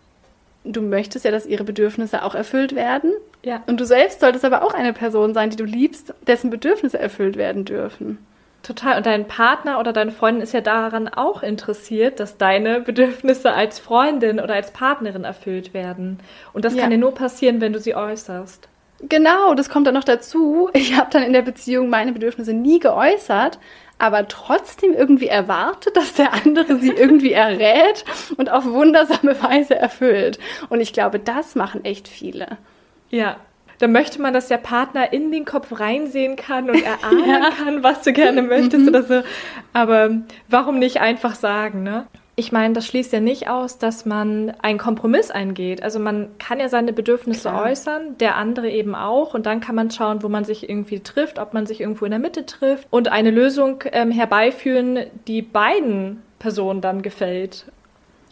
du 0.64 0.82
möchtest 0.82 1.24
ja, 1.24 1.30
dass 1.30 1.46
ihre 1.46 1.64
Bedürfnisse 1.64 2.22
auch 2.24 2.34
erfüllt 2.34 2.74
werden. 2.74 3.12
Ja. 3.44 3.62
Und 3.66 3.80
du 3.80 3.86
selbst 3.86 4.20
solltest 4.20 4.44
aber 4.44 4.62
auch 4.62 4.74
eine 4.74 4.92
Person 4.92 5.34
sein, 5.34 5.50
die 5.50 5.56
du 5.56 5.64
liebst, 5.64 6.12
dessen 6.26 6.50
Bedürfnisse 6.50 6.98
erfüllt 6.98 7.36
werden 7.36 7.64
dürfen. 7.64 8.18
Total. 8.64 8.98
Und 8.98 9.06
dein 9.06 9.28
Partner 9.28 9.78
oder 9.78 9.92
deine 9.92 10.10
Freundin 10.10 10.42
ist 10.42 10.52
ja 10.52 10.60
daran 10.60 11.08
auch 11.08 11.42
interessiert, 11.42 12.18
dass 12.18 12.36
deine 12.36 12.80
Bedürfnisse 12.80 13.52
als 13.52 13.78
Freundin 13.78 14.40
oder 14.40 14.54
als 14.54 14.72
Partnerin 14.72 15.24
erfüllt 15.24 15.72
werden. 15.72 16.18
Und 16.52 16.64
das 16.64 16.74
ja. 16.74 16.82
kann 16.82 16.90
dir 16.90 16.98
nur 16.98 17.14
passieren, 17.14 17.60
wenn 17.60 17.72
du 17.72 17.78
sie 17.78 17.94
äußerst. 17.94 18.68
Genau, 19.00 19.54
das 19.54 19.68
kommt 19.68 19.86
dann 19.86 19.94
noch 19.94 20.04
dazu. 20.04 20.70
Ich 20.72 20.96
habe 20.96 21.08
dann 21.10 21.22
in 21.22 21.32
der 21.32 21.42
Beziehung 21.42 21.88
meine 21.88 22.12
Bedürfnisse 22.12 22.52
nie 22.52 22.80
geäußert, 22.80 23.58
aber 23.98 24.26
trotzdem 24.28 24.92
irgendwie 24.92 25.28
erwartet, 25.28 25.96
dass 25.96 26.14
der 26.14 26.32
andere 26.32 26.78
sie 26.78 26.90
irgendwie 26.96 27.32
errät 27.32 28.04
und 28.36 28.50
auf 28.50 28.64
wundersame 28.64 29.40
Weise 29.42 29.76
erfüllt. 29.76 30.38
Und 30.68 30.80
ich 30.80 30.92
glaube, 30.92 31.18
das 31.18 31.54
machen 31.54 31.84
echt 31.84 32.08
viele. 32.08 32.58
Ja. 33.10 33.36
Da 33.80 33.86
möchte 33.86 34.20
man, 34.20 34.34
dass 34.34 34.48
der 34.48 34.58
Partner 34.58 35.12
in 35.12 35.30
den 35.30 35.44
Kopf 35.44 35.78
reinsehen 35.78 36.34
kann 36.34 36.68
und 36.68 36.82
erahnen 36.82 37.28
ja. 37.28 37.50
kann, 37.50 37.84
was 37.84 38.02
du 38.02 38.12
gerne 38.12 38.42
möchtest 38.42 38.82
mhm. 38.82 38.88
oder 38.88 39.02
so. 39.04 39.22
Aber 39.72 40.10
warum 40.48 40.80
nicht 40.80 41.00
einfach 41.00 41.36
sagen, 41.36 41.84
ne? 41.84 42.06
Ich 42.38 42.52
meine, 42.52 42.72
das 42.72 42.86
schließt 42.86 43.12
ja 43.12 43.18
nicht 43.18 43.48
aus, 43.48 43.78
dass 43.78 44.06
man 44.06 44.50
einen 44.62 44.78
Kompromiss 44.78 45.32
eingeht. 45.32 45.82
Also 45.82 45.98
man 45.98 46.38
kann 46.38 46.60
ja 46.60 46.68
seine 46.68 46.92
Bedürfnisse 46.92 47.48
Klar. 47.48 47.64
äußern, 47.64 48.16
der 48.18 48.36
andere 48.36 48.70
eben 48.70 48.94
auch. 48.94 49.34
Und 49.34 49.44
dann 49.44 49.60
kann 49.60 49.74
man 49.74 49.90
schauen, 49.90 50.22
wo 50.22 50.28
man 50.28 50.44
sich 50.44 50.70
irgendwie 50.70 51.00
trifft, 51.00 51.40
ob 51.40 51.52
man 51.52 51.66
sich 51.66 51.80
irgendwo 51.80 52.04
in 52.04 52.12
der 52.12 52.20
Mitte 52.20 52.46
trifft 52.46 52.86
und 52.90 53.08
eine 53.08 53.32
Lösung 53.32 53.82
ähm, 53.90 54.12
herbeiführen, 54.12 55.06
die 55.26 55.42
beiden 55.42 56.22
Personen 56.38 56.80
dann 56.80 57.02
gefällt. 57.02 57.64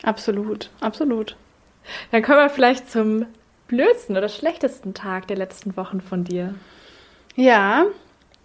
Absolut, 0.05 0.71
absolut. 0.81 1.35
Dann 2.13 2.23
kommen 2.23 2.39
wir 2.39 2.51
vielleicht 2.51 2.89
zum 2.89 3.27
blödsten 3.67 4.17
oder 4.17 4.29
schlechtesten 4.29 4.95
Tag 4.95 5.27
der 5.27 5.37
letzten 5.37 5.77
Wochen 5.77 6.01
von 6.01 6.23
dir. 6.23 6.55
Ja, 7.35 7.87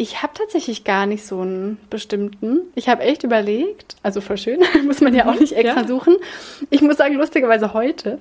Ich 0.01 0.23
habe 0.23 0.33
tatsächlich 0.33 0.83
gar 0.83 1.05
nicht 1.05 1.23
so 1.23 1.41
einen 1.41 1.77
bestimmten. 1.91 2.61
Ich 2.73 2.89
habe 2.89 3.03
echt 3.03 3.23
überlegt, 3.23 3.97
also 4.01 4.19
voll 4.19 4.37
schön, 4.37 4.59
muss 4.85 4.99
man 4.99 5.13
ja 5.13 5.27
auch 5.27 5.39
nicht 5.39 5.53
extra 5.53 5.81
ja. 5.81 5.87
suchen. 5.87 6.15
Ich 6.71 6.81
muss 6.81 6.97
sagen, 6.97 7.13
lustigerweise 7.13 7.75
heute 7.75 8.17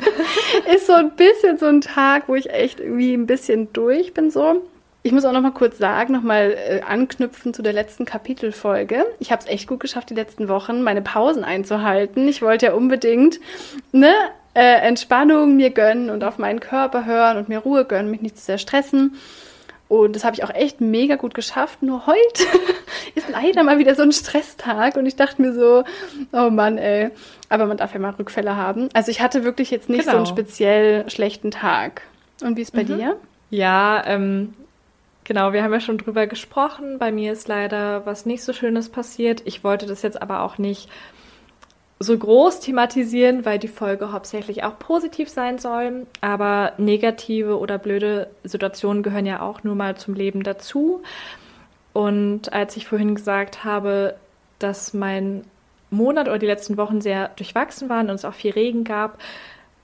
ist 0.74 0.88
so 0.88 0.92
ein 0.92 1.12
bisschen 1.12 1.56
so 1.56 1.66
ein 1.66 1.82
Tag, 1.82 2.24
wo 2.26 2.34
ich 2.34 2.50
echt 2.50 2.80
irgendwie 2.80 3.14
ein 3.14 3.28
bisschen 3.28 3.72
durch 3.72 4.12
bin 4.12 4.32
so. 4.32 4.64
Ich 5.04 5.12
muss 5.12 5.24
auch 5.24 5.30
noch 5.30 5.40
mal 5.40 5.52
kurz 5.52 5.78
sagen, 5.78 6.14
noch 6.14 6.24
mal 6.24 6.50
äh, 6.50 6.80
anknüpfen 6.80 7.54
zu 7.54 7.62
der 7.62 7.74
letzten 7.74 8.06
Kapitelfolge. 8.06 9.06
Ich 9.20 9.30
habe 9.30 9.40
es 9.40 9.48
echt 9.48 9.68
gut 9.68 9.78
geschafft, 9.78 10.10
die 10.10 10.14
letzten 10.14 10.48
Wochen 10.48 10.82
meine 10.82 11.00
Pausen 11.00 11.44
einzuhalten. 11.44 12.26
Ich 12.26 12.42
wollte 12.42 12.66
ja 12.66 12.74
unbedingt 12.74 13.38
ne, 13.92 14.12
äh, 14.54 14.80
Entspannung 14.80 15.54
mir 15.54 15.70
gönnen 15.70 16.10
und 16.10 16.24
auf 16.24 16.38
meinen 16.38 16.58
Körper 16.58 17.04
hören 17.04 17.36
und 17.36 17.48
mir 17.48 17.60
Ruhe 17.60 17.84
gönnen, 17.84 18.10
mich 18.10 18.20
nicht 18.20 18.36
zu 18.36 18.44
sehr 18.44 18.58
stressen. 18.58 19.16
Und 20.02 20.16
das 20.16 20.24
habe 20.24 20.34
ich 20.34 20.44
auch 20.44 20.50
echt 20.50 20.80
mega 20.80 21.16
gut 21.16 21.34
geschafft. 21.34 21.82
Nur 21.82 22.06
heute 22.06 22.44
ist 23.14 23.28
leider 23.28 23.62
mal 23.62 23.78
wieder 23.78 23.94
so 23.94 24.02
ein 24.02 24.12
Stresstag 24.12 24.96
und 24.96 25.06
ich 25.06 25.16
dachte 25.16 25.40
mir 25.40 25.52
so, 25.52 25.84
oh 26.32 26.50
Mann, 26.50 26.78
ey. 26.78 27.10
Aber 27.48 27.66
man 27.66 27.76
darf 27.76 27.94
ja 27.94 28.00
mal 28.00 28.10
Rückfälle 28.10 28.56
haben. 28.56 28.88
Also 28.92 29.10
ich 29.10 29.20
hatte 29.20 29.44
wirklich 29.44 29.70
jetzt 29.70 29.88
nicht 29.88 30.00
genau. 30.00 30.12
so 30.12 30.16
einen 30.16 30.24
genau. 30.24 30.36
speziell 30.36 31.10
schlechten 31.10 31.50
Tag. 31.50 32.02
Und 32.42 32.56
wie 32.56 32.62
ist 32.62 32.72
bei 32.72 32.82
mhm. 32.82 32.86
dir? 32.86 33.16
Ja, 33.50 34.02
ähm, 34.06 34.54
genau, 35.22 35.52
wir 35.52 35.62
haben 35.62 35.72
ja 35.72 35.80
schon 35.80 35.98
drüber 35.98 36.26
gesprochen. 36.26 36.98
Bei 36.98 37.12
mir 37.12 37.32
ist 37.32 37.46
leider 37.46 38.04
was 38.04 38.26
nicht 38.26 38.42
so 38.42 38.52
Schönes 38.52 38.88
passiert. 38.88 39.42
Ich 39.44 39.62
wollte 39.62 39.86
das 39.86 40.02
jetzt 40.02 40.20
aber 40.20 40.42
auch 40.42 40.58
nicht 40.58 40.88
so 41.98 42.16
groß 42.18 42.60
thematisieren, 42.60 43.44
weil 43.44 43.58
die 43.58 43.68
Folge 43.68 44.12
hauptsächlich 44.12 44.64
auch 44.64 44.78
positiv 44.78 45.28
sein 45.28 45.58
soll. 45.58 46.06
Aber 46.20 46.72
negative 46.76 47.58
oder 47.58 47.78
blöde 47.78 48.28
Situationen 48.42 49.02
gehören 49.02 49.26
ja 49.26 49.40
auch 49.40 49.62
nur 49.62 49.74
mal 49.74 49.96
zum 49.96 50.14
Leben 50.14 50.42
dazu. 50.42 51.02
Und 51.92 52.52
als 52.52 52.76
ich 52.76 52.86
vorhin 52.86 53.14
gesagt 53.14 53.64
habe, 53.64 54.16
dass 54.58 54.94
mein 54.94 55.44
Monat 55.90 56.28
oder 56.28 56.38
die 56.38 56.46
letzten 56.46 56.76
Wochen 56.76 57.00
sehr 57.00 57.28
durchwachsen 57.36 57.88
waren 57.88 58.10
und 58.10 58.16
es 58.16 58.24
auch 58.24 58.34
viel 58.34 58.52
Regen 58.52 58.84
gab, 58.84 59.18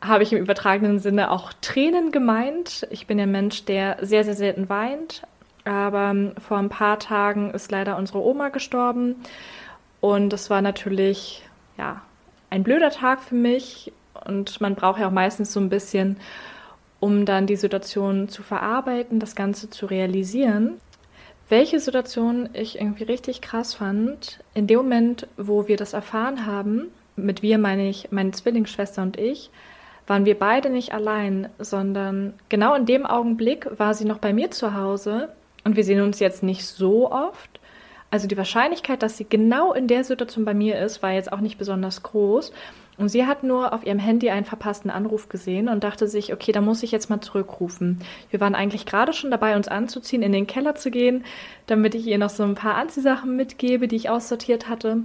habe 0.02 0.22
ich 0.22 0.32
im 0.32 0.38
übertragenen 0.38 0.98
Sinne 0.98 1.30
auch 1.30 1.52
Tränen 1.60 2.10
gemeint. 2.10 2.86
Ich 2.90 3.06
bin 3.06 3.20
ein 3.20 3.30
Mensch, 3.30 3.64
der 3.64 3.98
sehr, 4.00 4.24
sehr 4.24 4.34
selten 4.34 4.68
weint. 4.68 5.22
Aber 5.64 6.14
vor 6.38 6.58
ein 6.58 6.70
paar 6.70 6.98
Tagen 6.98 7.50
ist 7.50 7.70
leider 7.70 7.96
unsere 7.96 8.24
Oma 8.24 8.48
gestorben. 8.48 9.16
Und 10.00 10.30
das 10.30 10.48
war 10.48 10.62
natürlich 10.62 11.42
ja, 11.80 12.02
ein 12.50 12.62
blöder 12.62 12.90
Tag 12.90 13.22
für 13.22 13.34
mich. 13.34 13.92
Und 14.26 14.60
man 14.60 14.74
braucht 14.74 15.00
ja 15.00 15.08
auch 15.08 15.12
meistens 15.12 15.52
so 15.52 15.60
ein 15.60 15.70
bisschen, 15.70 16.18
um 17.00 17.24
dann 17.24 17.46
die 17.46 17.56
Situation 17.56 18.28
zu 18.28 18.42
verarbeiten, 18.42 19.18
das 19.18 19.34
Ganze 19.34 19.70
zu 19.70 19.86
realisieren. 19.86 20.74
Welche 21.48 21.80
Situation 21.80 22.50
ich 22.52 22.78
irgendwie 22.78 23.04
richtig 23.04 23.40
krass 23.40 23.74
fand, 23.74 24.40
in 24.54 24.66
dem 24.66 24.76
Moment, 24.76 25.26
wo 25.36 25.66
wir 25.66 25.76
das 25.76 25.94
erfahren 25.94 26.46
haben, 26.46 26.88
mit 27.16 27.42
wir 27.42 27.58
meine 27.58 27.88
ich 27.88 28.12
meine 28.12 28.30
Zwillingsschwester 28.30 29.02
und 29.02 29.18
ich, 29.18 29.50
waren 30.06 30.26
wir 30.26 30.38
beide 30.38 30.70
nicht 30.70 30.92
allein, 30.92 31.48
sondern 31.58 32.34
genau 32.48 32.74
in 32.74 32.86
dem 32.86 33.06
Augenblick 33.06 33.66
war 33.78 33.94
sie 33.94 34.04
noch 34.04 34.18
bei 34.18 34.32
mir 34.32 34.50
zu 34.50 34.74
Hause. 34.74 35.30
Und 35.64 35.76
wir 35.76 35.84
sehen 35.84 36.00
uns 36.00 36.20
jetzt 36.20 36.42
nicht 36.42 36.66
so 36.66 37.10
oft, 37.10 37.59
also 38.10 38.26
die 38.26 38.36
Wahrscheinlichkeit, 38.36 39.02
dass 39.02 39.16
sie 39.16 39.26
genau 39.28 39.72
in 39.72 39.86
der 39.86 40.04
Situation 40.04 40.44
bei 40.44 40.54
mir 40.54 40.78
ist, 40.80 41.02
war 41.02 41.12
jetzt 41.12 41.32
auch 41.32 41.40
nicht 41.40 41.58
besonders 41.58 42.02
groß. 42.02 42.52
Und 42.98 43.08
sie 43.08 43.26
hat 43.26 43.44
nur 43.44 43.72
auf 43.72 43.86
ihrem 43.86 43.98
Handy 43.98 44.28
einen 44.28 44.44
verpassten 44.44 44.90
Anruf 44.90 45.30
gesehen 45.30 45.68
und 45.68 45.84
dachte 45.84 46.06
sich, 46.06 46.34
okay, 46.34 46.52
da 46.52 46.60
muss 46.60 46.82
ich 46.82 46.92
jetzt 46.92 47.08
mal 47.08 47.22
zurückrufen. 47.22 48.00
Wir 48.30 48.40
waren 48.40 48.54
eigentlich 48.54 48.84
gerade 48.84 49.14
schon 49.14 49.30
dabei, 49.30 49.56
uns 49.56 49.68
anzuziehen, 49.68 50.22
in 50.22 50.32
den 50.32 50.46
Keller 50.46 50.74
zu 50.74 50.90
gehen, 50.90 51.24
damit 51.66 51.94
ich 51.94 52.06
ihr 52.06 52.18
noch 52.18 52.28
so 52.28 52.42
ein 52.42 52.56
paar 52.56 52.74
Anziehsachen 52.74 53.36
mitgebe, 53.36 53.88
die 53.88 53.96
ich 53.96 54.10
aussortiert 54.10 54.68
hatte. 54.68 54.98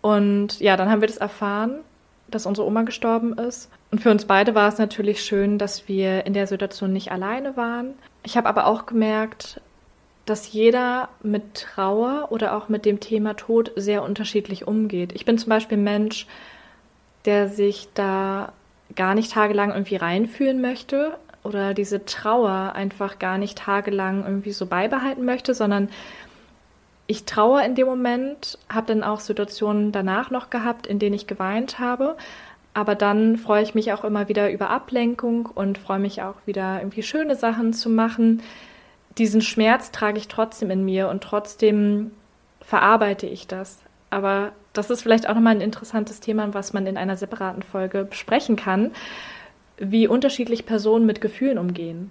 Und 0.00 0.58
ja, 0.58 0.76
dann 0.76 0.90
haben 0.90 1.02
wir 1.02 1.08
das 1.08 1.18
erfahren, 1.18 1.80
dass 2.28 2.46
unsere 2.46 2.66
Oma 2.66 2.82
gestorben 2.82 3.34
ist. 3.34 3.70
Und 3.92 4.00
für 4.00 4.10
uns 4.10 4.24
beide 4.24 4.56
war 4.56 4.68
es 4.68 4.78
natürlich 4.78 5.22
schön, 5.22 5.58
dass 5.58 5.86
wir 5.86 6.26
in 6.26 6.32
der 6.32 6.48
Situation 6.48 6.92
nicht 6.92 7.12
alleine 7.12 7.56
waren. 7.56 7.94
Ich 8.24 8.36
habe 8.36 8.48
aber 8.48 8.66
auch 8.66 8.86
gemerkt, 8.86 9.60
dass 10.26 10.52
jeder 10.52 11.08
mit 11.22 11.54
Trauer 11.54 12.28
oder 12.30 12.56
auch 12.56 12.68
mit 12.68 12.84
dem 12.84 13.00
Thema 13.00 13.34
Tod 13.34 13.72
sehr 13.76 14.02
unterschiedlich 14.02 14.66
umgeht. 14.66 15.12
Ich 15.14 15.24
bin 15.24 15.38
zum 15.38 15.48
Beispiel 15.50 15.78
ein 15.78 15.84
Mensch, 15.84 16.26
der 17.24 17.48
sich 17.48 17.88
da 17.94 18.52
gar 18.96 19.14
nicht 19.14 19.32
tagelang 19.32 19.70
irgendwie 19.70 19.96
reinfühlen 19.96 20.60
möchte 20.60 21.16
oder 21.42 21.74
diese 21.74 22.04
Trauer 22.04 22.72
einfach 22.74 23.18
gar 23.18 23.38
nicht 23.38 23.58
tagelang 23.58 24.24
irgendwie 24.24 24.52
so 24.52 24.66
beibehalten 24.66 25.24
möchte, 25.24 25.54
sondern 25.54 25.88
ich 27.06 27.24
trauere 27.24 27.64
in 27.64 27.74
dem 27.74 27.88
Moment, 27.88 28.56
habe 28.68 28.86
dann 28.86 29.02
auch 29.02 29.18
Situationen 29.18 29.90
danach 29.90 30.30
noch 30.30 30.48
gehabt, 30.48 30.86
in 30.86 31.00
denen 31.00 31.14
ich 31.14 31.26
geweint 31.26 31.80
habe. 31.80 32.16
Aber 32.72 32.94
dann 32.94 33.36
freue 33.36 33.64
ich 33.64 33.74
mich 33.74 33.92
auch 33.92 34.04
immer 34.04 34.28
wieder 34.28 34.50
über 34.52 34.70
Ablenkung 34.70 35.46
und 35.46 35.76
freue 35.76 35.98
mich 35.98 36.22
auch 36.22 36.36
wieder 36.46 36.78
irgendwie 36.78 37.02
schöne 37.02 37.34
Sachen 37.34 37.72
zu 37.72 37.90
machen, 37.90 38.42
diesen 39.18 39.42
Schmerz 39.42 39.90
trage 39.90 40.18
ich 40.18 40.28
trotzdem 40.28 40.70
in 40.70 40.84
mir 40.84 41.08
und 41.08 41.22
trotzdem 41.22 42.12
verarbeite 42.60 43.26
ich 43.26 43.46
das. 43.46 43.78
Aber 44.10 44.52
das 44.72 44.90
ist 44.90 45.02
vielleicht 45.02 45.28
auch 45.28 45.34
nochmal 45.34 45.56
ein 45.56 45.60
interessantes 45.60 46.20
Thema, 46.20 46.52
was 46.54 46.72
man 46.72 46.86
in 46.86 46.96
einer 46.96 47.16
separaten 47.16 47.62
Folge 47.62 48.04
besprechen 48.04 48.56
kann, 48.56 48.92
wie 49.78 50.06
unterschiedlich 50.06 50.66
Personen 50.66 51.06
mit 51.06 51.20
Gefühlen 51.20 51.58
umgehen. 51.58 52.10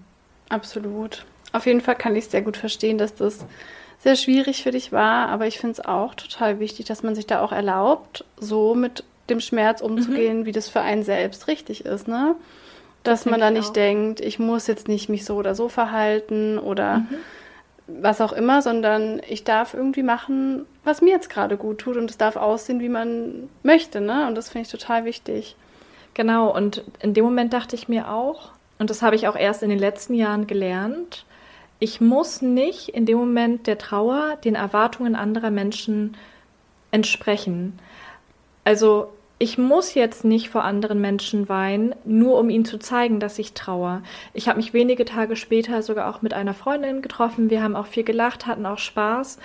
Absolut. 0.49 1.25
Auf 1.51 1.65
jeden 1.65 1.81
Fall 1.81 1.95
kann 1.95 2.15
ich 2.15 2.27
sehr 2.27 2.41
gut 2.41 2.57
verstehen, 2.57 2.97
dass 2.97 3.15
das 3.15 3.45
sehr 3.99 4.15
schwierig 4.15 4.63
für 4.63 4.71
dich 4.71 4.91
war, 4.91 5.27
aber 5.27 5.47
ich 5.47 5.59
finde 5.59 5.73
es 5.73 5.85
auch 5.85 6.15
total 6.15 6.59
wichtig, 6.59 6.85
dass 6.85 7.03
man 7.03 7.15
sich 7.15 7.27
da 7.27 7.41
auch 7.41 7.51
erlaubt, 7.51 8.23
so 8.37 8.73
mit 8.75 9.03
dem 9.29 9.41
Schmerz 9.41 9.81
umzugehen, 9.81 10.39
mhm. 10.39 10.45
wie 10.45 10.51
das 10.51 10.69
für 10.69 10.81
einen 10.81 11.03
selbst 11.03 11.47
richtig 11.47 11.85
ist, 11.85 12.07
ne? 12.07 12.35
Dass 13.03 13.25
man 13.25 13.39
da 13.39 13.51
nicht 13.51 13.69
auch. 13.69 13.73
denkt, 13.73 14.19
ich 14.19 14.39
muss 14.39 14.67
jetzt 14.67 14.87
nicht 14.87 15.09
mich 15.09 15.25
so 15.25 15.35
oder 15.35 15.55
so 15.55 15.69
verhalten 15.69 16.57
oder 16.57 16.99
mhm. 16.99 17.17
was 17.87 18.21
auch 18.21 18.33
immer, 18.33 18.61
sondern 18.61 19.21
ich 19.27 19.43
darf 19.43 19.73
irgendwie 19.73 20.03
machen, 20.03 20.65
was 20.83 21.01
mir 21.01 21.11
jetzt 21.11 21.29
gerade 21.29 21.57
gut 21.57 21.79
tut 21.79 21.97
und 21.97 22.09
es 22.09 22.17
darf 22.17 22.35
aussehen, 22.35 22.79
wie 22.79 22.89
man 22.89 23.49
möchte, 23.63 24.01
ne? 24.01 24.27
Und 24.27 24.35
das 24.35 24.49
finde 24.49 24.65
ich 24.65 24.71
total 24.71 25.05
wichtig. 25.05 25.55
Genau, 26.13 26.53
und 26.53 26.83
in 26.99 27.13
dem 27.13 27.23
Moment 27.23 27.53
dachte 27.53 27.75
ich 27.75 27.87
mir 27.87 28.11
auch, 28.11 28.51
und 28.77 28.89
das 28.89 29.01
habe 29.01 29.15
ich 29.15 29.27
auch 29.27 29.35
erst 29.35 29.63
in 29.63 29.69
den 29.69 29.79
letzten 29.79 30.13
Jahren 30.13 30.47
gelernt, 30.47 31.25
ich 31.79 32.01
muss 32.01 32.41
nicht 32.41 32.89
in 32.89 33.05
dem 33.05 33.17
Moment 33.17 33.67
der 33.67 33.77
Trauer 33.77 34.37
den 34.43 34.55
Erwartungen 34.55 35.15
anderer 35.15 35.49
Menschen 35.49 36.17
entsprechen. 36.91 37.79
Also 38.65 39.13
ich 39.39 39.57
muss 39.57 39.93
jetzt 39.93 40.25
nicht 40.25 40.49
vor 40.49 40.65
anderen 40.65 40.99
Menschen 40.99 41.47
weinen, 41.47 41.95
nur 42.03 42.37
um 42.37 42.49
ihnen 42.49 42.65
zu 42.65 42.77
zeigen, 42.77 43.21
dass 43.21 43.39
ich 43.39 43.53
trauere. 43.53 44.03
Ich 44.33 44.49
habe 44.49 44.57
mich 44.57 44.73
wenige 44.73 45.05
Tage 45.05 45.37
später 45.37 45.81
sogar 45.81 46.09
auch 46.09 46.21
mit 46.21 46.33
einer 46.33 46.53
Freundin 46.53 47.01
getroffen. 47.01 47.49
Wir 47.49 47.63
haben 47.63 47.77
auch 47.77 47.87
viel 47.87 48.03
gelacht, 48.03 48.47
hatten 48.47 48.65
auch 48.65 48.77
Spaß. 48.77 49.39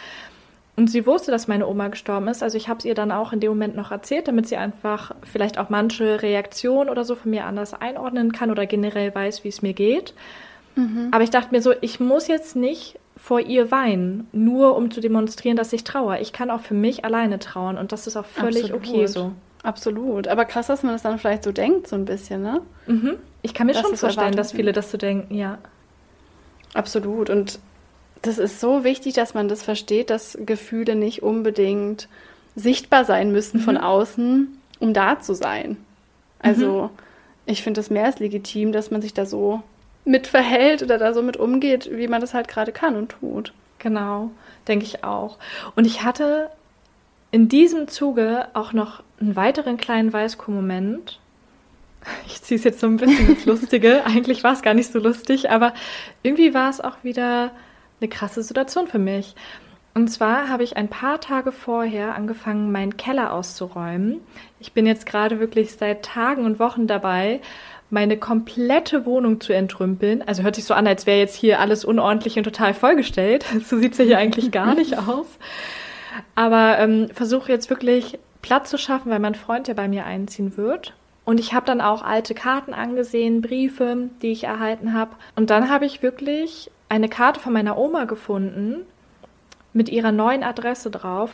Und 0.76 0.90
sie 0.90 1.06
wusste, 1.06 1.30
dass 1.30 1.46
meine 1.46 1.68
Oma 1.68 1.86
gestorben 1.86 2.26
ist. 2.26 2.42
Also 2.42 2.56
ich 2.56 2.68
habe 2.68 2.80
es 2.80 2.84
ihr 2.84 2.96
dann 2.96 3.12
auch 3.12 3.32
in 3.32 3.38
dem 3.38 3.50
Moment 3.50 3.76
noch 3.76 3.92
erzählt, 3.92 4.26
damit 4.26 4.48
sie 4.48 4.56
einfach 4.56 5.14
vielleicht 5.22 5.58
auch 5.58 5.70
manche 5.70 6.20
Reaktionen 6.22 6.90
oder 6.90 7.04
so 7.04 7.14
von 7.14 7.30
mir 7.30 7.44
anders 7.44 7.72
einordnen 7.72 8.32
kann 8.32 8.50
oder 8.50 8.66
generell 8.66 9.14
weiß, 9.14 9.44
wie 9.44 9.48
es 9.48 9.62
mir 9.62 9.74
geht. 9.74 10.12
Mhm. 10.74 11.10
Aber 11.12 11.22
ich 11.22 11.30
dachte 11.30 11.54
mir 11.54 11.62
so, 11.62 11.72
ich 11.80 12.00
muss 12.00 12.26
jetzt 12.26 12.56
nicht 12.56 12.98
vor 13.16 13.38
ihr 13.38 13.70
weinen, 13.70 14.26
nur 14.32 14.76
um 14.76 14.90
zu 14.90 15.00
demonstrieren, 15.00 15.56
dass 15.56 15.72
ich 15.72 15.84
trauere. 15.84 16.20
Ich 16.20 16.32
kann 16.32 16.50
auch 16.50 16.60
für 16.60 16.74
mich 16.74 17.04
alleine 17.04 17.38
trauern 17.38 17.78
und 17.78 17.92
das 17.92 18.08
ist 18.08 18.16
auch 18.16 18.26
völlig 18.26 18.72
Absolut. 18.72 18.88
okay 18.88 19.06
so. 19.06 19.32
Absolut. 19.64 20.28
Aber 20.28 20.44
krass, 20.44 20.66
dass 20.68 20.82
man 20.82 20.92
das 20.92 21.02
dann 21.02 21.18
vielleicht 21.18 21.42
so 21.42 21.50
denkt, 21.50 21.88
so 21.88 21.96
ein 21.96 22.04
bisschen, 22.04 22.42
ne? 22.42 22.60
Mhm. 22.86 23.16
Ich 23.42 23.54
kann 23.54 23.66
mir 23.66 23.72
das 23.72 23.82
schon 23.82 23.96
vorstellen, 23.96 24.36
dass 24.36 24.52
viele 24.52 24.72
das 24.72 24.90
so 24.90 24.98
denken, 24.98 25.34
ja. 25.34 25.58
Absolut. 26.74 27.30
Und 27.30 27.58
das 28.20 28.38
ist 28.38 28.60
so 28.60 28.84
wichtig, 28.84 29.14
dass 29.14 29.32
man 29.32 29.48
das 29.48 29.62
versteht, 29.62 30.10
dass 30.10 30.38
Gefühle 30.44 30.94
nicht 30.94 31.22
unbedingt 31.22 32.08
sichtbar 32.54 33.06
sein 33.06 33.32
müssen 33.32 33.60
mhm. 33.60 33.64
von 33.64 33.76
außen, 33.78 34.60
um 34.80 34.92
da 34.92 35.18
zu 35.18 35.34
sein. 35.34 35.78
Also, 36.40 36.84
mhm. 36.84 36.90
ich 37.46 37.62
finde 37.62 37.80
es 37.80 37.88
mehr 37.88 38.04
als 38.04 38.18
legitim, 38.18 38.70
dass 38.70 38.90
man 38.90 39.00
sich 39.00 39.14
da 39.14 39.24
so 39.24 39.62
mit 40.04 40.26
verhält 40.26 40.82
oder 40.82 40.98
da 40.98 41.14
so 41.14 41.22
mit 41.22 41.38
umgeht, 41.38 41.88
wie 41.90 42.08
man 42.08 42.20
das 42.20 42.34
halt 42.34 42.48
gerade 42.48 42.70
kann 42.70 42.96
und 42.96 43.14
tut. 43.20 43.54
Genau, 43.78 44.30
denke 44.68 44.84
ich 44.84 45.04
auch. 45.04 45.38
Und 45.74 45.86
ich 45.86 46.04
hatte 46.04 46.50
in 47.34 47.48
diesem 47.48 47.88
Zuge 47.88 48.46
auch 48.54 48.72
noch 48.72 49.02
einen 49.20 49.34
weiteren 49.34 49.76
kleinen 49.76 50.12
Weißkuh-Moment. 50.12 51.18
Ich 52.28 52.42
ziehe 52.42 52.58
es 52.58 52.64
jetzt 52.64 52.80
so 52.80 52.86
ein 52.86 52.98
bisschen 52.98 53.30
ins 53.30 53.46
Lustige. 53.46 54.04
Eigentlich 54.06 54.44
war 54.44 54.52
es 54.52 54.62
gar 54.62 54.74
nicht 54.74 54.92
so 54.92 54.98
lustig, 54.98 55.50
aber 55.50 55.72
irgendwie 56.22 56.52
war 56.52 56.68
es 56.68 56.80
auch 56.80 57.02
wieder 57.02 57.50
eine 57.98 58.08
krasse 58.08 58.42
Situation 58.42 58.86
für 58.86 58.98
mich. 58.98 59.34
Und 59.94 60.08
zwar 60.08 60.48
habe 60.48 60.62
ich 60.62 60.76
ein 60.76 60.88
paar 60.88 61.20
Tage 61.20 61.50
vorher 61.50 62.14
angefangen, 62.14 62.70
meinen 62.70 62.98
Keller 62.98 63.32
auszuräumen. 63.32 64.20
Ich 64.60 64.72
bin 64.74 64.86
jetzt 64.86 65.06
gerade 65.06 65.40
wirklich 65.40 65.72
seit 65.72 66.04
Tagen 66.04 66.44
und 66.44 66.58
Wochen 66.58 66.86
dabei, 66.86 67.40
meine 67.90 68.18
komplette 68.18 69.06
Wohnung 69.06 69.40
zu 69.40 69.54
entrümpeln. 69.54 70.22
Also 70.22 70.42
hört 70.42 70.56
sich 70.56 70.66
so 70.66 70.74
an, 70.74 70.86
als 70.86 71.06
wäre 71.06 71.18
jetzt 71.18 71.36
hier 71.36 71.58
alles 71.58 71.84
unordentlich 71.84 72.36
und 72.36 72.44
total 72.44 72.74
vollgestellt. 72.74 73.44
So 73.64 73.78
sieht 73.78 73.92
es 73.92 73.98
ja 73.98 74.04
hier 74.04 74.18
eigentlich 74.18 74.52
gar 74.52 74.74
nicht 74.74 74.98
aus. 74.98 75.26
Aber 76.34 76.78
ähm, 76.78 77.08
versuche 77.12 77.50
jetzt 77.50 77.70
wirklich 77.70 78.18
Platz 78.42 78.70
zu 78.70 78.78
schaffen, 78.78 79.10
weil 79.10 79.20
mein 79.20 79.34
Freund 79.34 79.68
ja 79.68 79.74
bei 79.74 79.88
mir 79.88 80.04
einziehen 80.04 80.56
wird. 80.56 80.94
Und 81.24 81.40
ich 81.40 81.54
habe 81.54 81.66
dann 81.66 81.80
auch 81.80 82.02
alte 82.02 82.34
Karten 82.34 82.74
angesehen, 82.74 83.40
Briefe, 83.40 84.10
die 84.20 84.32
ich 84.32 84.44
erhalten 84.44 84.92
habe. 84.92 85.12
Und 85.36 85.50
dann 85.50 85.70
habe 85.70 85.86
ich 85.86 86.02
wirklich 86.02 86.70
eine 86.88 87.08
Karte 87.08 87.40
von 87.40 87.52
meiner 87.52 87.78
Oma 87.78 88.04
gefunden 88.04 88.84
mit 89.72 89.88
ihrer 89.88 90.12
neuen 90.12 90.42
Adresse 90.42 90.90
drauf. 90.90 91.30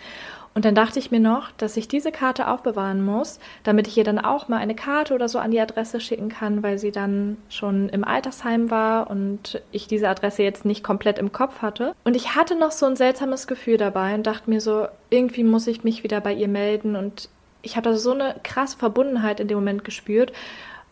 Und 0.53 0.65
dann 0.65 0.75
dachte 0.75 0.99
ich 0.99 1.13
mir 1.13 1.21
noch, 1.21 1.53
dass 1.53 1.77
ich 1.77 1.87
diese 1.87 2.11
Karte 2.11 2.49
aufbewahren 2.49 3.05
muss, 3.05 3.39
damit 3.63 3.87
ich 3.87 3.97
ihr 3.97 4.05
dann 4.05 4.19
auch 4.19 4.49
mal 4.49 4.57
eine 4.57 4.75
Karte 4.75 5.15
oder 5.15 5.29
so 5.29 5.39
an 5.39 5.53
die 5.53 5.61
Adresse 5.61 6.01
schicken 6.01 6.29
kann, 6.29 6.63
weil 6.63 6.77
sie 6.79 6.91
dann 6.91 7.37
schon 7.49 7.89
im 7.89 8.03
Altersheim 8.03 8.71
war 8.71 9.09
und 9.11 9.63
ich 9.71 9.87
diese 9.87 10.09
Adresse 10.09 10.43
jetzt 10.43 10.65
nicht 10.65 10.83
komplett 10.83 11.19
im 11.19 11.31
Kopf 11.31 11.63
hatte. 11.63 11.95
Und 12.03 12.17
ich 12.17 12.35
hatte 12.35 12.57
noch 12.57 12.73
so 12.73 12.87
ein 12.87 12.97
seltsames 12.97 13.47
Gefühl 13.47 13.77
dabei 13.77 14.15
und 14.15 14.27
dachte 14.27 14.51
mir 14.51 14.61
so, 14.61 14.89
irgendwie 15.09 15.45
muss 15.45 15.69
ich 15.69 15.85
mich 15.85 16.03
wieder 16.03 16.21
bei 16.21 16.33
ihr 16.35 16.49
melden 16.49 16.97
und 16.97 17.29
ich 17.63 17.77
habe 17.77 17.91
da 17.91 17.97
so 17.97 18.13
eine 18.13 18.37
krasse 18.43 18.79
Verbundenheit 18.79 19.39
in 19.39 19.49
dem 19.49 19.59
Moment 19.59 19.85
gespürt. 19.85 20.33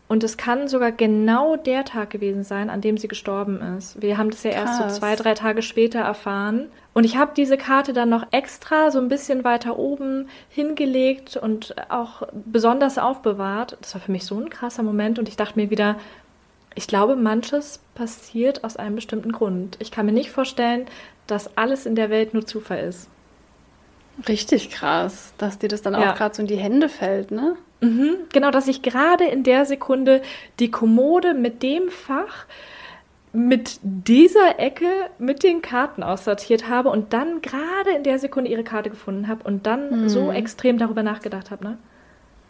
Und 0.09 0.25
es 0.25 0.39
kann 0.39 0.69
sogar 0.69 0.91
genau 0.91 1.57
der 1.57 1.85
Tag 1.85 2.09
gewesen 2.09 2.43
sein, 2.43 2.71
an 2.71 2.81
dem 2.81 2.97
sie 2.97 3.09
gestorben 3.09 3.61
ist. 3.77 4.01
Wir 4.01 4.17
haben 4.17 4.31
das 4.31 4.43
ja 4.43 4.53
Krass. 4.53 4.81
erst 4.81 4.95
so 4.95 5.01
zwei, 5.01 5.17
drei 5.17 5.35
Tage 5.35 5.61
später 5.61 6.01
erfahren. 6.01 6.69
Und 6.95 7.05
ich 7.05 7.19
habe 7.19 7.33
diese 7.37 7.59
Karte 7.59 7.93
dann 7.93 8.09
noch 8.09 8.27
extra 8.31 8.91
so 8.91 8.99
ein 8.99 9.09
bisschen 9.09 9.45
weiter 9.45 9.79
oben 9.79 10.29
hingelegt 10.49 11.37
und 11.37 11.77
auch 11.91 12.23
besonders 12.33 12.97
aufbewahrt. 12.97 13.77
Das 13.83 13.95
war 13.95 14.01
für 14.01 14.11
mich 14.13 14.25
so 14.25 14.41
ein 14.41 14.49
krasser 14.49 14.83
Moment 14.83 15.19
und 15.19 15.29
ich 15.29 15.37
dachte 15.37 15.59
mir 15.59 15.69
wieder, 15.69 15.97
ich 16.75 16.87
glaube, 16.87 17.15
manches 17.15 17.81
passiert 17.95 18.65
aus 18.65 18.77
einem 18.77 18.95
bestimmten 18.95 19.33
Grund. 19.33 19.77
Ich 19.79 19.91
kann 19.91 20.07
mir 20.07 20.13
nicht 20.13 20.31
vorstellen, 20.31 20.87
dass 21.27 21.57
alles 21.59 21.85
in 21.85 21.97
der 21.97 22.09
Welt 22.09 22.33
nur 22.33 22.47
Zufall 22.47 22.79
ist. 22.79 23.11
Richtig 24.27 24.71
krass, 24.71 25.33
dass 25.39 25.59
dir 25.59 25.69
das 25.69 25.83
dann 25.83 25.95
ja. 25.95 26.13
auch 26.13 26.17
gerade 26.17 26.35
so 26.35 26.43
in 26.43 26.49
die 26.49 26.57
Hände 26.57 26.89
fällt, 26.89 27.31
ne? 27.31 27.57
Mhm, 27.81 28.17
genau, 28.33 28.51
dass 28.51 28.67
ich 28.67 28.83
gerade 28.83 29.25
in 29.25 29.45
der 29.45 29.65
Sekunde 29.65 30.23
die 30.59 30.71
Kommode 30.71 31.35
mit 31.35 31.63
dem 31.63 31.89
Fach 31.91 32.47
mit 33.33 33.79
dieser 33.83 34.59
Ecke 34.59 34.89
mit 35.19 35.43
den 35.43 35.63
Karten 35.63 36.03
aussortiert 36.03 36.69
habe 36.69 36.89
und 36.89 37.13
dann 37.13 37.43
gerade 37.43 37.91
in 37.95 38.03
der 38.03 38.19
Sekunde 38.19 38.51
ihre 38.51 38.65
Karte 38.65 38.91
gefunden 38.91 39.29
habe 39.29 39.45
und 39.45 39.67
dann 39.67 40.03
mhm. 40.03 40.09
so 40.09 40.33
extrem 40.33 40.79
darüber 40.79 41.03
nachgedacht 41.03 41.51
habe, 41.51 41.65
ne? 41.65 41.79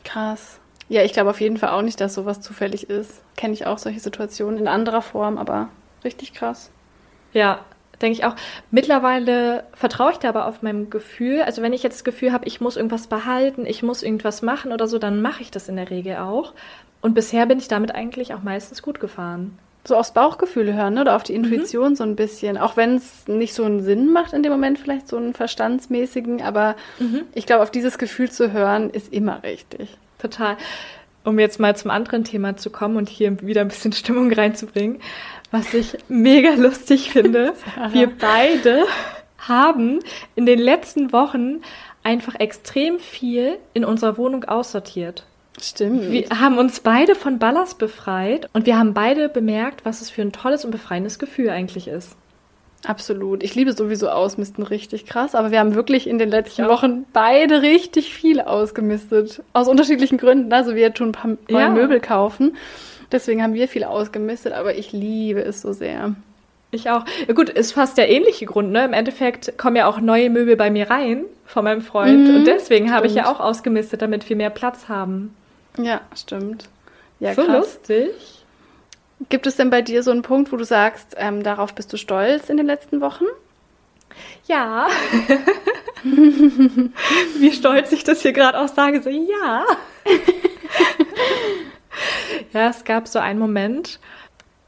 Krass. 0.04 0.60
Ja, 0.88 1.02
ich 1.02 1.12
glaube 1.12 1.30
auf 1.30 1.40
jeden 1.40 1.58
Fall 1.58 1.70
auch 1.70 1.82
nicht, 1.82 2.00
dass 2.00 2.14
sowas 2.14 2.40
zufällig 2.40 2.88
ist. 2.88 3.22
Kenne 3.36 3.52
ich 3.52 3.66
auch 3.66 3.78
solche 3.78 4.00
Situationen 4.00 4.58
in 4.58 4.68
anderer 4.68 5.02
Form, 5.02 5.36
aber 5.36 5.68
richtig 6.04 6.32
krass. 6.32 6.70
Ja, 7.32 7.64
denke 8.00 8.18
ich 8.18 8.24
auch. 8.24 8.34
Mittlerweile 8.70 9.64
vertraue 9.72 10.12
ich 10.12 10.18
da 10.18 10.28
aber 10.28 10.46
auf 10.46 10.62
meinem 10.62 10.90
Gefühl. 10.90 11.42
Also 11.42 11.62
wenn 11.62 11.72
ich 11.72 11.82
jetzt 11.82 11.96
das 11.96 12.04
Gefühl 12.04 12.32
habe, 12.32 12.46
ich 12.46 12.60
muss 12.60 12.76
irgendwas 12.76 13.06
behalten, 13.06 13.66
ich 13.66 13.82
muss 13.82 14.02
irgendwas 14.02 14.42
machen 14.42 14.72
oder 14.72 14.86
so, 14.86 14.98
dann 14.98 15.22
mache 15.22 15.42
ich 15.42 15.50
das 15.50 15.68
in 15.68 15.76
der 15.76 15.90
Regel 15.90 16.16
auch. 16.16 16.52
Und 17.00 17.14
bisher 17.14 17.46
bin 17.46 17.58
ich 17.58 17.68
damit 17.68 17.94
eigentlich 17.94 18.34
auch 18.34 18.42
meistens 18.42 18.82
gut 18.82 19.00
gefahren. 19.00 19.58
So 19.84 19.96
aufs 19.96 20.12
Bauchgefühl 20.12 20.74
hören 20.74 20.94
ne? 20.94 21.02
oder 21.02 21.16
auf 21.16 21.22
die 21.22 21.36
mhm. 21.36 21.44
Intuition 21.44 21.90
mhm. 21.90 21.96
so 21.96 22.04
ein 22.04 22.16
bisschen. 22.16 22.58
Auch 22.58 22.76
wenn 22.76 22.96
es 22.96 23.26
nicht 23.26 23.54
so 23.54 23.64
einen 23.64 23.82
Sinn 23.82 24.12
macht 24.12 24.32
in 24.32 24.42
dem 24.42 24.52
Moment, 24.52 24.78
vielleicht 24.78 25.08
so 25.08 25.16
einen 25.16 25.34
verstandsmäßigen, 25.34 26.42
aber 26.42 26.76
mhm. 26.98 27.22
ich 27.34 27.46
glaube, 27.46 27.62
auf 27.62 27.70
dieses 27.70 27.98
Gefühl 27.98 28.30
zu 28.30 28.52
hören, 28.52 28.90
ist 28.90 29.12
immer 29.12 29.42
richtig. 29.42 29.96
Total. 30.18 30.56
Um 31.24 31.38
jetzt 31.38 31.60
mal 31.60 31.76
zum 31.76 31.90
anderen 31.90 32.24
Thema 32.24 32.56
zu 32.56 32.70
kommen 32.70 32.96
und 32.96 33.08
hier 33.08 33.40
wieder 33.42 33.60
ein 33.60 33.68
bisschen 33.68 33.92
Stimmung 33.92 34.32
reinzubringen 34.32 35.00
was 35.50 35.72
ich 35.74 35.96
mega 36.08 36.54
lustig 36.54 37.10
finde. 37.10 37.54
Wir 37.92 38.10
beide 38.10 38.84
haben 39.38 40.00
in 40.34 40.46
den 40.46 40.58
letzten 40.58 41.12
Wochen 41.12 41.62
einfach 42.02 42.34
extrem 42.36 42.98
viel 42.98 43.58
in 43.74 43.84
unserer 43.84 44.18
Wohnung 44.18 44.44
aussortiert. 44.44 45.24
Stimmt. 45.60 46.10
Wir 46.10 46.28
haben 46.30 46.58
uns 46.58 46.80
beide 46.80 47.14
von 47.14 47.38
Ballast 47.38 47.78
befreit 47.78 48.48
und 48.52 48.64
wir 48.66 48.78
haben 48.78 48.94
beide 48.94 49.28
bemerkt, 49.28 49.84
was 49.84 50.00
es 50.00 50.10
für 50.10 50.22
ein 50.22 50.32
tolles 50.32 50.64
und 50.64 50.70
befreiendes 50.70 51.18
Gefühl 51.18 51.50
eigentlich 51.50 51.88
ist. 51.88 52.16
Absolut. 52.84 53.42
Ich 53.42 53.56
liebe 53.56 53.72
sowieso 53.72 54.08
Ausmisten 54.08 54.62
richtig 54.62 55.04
krass, 55.04 55.34
aber 55.34 55.50
wir 55.50 55.58
haben 55.58 55.74
wirklich 55.74 56.06
in 56.06 56.18
den 56.18 56.30
letzten 56.30 56.68
Wochen 56.68 57.06
beide 57.12 57.60
richtig 57.62 58.14
viel 58.14 58.40
ausgemistet. 58.40 59.42
Aus 59.52 59.66
unterschiedlichen 59.66 60.16
Gründen. 60.16 60.52
Also 60.52 60.76
wir 60.76 60.94
tun 60.94 61.08
ein 61.08 61.12
paar 61.12 61.36
neue 61.48 61.62
ja. 61.62 61.70
Möbel 61.70 61.98
kaufen 61.98 62.56
Deswegen 63.10 63.42
haben 63.42 63.54
wir 63.54 63.68
viel 63.68 63.84
ausgemistet, 63.84 64.52
aber 64.52 64.74
ich 64.74 64.92
liebe 64.92 65.40
es 65.40 65.62
so 65.62 65.72
sehr. 65.72 66.14
Ich 66.70 66.90
auch. 66.90 67.04
Ja, 67.26 67.34
gut, 67.34 67.48
ist 67.48 67.72
fast 67.72 67.96
der 67.96 68.10
ähnliche 68.10 68.44
Grund, 68.44 68.70
ne? 68.72 68.84
Im 68.84 68.92
Endeffekt 68.92 69.56
kommen 69.56 69.76
ja 69.76 69.86
auch 69.86 70.00
neue 70.00 70.28
Möbel 70.28 70.56
bei 70.56 70.70
mir 70.70 70.90
rein 70.90 71.24
von 71.46 71.64
meinem 71.64 71.80
Freund. 71.80 72.28
Mhm, 72.28 72.36
und 72.36 72.46
deswegen 72.46 72.92
habe 72.92 73.06
ich 73.06 73.14
ja 73.14 73.30
auch 73.30 73.40
ausgemistet, 73.40 74.02
damit 74.02 74.28
wir 74.28 74.36
mehr 74.36 74.50
Platz 74.50 74.88
haben. 74.88 75.34
Ja, 75.78 76.02
stimmt. 76.14 76.68
Ja, 77.20 77.34
so 77.34 77.44
krass. 77.44 77.56
lustig. 77.56 78.10
Gibt 79.30 79.46
es 79.46 79.56
denn 79.56 79.70
bei 79.70 79.82
dir 79.82 80.02
so 80.02 80.10
einen 80.10 80.22
Punkt, 80.22 80.52
wo 80.52 80.56
du 80.56 80.64
sagst, 80.64 81.14
ähm, 81.16 81.42
darauf 81.42 81.74
bist 81.74 81.92
du 81.92 81.96
stolz 81.96 82.50
in 82.50 82.56
den 82.56 82.66
letzten 82.66 83.00
Wochen? 83.00 83.24
Ja. 84.46 84.88
Wie 87.38 87.52
stolz 87.52 87.92
ich 87.92 88.04
das 88.04 88.22
hier 88.22 88.32
gerade 88.32 88.58
auch 88.60 88.68
sage, 88.68 89.02
so 89.02 89.10
ja. 89.10 89.64
Ja, 92.52 92.68
es 92.68 92.84
gab 92.84 93.08
so 93.08 93.18
einen 93.18 93.38
Moment, 93.38 94.00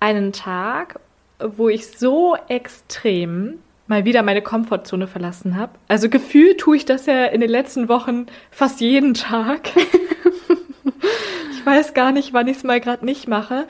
einen 0.01 0.33
Tag, 0.33 1.01
wo 1.39 1.69
ich 1.69 1.87
so 1.87 2.37
extrem 2.49 3.59
mal 3.87 4.05
wieder 4.05 4.23
meine 4.23 4.43
Komfortzone 4.43 5.07
verlassen 5.07 5.57
habe. 5.57 5.73
Also 5.89 6.09
gefühlt 6.09 6.59
tue 6.59 6.77
ich 6.77 6.85
das 6.85 7.07
ja 7.07 7.27
in 7.27 7.41
den 7.41 7.51
letzten 7.51 7.89
Wochen 7.89 8.27
fast 8.51 8.81
jeden 8.81 9.15
Tag. 9.15 9.71
ich 11.53 11.67
weiß 11.67 11.93
gar 11.93 12.13
nicht, 12.13 12.33
wann 12.33 12.47
ich 12.47 12.59
es 12.59 12.65
mal 12.65 12.81
gerade 12.81 13.05
nicht 13.05 13.27
mache. 13.27 13.67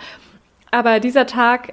Aber 0.70 1.00
dieser 1.00 1.26
Tag 1.26 1.72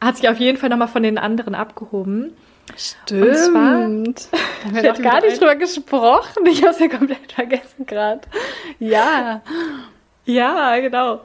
hat 0.00 0.16
sich 0.16 0.28
auf 0.28 0.38
jeden 0.38 0.58
Fall 0.58 0.68
nochmal 0.68 0.88
von 0.88 1.02
den 1.02 1.18
anderen 1.18 1.54
abgehoben. 1.54 2.32
Stimmt. 2.76 3.26
Und 3.26 3.36
zwar, 3.36 3.72
da 3.72 3.78
haben 3.78 4.74
wir 4.74 4.92
noch 4.92 5.02
gar 5.02 5.20
nicht 5.20 5.40
drüber 5.40 5.56
gesprochen. 5.56 6.46
Ich 6.46 6.62
habe 6.62 6.72
es 6.72 6.78
ja 6.78 6.88
komplett 6.88 7.32
vergessen 7.32 7.86
gerade. 7.86 8.20
Ja. 8.78 9.42
Ja, 10.28 10.78
genau. 10.78 11.22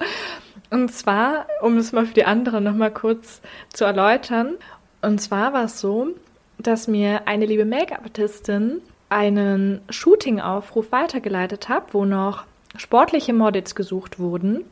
Und 0.70 0.90
zwar, 0.94 1.48
um 1.62 1.76
es 1.78 1.92
mal 1.92 2.06
für 2.06 2.14
die 2.14 2.24
anderen 2.24 2.64
nochmal 2.64 2.90
kurz 2.90 3.42
zu 3.74 3.84
erläutern. 3.84 4.56
Und 5.02 5.20
zwar 5.20 5.52
war 5.52 5.66
es 5.66 5.82
so, 5.82 6.12
dass 6.58 6.88
mir 6.88 7.28
eine 7.28 7.46
liebe 7.46 7.66
Make-up-Artistin 7.66 8.82
einen 9.10 9.82
Shooting-Aufruf 9.90 10.94
weitergeleitet 10.94 11.68
hat, 11.68 11.94
wo 11.94 12.06
noch 12.06 12.46
sportliche 12.78 13.34
Models 13.34 13.76
gesucht 13.76 14.20
wurden. 14.20 14.64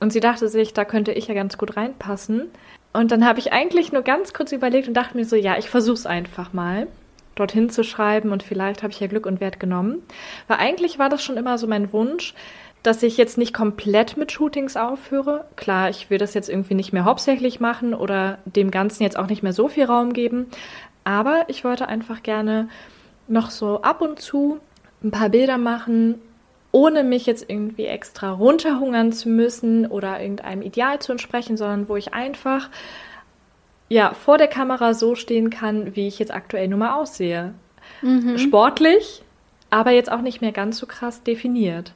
Und 0.00 0.12
sie 0.12 0.18
dachte 0.18 0.48
sich, 0.48 0.74
da 0.74 0.84
könnte 0.84 1.12
ich 1.12 1.28
ja 1.28 1.34
ganz 1.34 1.56
gut 1.56 1.76
reinpassen. 1.76 2.50
Und 2.92 3.12
dann 3.12 3.24
habe 3.24 3.38
ich 3.38 3.52
eigentlich 3.52 3.92
nur 3.92 4.02
ganz 4.02 4.34
kurz 4.34 4.50
überlegt 4.50 4.88
und 4.88 4.94
dachte 4.94 5.16
mir 5.16 5.24
so, 5.24 5.36
ja, 5.36 5.56
ich 5.56 5.70
versuche 5.70 5.94
es 5.94 6.06
einfach 6.06 6.52
mal, 6.52 6.88
dorthin 7.36 7.70
zu 7.70 7.84
schreiben 7.84 8.32
und 8.32 8.42
vielleicht 8.42 8.82
habe 8.82 8.92
ich 8.92 8.98
ja 8.98 9.06
Glück 9.06 9.24
und 9.24 9.40
Wert 9.40 9.60
genommen. 9.60 10.02
Weil 10.48 10.58
eigentlich 10.58 10.98
war 10.98 11.08
das 11.08 11.22
schon 11.22 11.36
immer 11.36 11.58
so 11.58 11.68
mein 11.68 11.92
Wunsch, 11.92 12.34
dass 12.82 13.02
ich 13.02 13.16
jetzt 13.16 13.38
nicht 13.38 13.52
komplett 13.52 14.16
mit 14.16 14.32
Shootings 14.32 14.76
aufhöre. 14.76 15.44
Klar, 15.56 15.90
ich 15.90 16.10
will 16.10 16.18
das 16.18 16.34
jetzt 16.34 16.48
irgendwie 16.48 16.74
nicht 16.74 16.92
mehr 16.92 17.04
hauptsächlich 17.04 17.60
machen 17.60 17.94
oder 17.94 18.38
dem 18.44 18.70
Ganzen 18.70 19.02
jetzt 19.02 19.18
auch 19.18 19.26
nicht 19.26 19.42
mehr 19.42 19.52
so 19.52 19.68
viel 19.68 19.84
Raum 19.84 20.12
geben. 20.12 20.46
Aber 21.04 21.44
ich 21.48 21.64
wollte 21.64 21.88
einfach 21.88 22.22
gerne 22.22 22.68
noch 23.26 23.50
so 23.50 23.82
ab 23.82 24.00
und 24.00 24.20
zu 24.20 24.60
ein 25.02 25.10
paar 25.10 25.28
Bilder 25.28 25.58
machen, 25.58 26.16
ohne 26.70 27.02
mich 27.02 27.26
jetzt 27.26 27.48
irgendwie 27.48 27.86
extra 27.86 28.30
runterhungern 28.30 29.12
zu 29.12 29.28
müssen 29.28 29.86
oder 29.86 30.20
irgendeinem 30.20 30.62
Ideal 30.62 30.98
zu 30.98 31.12
entsprechen, 31.12 31.56
sondern 31.56 31.88
wo 31.88 31.96
ich 31.96 32.12
einfach 32.14 32.68
ja 33.88 34.12
vor 34.12 34.38
der 34.38 34.48
Kamera 34.48 34.94
so 34.94 35.14
stehen 35.14 35.50
kann, 35.50 35.96
wie 35.96 36.06
ich 36.06 36.18
jetzt 36.18 36.32
aktuell 36.32 36.68
nun 36.68 36.80
mal 36.80 36.94
aussehe. 36.94 37.54
Mhm. 38.02 38.38
Sportlich, 38.38 39.22
aber 39.70 39.92
jetzt 39.92 40.12
auch 40.12 40.20
nicht 40.20 40.40
mehr 40.40 40.52
ganz 40.52 40.78
so 40.78 40.86
krass 40.86 41.22
definiert. 41.22 41.92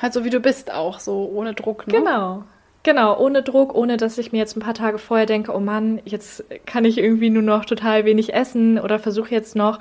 Halt 0.00 0.12
so 0.12 0.24
wie 0.24 0.30
du 0.30 0.40
bist 0.40 0.72
auch, 0.72 0.98
so 0.98 1.30
ohne 1.32 1.54
Druck, 1.54 1.86
ne? 1.86 1.94
Genau. 1.98 2.44
Genau, 2.84 3.16
ohne 3.16 3.42
Druck, 3.44 3.74
ohne 3.74 3.96
dass 3.96 4.18
ich 4.18 4.32
mir 4.32 4.38
jetzt 4.38 4.56
ein 4.56 4.60
paar 4.60 4.74
Tage 4.74 4.98
vorher 4.98 5.26
denke, 5.26 5.54
oh 5.54 5.60
Mann, 5.60 6.00
jetzt 6.04 6.44
kann 6.66 6.84
ich 6.84 6.98
irgendwie 6.98 7.30
nur 7.30 7.42
noch 7.42 7.64
total 7.64 8.04
wenig 8.04 8.34
essen 8.34 8.78
oder 8.78 8.98
versuche 8.98 9.30
jetzt 9.30 9.54
noch 9.54 9.78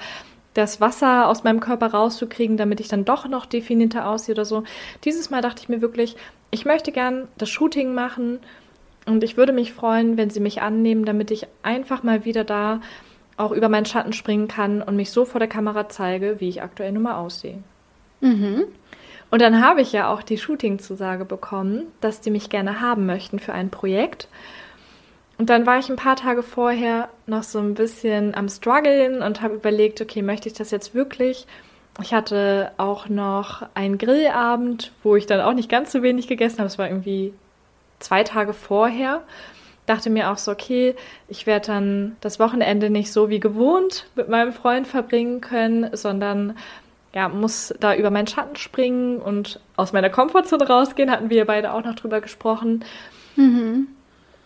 das 0.53 0.81
Wasser 0.81 1.27
aus 1.27 1.43
meinem 1.43 1.61
Körper 1.61 1.87
rauszukriegen, 1.87 2.57
damit 2.57 2.79
ich 2.79 2.89
dann 2.89 3.05
doch 3.05 3.27
noch 3.27 3.45
definierter 3.45 4.07
aussehe 4.07 4.35
oder 4.35 4.45
so. 4.45 4.63
Dieses 5.03 5.29
Mal 5.29 5.41
dachte 5.41 5.63
ich 5.63 5.69
mir 5.69 5.81
wirklich, 5.81 6.15
ich 6.51 6.65
möchte 6.65 6.91
gern 6.91 7.27
das 7.37 7.49
Shooting 7.49 7.93
machen 7.93 8.39
und 9.07 9.23
ich 9.23 9.37
würde 9.37 9.53
mich 9.53 9.73
freuen, 9.73 10.17
wenn 10.17 10.29
sie 10.29 10.41
mich 10.41 10.61
annehmen, 10.61 11.05
damit 11.05 11.31
ich 11.31 11.47
einfach 11.63 12.03
mal 12.03 12.25
wieder 12.25 12.43
da 12.43 12.81
auch 13.37 13.51
über 13.51 13.69
meinen 13.69 13.85
Schatten 13.85 14.13
springen 14.13 14.47
kann 14.47 14.81
und 14.81 14.95
mich 14.95 15.09
so 15.09 15.25
vor 15.25 15.39
der 15.39 15.47
Kamera 15.49 15.89
zeige, 15.89 16.39
wie 16.39 16.49
ich 16.49 16.61
aktuell 16.61 16.91
nun 16.91 17.03
mal 17.03 17.15
aussehe. 17.15 17.63
Mhm. 18.19 18.65
Und 19.31 19.41
dann 19.41 19.65
habe 19.65 19.81
ich 19.81 19.93
ja 19.93 20.09
auch 20.09 20.21
die 20.21 20.37
Shooting-Zusage 20.37 21.25
bekommen, 21.25 21.87
dass 22.01 22.19
die 22.19 22.31
mich 22.31 22.49
gerne 22.49 22.81
haben 22.81 23.05
möchten 23.05 23.39
für 23.39 23.53
ein 23.53 23.69
Projekt. 23.69 24.27
Und 25.37 25.49
dann 25.49 25.65
war 25.65 25.79
ich 25.79 25.89
ein 25.89 25.95
paar 25.95 26.17
Tage 26.17 26.43
vorher 26.43 27.09
noch 27.25 27.43
so 27.43 27.57
ein 27.59 27.73
bisschen 27.73 28.35
am 28.35 28.49
struggeln 28.49 29.23
und 29.23 29.41
habe 29.41 29.55
überlegt, 29.55 30.01
okay, 30.01 30.21
möchte 30.21 30.49
ich 30.49 30.53
das 30.53 30.69
jetzt 30.69 30.93
wirklich? 30.93 31.47
Ich 32.01 32.13
hatte 32.13 32.71
auch 32.77 33.09
noch 33.09 33.67
einen 33.73 33.97
Grillabend, 33.97 34.91
wo 35.01 35.15
ich 35.15 35.25
dann 35.25 35.41
auch 35.41 35.53
nicht 35.53 35.69
ganz 35.69 35.91
so 35.91 36.03
wenig 36.03 36.27
gegessen 36.27 36.59
habe. 36.59 36.67
Es 36.67 36.77
war 36.77 36.87
irgendwie 36.87 37.33
zwei 37.99 38.23
Tage 38.23 38.53
vorher. 38.53 39.21
Dachte 39.85 40.09
mir 40.09 40.31
auch 40.31 40.37
so, 40.37 40.51
okay, 40.51 40.95
ich 41.27 41.47
werde 41.47 41.67
dann 41.67 42.17
das 42.21 42.39
Wochenende 42.39 42.89
nicht 42.89 43.11
so 43.11 43.29
wie 43.29 43.39
gewohnt 43.39 44.07
mit 44.15 44.29
meinem 44.29 44.53
Freund 44.53 44.87
verbringen 44.87 45.41
können, 45.41 45.95
sondern 45.95 46.57
ja, 47.13 47.29
muss 47.29 47.73
da 47.79 47.95
über 47.95 48.09
meinen 48.09 48.27
Schatten 48.27 48.55
springen 48.55 49.17
und 49.17 49.59
aus 49.75 49.93
meiner 49.93 50.09
Komfortzone 50.09 50.67
rausgehen, 50.67 51.11
hatten 51.11 51.29
wir 51.29 51.45
beide 51.45 51.73
auch 51.73 51.83
noch 51.83 51.95
drüber 51.95 52.21
gesprochen. 52.21 52.85
Mhm. 53.35 53.87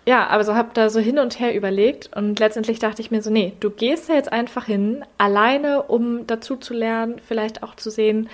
Ja, 0.07 0.27
aber 0.27 0.43
so 0.43 0.55
habe 0.55 0.69
da 0.73 0.89
so 0.89 0.99
hin 0.99 1.17
und 1.17 1.39
her 1.39 1.55
überlegt 1.55 2.15
und 2.15 2.39
letztendlich 2.39 2.77
dachte 2.77 3.01
ich 3.01 3.09
mir 3.09 3.23
so, 3.23 3.31
nee, 3.31 3.53
du 3.59 3.71
gehst 3.71 4.07
da 4.07 4.13
jetzt 4.13 4.31
einfach 4.31 4.65
hin, 4.65 5.03
alleine, 5.17 5.83
um 5.83 6.27
dazu 6.27 6.57
zu 6.57 6.75
lernen, 6.75 7.19
vielleicht 7.25 7.63
auch 7.63 7.75
zu 7.75 7.89
sehen, 7.89 8.29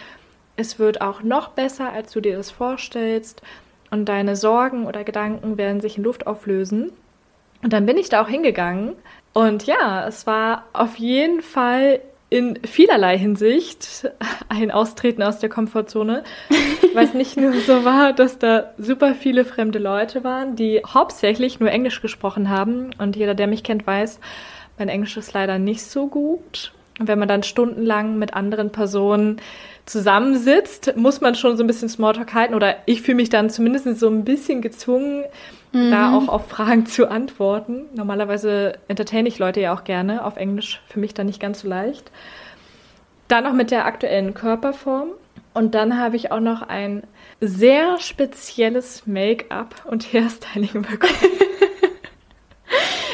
es 0.57 0.79
wird 0.79 0.99
auch 0.99 1.23
noch 1.23 1.49
besser, 1.49 1.91
als 1.93 2.11
du 2.11 2.19
dir 2.19 2.35
das 2.35 2.51
vorstellst 2.51 3.41
und 3.89 4.09
deine 4.09 4.35
Sorgen 4.35 4.85
oder 4.85 5.05
Gedanken 5.05 5.57
werden 5.57 5.79
sich 5.79 5.97
in 5.97 6.03
Luft 6.03 6.27
auflösen. 6.27 6.91
Und 7.63 7.71
dann 7.71 7.85
bin 7.85 7.97
ich 7.97 8.09
da 8.09 8.21
auch 8.21 8.27
hingegangen 8.27 8.95
und 9.33 9.65
ja, 9.65 10.05
es 10.07 10.27
war 10.27 10.65
auf 10.73 10.97
jeden 10.97 11.41
Fall 11.41 12.01
in 12.31 12.57
vielerlei 12.63 13.17
Hinsicht 13.17 14.09
ein 14.47 14.71
Austreten 14.71 15.21
aus 15.21 15.39
der 15.39 15.49
Komfortzone, 15.49 16.23
weil 16.93 17.05
es 17.05 17.13
nicht 17.13 17.35
nur 17.35 17.51
so 17.53 17.83
war, 17.83 18.13
dass 18.13 18.39
da 18.39 18.71
super 18.77 19.15
viele 19.15 19.43
fremde 19.43 19.79
Leute 19.79 20.23
waren, 20.23 20.55
die 20.55 20.81
hauptsächlich 20.87 21.59
nur 21.59 21.69
Englisch 21.69 22.01
gesprochen 22.01 22.49
haben. 22.49 22.91
Und 22.97 23.17
jeder, 23.17 23.35
der 23.35 23.47
mich 23.47 23.63
kennt, 23.63 23.85
weiß, 23.85 24.21
mein 24.79 24.87
Englisch 24.87 25.17
ist 25.17 25.33
leider 25.33 25.59
nicht 25.59 25.83
so 25.83 26.07
gut. 26.07 26.71
Und 26.99 27.09
wenn 27.09 27.19
man 27.19 27.27
dann 27.27 27.43
stundenlang 27.43 28.17
mit 28.17 28.33
anderen 28.33 28.71
Personen 28.71 29.41
zusammensitzt, 29.85 30.95
muss 30.95 31.19
man 31.19 31.35
schon 31.35 31.57
so 31.57 31.63
ein 31.65 31.67
bisschen 31.67 31.89
Smalltalk 31.89 32.33
halten. 32.33 32.55
Oder 32.55 32.77
ich 32.85 33.01
fühle 33.01 33.17
mich 33.17 33.29
dann 33.29 33.49
zumindest 33.49 33.99
so 33.99 34.07
ein 34.07 34.23
bisschen 34.23 34.61
gezwungen, 34.61 35.25
mhm. 35.71 35.91
da 35.91 36.15
auch 36.15 36.27
auf 36.27 36.47
Fragen 36.47 36.85
zu 36.85 37.09
antworten. 37.09 37.85
Normalerweise 37.93 38.73
entertaine 38.87 39.27
ich 39.27 39.39
Leute 39.39 39.61
ja 39.61 39.73
auch 39.73 39.83
gerne 39.83 40.25
auf 40.25 40.37
Englisch, 40.37 40.81
für 40.87 40.99
mich 40.99 41.13
dann 41.13 41.27
nicht 41.27 41.39
ganz 41.39 41.61
so 41.61 41.67
leicht. 41.67 42.11
Dann 43.27 43.43
noch 43.43 43.53
mit 43.53 43.71
der 43.71 43.85
aktuellen 43.85 44.33
Körperform. 44.33 45.09
Und 45.53 45.75
dann 45.75 45.99
habe 45.99 46.15
ich 46.15 46.31
auch 46.31 46.39
noch 46.39 46.61
ein 46.61 47.03
sehr 47.41 47.99
spezielles 47.99 49.05
Make-up 49.05 49.85
und 49.85 50.13
Hairstyling 50.13 50.83
bekommen. 50.83 51.13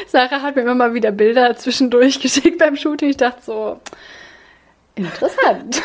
Sarah 0.06 0.42
hat 0.42 0.56
mir 0.56 0.62
immer 0.62 0.74
mal 0.74 0.94
wieder 0.94 1.10
Bilder 1.10 1.56
zwischendurch 1.56 2.20
geschickt 2.20 2.58
beim 2.58 2.76
Shooting. 2.76 3.10
Ich 3.10 3.16
dachte 3.16 3.42
so, 3.42 3.80
interessant. 4.94 5.82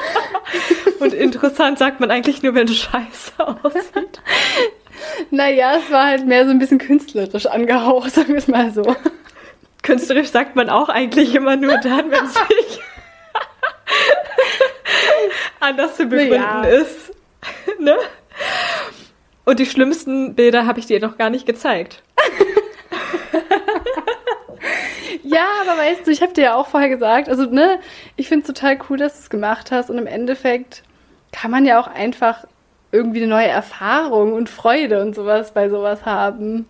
und 1.00 1.14
interessant 1.14 1.78
sagt 1.78 2.00
man 2.00 2.10
eigentlich 2.10 2.42
nur, 2.42 2.54
wenn 2.54 2.68
es 2.68 2.76
scheiße 2.76 3.32
aussieht. 3.62 4.20
Naja, 5.30 5.76
es 5.76 5.90
war 5.90 6.06
halt 6.06 6.26
mehr 6.26 6.44
so 6.44 6.50
ein 6.50 6.58
bisschen 6.58 6.78
künstlerisch 6.78 7.46
angehaucht, 7.46 8.10
sagen 8.14 8.28
wir 8.28 8.36
es 8.36 8.48
mal 8.48 8.70
so. 8.72 8.96
Künstlerisch 9.82 10.28
sagt 10.28 10.56
man 10.56 10.68
auch 10.68 10.88
eigentlich 10.88 11.34
immer 11.34 11.56
nur 11.56 11.78
dann, 11.78 12.10
wenn 12.10 12.24
es 12.24 12.34
sich 12.68 12.80
anders 15.58 15.96
zu 15.96 16.06
begründen 16.06 16.34
ja. 16.34 16.62
ist. 16.64 17.12
ne? 17.78 17.96
Und 19.44 19.58
die 19.58 19.66
schlimmsten 19.66 20.34
Bilder 20.34 20.66
habe 20.66 20.78
ich 20.80 20.86
dir 20.86 21.00
noch 21.00 21.18
gar 21.18 21.30
nicht 21.30 21.46
gezeigt. 21.46 22.02
ja, 25.22 25.46
aber 25.62 25.80
weißt 25.80 26.06
du, 26.06 26.10
ich 26.10 26.22
habe 26.22 26.32
dir 26.34 26.44
ja 26.44 26.54
auch 26.54 26.68
vorher 26.68 26.88
gesagt, 26.88 27.28
also 27.28 27.46
ne, 27.46 27.80
ich 28.16 28.28
finde 28.28 28.42
es 28.42 28.54
total 28.54 28.78
cool, 28.88 28.98
dass 28.98 29.14
du 29.14 29.20
es 29.20 29.30
gemacht 29.30 29.70
hast 29.70 29.90
und 29.90 29.98
im 29.98 30.06
Endeffekt 30.06 30.82
kann 31.32 31.50
man 31.50 31.64
ja 31.64 31.80
auch 31.80 31.86
einfach 31.86 32.44
irgendwie 32.92 33.22
eine 33.22 33.28
neue 33.28 33.48
Erfahrung 33.48 34.32
und 34.32 34.48
Freude 34.48 35.02
und 35.02 35.14
sowas 35.14 35.52
bei 35.52 35.68
sowas 35.68 36.04
haben. 36.04 36.66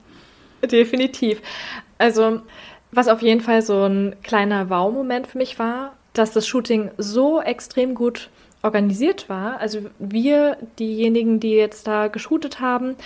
Definitiv. 0.63 1.41
Also, 1.99 2.41
was 2.93 3.09
auf 3.09 3.23
jeden 3.23 3.41
Fall 3.41 3.63
so 3.63 3.85
ein 3.85 4.17
kleiner 4.23 4.69
Wow-Moment 4.69 5.27
für 5.27 5.39
mich 5.39 5.59
war, 5.59 5.93
dass 6.13 6.33
das 6.33 6.47
Shooting 6.47 6.91
so 6.99 7.41
extrem 7.41 7.95
gut 7.95 8.31
organisiert 8.63 9.29
war. 9.29 9.59
Also 9.61 9.81
wir, 9.99 10.59
diejenigen, 10.79 11.41
die 11.41 11.53
jetzt 11.53 11.87
da 11.87 12.09
geshootet 12.09 12.61
haben, 12.61 12.97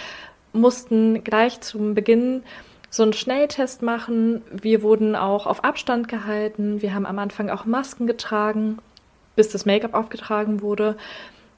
mussten 0.53 1.23
gleich 1.23 1.61
zum 1.61 1.95
Beginn 1.95 2.43
so 2.91 3.03
einen 3.03 3.13
Schnelltest 3.13 3.83
machen. 3.83 4.43
Wir 4.51 4.83
wurden 4.83 5.17
auch 5.17 5.47
auf 5.47 5.65
Abstand 5.65 6.09
gehalten. 6.09 6.81
Wir 6.81 6.95
haben 6.95 7.07
am 7.07 7.19
Anfang 7.19 7.51
auch 7.51 7.65
Masken 7.65 8.07
getragen, 8.07 8.79
bis 9.37 9.49
das 9.49 9.67
Make-up 9.67 9.95
aufgetragen 9.95 10.63
wurde. 10.63 10.97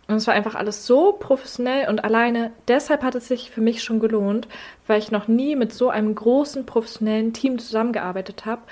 Und 0.09 0.17
es 0.17 0.27
war 0.27 0.35
einfach 0.35 0.55
alles 0.55 0.87
so 0.87 1.13
professionell 1.13 1.89
und 1.89 2.05
alleine 2.05 2.53
deshalb 2.69 3.03
hat 3.03 3.17
es 3.17 3.27
sich 3.27 3.51
für 3.51 3.61
mich 3.61 3.83
schon 3.83 3.99
gelohnt, 3.99 4.47
weil 4.87 5.01
ich 5.01 5.11
noch 5.11 5.27
nie 5.27 5.57
mit 5.57 5.73
so 5.73 5.91
einem 5.91 6.15
großen 6.15 6.65
professionellen 6.65 7.33
Team 7.33 7.59
zusammengearbeitet 7.59 8.47
habe, 8.47 8.63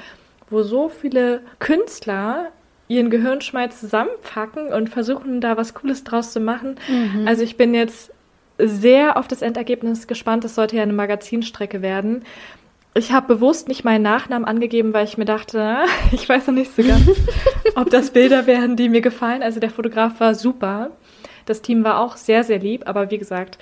wo 0.48 0.62
so 0.62 0.88
viele 0.88 1.40
Künstler 1.58 2.52
ihren 2.86 3.10
Gehirnschmalz 3.10 3.80
zusammenpacken 3.80 4.72
und 4.72 4.90
versuchen 4.90 5.40
da 5.40 5.56
was 5.56 5.74
Cooles 5.74 6.04
draus 6.04 6.32
zu 6.32 6.38
machen. 6.38 6.76
Mhm. 6.86 7.26
Also 7.26 7.42
ich 7.42 7.56
bin 7.56 7.74
jetzt 7.74 8.12
sehr 8.58 9.16
auf 9.16 9.26
das 9.26 9.42
Endergebnis 9.42 10.06
gespannt. 10.06 10.44
Es 10.44 10.54
sollte 10.54 10.76
ja 10.76 10.82
eine 10.82 10.92
Magazinstrecke 10.92 11.82
werden. 11.82 12.24
Ich 12.96 13.10
habe 13.10 13.34
bewusst 13.34 13.66
nicht 13.66 13.84
meinen 13.84 14.02
Nachnamen 14.02 14.46
angegeben, 14.46 14.92
weil 14.92 15.04
ich 15.04 15.18
mir 15.18 15.24
dachte, 15.24 15.78
ich 16.12 16.28
weiß 16.28 16.46
noch 16.46 16.54
nicht 16.54 16.76
so 16.76 16.82
ganz, 16.82 17.10
ob 17.74 17.90
das 17.90 18.10
Bilder 18.10 18.46
werden, 18.46 18.76
die 18.76 18.88
mir 18.88 19.00
gefallen. 19.00 19.42
Also 19.42 19.58
der 19.58 19.70
Fotograf 19.70 20.20
war 20.20 20.34
super. 20.34 20.90
Das 21.46 21.62
Team 21.62 21.84
war 21.84 21.98
auch 22.00 22.16
sehr, 22.16 22.44
sehr 22.44 22.58
lieb, 22.58 22.86
aber 22.86 23.10
wie 23.10 23.18
gesagt, 23.18 23.58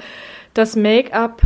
das 0.55 0.77
Make-up 0.77 1.43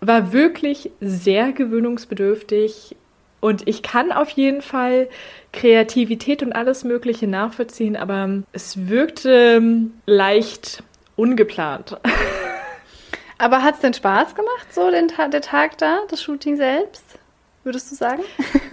war 0.00 0.32
wirklich 0.32 0.90
sehr 1.00 1.52
gewöhnungsbedürftig 1.52 2.96
und 3.40 3.66
ich 3.66 3.82
kann 3.82 4.12
auf 4.12 4.30
jeden 4.30 4.62
Fall 4.62 5.08
Kreativität 5.52 6.42
und 6.42 6.52
alles 6.52 6.84
Mögliche 6.84 7.26
nachvollziehen, 7.26 7.96
aber 7.96 8.42
es 8.52 8.88
wirkte 8.88 9.56
ähm, 9.56 9.94
leicht 10.06 10.82
ungeplant. 11.16 11.98
Aber 13.38 13.62
hat 13.62 13.76
es 13.76 13.80
denn 13.80 13.94
Spaß 13.94 14.34
gemacht, 14.34 14.66
so 14.70 14.90
den 14.90 15.08
Ta 15.08 15.26
der 15.28 15.40
Tag 15.40 15.78
da, 15.78 16.00
das 16.10 16.22
Shooting 16.22 16.56
selbst? 16.56 17.18
Würdest 17.64 17.90
du 17.90 17.94
sagen? 17.94 18.22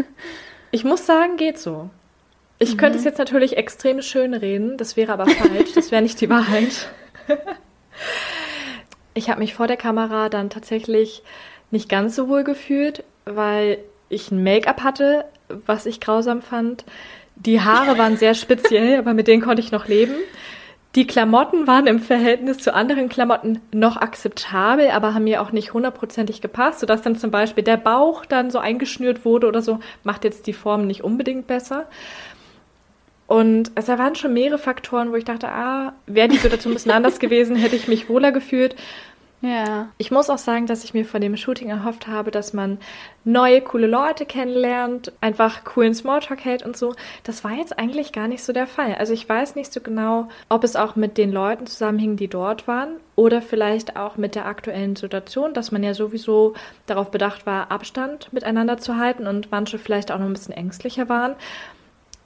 ich 0.72 0.84
muss 0.84 1.06
sagen, 1.06 1.38
geht 1.38 1.58
so. 1.58 1.90
Ich 2.60 2.74
mhm. 2.74 2.78
könnte 2.78 2.98
es 2.98 3.04
jetzt 3.04 3.20
natürlich 3.20 3.58
extrem 3.58 4.02
schön 4.02 4.34
reden, 4.34 4.78
das 4.78 4.98
wäre 4.98 5.14
aber 5.14 5.28
falsch, 5.28 5.74
das 5.76 5.92
wäre 5.92 6.02
nicht 6.02 6.20
die 6.22 6.30
Wahrheit. 6.30 6.90
ich 9.14 9.30
habe 9.30 9.40
mich 9.40 9.54
vor 9.54 9.68
der 9.68 9.78
Kamera 9.78 10.30
dann 10.30 10.50
tatsächlich 10.50 11.24
nicht 11.72 11.90
ganz 11.90 12.16
so 12.16 12.30
wohl 12.30 12.44
gefühlt, 12.44 13.04
weil 13.26 13.80
ich 14.10 14.32
ein 14.32 14.44
Make-up 14.44 14.84
hatte, 14.84 15.26
was 15.50 15.86
ich 15.86 16.00
grausam 16.00 16.42
fand. 16.42 16.86
Die 17.36 17.62
Haare 17.62 17.98
waren 17.98 18.18
sehr 18.18 18.34
speziell, 18.34 18.98
aber 18.98 19.14
mit 19.14 19.28
denen 19.28 19.42
konnte 19.44 19.62
ich 19.62 19.72
noch 19.72 19.88
leben. 19.88 20.16
Die 20.96 21.06
Klamotten 21.06 21.68
waren 21.68 21.86
im 21.86 22.00
Verhältnis 22.00 22.58
zu 22.58 22.74
anderen 22.74 23.10
Klamotten 23.10 23.60
noch 23.72 23.98
akzeptabel, 23.98 24.90
aber 24.90 25.14
haben 25.14 25.26
mir 25.26 25.42
auch 25.42 25.52
nicht 25.52 25.74
hundertprozentig 25.74 26.42
gepasst, 26.42 26.80
sodass 26.80 27.04
dann 27.04 27.16
zum 27.16 27.30
Beispiel 27.30 27.64
der 27.64 27.78
Bauch 27.78 28.26
dann 28.26 28.50
so 28.50 28.58
eingeschnürt 28.58 29.24
wurde 29.24 29.48
oder 29.48 29.62
so, 29.62 29.80
macht 30.04 30.24
jetzt 30.24 30.48
die 30.48 30.54
Form 30.54 30.88
nicht 30.88 31.04
unbedingt 31.04 31.46
besser. 31.46 31.86
Und 33.28 33.72
es 33.76 33.90
waren 33.90 34.16
schon 34.16 34.34
mehrere 34.34 34.58
Faktoren, 34.58 35.12
wo 35.12 35.16
ich 35.16 35.26
dachte, 35.26 35.50
ah, 35.50 35.94
wäre 36.06 36.30
die 36.30 36.38
Situation 36.38 36.72
ein 36.72 36.76
bisschen 36.76 36.92
anders 36.92 37.20
gewesen, 37.20 37.56
hätte 37.56 37.76
ich 37.76 37.88
mich 37.88 38.10
wohler 38.10 38.32
gefühlt. 38.32 38.76
Ja. 39.42 39.90
Ich 40.00 40.10
muss 40.10 40.32
auch 40.32 40.40
sagen, 40.40 40.66
dass 40.66 40.84
ich 40.84 40.96
mir 40.96 41.06
von 41.06 41.22
dem 41.22 41.38
Shooting 41.38 41.70
erhofft 41.70 42.08
habe, 42.08 42.32
dass 42.32 42.54
man 42.54 42.80
neue, 43.24 43.62
coole 43.62 43.86
Leute 43.86 44.26
kennenlernt, 44.26 45.12
einfach 45.22 45.64
coolen 45.64 45.94
Smalltalk 45.94 46.44
hält 46.44 46.66
und 46.66 46.76
so. 46.76 46.96
Das 47.24 47.44
war 47.44 47.52
jetzt 47.52 47.78
eigentlich 47.78 48.14
gar 48.14 48.28
nicht 48.28 48.44
so 48.44 48.52
der 48.52 48.66
Fall. 48.66 48.96
Also 48.96 49.14
ich 49.14 49.30
weiß 49.30 49.56
nicht 49.56 49.72
so 49.72 49.80
genau, 49.80 50.28
ob 50.50 50.64
es 50.64 50.76
auch 50.76 50.96
mit 50.96 51.20
den 51.20 51.32
Leuten 51.32 51.68
zusammenhing, 51.68 52.16
die 52.16 52.30
dort 52.30 52.68
waren 52.68 52.96
oder 53.16 53.44
vielleicht 53.44 53.96
auch 53.96 54.18
mit 54.18 54.34
der 54.34 54.48
aktuellen 54.48 54.96
Situation, 54.96 55.54
dass 55.54 55.72
man 55.72 55.84
ja 55.84 55.94
sowieso 55.94 56.56
darauf 56.88 57.12
bedacht 57.12 57.46
war, 57.46 57.70
Abstand 57.70 58.34
miteinander 58.34 58.80
zu 58.80 58.98
halten 58.98 59.28
und 59.28 59.52
manche 59.52 59.78
vielleicht 59.78 60.12
auch 60.12 60.18
noch 60.18 60.26
ein 60.26 60.34
bisschen 60.34 60.56
ängstlicher 60.56 61.10
waren. 61.10 61.36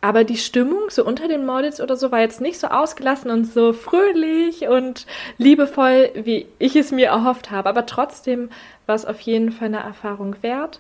Aber 0.02 0.24
die 0.24 0.38
Stimmung 0.38 0.90
so 0.90 1.06
unter 1.06 1.28
den 1.28 1.46
Models 1.46 1.80
oder 1.80 1.96
so 1.96 2.12
war 2.12 2.20
jetzt 2.20 2.42
nicht 2.42 2.60
so 2.60 2.68
ausgelassen 2.68 3.30
und 3.30 3.46
so 3.46 3.72
fröhlich 3.72 4.68
und 4.68 5.06
liebevoll, 5.38 6.10
wie 6.16 6.48
ich 6.58 6.76
es 6.76 6.92
mir 6.92 7.10
erhofft 7.10 7.52
habe. 7.52 7.70
Aber 7.70 7.86
trotzdem 7.86 8.50
war 8.88 8.96
es 8.96 9.06
auf 9.06 9.22
jeden 9.22 9.52
Fall 9.52 9.68
eine 9.68 9.82
Erfahrung 9.82 10.36
wert. 10.42 10.80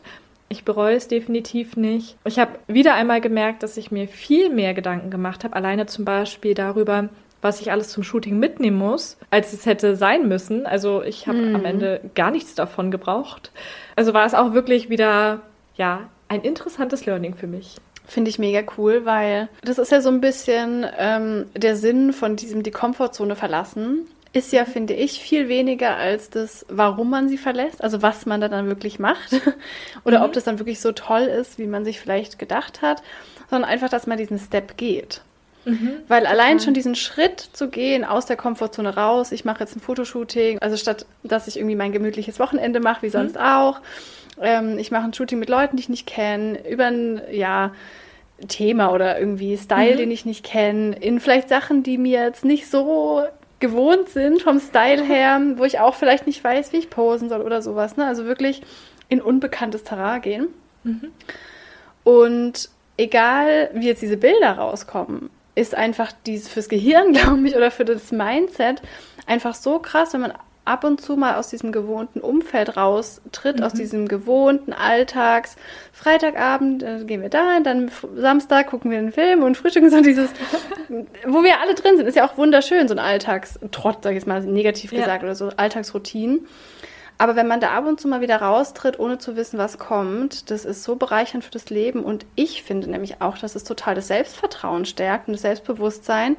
Ich 0.50 0.66
bereue 0.66 0.96
es 0.96 1.08
definitiv 1.08 1.78
nicht. 1.78 2.18
Ich 2.26 2.40
habe 2.40 2.60
wieder 2.68 2.96
einmal 2.96 3.22
gemerkt, 3.22 3.64
dass 3.64 3.78
ich 3.78 3.92
mir 3.92 4.08
viel 4.08 4.50
mehr 4.50 4.74
Gedanken 4.74 5.12
gemacht 5.12 5.44
habe, 5.44 5.56
alleine 5.56 5.86
zum 5.86 6.04
Beispiel 6.04 6.56
darüber, 6.56 7.08
was 7.42 7.62
ich 7.62 7.72
alles 7.72 7.90
zum 7.90 8.04
Shooting 8.04 8.38
mitnehmen 8.38 8.78
muss, 8.78 9.18
als 9.30 9.54
es 9.54 9.66
hätte 9.66 9.96
sein 9.96 10.28
müssen. 10.28 10.66
Also 10.66 11.04
ich 11.04 11.28
habe 11.28 11.38
mhm. 11.38 11.56
am 11.56 11.66
Ende 11.66 12.02
gar 12.16 12.32
nichts 12.32 12.56
davon 12.56 12.92
gebraucht. 12.92 13.52
Also 13.96 14.14
war 14.14 14.26
es 14.26 14.34
auch 14.34 14.54
wirklich 14.54 14.90
wieder, 14.90 15.42
ja, 15.76 16.10
ein 16.28 16.42
interessantes 16.42 17.06
Learning 17.06 17.36
für 17.36 17.48
mich. 17.48 17.78
Finde 18.12 18.30
ich 18.30 18.40
mega 18.40 18.62
cool, 18.78 19.06
weil 19.06 19.48
das 19.64 19.78
ist 19.78 19.90
ja 19.90 20.02
so 20.02 20.10
ein 20.10 20.20
bisschen 20.20 20.86
ähm, 20.98 21.46
der 21.56 21.78
Sinn 21.78 22.12
von 22.12 22.36
diesem 22.36 22.62
die 22.62 22.70
Komfortzone 22.72 23.38
verlassen 23.38 24.06
ist 24.34 24.52
ja, 24.52 24.66
finde 24.66 24.94
ich, 24.94 25.22
viel 25.22 25.48
weniger 25.48 25.96
als 25.96 26.30
das, 26.30 26.66
warum 26.70 27.10
man 27.10 27.30
sie 27.30 27.38
verlässt, 27.38 27.82
also 27.82 28.02
was 28.02 28.26
man 28.26 28.42
dann 28.42 28.68
wirklich 28.68 29.00
macht 29.00 29.42
oder 30.04 30.20
mhm. 30.20 30.26
ob 30.26 30.34
das 30.34 30.44
dann 30.44 30.60
wirklich 30.60 30.82
so 30.82 30.92
toll 30.92 31.22
ist, 31.22 31.58
wie 31.58 31.68
man 31.68 31.86
sich 31.86 32.02
vielleicht 32.02 32.38
gedacht 32.38 32.82
hat, 32.82 33.02
sondern 33.50 33.70
einfach, 33.70 33.88
dass 33.88 34.08
man 34.08 34.18
diesen 34.18 34.40
Step 34.40 34.76
geht. 34.76 35.22
Mhm, 35.64 35.94
Weil 36.10 36.26
allein 36.26 36.60
schon 36.60 36.74
diesen 36.74 36.96
Schritt 36.96 37.40
zu 37.40 37.70
gehen 37.70 38.04
aus 38.04 38.26
der 38.26 38.36
Komfortzone 38.36 38.94
raus, 38.94 39.32
ich 39.32 39.46
mache 39.46 39.62
jetzt 39.62 39.76
ein 39.76 39.80
Fotoshooting, 39.80 40.60
also 40.60 40.76
statt 40.76 41.06
dass 41.24 41.48
ich 41.48 41.56
irgendwie 41.56 41.76
mein 41.78 41.94
gemütliches 41.94 42.40
Wochenende 42.40 42.82
mache, 42.82 43.04
wie 43.04 43.08
mhm. 43.08 43.12
sonst 43.12 43.36
mhm. 43.36 43.42
auch, 43.42 43.80
ähm, 44.42 44.78
ich 44.78 44.92
mache 44.92 45.06
ein 45.06 45.14
Shooting 45.14 45.40
mit 45.40 45.50
Leuten, 45.50 45.78
die 45.78 45.84
ich 45.84 45.90
nicht 45.90 46.08
kenne, 46.08 46.68
über 46.70 46.86
ein, 46.86 47.22
ja, 47.32 47.72
Thema 48.48 48.92
oder 48.92 49.20
irgendwie 49.20 49.58
Style, 49.58 49.94
mhm. 49.94 49.98
den 49.98 50.12
ich 50.12 50.26
nicht 50.26 50.44
kenne, 50.44 50.96
in 50.96 51.20
vielleicht 51.20 51.50
Sachen, 51.50 51.84
die 51.84 51.98
mir 51.98 52.24
jetzt 52.24 52.46
nicht 52.46 52.70
so 52.70 53.24
gewohnt 53.60 54.10
sind 54.10 54.42
vom 54.42 54.60
Style 54.60 55.04
her, 55.04 55.40
wo 55.56 55.64
ich 55.64 55.80
auch 55.80 55.96
vielleicht 55.96 56.28
nicht 56.28 56.44
weiß, 56.44 56.74
wie 56.74 56.78
ich 56.78 56.90
posen 56.90 57.30
soll 57.30 57.42
oder 57.42 57.62
sowas. 57.62 57.98
Ne? 57.98 58.06
Also 58.06 58.26
wirklich 58.26 58.62
in 59.10 59.22
unbekanntes 59.22 59.84
Terrain 59.84 60.22
gehen. 60.22 60.48
Mhm. 60.84 61.12
Und 62.04 62.70
egal, 62.98 63.70
wie 63.74 63.88
jetzt 63.88 64.02
diese 64.02 64.18
Bilder 64.18 64.54
rauskommen, 64.54 65.30
ist 65.54 65.76
einfach 65.76 66.12
dies 66.26 66.48
fürs 66.48 66.70
Gehirn, 66.70 67.14
glaube 67.14 67.48
ich, 67.48 67.56
oder 67.56 67.72
für 67.72 67.86
das 67.86 68.12
Mindset 68.12 68.82
einfach 69.28 69.54
so 69.54 69.80
krass, 69.80 70.14
wenn 70.14 70.22
man 70.22 70.34
ab 70.64 70.84
und 70.84 71.02
zu 71.02 71.18
mal 71.18 71.36
aus 71.36 71.50
diesem 71.50 71.72
gewohnten 71.72 72.20
Umfeld 72.20 72.78
raustritt, 72.78 73.60
mhm. 73.60 73.64
aus 73.64 73.74
diesem 73.74 74.08
gewohnten 74.08 74.74
Alltags. 74.74 75.56
Freitagabend 75.92 76.84
äh, 76.84 77.04
gehen 77.06 77.22
wir 77.22 77.30
da, 77.30 77.60
dann 77.62 77.92
Samstag 78.16 78.68
gucken 78.68 78.92
wir 78.92 79.00
einen 79.00 79.12
Film 79.12 79.44
und 79.44 79.58
frühstücken 79.58 79.90
so 79.90 80.02
dieses, 80.02 80.30
wo 81.26 81.44
wir 81.44 81.60
alle 81.62 81.74
drin 81.74 81.98
sind. 81.98 82.08
Ist 82.08 82.16
ja 82.16 82.28
auch 82.28 82.38
wunderschön, 82.38 82.88
so 82.88 82.94
ein 82.94 83.00
Alltagstrott, 83.00 84.04
sag 84.04 84.12
ich 84.12 84.18
jetzt 84.18 84.28
mal 84.28 84.42
negativ 84.42 84.92
gesagt, 84.92 85.24
ja. 85.24 85.28
oder 85.28 85.36
so 85.36 85.50
Alltagsroutinen. 85.50 86.48
Aber 87.22 87.36
wenn 87.36 87.46
man 87.46 87.60
da 87.60 87.70
ab 87.70 87.86
und 87.86 88.02
zu 88.02 88.08
mal 88.08 88.22
wieder 88.22 88.38
raustritt, 88.38 88.98
ohne 88.98 89.20
zu 89.20 89.36
wissen, 89.36 89.60
was 89.60 89.78
kommt, 89.78 90.50
das 90.50 90.66
ist 90.66 90.84
so 90.84 90.96
bereichernd 90.96 91.44
für 91.44 91.52
das 91.52 91.70
Leben. 91.70 92.04
Und 92.04 92.26
ich 92.34 92.64
finde 92.64 92.90
nämlich 92.90 93.22
auch, 93.22 93.38
dass 93.38 93.56
es 93.56 93.64
total 93.64 93.94
das 93.94 94.08
Selbstvertrauen 94.08 94.86
stärkt 94.86 95.28
und 95.28 95.34
das 95.34 95.44
Selbstbewusstsein 95.44 96.38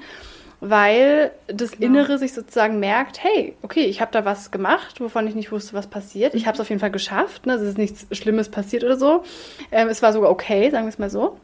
weil 0.64 1.32
das 1.48 1.72
genau. 1.72 1.86
Innere 1.86 2.18
sich 2.18 2.32
sozusagen 2.32 2.78
merkt, 2.78 3.24
hey, 3.24 3.56
okay, 3.62 3.84
ich 3.84 4.00
habe 4.00 4.12
da 4.12 4.24
was 4.24 4.52
gemacht, 4.52 5.00
wovon 5.00 5.26
ich 5.26 5.34
nicht 5.34 5.50
wusste, 5.50 5.74
was 5.74 5.88
passiert. 5.88 6.36
Ich 6.36 6.46
habe 6.46 6.54
es 6.54 6.60
auf 6.60 6.68
jeden 6.68 6.80
Fall 6.80 6.92
geschafft, 6.92 7.46
ne? 7.46 7.54
es 7.54 7.62
ist 7.62 7.78
nichts 7.78 8.06
Schlimmes 8.12 8.48
passiert 8.48 8.84
oder 8.84 8.96
so. 8.96 9.24
Ähm, 9.72 9.88
es 9.88 10.02
war 10.02 10.12
sogar 10.12 10.30
okay, 10.30 10.70
sagen 10.70 10.84
wir 10.84 10.90
es 10.90 11.00
mal 11.00 11.10
so. 11.10 11.36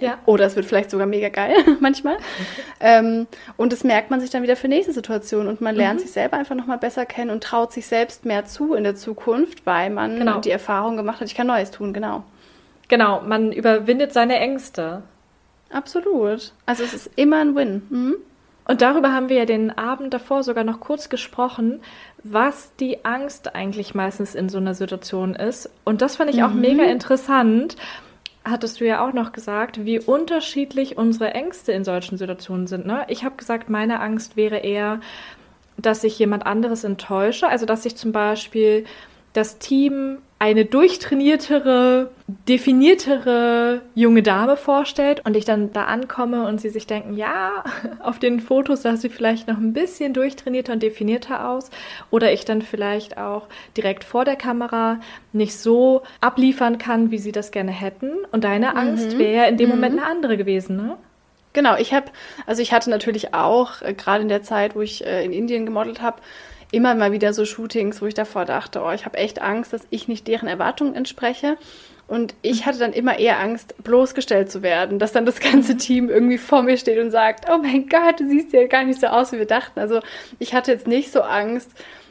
Ja. 0.00 0.18
Oder 0.26 0.44
es 0.44 0.54
wird 0.54 0.66
vielleicht 0.66 0.90
sogar 0.90 1.06
mega 1.06 1.30
geil 1.30 1.56
manchmal. 1.80 2.16
Okay. 2.16 2.22
Ähm, 2.80 3.26
und 3.56 3.72
das 3.72 3.84
merkt 3.84 4.10
man 4.10 4.20
sich 4.20 4.28
dann 4.28 4.42
wieder 4.42 4.54
für 4.54 4.68
nächste 4.68 4.92
Situationen 4.92 5.48
und 5.48 5.62
man 5.62 5.74
lernt 5.74 6.00
mhm. 6.00 6.02
sich 6.02 6.12
selber 6.12 6.36
einfach 6.36 6.54
nochmal 6.54 6.78
besser 6.78 7.06
kennen 7.06 7.30
und 7.30 7.42
traut 7.42 7.72
sich 7.72 7.86
selbst 7.86 8.26
mehr 8.26 8.44
zu 8.44 8.74
in 8.74 8.84
der 8.84 8.96
Zukunft, 8.96 9.64
weil 9.64 9.88
man 9.88 10.18
genau. 10.18 10.40
die 10.40 10.50
Erfahrung 10.50 10.98
gemacht 10.98 11.22
hat, 11.22 11.26
ich 11.26 11.34
kann 11.34 11.46
Neues 11.46 11.70
tun, 11.70 11.94
genau. 11.94 12.22
Genau, 12.88 13.22
man 13.22 13.50
überwindet 13.50 14.12
seine 14.12 14.38
Ängste. 14.38 15.04
Absolut. 15.70 16.52
Also 16.66 16.84
es 16.84 16.92
ist 16.92 17.10
immer 17.16 17.38
ein 17.38 17.56
Win. 17.56 17.82
Mhm. 17.88 18.16
Und 18.68 18.82
darüber 18.82 19.14
haben 19.14 19.30
wir 19.30 19.36
ja 19.38 19.44
den 19.46 19.76
Abend 19.76 20.12
davor 20.12 20.42
sogar 20.42 20.62
noch 20.62 20.78
kurz 20.78 21.08
gesprochen, 21.08 21.80
was 22.22 22.76
die 22.76 23.02
Angst 23.02 23.54
eigentlich 23.54 23.94
meistens 23.94 24.34
in 24.34 24.50
so 24.50 24.58
einer 24.58 24.74
Situation 24.74 25.34
ist. 25.34 25.70
Und 25.84 26.02
das 26.02 26.16
fand 26.16 26.30
ich 26.30 26.42
auch 26.42 26.52
mhm. 26.52 26.60
mega 26.60 26.84
interessant. 26.84 27.76
Hattest 28.44 28.80
du 28.80 28.86
ja 28.86 29.06
auch 29.06 29.14
noch 29.14 29.32
gesagt, 29.32 29.86
wie 29.86 29.98
unterschiedlich 29.98 30.98
unsere 30.98 31.32
Ängste 31.32 31.72
in 31.72 31.82
solchen 31.82 32.18
Situationen 32.18 32.66
sind. 32.66 32.84
Ne? 32.86 33.06
Ich 33.08 33.24
habe 33.24 33.36
gesagt, 33.36 33.70
meine 33.70 34.00
Angst 34.00 34.36
wäre 34.36 34.58
eher, 34.58 35.00
dass 35.78 36.04
ich 36.04 36.18
jemand 36.18 36.44
anderes 36.44 36.84
enttäusche. 36.84 37.48
Also, 37.48 37.64
dass 37.64 37.86
ich 37.86 37.96
zum 37.96 38.12
Beispiel 38.12 38.84
das 39.32 39.58
Team 39.58 40.18
eine 40.40 40.64
durchtrainiertere, 40.64 42.10
definiertere 42.48 43.82
junge 43.96 44.22
Dame 44.22 44.56
vorstellt 44.56 45.22
und 45.24 45.36
ich 45.36 45.44
dann 45.44 45.72
da 45.72 45.84
ankomme 45.84 46.46
und 46.46 46.60
sie 46.60 46.68
sich 46.68 46.86
denken, 46.86 47.16
ja, 47.16 47.64
auf 48.00 48.20
den 48.20 48.38
Fotos 48.38 48.82
sah 48.82 48.96
sie 48.96 49.08
vielleicht 49.08 49.48
noch 49.48 49.58
ein 49.58 49.72
bisschen 49.72 50.14
durchtrainierter 50.14 50.74
und 50.74 50.82
definierter 50.82 51.48
aus 51.48 51.70
oder 52.10 52.32
ich 52.32 52.44
dann 52.44 52.62
vielleicht 52.62 53.18
auch 53.18 53.48
direkt 53.76 54.04
vor 54.04 54.24
der 54.24 54.36
Kamera 54.36 55.00
nicht 55.32 55.58
so 55.58 56.02
abliefern 56.20 56.78
kann, 56.78 57.10
wie 57.10 57.18
sie 57.18 57.32
das 57.32 57.50
gerne 57.50 57.72
hätten 57.72 58.12
und 58.30 58.44
deine 58.44 58.76
Angst 58.76 59.14
mhm. 59.14 59.18
wäre 59.18 59.34
ja 59.34 59.44
in 59.44 59.56
dem 59.56 59.70
mhm. 59.70 59.74
Moment 59.74 59.98
eine 59.98 60.06
andere 60.06 60.36
gewesen, 60.36 60.76
ne? 60.76 60.96
Genau, 61.54 61.76
ich 61.76 61.92
habe, 61.92 62.06
also 62.46 62.62
ich 62.62 62.72
hatte 62.72 62.90
natürlich 62.90 63.34
auch, 63.34 63.82
äh, 63.82 63.94
gerade 63.94 64.22
in 64.22 64.28
der 64.28 64.42
Zeit, 64.42 64.76
wo 64.76 64.80
ich 64.82 65.04
äh, 65.04 65.24
in 65.24 65.32
Indien 65.32 65.66
gemodelt 65.66 66.00
habe, 66.00 66.18
immer 66.70 66.94
mal 66.94 67.12
wieder 67.12 67.32
so 67.32 67.44
Shootings, 67.44 68.02
wo 68.02 68.06
ich 68.06 68.14
davor 68.14 68.44
dachte, 68.44 68.82
oh, 68.82 68.90
ich 68.90 69.04
habe 69.04 69.18
echt 69.18 69.40
Angst, 69.40 69.72
dass 69.72 69.86
ich 69.90 70.08
nicht 70.08 70.26
deren 70.26 70.48
Erwartungen 70.48 70.94
entspreche. 70.94 71.56
Und 72.06 72.34
ich 72.40 72.64
hatte 72.64 72.78
dann 72.78 72.94
immer 72.94 73.18
eher 73.18 73.38
Angst, 73.38 73.74
bloßgestellt 73.84 74.50
zu 74.50 74.62
werden, 74.62 74.98
dass 74.98 75.12
dann 75.12 75.26
das 75.26 75.40
ganze 75.40 75.74
mhm. 75.74 75.78
Team 75.78 76.08
irgendwie 76.08 76.38
vor 76.38 76.62
mir 76.62 76.78
steht 76.78 76.98
und 76.98 77.10
sagt, 77.10 77.46
oh 77.50 77.58
mein 77.58 77.86
Gott, 77.88 78.20
du 78.20 78.28
siehst 78.28 78.52
ja 78.52 78.66
gar 78.66 78.84
nicht 78.84 79.00
so 79.00 79.08
aus, 79.08 79.32
wie 79.32 79.38
wir 79.38 79.46
dachten. 79.46 79.78
Also 79.78 80.00
ich 80.38 80.54
hatte 80.54 80.72
jetzt 80.72 80.86
nicht 80.86 81.12
so 81.12 81.20
Angst, 81.20 81.70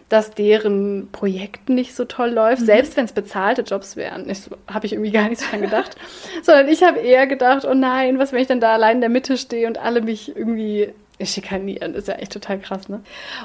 dass 0.09 0.31
deren 0.31 1.09
Projekt 1.11 1.67
nicht 1.67 1.95
so 1.95 2.05
toll 2.05 2.29
läuft, 2.29 2.61
mhm. 2.61 2.65
selbst 2.65 2.95
wenn 2.95 3.05
es 3.05 3.11
bezahlte 3.11 3.63
Jobs 3.63 3.95
wären. 3.95 4.33
So, 4.33 4.51
habe 4.67 4.85
ich 4.85 4.93
irgendwie 4.93 5.11
gar 5.11 5.27
nicht 5.27 5.41
so 5.41 5.49
dran 5.49 5.61
gedacht. 5.61 5.95
Sondern 6.43 6.69
ich 6.69 6.83
habe 6.83 6.99
eher 6.99 7.27
gedacht, 7.27 7.65
oh 7.65 7.73
nein, 7.73 8.19
was, 8.19 8.31
wenn 8.31 8.41
ich 8.41 8.47
dann 8.47 8.61
da 8.61 8.73
allein 8.73 8.97
in 8.97 9.01
der 9.01 9.09
Mitte 9.09 9.37
stehe 9.37 9.67
und 9.67 9.77
alle 9.79 10.01
mich 10.01 10.35
irgendwie 10.35 10.93
schikanieren. 11.25 11.95
ist 11.95 12.07
ja 12.07 12.15
echt 12.15 12.33
total 12.33 12.59
krass, 12.59 12.89
ne? 12.89 13.01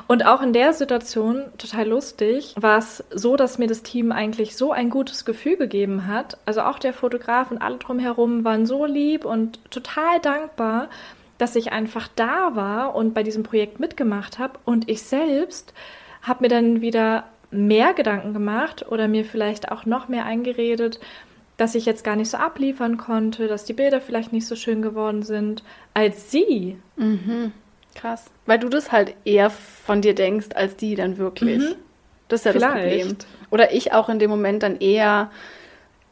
Und 0.06 0.26
auch 0.26 0.42
in 0.42 0.52
der 0.52 0.72
Situation, 0.72 1.44
total 1.58 1.88
lustig, 1.88 2.54
war 2.58 2.78
es 2.78 3.02
so, 3.10 3.36
dass 3.36 3.58
mir 3.58 3.66
das 3.66 3.82
Team 3.82 4.12
eigentlich 4.12 4.56
so 4.56 4.72
ein 4.72 4.90
gutes 4.90 5.24
Gefühl 5.24 5.56
gegeben 5.56 6.06
hat. 6.06 6.36
Also 6.44 6.62
auch 6.62 6.78
der 6.78 6.92
Fotograf 6.92 7.50
und 7.50 7.58
alle 7.58 7.78
drumherum 7.78 8.44
waren 8.44 8.66
so 8.66 8.84
lieb 8.84 9.24
und 9.24 9.58
total 9.70 10.20
dankbar, 10.20 10.88
dass 11.38 11.56
ich 11.56 11.72
einfach 11.72 12.08
da 12.14 12.54
war 12.54 12.94
und 12.94 13.14
bei 13.14 13.22
diesem 13.22 13.42
Projekt 13.42 13.80
mitgemacht 13.80 14.38
habe. 14.38 14.58
Und 14.64 14.88
ich 14.88 15.02
selbst 15.02 15.72
habe 16.22 16.44
mir 16.44 16.48
dann 16.48 16.80
wieder 16.80 17.24
mehr 17.50 17.94
Gedanken 17.94 18.32
gemacht 18.32 18.86
oder 18.88 19.08
mir 19.08 19.24
vielleicht 19.24 19.70
auch 19.70 19.84
noch 19.84 20.08
mehr 20.08 20.24
eingeredet, 20.24 21.00
dass 21.57 21.74
ich 21.74 21.86
jetzt 21.86 22.05
gar 22.05 22.16
nicht 22.16 22.30
so 22.30 22.38
abliefern 22.38 22.96
konnte, 22.96 23.46
dass 23.46 23.64
die 23.64 23.72
Bilder 23.72 24.00
vielleicht 24.00 24.32
nicht 24.32 24.46
so 24.46 24.57
schön 24.57 24.82
geworden 24.82 25.22
sind 25.22 25.62
als 25.94 26.30
sie. 26.30 26.78
Mhm. 26.96 27.53
Krass. 27.94 28.26
Weil 28.46 28.59
du 28.59 28.68
das 28.68 28.90
halt 28.90 29.14
eher 29.24 29.50
von 29.50 30.00
dir 30.00 30.14
denkst, 30.14 30.48
als 30.55 30.76
die 30.76 30.94
dann 30.94 31.18
wirklich. 31.18 31.59
Mhm. 31.59 31.74
Das 32.28 32.40
ist 32.40 32.46
ja 32.46 32.53
Vielleicht. 32.53 32.74
das 32.74 32.82
Problem. 32.82 33.16
Oder 33.50 33.72
ich 33.72 33.92
auch 33.92 34.09
in 34.09 34.18
dem 34.18 34.30
Moment 34.30 34.62
dann 34.62 34.80
eher 34.80 35.30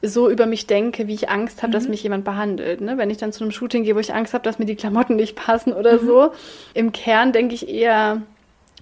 so 0.03 0.30
über 0.30 0.47
mich 0.47 0.66
denke, 0.66 1.07
wie 1.07 1.14
ich 1.14 1.28
Angst 1.28 1.62
habe, 1.62 1.68
mhm. 1.68 1.72
dass 1.72 1.88
mich 1.88 2.03
jemand 2.03 2.24
behandelt. 2.24 2.80
Ne? 2.80 2.99
Wenn 2.99 3.11
ich 3.11 3.18
dann 3.18 3.32
zu 3.32 3.43
einem 3.43 3.53
Shooting 3.53 3.84
gehe, 3.84 3.95
wo 3.95 4.01
ich 4.01 4.14
Angst 4.14 4.34
habe, 4.34 4.45
dass 4.45 4.59
mir 4.59 4.66
die 4.66 4.76
Klamotten 4.76 5.16
nicht 5.16 5.36
passen 5.36 5.72
oder 5.72 6.01
mhm. 6.01 6.07
so. 6.07 6.32
Im 6.74 6.93
Kern 6.93 7.32
denke 7.32 7.55
ich 7.55 7.68
eher 7.68 8.22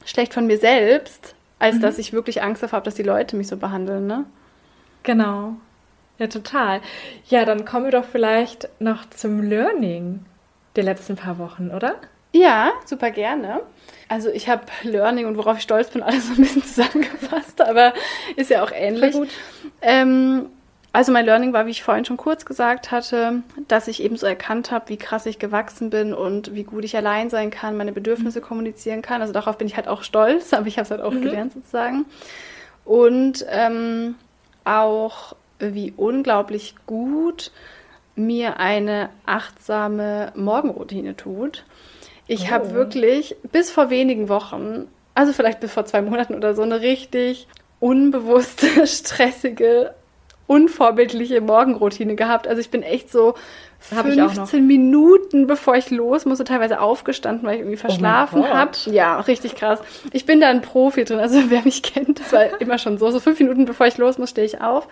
schlecht 0.05 0.35
von 0.35 0.47
mir 0.47 0.59
selbst, 0.59 1.35
als 1.59 1.77
mhm. 1.77 1.81
dass 1.81 1.99
ich 1.99 2.13
wirklich 2.13 2.43
Angst 2.43 2.63
davor 2.63 2.79
habe, 2.79 2.85
dass 2.85 2.95
die 2.95 3.03
Leute 3.03 3.37
mich 3.37 3.49
so 3.49 3.57
behandeln. 3.57 4.07
Ne? 4.07 4.25
Genau. 5.03 5.57
Ja, 6.19 6.27
total. 6.27 6.81
Ja, 7.29 7.45
dann 7.45 7.65
kommen 7.65 7.85
wir 7.85 7.93
doch 7.93 8.05
vielleicht 8.05 8.69
noch 8.81 9.09
zum 9.11 9.43
Learning 9.43 10.25
der 10.77 10.85
letzten 10.85 11.17
paar 11.17 11.39
Wochen, 11.39 11.71
oder? 11.71 11.97
Ja, 12.33 12.73
super 12.85 13.11
gerne. 13.11 13.61
Also 14.09 14.31
ich 14.31 14.49
habe 14.49 14.63
Learning 14.83 15.27
und 15.27 15.37
worauf 15.37 15.59
ich 15.59 15.63
stolz 15.63 15.91
bin, 15.91 16.03
alles 16.05 16.27
so 16.27 16.35
ein 16.35 16.43
bisschen 16.43 16.65
zusammengefasst, 16.65 17.61
aber 17.61 17.95
ist 18.37 18.51
ja 18.51 18.63
auch 18.63 18.73
ähnlich. 18.73 19.13
Gut. 19.13 19.29
Ähm, 19.81 20.47
also 20.93 21.13
mein 21.13 21.27
Learning 21.27 21.53
war, 21.53 21.67
wie 21.67 21.71
ich 21.71 21.83
vorhin 21.83 22.05
schon 22.05 22.17
kurz 22.17 22.45
gesagt 22.45 22.91
hatte, 22.91 23.43
dass 23.69 23.89
ich 23.89 24.03
eben 24.03 24.17
so 24.17 24.27
erkannt 24.27 24.71
habe, 24.71 24.89
wie 24.89 24.97
krass 24.97 25.27
ich 25.27 25.39
gewachsen 25.39 25.91
bin 25.91 26.15
und 26.15 26.55
wie 26.55 26.65
gut 26.65 26.85
ich 26.85 26.97
allein 26.97 27.31
sein 27.31 27.51
kann, 27.51 27.77
meine 27.77 27.93
Bedürfnisse 27.93 28.41
mhm. 28.41 28.45
kommunizieren 28.45 29.03
kann. 29.03 29.21
Also 29.21 29.33
darauf 29.33 29.59
bin 29.59 29.67
ich 29.67 29.77
halt 29.77 29.87
auch 29.87 30.03
stolz, 30.03 30.53
aber 30.53 30.67
ich 30.67 30.79
habe 30.79 30.85
es 30.85 30.91
halt 30.91 31.03
auch 31.03 31.13
mhm. 31.13 31.23
gelernt 31.23 31.53
sozusagen. 31.53 32.07
Und 32.85 33.45
ähm, 33.51 34.15
auch 34.65 35.37
wie 35.59 35.93
unglaublich 35.97 36.75
gut 36.87 37.51
mir 38.15 38.59
eine 38.59 39.11
achtsame 39.27 40.33
Morgenroutine 40.35 41.17
tut. 41.17 41.65
Ich 42.27 42.49
oh. 42.49 42.51
habe 42.51 42.73
wirklich 42.73 43.37
bis 43.53 43.71
vor 43.71 43.91
wenigen 43.91 44.29
Wochen, 44.29 44.89
also 45.15 45.33
vielleicht 45.33 45.61
bis 45.61 45.73
vor 45.73 45.87
zwei 45.87 46.03
Monaten 46.03 46.35
oder 46.35 46.55
so, 46.55 46.63
eine 46.63 46.81
richtig 46.81 47.47
unbewusste, 47.81 48.87
stressige, 48.87 49.95
unvorbildliche 50.47 51.41
Morgenroutine 51.41 52.17
gehabt. 52.17 52.49
Also 52.49 52.61
ich 52.61 52.71
bin 52.71 52.83
echt 52.83 53.11
so 53.11 53.35
Hab 53.95 54.07
ich 54.07 54.21
auch 54.21 54.33
15 54.33 54.67
Minuten, 54.67 55.47
bevor 55.47 55.77
ich 55.77 55.91
los 55.91 56.25
musste, 56.27 56.45
teilweise 56.45 56.81
aufgestanden, 56.81 57.47
weil 57.47 57.55
ich 57.55 57.61
irgendwie 57.61 57.77
verschlafen 57.77 58.43
Gott. 58.43 58.53
habe. 58.53 58.73
Ja, 58.87 59.21
richtig 59.21 59.55
krass. 59.55 59.81
Ich 60.13 60.27
bin 60.27 60.41
da 60.41 60.49
ein 60.49 60.63
Profi 60.63 61.05
drin. 61.05 61.21
Also 61.21 61.39
wer 61.49 61.63
mich 61.63 61.83
kennt, 61.83 62.21
das 62.21 62.33
war 62.33 62.61
immer 62.61 62.79
schon 62.79 62.99
so. 62.99 63.11
So 63.11 63.21
fünf 63.21 63.39
Minuten, 63.39 63.65
bevor 63.65 63.87
ich 63.87 63.97
los 63.97 64.19
muss, 64.19 64.31
stehe 64.31 64.47
ich 64.47 64.61
auf. 64.61 64.89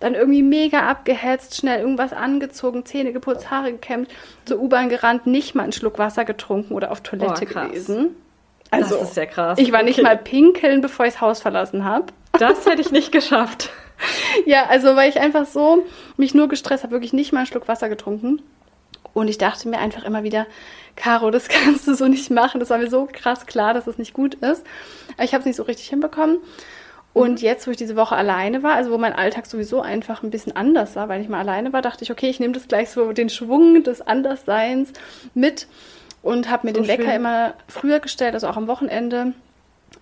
Dann 0.00 0.14
irgendwie 0.14 0.42
mega 0.44 0.88
abgehetzt, 0.88 1.56
schnell 1.56 1.80
irgendwas 1.80 2.12
angezogen, 2.12 2.86
Zähne 2.86 3.12
geputzt, 3.12 3.50
Haare 3.50 3.72
gekämmt, 3.72 4.08
zur 4.44 4.60
U-Bahn 4.60 4.88
gerannt, 4.88 5.26
nicht 5.26 5.56
mal 5.56 5.64
einen 5.64 5.72
Schluck 5.72 5.98
Wasser 5.98 6.24
getrunken 6.24 6.74
oder 6.74 6.92
auf 6.92 7.00
Toilette 7.00 7.44
krass. 7.46 7.68
gewesen. 7.68 8.14
Also, 8.70 8.96
das 8.98 9.10
ist 9.10 9.16
ja 9.16 9.26
krass. 9.26 9.58
ich 9.58 9.72
war 9.72 9.82
nicht 9.82 9.98
Okay. 9.98 10.06
mal 10.06 10.16
pinkeln, 10.16 10.80
bevor 10.80 11.06
ich 11.06 11.14
das 11.14 11.20
Haus 11.20 11.40
verlassen 11.40 11.84
habe. 11.84 12.06
Das 12.38 12.64
hätte 12.66 12.80
ich 12.82 12.92
nicht 12.92 13.10
geschafft. 13.12 13.70
Ja, 14.46 14.66
also 14.66 14.96
weil 14.96 15.10
ich 15.10 15.20
einfach 15.20 15.46
so 15.46 15.84
mich 16.16 16.34
nur 16.34 16.48
gestresst 16.48 16.84
habe, 16.84 16.92
wirklich 16.92 17.12
nicht 17.12 17.32
mal 17.32 17.40
einen 17.40 17.46
Schluck 17.46 17.68
Wasser 17.68 17.88
getrunken. 17.88 18.42
Und 19.14 19.28
ich 19.28 19.38
dachte 19.38 19.68
mir 19.68 19.78
einfach 19.78 20.04
immer 20.04 20.22
wieder, 20.22 20.46
Caro, 20.96 21.30
das 21.30 21.48
kannst 21.48 21.86
du 21.88 21.94
so 21.94 22.06
nicht 22.06 22.30
machen. 22.30 22.60
Das 22.60 22.70
war 22.70 22.78
mir 22.78 22.90
so 22.90 23.08
krass 23.10 23.46
klar, 23.46 23.74
dass 23.74 23.86
es 23.86 23.98
nicht 23.98 24.12
gut 24.12 24.34
ist. 24.34 24.64
Aber 25.14 25.24
ich 25.24 25.32
habe 25.32 25.40
es 25.40 25.46
nicht 25.46 25.56
so 25.56 25.64
richtig 25.64 25.88
hinbekommen. 25.88 26.38
Und 27.14 27.42
jetzt, 27.42 27.66
wo 27.66 27.70
ich 27.72 27.76
diese 27.76 27.96
Woche 27.96 28.14
alleine 28.14 28.62
war, 28.62 28.74
also 28.74 28.92
wo 28.92 28.98
mein 28.98 29.12
Alltag 29.12 29.46
sowieso 29.46 29.80
einfach 29.80 30.22
ein 30.22 30.30
bisschen 30.30 30.54
anders 30.54 30.94
war, 30.94 31.08
weil 31.08 31.20
ich 31.20 31.28
mal 31.28 31.40
alleine 31.40 31.72
war, 31.72 31.82
dachte 31.82 32.04
ich, 32.04 32.12
okay, 32.12 32.28
ich 32.28 32.38
nehme 32.38 32.52
das 32.52 32.68
gleich 32.68 32.90
so 32.90 33.12
den 33.12 33.28
Schwung 33.28 33.82
des 33.82 34.02
Andersseins 34.02 34.92
mit 35.34 35.66
und 36.22 36.48
habe 36.48 36.66
mir 36.66 36.74
So 36.74 36.82
den 36.82 36.88
Wecker 36.88 37.04
schön. 37.04 37.12
immer 37.14 37.54
früher 37.66 37.98
gestellt, 37.98 38.34
also 38.34 38.46
auch 38.46 38.56
am 38.56 38.68
Wochenende 38.68 39.32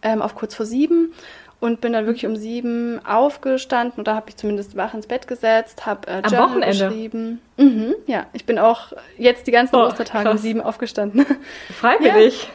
ähm, 0.03 0.21
auf 0.21 0.35
kurz 0.35 0.55
vor 0.55 0.67
sieben 0.67 1.15
und 1.61 1.81
bin 1.81 1.93
dann 1.93 2.05
wirklich 2.07 2.27
um 2.27 2.37
sieben 2.37 3.01
aufgestanden 3.07 4.01
oder 4.01 4.15
habe 4.15 4.29
ich 4.29 4.37
zumindest 4.37 4.77
wach 4.77 4.93
ins 4.95 5.07
Bett 5.07 5.27
gesetzt, 5.27 5.87
habe 5.87 6.07
äh, 6.09 6.11
Am 6.23 6.23
Journal 6.25 6.49
Wochenende? 6.51 6.89
geschrieben. 6.89 7.41
Mhm, 7.57 7.95
ja, 8.07 8.27
ich 8.33 8.45
bin 8.45 8.59
auch 8.59 8.93
jetzt 9.19 9.47
die 9.47 9.51
ganzen 9.53 9.77
Oh, 9.77 9.87
Ostertage 9.87 10.29
um 10.29 10.33
krass. 10.35 10.43
sieben 10.43 10.61
aufgestanden. 10.61 11.25
Freiwillig. 11.81 12.49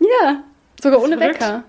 ja, 0.00 0.42
sogar 0.82 0.98
Das 1.00 1.08
ist 1.08 1.12
ohne 1.14 1.18
verrückt. 1.18 1.40
Wecker. 1.40 1.64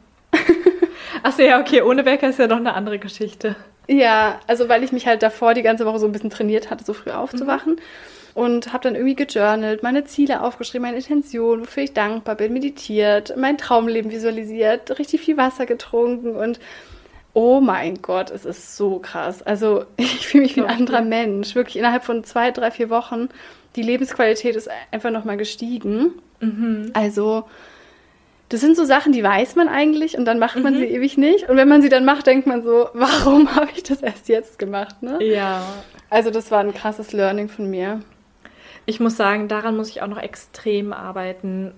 Achso, 1.24 1.42
ja, 1.42 1.60
okay, 1.60 1.82
ohne 1.82 2.06
Wecker 2.06 2.30
ist 2.30 2.40
ja 2.40 2.48
noch 2.48 2.58
eine 2.58 2.74
andere 2.74 3.00
Geschichte. 3.00 3.56
Ja, 3.90 4.40
also 4.46 4.70
weil 4.70 4.84
ich 4.84 4.92
mich 4.92 5.08
halt 5.08 5.24
davor 5.24 5.56
die 5.56 5.64
ganze 5.64 5.84
Woche 5.84 5.98
so 5.98 6.06
ein 6.06 6.12
bisschen 6.12 6.30
trainiert 6.30 6.70
hatte, 6.70 6.86
so 6.86 6.94
früh 6.94 7.10
aufzuwachen. 7.10 7.82
Und 8.36 8.72
habe 8.72 8.84
dann 8.84 8.94
irgendwie 8.94 9.16
gejournalt, 9.16 9.82
meine 9.82 10.06
Ziele 10.06 10.44
aufgeschrieben, 10.44 10.84
meine 10.84 10.98
Intention, 10.98 11.62
wofür 11.62 11.84
ich 11.84 11.94
dankbar 11.94 12.36
bin, 12.36 12.54
meditiert, 12.54 13.34
mein 13.36 13.58
Traumleben 13.58 14.12
visualisiert, 14.12 15.00
richtig 15.00 15.22
viel 15.22 15.38
Wasser 15.38 15.66
getrunken 15.66 16.36
und 16.36 16.60
oh 17.34 17.60
mein 17.60 18.02
Gott, 18.04 18.30
es 18.30 18.46
ist 18.46 18.78
so 18.78 19.00
krass. 19.00 19.42
Also 19.42 19.86
ich 19.98 20.28
fühle 20.28 20.44
mich 20.44 20.56
wie 20.56 20.62
ein 20.62 20.68
anderer. 20.68 21.02
Mensch. 21.02 21.56
Wirklich 21.56 21.78
innerhalb 21.78 22.04
von 22.04 22.24
zwei, 22.24 22.52
drei, 22.52 22.70
vier 22.70 22.92
Wochen. 22.92 23.30
Die 23.76 23.82
Lebensqualität 23.82 24.56
ist 24.56 24.70
einfach 24.92 25.10
nochmal 25.10 25.38
gestiegen. 25.38 26.14
Mhm. 26.40 26.92
Also, 26.94 27.46
das 28.50 28.62
sind 28.62 28.76
so 28.76 28.84
Sachen, 28.84 29.12
die 29.12 29.24
weiß 29.24 29.56
man 29.56 29.68
eigentlich 29.70 30.18
und 30.18 30.26
dann 30.26 30.40
macht 30.40 30.58
man 30.58 30.74
Mhm. 30.74 30.80
sie 30.80 30.86
ewig 30.86 31.18
nicht. 31.18 31.48
Und 31.50 31.56
wenn 31.58 31.68
man 31.68 31.82
sie 31.82 31.90
dann 31.90 32.04
macht, 32.06 32.28
denkt 32.28 32.48
man 32.48 32.64
so, 32.64 32.90
warum 32.94 33.56
habe 33.56 33.70
ich 33.76 33.84
das 33.84 34.02
erst 34.02 34.28
jetzt 34.28 34.60
gemacht? 34.60 35.02
Ne? 35.02 35.24
Ja. 35.24 35.62
Also, 36.10 36.32
das 36.32 36.50
war 36.50 36.60
ein 36.60 36.74
krasses 36.74 37.14
Learning 37.14 37.48
von 37.50 37.70
mir. 37.70 38.02
Ich 38.86 39.00
muss 39.00 39.16
sagen, 39.18 39.48
daran 39.48 39.78
muss 39.78 39.90
ich 39.90 40.02
auch 40.02 40.08
noch 40.08 40.18
extrem 40.22 40.94
arbeiten. 40.94 41.74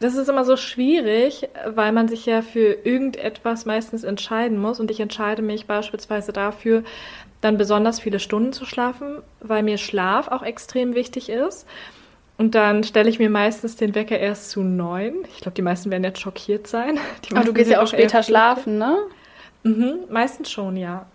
Das 0.00 0.16
ist 0.16 0.28
immer 0.28 0.44
so 0.44 0.56
schwierig, 0.56 1.48
weil 1.66 1.92
man 1.92 2.08
sich 2.08 2.26
ja 2.26 2.42
für 2.42 2.78
irgendetwas 2.84 3.64
meistens 3.66 4.02
entscheiden 4.04 4.58
muss. 4.60 4.80
Und 4.80 4.90
ich 4.90 4.98
entscheide 5.00 5.42
mich 5.42 5.66
beispielsweise 5.66 6.32
dafür, 6.32 6.82
dann 7.40 7.58
besonders 7.58 8.00
viele 8.00 8.18
Stunden 8.18 8.52
zu 8.52 8.64
schlafen, 8.64 9.22
weil 9.40 9.62
mir 9.62 9.78
Schlaf 9.78 10.26
auch 10.28 10.42
extrem 10.42 10.94
wichtig 10.96 11.28
ist. 11.28 11.66
Und 12.38 12.54
dann 12.54 12.84
stelle 12.84 13.10
ich 13.10 13.18
mir 13.18 13.30
meistens 13.30 13.76
den 13.76 13.96
Wecker 13.96 14.18
erst 14.18 14.50
zu 14.50 14.62
neun. 14.62 15.24
Ich 15.34 15.40
glaube, 15.40 15.56
die 15.56 15.62
meisten 15.62 15.90
werden 15.90 16.04
jetzt 16.04 16.20
schockiert 16.20 16.66
sein. 16.68 16.98
Die 17.28 17.34
Aber 17.34 17.44
du 17.44 17.52
gehst 17.52 17.70
ja 17.70 17.82
auch 17.82 17.86
später 17.88 18.22
schlafen, 18.22 18.78
ne? 18.78 18.96
Mhm, 19.64 19.98
meistens 20.08 20.50
schon, 20.50 20.76
ja. 20.76 21.06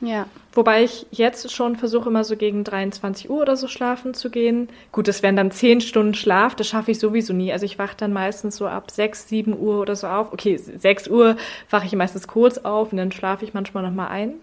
Ja. 0.00 0.26
Wobei 0.52 0.84
ich 0.84 1.06
jetzt 1.10 1.50
schon 1.50 1.74
versuche, 1.74 2.08
immer 2.08 2.22
so 2.22 2.36
gegen 2.36 2.62
23 2.62 3.28
Uhr 3.28 3.42
oder 3.42 3.56
so 3.56 3.66
schlafen 3.66 4.14
zu 4.14 4.30
gehen. 4.30 4.68
Gut, 4.92 5.08
das 5.08 5.24
wären 5.24 5.34
dann 5.34 5.50
10 5.50 5.80
Stunden 5.80 6.14
Schlaf, 6.14 6.54
das 6.54 6.68
schaffe 6.68 6.92
ich 6.92 7.00
sowieso 7.00 7.32
nie. 7.32 7.52
Also 7.52 7.66
ich 7.66 7.80
wache 7.80 7.96
dann 7.96 8.12
meistens 8.12 8.56
so 8.56 8.68
ab 8.68 8.92
6, 8.92 9.28
7 9.28 9.58
Uhr 9.58 9.80
oder 9.80 9.96
so 9.96 10.06
auf. 10.06 10.32
Okay, 10.32 10.56
6 10.56 11.08
Uhr 11.08 11.36
wache 11.70 11.86
ich 11.86 11.96
meistens 11.96 12.28
kurz 12.28 12.58
auf 12.58 12.92
und 12.92 12.98
dann 12.98 13.10
schlafe 13.10 13.44
ich 13.44 13.54
manchmal 13.54 13.82
nochmal 13.82 14.08
ein. 14.08 14.34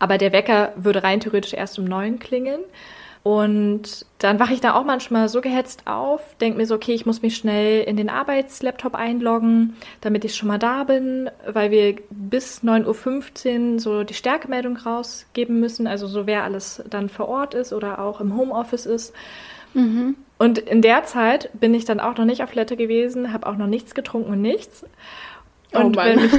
Aber 0.00 0.18
der 0.18 0.32
Wecker 0.32 0.72
würde 0.74 1.04
rein 1.04 1.20
theoretisch 1.20 1.54
erst 1.54 1.78
um 1.78 1.84
9 1.84 2.18
klingeln. 2.18 2.60
Und 3.22 4.06
dann 4.18 4.40
wache 4.40 4.54
ich 4.54 4.60
da 4.60 4.74
auch 4.74 4.84
manchmal 4.84 5.28
so 5.28 5.40
gehetzt 5.40 5.82
auf, 5.86 6.36
denke 6.40 6.58
mir 6.58 6.66
so, 6.66 6.74
okay, 6.74 6.94
ich 6.94 7.04
muss 7.04 7.20
mich 7.22 7.36
schnell 7.36 7.82
in 7.82 7.96
den 7.96 8.08
Arbeitslaptop 8.08 8.94
einloggen, 8.94 9.76
damit 10.00 10.24
ich 10.24 10.34
schon 10.34 10.48
mal 10.48 10.58
da 10.58 10.84
bin, 10.84 11.30
weil 11.46 11.70
wir 11.70 11.96
bis 12.10 12.62
9.15 12.62 13.74
Uhr 13.74 13.80
so 13.80 14.04
die 14.04 14.14
Stärkemeldung 14.14 14.76
rausgeben 14.76 15.60
müssen, 15.60 15.86
also 15.86 16.06
so 16.06 16.26
wer 16.26 16.44
alles 16.44 16.82
dann 16.88 17.08
vor 17.08 17.28
Ort 17.28 17.54
ist 17.54 17.72
oder 17.72 17.98
auch 17.98 18.20
im 18.20 18.36
Homeoffice 18.36 18.86
ist. 18.86 19.12
Und 20.38 20.58
in 20.58 20.82
der 20.82 21.04
Zeit 21.04 21.50
bin 21.52 21.74
ich 21.74 21.84
dann 21.84 22.00
auch 22.00 22.16
noch 22.16 22.24
nicht 22.24 22.42
auf 22.42 22.50
Toilette 22.50 22.76
gewesen, 22.76 23.32
habe 23.32 23.46
auch 23.46 23.56
noch 23.56 23.66
nichts 23.66 23.94
getrunken 23.94 24.32
und 24.32 24.40
nichts. 24.40 24.86
Oh 25.74 25.80
Und 25.80 25.96
Mann. 25.96 26.06
wenn 26.06 26.22
mich 26.22 26.32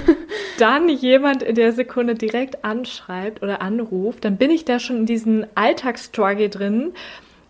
dann 0.58 0.90
jemand 0.90 1.44
in 1.44 1.56
der 1.56 1.72
Sekunde 1.72 2.16
direkt 2.16 2.64
anschreibt 2.66 3.44
oder 3.44 3.62
anruft, 3.62 4.26
dann 4.26 4.38
bin 4.38 4.50
ich 4.50 4.66
da 4.66 4.80
schon 4.80 4.98
in 4.98 5.06
diesen 5.06 5.46
Alltagsstruggle 5.56 6.50
drin, 6.50 6.94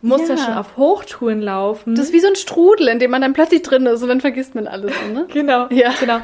muss 0.02 0.22
Ja. 0.30 0.36
da 0.36 0.38
schon 0.38 0.54
auf 0.54 0.78
Hochtouren 0.78 1.42
laufen. 1.42 1.96
Das 1.96 2.06
ist 2.06 2.14
wie 2.14 2.22
so 2.22 2.28
ein 2.28 2.36
Strudel, 2.38 2.88
in 2.88 3.00
dem 3.00 3.12
man 3.12 3.22
dann 3.22 3.34
plötzlich 3.34 3.64
drin 3.64 3.86
ist 3.86 4.02
und 4.02 4.08
dann 4.08 4.22
vergisst 4.22 4.56
man 4.56 4.66
alles, 4.68 4.94
ne? 5.14 5.26
Genau, 5.34 5.68
Ja. 5.72 5.92
genau. 6.00 6.20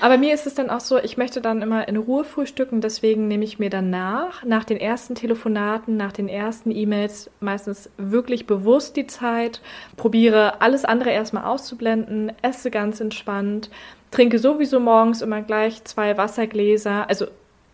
Aber 0.00 0.18
mir 0.18 0.32
ist 0.34 0.46
es 0.46 0.54
dann 0.54 0.70
auch 0.70 0.78
so, 0.80 0.98
ich 0.98 1.16
möchte 1.16 1.40
dann 1.40 1.60
immer 1.62 1.88
in 1.88 1.96
Ruhe 1.96 2.22
frühstücken, 2.22 2.80
deswegen 2.80 3.26
nehme 3.26 3.42
ich 3.44 3.58
mir 3.58 3.70
dann 3.70 3.90
nach, 3.90 4.44
nach 4.44 4.62
den 4.64 4.76
ersten 4.76 5.16
Telefonaten, 5.16 5.96
nach 5.96 6.12
den 6.12 6.28
ersten 6.28 6.70
E-Mails 6.70 7.28
meistens 7.40 7.90
wirklich 7.96 8.46
bewusst 8.46 8.96
die 8.96 9.08
Zeit, 9.08 9.60
probiere 9.96 10.60
alles 10.60 10.84
andere 10.84 11.10
erstmal 11.10 11.44
auszublenden, 11.44 12.30
esse 12.42 12.70
ganz 12.70 13.00
entspannt, 13.00 13.68
trinke 14.10 14.38
sowieso 14.38 14.80
morgens 14.80 15.22
immer 15.22 15.42
gleich 15.42 15.84
zwei 15.84 16.16
Wassergläser, 16.16 17.08
also 17.08 17.26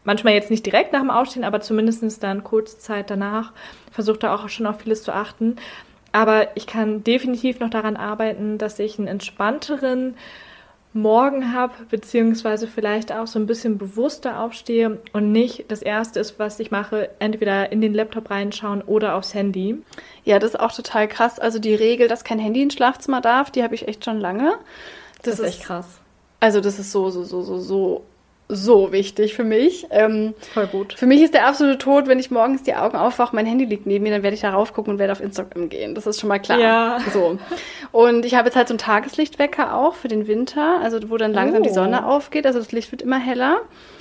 manchmal 0.04 0.34
jetzt 0.34 0.50
nicht 0.50 0.66
direkt 0.66 0.92
nach 0.92 1.00
dem 1.00 1.10
Aufstehen, 1.10 1.44
aber 1.44 1.60
zumindest 1.60 2.22
dann 2.22 2.44
kurze 2.44 2.78
Zeit 2.78 3.10
danach, 3.10 3.52
versuche 3.90 4.18
da 4.18 4.34
auch 4.34 4.48
schon 4.48 4.66
auf 4.66 4.80
vieles 4.80 5.02
zu 5.02 5.12
achten. 5.12 5.56
Aber 6.12 6.56
ich 6.56 6.66
kann 6.66 7.02
definitiv 7.02 7.58
noch 7.58 7.70
daran 7.70 7.96
arbeiten, 7.96 8.56
dass 8.58 8.78
ich 8.78 8.98
einen 8.98 9.08
entspannteren 9.08 10.14
Morgen 10.92 11.52
habe, 11.52 11.74
beziehungsweise 11.90 12.68
vielleicht 12.68 13.10
auch 13.10 13.26
so 13.26 13.40
ein 13.40 13.46
bisschen 13.46 13.78
bewusster 13.78 14.38
aufstehe 14.38 15.00
und 15.12 15.32
nicht 15.32 15.64
das 15.72 15.82
Erste 15.82 16.20
ist, 16.20 16.38
was 16.38 16.60
ich 16.60 16.70
mache, 16.70 17.10
entweder 17.18 17.72
in 17.72 17.80
den 17.80 17.94
Laptop 17.94 18.30
reinschauen 18.30 18.80
oder 18.80 19.16
aufs 19.16 19.34
Handy. 19.34 19.82
Ja, 20.24 20.38
das 20.38 20.50
ist 20.50 20.60
auch 20.60 20.70
total 20.70 21.08
krass. 21.08 21.40
Also 21.40 21.58
die 21.58 21.74
Regel, 21.74 22.06
dass 22.06 22.22
kein 22.22 22.38
Handy 22.38 22.62
ins 22.62 22.74
Schlafzimmer 22.74 23.20
darf, 23.20 23.50
die 23.50 23.64
habe 23.64 23.74
ich 23.74 23.88
echt 23.88 24.04
schon 24.04 24.20
lange. 24.20 24.54
Das, 25.22 25.40
ist 25.40 25.46
echt 25.46 25.62
krass. 25.64 26.00
Also 26.44 26.60
das 26.60 26.78
ist 26.78 26.92
so, 26.92 27.08
so, 27.10 27.22
so, 27.24 27.42
so, 27.42 27.58
so, 27.58 28.02
so 28.48 28.92
wichtig 28.92 29.34
für 29.34 29.44
mich. 29.44 29.86
Ähm, 29.90 30.34
Voll 30.52 30.66
gut. 30.66 30.92
für 30.92 31.06
mich 31.06 31.22
ist 31.22 31.32
der 31.32 31.46
absolute 31.46 31.78
Tod, 31.78 32.06
wenn 32.06 32.18
ich 32.18 32.30
morgens 32.30 32.62
die 32.62 32.74
Augen 32.74 32.96
aufwache, 32.96 33.34
mein 33.34 33.46
Handy 33.46 33.64
liegt 33.64 33.86
neben 33.86 34.02
mir, 34.02 34.12
dann 34.12 34.22
werde 34.22 34.34
ich 34.34 34.42
da 34.42 34.50
raufgucken 34.50 34.92
und 34.92 34.98
werde 34.98 35.12
auf 35.12 35.20
Instagram 35.22 35.70
gehen. 35.70 35.94
Das 35.94 36.06
ist 36.06 36.20
schon 36.20 36.28
mal 36.28 36.38
klar. 36.38 36.58
Ja. 36.60 36.98
So. 37.12 37.38
Und 37.92 38.26
ich 38.26 38.34
habe 38.34 38.48
jetzt 38.48 38.56
halt 38.56 38.68
so 38.68 38.72
einen 38.72 38.78
Tageslichtwecker 38.78 39.74
auch 39.74 39.94
für 39.94 40.08
den 40.08 40.26
Winter, 40.26 40.80
also 40.82 40.98
wo 41.08 41.16
dann 41.16 41.32
langsam 41.32 41.62
die 41.62 41.70
Oh. 41.70 41.74
Sonne 41.74 42.06
aufgeht. 42.06 42.46
Also 42.46 42.58
das 42.58 42.70
Licht 42.72 42.92
wird 42.92 43.00
immer 43.00 43.18
heller. 43.18 43.60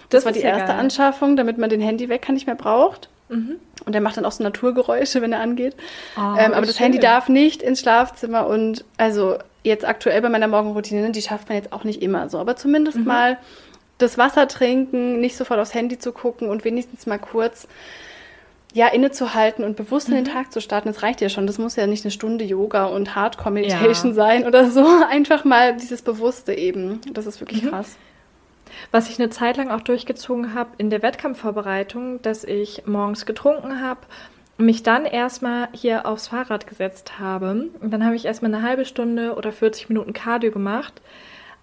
Das, 0.10 0.24
Das 0.24 0.26
war 0.26 0.32
die 0.34 0.42
erste 0.42 0.68
geil. 0.68 0.80
Anschaffung, 0.80 1.38
damit 1.38 1.58
man 1.58 1.70
den 1.70 1.80
Handywecker 1.80 2.34
nicht 2.34 2.46
mehr 2.46 2.56
braucht. 2.58 3.08
Mhm. 3.30 3.56
Und 3.86 3.94
der 3.94 4.02
macht 4.02 4.18
dann 4.18 4.26
auch 4.26 4.32
so 4.34 4.44
Naturgeräusche, 4.44 5.22
wenn 5.22 5.32
er 5.32 5.40
angeht. 5.40 5.76
Oh, 6.18 6.36
ähm, 6.38 6.52
aber 6.54 6.66
das 6.66 6.76
schön. 6.76 6.84
Handy 6.84 7.00
darf 7.00 7.30
nicht 7.30 7.64
ins 7.64 7.80
Schlafzimmer 7.80 8.46
und 8.48 8.84
also 8.98 9.38
jetzt 9.64 9.86
aktuell 9.86 10.22
bei 10.22 10.30
meiner 10.30 10.48
Morgenroutine, 10.48 11.02
ne, 11.02 11.12
die 11.12 11.22
schafft 11.22 11.50
man 11.50 11.58
jetzt 11.58 11.72
auch 11.74 11.84
nicht 11.84 12.02
immer 12.02 12.30
so, 12.30 12.38
aber 12.40 12.56
zumindest 12.56 12.98
Mhm. 13.00 13.06
mal 13.06 13.38
das 13.98 14.18
Wasser 14.18 14.48
trinken, 14.48 15.20
nicht 15.22 15.38
sofort 15.38 15.60
aufs 15.60 15.74
Handy 15.74 15.98
zu 16.00 16.12
gucken 16.12 16.50
und 16.50 16.66
wenigstens 16.66 17.06
mal 17.06 17.20
kurz 17.20 17.68
ja 18.74 18.88
innezuhalten 18.88 19.64
und 19.64 19.76
bewusst 19.78 20.10
in 20.10 20.16
den 20.16 20.24
Mhm. 20.24 20.30
Tag 20.30 20.52
zu 20.52 20.60
starten. 20.60 20.88
Das 20.88 21.04
reicht 21.04 21.22
ja 21.22 21.30
schon. 21.30 21.46
Das 21.46 21.60
muss 21.60 21.76
ja 21.76 21.86
nicht 21.86 22.04
eine 22.04 22.12
Stunde 22.12 22.44
Yoga 22.44 22.86
und 22.86 23.16
Hardcore 23.16 23.52
Meditation 23.52 24.10
Ja. 24.10 24.16
sein 24.16 24.48
oder 24.48 24.70
so. 24.72 24.84
Einfach 25.10 25.46
mal 25.46 25.78
dieses 25.78 26.02
Bewusste 26.02 26.54
eben. 26.56 27.00
Das 27.14 27.28
ist 27.28 27.40
wirklich 27.40 27.62
Mhm. 27.64 27.70
krass. 27.70 27.96
Was 28.92 29.10
ich 29.10 29.20
eine 29.20 29.30
Zeit 29.30 29.58
lang 29.58 29.70
auch 29.70 29.82
durchgezogen 29.82 30.56
habe 30.56 30.72
in 30.80 30.90
der 30.90 31.04
Wettkampfvorbereitung, 31.04 32.22
dass 32.24 32.44
ich 32.44 32.84
morgens 32.88 33.28
getrunken 33.28 33.80
habe, 33.82 34.00
mich 34.58 34.84
dann 34.84 35.06
erstmal 35.06 35.70
hier 35.74 36.06
aufs 36.06 36.28
Fahrrad 36.28 36.68
gesetzt 36.68 37.20
habe. 37.20 37.70
Und 37.80 37.92
dann 37.92 38.06
habe 38.06 38.16
ich 38.16 38.26
erstmal 38.26 38.54
eine 38.54 38.64
halbe 38.64 38.86
Stunde 38.86 39.36
oder 39.36 39.52
40 39.52 39.90
Minuten 39.90 40.14
Cardio 40.14 40.52
gemacht. 40.52 41.02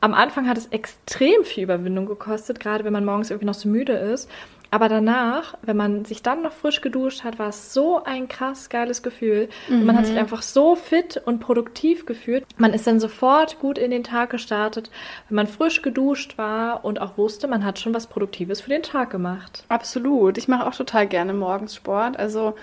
Am 0.00 0.14
Anfang 0.14 0.48
hat 0.48 0.56
es 0.56 0.66
extrem 0.68 1.44
viel 1.44 1.64
Überwindung 1.64 2.06
gekostet, 2.06 2.58
gerade 2.58 2.84
wenn 2.84 2.92
man 2.92 3.04
morgens 3.04 3.30
irgendwie 3.30 3.46
noch 3.46 3.54
so 3.54 3.68
müde 3.68 3.92
ist. 3.92 4.30
Aber 4.70 4.88
danach, 4.88 5.54
wenn 5.62 5.76
man 5.76 6.04
sich 6.04 6.22
dann 6.22 6.42
noch 6.42 6.52
frisch 6.52 6.80
geduscht 6.80 7.24
hat, 7.24 7.38
war 7.38 7.48
es 7.48 7.74
so 7.74 8.04
ein 8.04 8.28
krass 8.28 8.68
geiles 8.68 9.02
Gefühl. 9.02 9.48
Mhm. 9.68 9.86
man 9.86 9.96
hat 9.96 10.06
sich 10.06 10.16
einfach 10.16 10.42
so 10.42 10.76
fit 10.76 11.20
und 11.24 11.40
produktiv 11.40 12.06
gefühlt. 12.06 12.44
Man 12.56 12.72
ist 12.72 12.86
dann 12.86 13.00
sofort 13.00 13.58
gut 13.58 13.78
in 13.78 13.90
den 13.90 14.04
Tag 14.04 14.30
gestartet, 14.30 14.90
wenn 15.28 15.36
man 15.36 15.46
frisch 15.46 15.82
geduscht 15.82 16.38
war 16.38 16.84
und 16.84 17.00
auch 17.00 17.18
wusste, 17.18 17.48
man 17.48 17.64
hat 17.64 17.78
schon 17.78 17.94
was 17.94 18.06
Produktives 18.06 18.60
für 18.60 18.70
den 18.70 18.82
Tag 18.82 19.10
gemacht. 19.10 19.64
Absolut. 19.68 20.38
Ich 20.38 20.48
mache 20.48 20.66
auch 20.66 20.74
total 20.74 21.06
gerne 21.06 21.32
morgens 21.32 21.74
Sport. 21.74 22.18
Also 22.18 22.54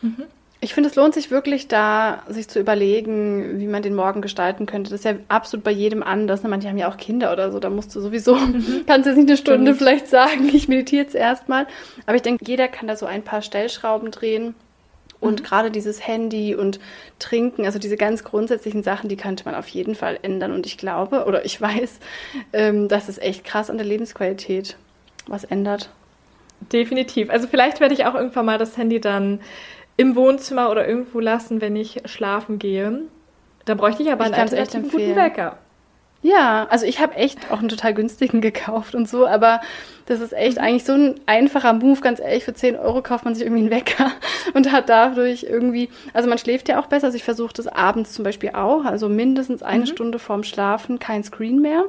mhm. 0.00 0.24
Ich 0.64 0.74
finde, 0.74 0.88
es 0.88 0.94
lohnt 0.94 1.12
sich 1.12 1.32
wirklich 1.32 1.66
da, 1.66 2.22
sich 2.28 2.46
zu 2.46 2.60
überlegen, 2.60 3.58
wie 3.58 3.66
man 3.66 3.82
den 3.82 3.96
Morgen 3.96 4.22
gestalten 4.22 4.64
könnte. 4.64 4.92
Das 4.92 5.00
ist 5.00 5.04
ja 5.04 5.16
absolut 5.26 5.64
bei 5.64 5.72
jedem 5.72 6.04
anders. 6.04 6.44
Ne? 6.44 6.48
Manche 6.48 6.68
haben 6.68 6.78
ja 6.78 6.88
auch 6.88 6.96
Kinder 6.96 7.32
oder 7.32 7.50
so, 7.50 7.58
da 7.58 7.68
musst 7.68 7.92
du 7.96 8.00
sowieso, 8.00 8.36
mhm. 8.36 8.84
kannst 8.86 9.08
jetzt 9.08 9.16
nicht 9.16 9.28
eine 9.28 9.36
Stunde 9.36 9.74
Stimmt. 9.74 9.78
vielleicht 9.78 10.06
sagen, 10.06 10.48
ich 10.54 10.68
meditiere 10.68 11.02
jetzt 11.02 11.16
erstmal. 11.16 11.66
Aber 12.06 12.14
ich 12.14 12.22
denke, 12.22 12.44
jeder 12.46 12.68
kann 12.68 12.86
da 12.86 12.94
so 12.94 13.06
ein 13.06 13.24
paar 13.24 13.42
Stellschrauben 13.42 14.12
drehen. 14.12 14.54
Und 15.18 15.40
mhm. 15.40 15.44
gerade 15.44 15.72
dieses 15.72 16.06
Handy 16.06 16.54
und 16.54 16.78
Trinken, 17.18 17.66
also 17.66 17.80
diese 17.80 17.96
ganz 17.96 18.22
grundsätzlichen 18.22 18.84
Sachen, 18.84 19.08
die 19.08 19.16
könnte 19.16 19.44
man 19.44 19.56
auf 19.56 19.66
jeden 19.66 19.96
Fall 19.96 20.16
ändern. 20.22 20.52
Und 20.52 20.64
ich 20.64 20.78
glaube, 20.78 21.24
oder 21.24 21.44
ich 21.44 21.60
weiß, 21.60 21.98
ähm, 22.52 22.86
dass 22.86 23.08
es 23.08 23.18
echt 23.18 23.42
krass 23.42 23.68
an 23.68 23.78
der 23.78 23.86
Lebensqualität 23.86 24.76
was 25.26 25.42
ändert. 25.42 25.90
Definitiv. 26.72 27.30
Also 27.30 27.48
vielleicht 27.48 27.80
werde 27.80 27.94
ich 27.94 28.04
auch 28.04 28.14
irgendwann 28.14 28.46
mal 28.46 28.58
das 28.58 28.76
Handy 28.76 29.00
dann 29.00 29.40
im 29.96 30.16
Wohnzimmer 30.16 30.70
oder 30.70 30.86
irgendwo 30.88 31.20
lassen, 31.20 31.60
wenn 31.60 31.76
ich 31.76 32.02
schlafen 32.06 32.58
gehe. 32.58 33.02
Da 33.64 33.74
bräuchte 33.74 34.02
ich 34.02 34.10
aber 34.10 34.26
ich 34.26 34.32
einen 34.32 34.40
alternativen 34.40 34.90
guten 34.90 35.16
Wecker. 35.16 35.58
Ja, 36.22 36.68
also 36.70 36.86
ich 36.86 37.00
habe 37.00 37.16
echt 37.16 37.50
auch 37.50 37.58
einen 37.58 37.68
total 37.68 37.94
günstigen 37.94 38.40
gekauft 38.40 38.94
und 38.94 39.08
so, 39.08 39.26
aber 39.26 39.60
das 40.06 40.20
ist 40.20 40.32
echt 40.32 40.56
mhm. 40.56 40.64
eigentlich 40.64 40.84
so 40.84 40.92
ein 40.92 41.20
einfacher 41.26 41.72
Move, 41.72 42.00
ganz 42.00 42.20
ehrlich, 42.20 42.44
für 42.44 42.54
10 42.54 42.76
Euro 42.76 43.02
kauft 43.02 43.24
man 43.24 43.34
sich 43.34 43.44
irgendwie 43.44 43.62
einen 43.62 43.70
Wecker 43.70 44.12
und 44.54 44.70
hat 44.70 44.88
dadurch 44.88 45.44
irgendwie, 45.44 45.88
also 46.12 46.28
man 46.28 46.38
schläft 46.38 46.68
ja 46.68 46.80
auch 46.80 46.86
besser, 46.86 47.06
also 47.06 47.16
ich 47.16 47.24
versuche 47.24 47.52
das 47.54 47.66
abends 47.66 48.12
zum 48.12 48.24
Beispiel 48.24 48.50
auch, 48.50 48.84
also 48.84 49.08
mindestens 49.08 49.62
eine 49.62 49.80
mhm. 49.80 49.86
Stunde 49.86 50.18
vorm 50.18 50.44
Schlafen 50.44 50.98
kein 50.98 51.24
Screen 51.24 51.60
mehr. 51.60 51.84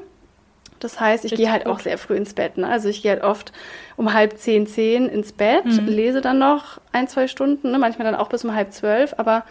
Das 0.80 1.00
heißt, 1.00 1.26
ich 1.26 1.36
gehe 1.36 1.52
halt 1.52 1.66
auch 1.66 1.80
sehr 1.80 1.98
früh 1.98 2.16
ins 2.16 2.34
Bett. 2.34 2.58
Ne? 2.58 2.68
Also 2.68 2.90
ich 2.90 3.02
gehe 3.02 3.12
halt 3.12 3.24
oft 3.24 3.54
um 3.96 4.14
halb 4.14 4.38
zehn, 4.38 4.68
zehn 4.68 5.08
ins 5.08 5.32
Bett, 5.32 5.66
mhm. 5.66 5.88
lese 5.88 6.22
dann 6.22 6.40
noch 6.40 6.80
ein, 6.92 7.08
zwei 7.08 7.28
Stunden, 7.28 7.72
ne? 7.72 7.80
manchmal 7.80 8.06
dann 8.06 8.20
auch 8.20 8.30
bis 8.30 8.44
um 8.44 8.54
halb 8.54 8.74
zwölf. 8.74 9.16
Aber 9.18 9.44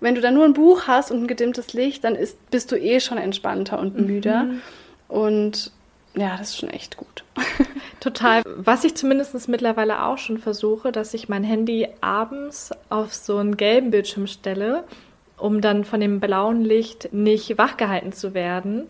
wenn 0.00 0.14
du 0.14 0.20
dann 0.20 0.34
nur 0.34 0.44
ein 0.44 0.54
Buch 0.54 0.82
hast 0.86 1.10
und 1.10 1.22
ein 1.22 1.26
gedimmtes 1.26 1.72
Licht, 1.72 2.04
dann 2.04 2.14
ist, 2.14 2.50
bist 2.50 2.70
du 2.70 2.76
eh 2.76 3.00
schon 3.00 3.18
entspannter 3.18 3.78
und 3.78 3.98
müder. 3.98 4.44
Mhm. 4.44 4.62
Und 5.08 5.72
ja, 6.14 6.36
das 6.36 6.50
ist 6.50 6.58
schon 6.58 6.70
echt 6.70 6.96
gut. 6.96 7.24
Total. 8.00 8.42
Was 8.44 8.84
ich 8.84 8.94
zumindest 8.94 9.48
mittlerweile 9.48 10.04
auch 10.04 10.18
schon 10.18 10.38
versuche, 10.38 10.92
dass 10.92 11.14
ich 11.14 11.28
mein 11.28 11.44
Handy 11.44 11.88
abends 12.00 12.70
auf 12.88 13.14
so 13.14 13.38
einen 13.38 13.56
gelben 13.56 13.90
Bildschirm 13.90 14.26
stelle, 14.26 14.84
um 15.36 15.60
dann 15.60 15.84
von 15.84 16.00
dem 16.00 16.20
blauen 16.20 16.64
Licht 16.64 17.12
nicht 17.12 17.58
wachgehalten 17.58 18.12
zu 18.12 18.34
werden 18.34 18.88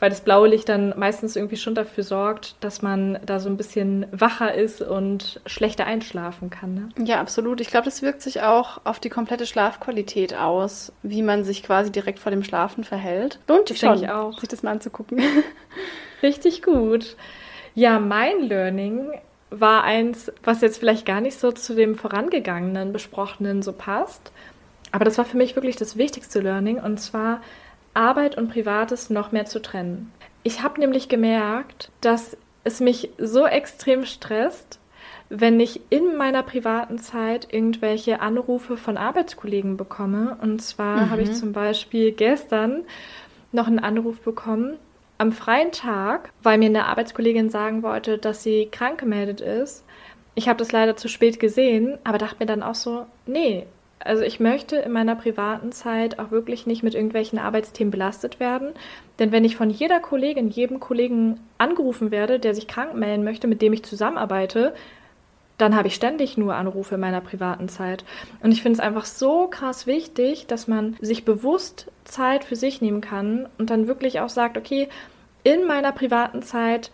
weil 0.00 0.10
das 0.10 0.20
blaue 0.20 0.48
Licht 0.48 0.68
dann 0.68 0.94
meistens 0.96 1.34
irgendwie 1.34 1.56
schon 1.56 1.74
dafür 1.74 2.04
sorgt, 2.04 2.54
dass 2.60 2.82
man 2.82 3.18
da 3.26 3.40
so 3.40 3.48
ein 3.48 3.56
bisschen 3.56 4.06
wacher 4.12 4.54
ist 4.54 4.80
und 4.80 5.40
schlechter 5.46 5.86
einschlafen 5.86 6.50
kann. 6.50 6.74
Ne? 6.74 6.88
Ja, 7.04 7.20
absolut. 7.20 7.60
Ich 7.60 7.68
glaube, 7.68 7.86
das 7.86 8.02
wirkt 8.02 8.22
sich 8.22 8.42
auch 8.42 8.80
auf 8.84 9.00
die 9.00 9.08
komplette 9.08 9.46
Schlafqualität 9.46 10.34
aus, 10.34 10.92
wie 11.02 11.22
man 11.22 11.42
sich 11.42 11.62
quasi 11.62 11.90
direkt 11.90 12.20
vor 12.20 12.30
dem 12.30 12.44
Schlafen 12.44 12.84
verhält. 12.84 13.40
Lohnt 13.48 13.68
sich 13.68 13.78
schon, 13.78 14.08
auch. 14.08 14.38
sich 14.38 14.48
das 14.48 14.62
mal 14.62 14.72
anzugucken. 14.72 15.20
Richtig 16.22 16.62
gut. 16.62 17.16
Ja, 17.74 17.98
mein 17.98 18.40
Learning 18.42 19.10
war 19.50 19.82
eins, 19.82 20.30
was 20.44 20.60
jetzt 20.60 20.78
vielleicht 20.78 21.06
gar 21.06 21.20
nicht 21.20 21.38
so 21.38 21.52
zu 21.52 21.74
dem 21.74 21.96
vorangegangenen, 21.96 22.92
besprochenen 22.92 23.62
so 23.62 23.72
passt. 23.72 24.30
Aber 24.92 25.04
das 25.04 25.18
war 25.18 25.24
für 25.24 25.36
mich 25.36 25.56
wirklich 25.56 25.76
das 25.76 25.96
wichtigste 25.96 26.40
Learning. 26.40 26.78
Und 26.78 26.98
zwar 26.98 27.40
Arbeit 27.98 28.38
und 28.38 28.50
Privates 28.50 29.10
noch 29.10 29.32
mehr 29.32 29.44
zu 29.44 29.60
trennen. 29.60 30.12
Ich 30.44 30.62
habe 30.62 30.80
nämlich 30.80 31.08
gemerkt, 31.08 31.90
dass 32.00 32.36
es 32.64 32.80
mich 32.80 33.10
so 33.18 33.46
extrem 33.46 34.04
stresst, 34.04 34.78
wenn 35.30 35.58
ich 35.60 35.80
in 35.90 36.16
meiner 36.16 36.42
privaten 36.42 36.98
Zeit 36.98 37.52
irgendwelche 37.52 38.20
Anrufe 38.20 38.76
von 38.76 38.96
Arbeitskollegen 38.96 39.76
bekomme. 39.76 40.38
Und 40.40 40.62
zwar 40.62 41.06
mhm. 41.06 41.10
habe 41.10 41.22
ich 41.22 41.34
zum 41.34 41.52
Beispiel 41.52 42.12
gestern 42.12 42.84
noch 43.52 43.66
einen 43.66 43.80
Anruf 43.80 44.20
bekommen 44.20 44.78
am 45.18 45.32
freien 45.32 45.72
Tag, 45.72 46.30
weil 46.42 46.58
mir 46.58 46.66
eine 46.66 46.86
Arbeitskollegin 46.86 47.50
sagen 47.50 47.82
wollte, 47.82 48.18
dass 48.18 48.44
sie 48.44 48.68
krank 48.70 49.00
gemeldet 49.00 49.40
ist. 49.40 49.84
Ich 50.36 50.48
habe 50.48 50.58
das 50.58 50.70
leider 50.70 50.96
zu 50.96 51.08
spät 51.08 51.40
gesehen, 51.40 51.98
aber 52.04 52.18
dachte 52.18 52.36
mir 52.38 52.46
dann 52.46 52.62
auch 52.62 52.76
so, 52.76 53.06
nee, 53.26 53.66
also 54.00 54.22
ich 54.22 54.40
möchte 54.40 54.76
in 54.76 54.92
meiner 54.92 55.16
privaten 55.16 55.72
Zeit 55.72 56.18
auch 56.18 56.30
wirklich 56.30 56.66
nicht 56.66 56.82
mit 56.82 56.94
irgendwelchen 56.94 57.38
Arbeitsthemen 57.38 57.90
belastet 57.90 58.38
werden. 58.40 58.70
Denn 59.18 59.32
wenn 59.32 59.44
ich 59.44 59.56
von 59.56 59.70
jeder 59.70 60.00
Kollegin, 60.00 60.48
jedem 60.48 60.80
Kollegen 60.80 61.40
angerufen 61.58 62.10
werde, 62.10 62.38
der 62.38 62.54
sich 62.54 62.68
krank 62.68 62.94
melden 62.94 63.24
möchte, 63.24 63.48
mit 63.48 63.60
dem 63.60 63.72
ich 63.72 63.82
zusammenarbeite, 63.82 64.74
dann 65.58 65.74
habe 65.74 65.88
ich 65.88 65.96
ständig 65.96 66.38
nur 66.38 66.54
Anrufe 66.54 66.94
in 66.94 67.00
meiner 67.00 67.20
privaten 67.20 67.68
Zeit. 67.68 68.04
Und 68.40 68.52
ich 68.52 68.62
finde 68.62 68.78
es 68.78 68.80
einfach 68.80 69.04
so 69.04 69.48
krass 69.48 69.88
wichtig, 69.88 70.46
dass 70.46 70.68
man 70.68 70.96
sich 71.00 71.24
bewusst 71.24 71.90
Zeit 72.04 72.44
für 72.44 72.56
sich 72.56 72.80
nehmen 72.80 73.00
kann 73.00 73.48
und 73.58 73.70
dann 73.70 73.88
wirklich 73.88 74.20
auch 74.20 74.28
sagt, 74.28 74.56
okay, 74.56 74.88
in 75.42 75.66
meiner 75.66 75.90
privaten 75.90 76.42
Zeit 76.42 76.92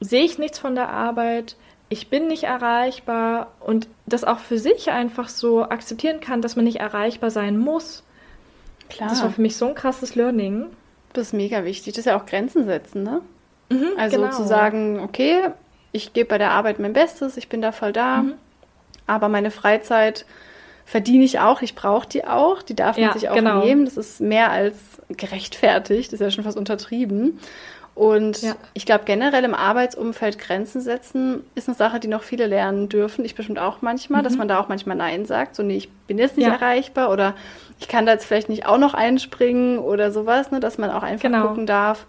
sehe 0.00 0.24
ich 0.24 0.38
nichts 0.38 0.58
von 0.58 0.74
der 0.74 0.88
Arbeit, 0.88 1.56
ich 1.90 2.08
bin 2.08 2.28
nicht 2.28 2.44
erreichbar 2.44 3.48
und 3.60 3.88
das 4.06 4.24
auch 4.24 4.38
für 4.38 4.58
sich 4.58 4.90
einfach 4.90 5.28
so 5.28 5.64
akzeptieren 5.64 6.20
kann, 6.20 6.40
dass 6.40 6.56
man 6.56 6.64
nicht 6.64 6.78
erreichbar 6.78 7.30
sein 7.30 7.58
muss. 7.58 8.04
Klar. 8.88 9.08
Das 9.08 9.22
war 9.22 9.30
für 9.30 9.42
mich 9.42 9.56
so 9.56 9.66
ein 9.66 9.74
krasses 9.74 10.14
Learning. 10.14 10.66
Das 11.12 11.28
ist 11.28 11.32
mega 11.32 11.64
wichtig. 11.64 11.92
Das 11.94 12.00
ist 12.00 12.04
ja 12.06 12.16
auch 12.16 12.26
Grenzen 12.26 12.64
setzen, 12.64 13.02
ne? 13.02 13.20
Mhm, 13.70 13.88
also 13.98 14.16
genau. 14.18 14.30
zu 14.30 14.46
sagen, 14.46 15.00
okay, 15.00 15.48
ich 15.90 16.12
gebe 16.12 16.28
bei 16.28 16.38
der 16.38 16.52
Arbeit 16.52 16.78
mein 16.78 16.92
Bestes, 16.92 17.36
ich 17.36 17.48
bin 17.48 17.60
da 17.60 17.72
voll 17.72 17.92
da, 17.92 18.22
mhm. 18.22 18.34
aber 19.06 19.28
meine 19.28 19.50
Freizeit 19.50 20.24
verdiene 20.84 21.24
ich 21.24 21.40
auch, 21.40 21.62
ich 21.62 21.74
brauche 21.74 22.08
die 22.08 22.24
auch, 22.24 22.62
die 22.62 22.74
darf 22.74 22.96
man 22.96 23.06
ja, 23.06 23.12
sich 23.12 23.28
auch 23.28 23.34
genau. 23.34 23.64
nehmen. 23.64 23.84
Das 23.84 23.96
ist 23.96 24.20
mehr 24.20 24.50
als 24.50 24.76
gerechtfertigt, 25.08 26.12
das 26.12 26.20
ist 26.20 26.24
ja 26.24 26.30
schon 26.30 26.44
fast 26.44 26.56
untertrieben. 26.56 27.38
Und 28.00 28.40
ja. 28.40 28.56
ich 28.72 28.86
glaube, 28.86 29.04
generell 29.04 29.44
im 29.44 29.52
Arbeitsumfeld 29.52 30.38
Grenzen 30.38 30.80
setzen 30.80 31.44
ist 31.54 31.68
eine 31.68 31.76
Sache, 31.76 32.00
die 32.00 32.08
noch 32.08 32.22
viele 32.22 32.46
lernen 32.46 32.88
dürfen. 32.88 33.26
Ich 33.26 33.34
bestimmt 33.34 33.58
auch 33.58 33.82
manchmal, 33.82 34.22
mhm. 34.22 34.24
dass 34.24 34.38
man 34.38 34.48
da 34.48 34.58
auch 34.58 34.68
manchmal 34.68 34.96
Nein 34.96 35.26
sagt. 35.26 35.54
So, 35.54 35.62
nee, 35.62 35.76
ich 35.76 35.90
bin 36.06 36.16
jetzt 36.16 36.38
nicht 36.38 36.46
ja. 36.46 36.54
erreichbar 36.54 37.10
oder 37.10 37.34
ich 37.78 37.88
kann 37.88 38.06
da 38.06 38.12
jetzt 38.12 38.24
vielleicht 38.24 38.48
nicht 38.48 38.64
auch 38.64 38.78
noch 38.78 38.94
einspringen 38.94 39.78
oder 39.78 40.12
sowas, 40.12 40.50
ne, 40.50 40.60
dass 40.60 40.78
man 40.78 40.88
auch 40.88 41.02
einfach 41.02 41.28
genau. 41.28 41.48
gucken 41.48 41.66
darf, 41.66 42.06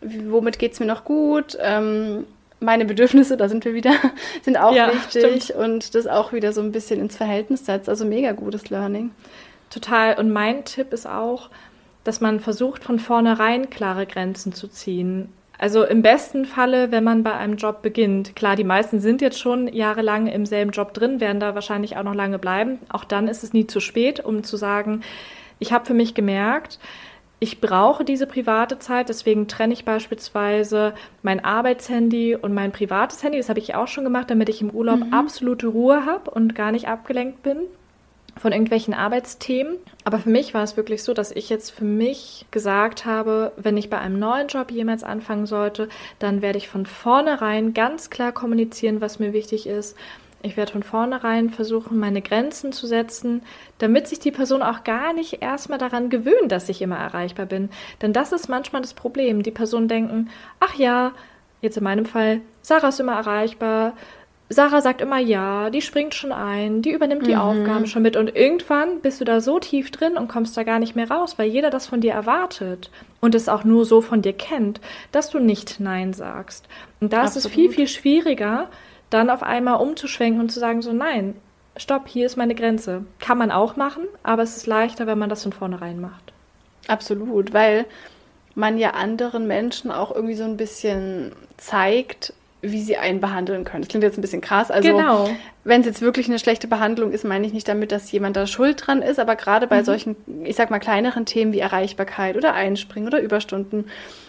womit 0.00 0.60
geht 0.60 0.74
es 0.74 0.78
mir 0.78 0.86
noch 0.86 1.04
gut. 1.04 1.58
Ähm, 1.60 2.24
meine 2.60 2.84
Bedürfnisse, 2.84 3.36
da 3.36 3.48
sind 3.48 3.64
wir 3.64 3.74
wieder, 3.74 3.94
sind 4.42 4.56
auch 4.56 4.72
ja, 4.72 4.94
wichtig 4.94 5.46
stimmt. 5.46 5.58
und 5.58 5.96
das 5.96 6.06
auch 6.06 6.32
wieder 6.32 6.52
so 6.52 6.60
ein 6.60 6.70
bisschen 6.70 7.00
ins 7.00 7.16
Verhältnis 7.16 7.66
setzt. 7.66 7.88
Also 7.88 8.04
mega 8.04 8.30
gutes 8.30 8.70
Learning. 8.70 9.10
Total. 9.68 10.16
Und 10.16 10.30
mein 10.30 10.64
Tipp 10.64 10.92
ist 10.92 11.08
auch, 11.08 11.50
dass 12.04 12.20
man 12.20 12.40
versucht, 12.40 12.84
von 12.84 12.98
vornherein 12.98 13.70
klare 13.70 14.06
Grenzen 14.06 14.52
zu 14.52 14.68
ziehen. 14.68 15.28
Also 15.58 15.84
im 15.84 16.02
besten 16.02 16.44
Falle, 16.44 16.92
wenn 16.92 17.02
man 17.02 17.24
bei 17.24 17.34
einem 17.34 17.56
Job 17.56 17.82
beginnt. 17.82 18.36
Klar, 18.36 18.54
die 18.54 18.64
meisten 18.64 19.00
sind 19.00 19.20
jetzt 19.20 19.40
schon 19.40 19.66
jahrelang 19.66 20.28
im 20.28 20.46
selben 20.46 20.70
Job 20.70 20.94
drin, 20.94 21.20
werden 21.20 21.40
da 21.40 21.56
wahrscheinlich 21.56 21.96
auch 21.96 22.04
noch 22.04 22.14
lange 22.14 22.38
bleiben. 22.38 22.78
Auch 22.88 23.04
dann 23.04 23.26
ist 23.26 23.42
es 23.42 23.52
nie 23.52 23.66
zu 23.66 23.80
spät, 23.80 24.24
um 24.24 24.44
zu 24.44 24.56
sagen, 24.56 25.02
ich 25.58 25.72
habe 25.72 25.84
für 25.84 25.94
mich 25.94 26.14
gemerkt, 26.14 26.78
ich 27.40 27.60
brauche 27.60 28.04
diese 28.04 28.26
private 28.26 28.78
Zeit, 28.78 29.08
deswegen 29.08 29.46
trenne 29.46 29.72
ich 29.72 29.84
beispielsweise 29.84 30.94
mein 31.22 31.44
Arbeitshandy 31.44 32.36
und 32.36 32.52
mein 32.52 32.72
privates 32.72 33.22
Handy. 33.22 33.38
Das 33.38 33.48
habe 33.48 33.60
ich 33.60 33.74
auch 33.74 33.88
schon 33.88 34.04
gemacht, 34.04 34.30
damit 34.30 34.48
ich 34.48 34.60
im 34.60 34.70
Urlaub 34.70 35.00
mhm. 35.00 35.12
absolute 35.12 35.66
Ruhe 35.68 36.04
habe 36.04 36.30
und 36.30 36.54
gar 36.54 36.72
nicht 36.72 36.88
abgelenkt 36.88 37.42
bin 37.42 37.58
von 38.38 38.52
irgendwelchen 38.52 38.94
Arbeitsthemen. 38.94 39.76
Aber 40.04 40.18
für 40.18 40.30
mich 40.30 40.54
war 40.54 40.62
es 40.62 40.76
wirklich 40.76 41.02
so, 41.02 41.14
dass 41.14 41.32
ich 41.32 41.48
jetzt 41.48 41.70
für 41.70 41.84
mich 41.84 42.46
gesagt 42.50 43.04
habe, 43.04 43.52
wenn 43.56 43.76
ich 43.76 43.90
bei 43.90 43.98
einem 43.98 44.18
neuen 44.18 44.48
Job 44.48 44.70
jemals 44.70 45.04
anfangen 45.04 45.46
sollte, 45.46 45.88
dann 46.18 46.42
werde 46.42 46.58
ich 46.58 46.68
von 46.68 46.86
vornherein 46.86 47.74
ganz 47.74 48.10
klar 48.10 48.32
kommunizieren, 48.32 49.00
was 49.00 49.18
mir 49.18 49.32
wichtig 49.32 49.66
ist. 49.66 49.96
Ich 50.40 50.56
werde 50.56 50.70
von 50.70 50.84
vornherein 50.84 51.50
versuchen, 51.50 51.98
meine 51.98 52.22
Grenzen 52.22 52.72
zu 52.72 52.86
setzen, 52.86 53.42
damit 53.78 54.06
sich 54.06 54.20
die 54.20 54.30
Person 54.30 54.62
auch 54.62 54.84
gar 54.84 55.12
nicht 55.12 55.42
erstmal 55.42 55.78
daran 55.78 56.10
gewöhnt, 56.10 56.52
dass 56.52 56.68
ich 56.68 56.80
immer 56.80 56.96
erreichbar 56.96 57.46
bin. 57.46 57.70
Denn 58.02 58.12
das 58.12 58.30
ist 58.30 58.48
manchmal 58.48 58.82
das 58.82 58.94
Problem. 58.94 59.42
Die 59.42 59.50
Personen 59.50 59.88
denken, 59.88 60.30
ach 60.60 60.76
ja, 60.76 61.12
jetzt 61.60 61.76
in 61.76 61.82
meinem 61.82 62.06
Fall, 62.06 62.40
Sarah 62.62 62.88
ist 62.88 63.00
immer 63.00 63.16
erreichbar, 63.16 63.94
Sarah 64.50 64.80
sagt 64.80 65.02
immer 65.02 65.18
ja, 65.18 65.68
die 65.68 65.82
springt 65.82 66.14
schon 66.14 66.32
ein, 66.32 66.80
die 66.80 66.92
übernimmt 66.92 67.26
die 67.26 67.36
Aufgaben 67.36 67.86
schon 67.86 68.02
mit 68.02 68.16
und 68.16 68.34
irgendwann 68.34 69.00
bist 69.00 69.20
du 69.20 69.26
da 69.26 69.42
so 69.42 69.58
tief 69.58 69.90
drin 69.90 70.16
und 70.16 70.28
kommst 70.28 70.56
da 70.56 70.62
gar 70.62 70.78
nicht 70.78 70.96
mehr 70.96 71.10
raus, 71.10 71.38
weil 71.38 71.48
jeder 71.48 71.68
das 71.68 71.86
von 71.86 72.00
dir 72.00 72.12
erwartet 72.12 72.90
und 73.20 73.34
es 73.34 73.50
auch 73.50 73.64
nur 73.64 73.84
so 73.84 74.00
von 74.00 74.22
dir 74.22 74.32
kennt, 74.32 74.80
dass 75.12 75.28
du 75.28 75.38
nicht 75.38 75.80
Nein 75.80 76.14
sagst. 76.14 76.66
Und 77.00 77.12
da 77.12 77.24
ist 77.24 77.36
es 77.36 77.46
viel, 77.46 77.70
viel 77.70 77.88
schwieriger, 77.88 78.68
dann 79.10 79.28
auf 79.28 79.42
einmal 79.42 79.80
umzuschwenken 79.80 80.40
und 80.40 80.50
zu 80.50 80.60
sagen 80.60 80.80
so 80.80 80.92
nein, 80.92 81.34
stopp, 81.76 82.08
hier 82.08 82.24
ist 82.24 82.36
meine 82.36 82.54
Grenze. 82.54 83.04
Kann 83.18 83.36
man 83.36 83.50
auch 83.50 83.76
machen, 83.76 84.04
aber 84.22 84.42
es 84.42 84.56
ist 84.56 84.66
leichter, 84.66 85.06
wenn 85.06 85.18
man 85.18 85.28
das 85.28 85.42
von 85.42 85.52
vornherein 85.52 86.00
macht. 86.00 86.32
Absolut, 86.86 87.52
weil 87.52 87.84
man 88.54 88.78
ja 88.78 88.90
anderen 88.92 89.46
Menschen 89.46 89.90
auch 89.90 90.14
irgendwie 90.14 90.34
so 90.34 90.44
ein 90.44 90.56
bisschen 90.56 91.32
zeigt, 91.58 92.32
wie 92.60 92.82
sie 92.82 92.96
einen 92.96 93.20
behandeln 93.20 93.64
können. 93.64 93.82
Das 93.82 93.88
klingt 93.88 94.02
jetzt 94.02 94.18
ein 94.18 94.20
bisschen 94.20 94.40
krass. 94.40 94.70
Also, 94.70 94.88
Genau. 94.88 95.30
wenn 95.62 95.80
es 95.82 95.86
jetzt 95.86 96.02
wirklich 96.02 96.28
eine 96.28 96.38
schlechte 96.40 96.66
Behandlung 96.66 97.12
ist, 97.12 97.24
meine 97.24 97.46
ich 97.46 97.52
nicht 97.52 97.68
damit, 97.68 97.92
dass 97.92 98.10
jemand 98.10 98.36
da 98.36 98.46
schuld 98.48 98.84
dran 98.86 99.00
ist, 99.00 99.20
aber 99.20 99.36
gerade 99.36 99.66
bei 99.68 99.84
solchen, 99.84 100.16
ich 100.44 100.56
sag 100.56 100.70
mal, 100.70 100.80
kleineren 100.80 101.24
Themen 101.24 101.52
wie 101.52 101.60
Erreichbarkeit 101.60 102.36
oder 102.36 102.54
Einspringen 102.54 103.06
oder 103.06 103.20
Überstunden, 103.20 103.84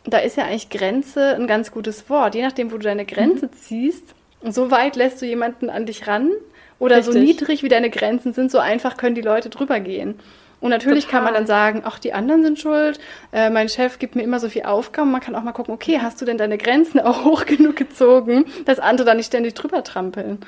da 0.06 0.19
ist 0.19 0.38
ja 0.38 0.43
eigentlich 0.45 0.69
Grenze 0.69 1.35
ein 1.35 1.47
ganz 1.47 1.72
gutes 1.72 2.10
Wort. 2.10 2.35
Je 2.35 2.43
nachdem, 2.43 2.72
wo 2.72 2.77
du 2.77 2.84
deine 2.84 3.06
Grenze 3.06 3.49
ziehst, 3.51 4.14
so 4.47 4.69
weit 4.69 4.95
lässt 4.95 5.22
du 5.22 5.26
jemanden 5.26 5.69
an 5.69 5.85
dich 5.85 6.07
ran 6.07 6.30
oder 6.77 7.01
so 7.03 7.11
Richtig. 7.11 7.27
niedrig, 7.39 7.64
wie 7.64 7.69
deine 7.69 7.89
Grenzen 7.89 8.34
sind, 8.34 8.51
so 8.51 8.60
einfach 8.60 8.95
können 8.95 9.15
die 9.15 9.22
Leute 9.22 9.49
drüber 9.49 9.80
gehen. 9.80 10.19
Und 10.61 10.72
natürlich 10.72 11.07
kann 11.07 11.23
man 11.23 11.34
Total. 11.34 11.41
dann 11.41 11.48
sagen, 11.48 11.81
ach, 11.86 11.99
die 11.99 12.11
anderen 12.14 12.44
sind 12.44 12.60
schuld, 12.60 12.99
äh, 13.31 13.49
mein 13.49 13.69
Chef 13.69 13.98
gibt 13.98 14.15
mir 14.15 14.23
immer 14.23 14.40
so 14.40 14.49
viel 14.49 14.64
Aufgaben. 14.64 15.11
Man 15.11 15.22
kann 15.22 15.36
auch 15.36 15.44
mal 15.44 15.53
gucken, 15.53 15.73
okay, 15.73 15.99
hast 16.02 16.19
du 16.22 16.26
denn 16.26 16.38
deine 16.38 16.57
Grenzen 16.57 16.99
auch 17.02 17.23
hoch 17.23 17.45
genug 17.45 17.76
gezogen, 17.76 18.45
dass 18.65 18.80
andere 18.80 19.06
da 19.06 19.14
nicht 19.14 19.27
ständig 19.27 19.53
drüber 19.53 19.84
trampeln? 19.84 20.40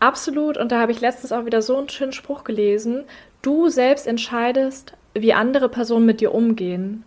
Absolut. 0.00 0.56
Und 0.56 0.70
da 0.70 0.80
habe 0.80 0.92
ich 0.92 1.00
letztens 1.00 1.32
auch 1.32 1.44
wieder 1.44 1.60
so 1.60 1.76
einen 1.76 1.88
schönen 1.88 2.12
Spruch 2.12 2.44
gelesen. 2.44 3.04
Du 3.42 3.68
selbst 3.68 4.06
entscheidest, 4.06 4.92
wie 5.14 5.32
andere 5.32 5.68
Personen 5.68 6.06
mit 6.06 6.20
dir 6.20 6.34
umgehen. 6.34 7.04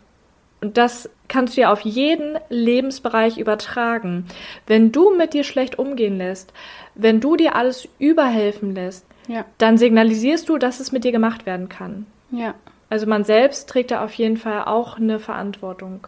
Und 0.60 0.78
das 0.78 1.10
kannst 1.28 1.56
du 1.57 1.61
ja 1.61 1.72
auf 1.72 1.82
jeden 1.82 2.38
Lebensbereich 2.49 3.38
übertragen. 3.38 4.26
Wenn 4.68 4.91
du 4.91 5.15
mit 5.15 5.34
dir 5.34 5.44
schlecht 5.44 5.80
umgehen 5.80 6.18
lässt, 6.18 6.53
wenn 6.94 7.19
du 7.22 7.36
dir 7.36 7.56
alles 7.56 7.88
überhelfen 7.98 8.76
lässt, 8.76 9.06
Ja, 9.28 9.45
dann 9.57 9.78
signalisierst 9.78 10.49
du, 10.49 10.57
dass 10.57 10.80
es 10.80 10.91
mit 10.91 11.03
dir 11.03 11.11
gemacht 11.11 11.45
werden 11.45 11.69
kann. 11.69 12.06
Ja, 12.31 12.53
Also 12.89 13.05
man 13.07 13.23
selbst 13.23 13.69
trägt 13.69 13.91
da 13.91 14.03
auf 14.03 14.13
jeden 14.13 14.37
Fall 14.37 14.63
auch 14.65 14.97
eine 14.97 15.19
Verantwortung. 15.19 16.07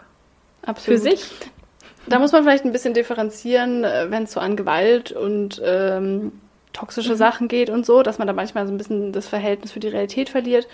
Für 0.63 0.69
absolut. 0.69 1.01
sich. 1.01 1.31
Da 2.07 2.19
muss 2.19 2.31
man 2.31 2.43
vielleicht 2.43 2.65
ein 2.65 2.71
bisschen 2.71 2.93
differenzieren, 2.93 3.83
äh, 3.83 4.07
wenn 4.09 4.23
es 4.23 4.31
so 4.33 4.39
an 4.39 4.55
Gewalt 4.55 5.11
und 5.11 5.61
ähm, 5.63 6.31
toxische 6.73 7.15
Sachen 7.15 7.47
geht 7.47 7.69
und 7.69 7.85
so, 7.85 8.01
dass 8.03 8.17
man 8.17 8.27
da 8.27 8.33
manchmal 8.33 8.65
so 8.67 8.73
ein 8.73 8.77
bisschen 8.77 9.11
das 9.13 9.27
Verhältnis 9.27 9.71
für 9.71 9.79
die 9.79 9.87
Realität 9.89 10.29
verliert. 10.29 10.67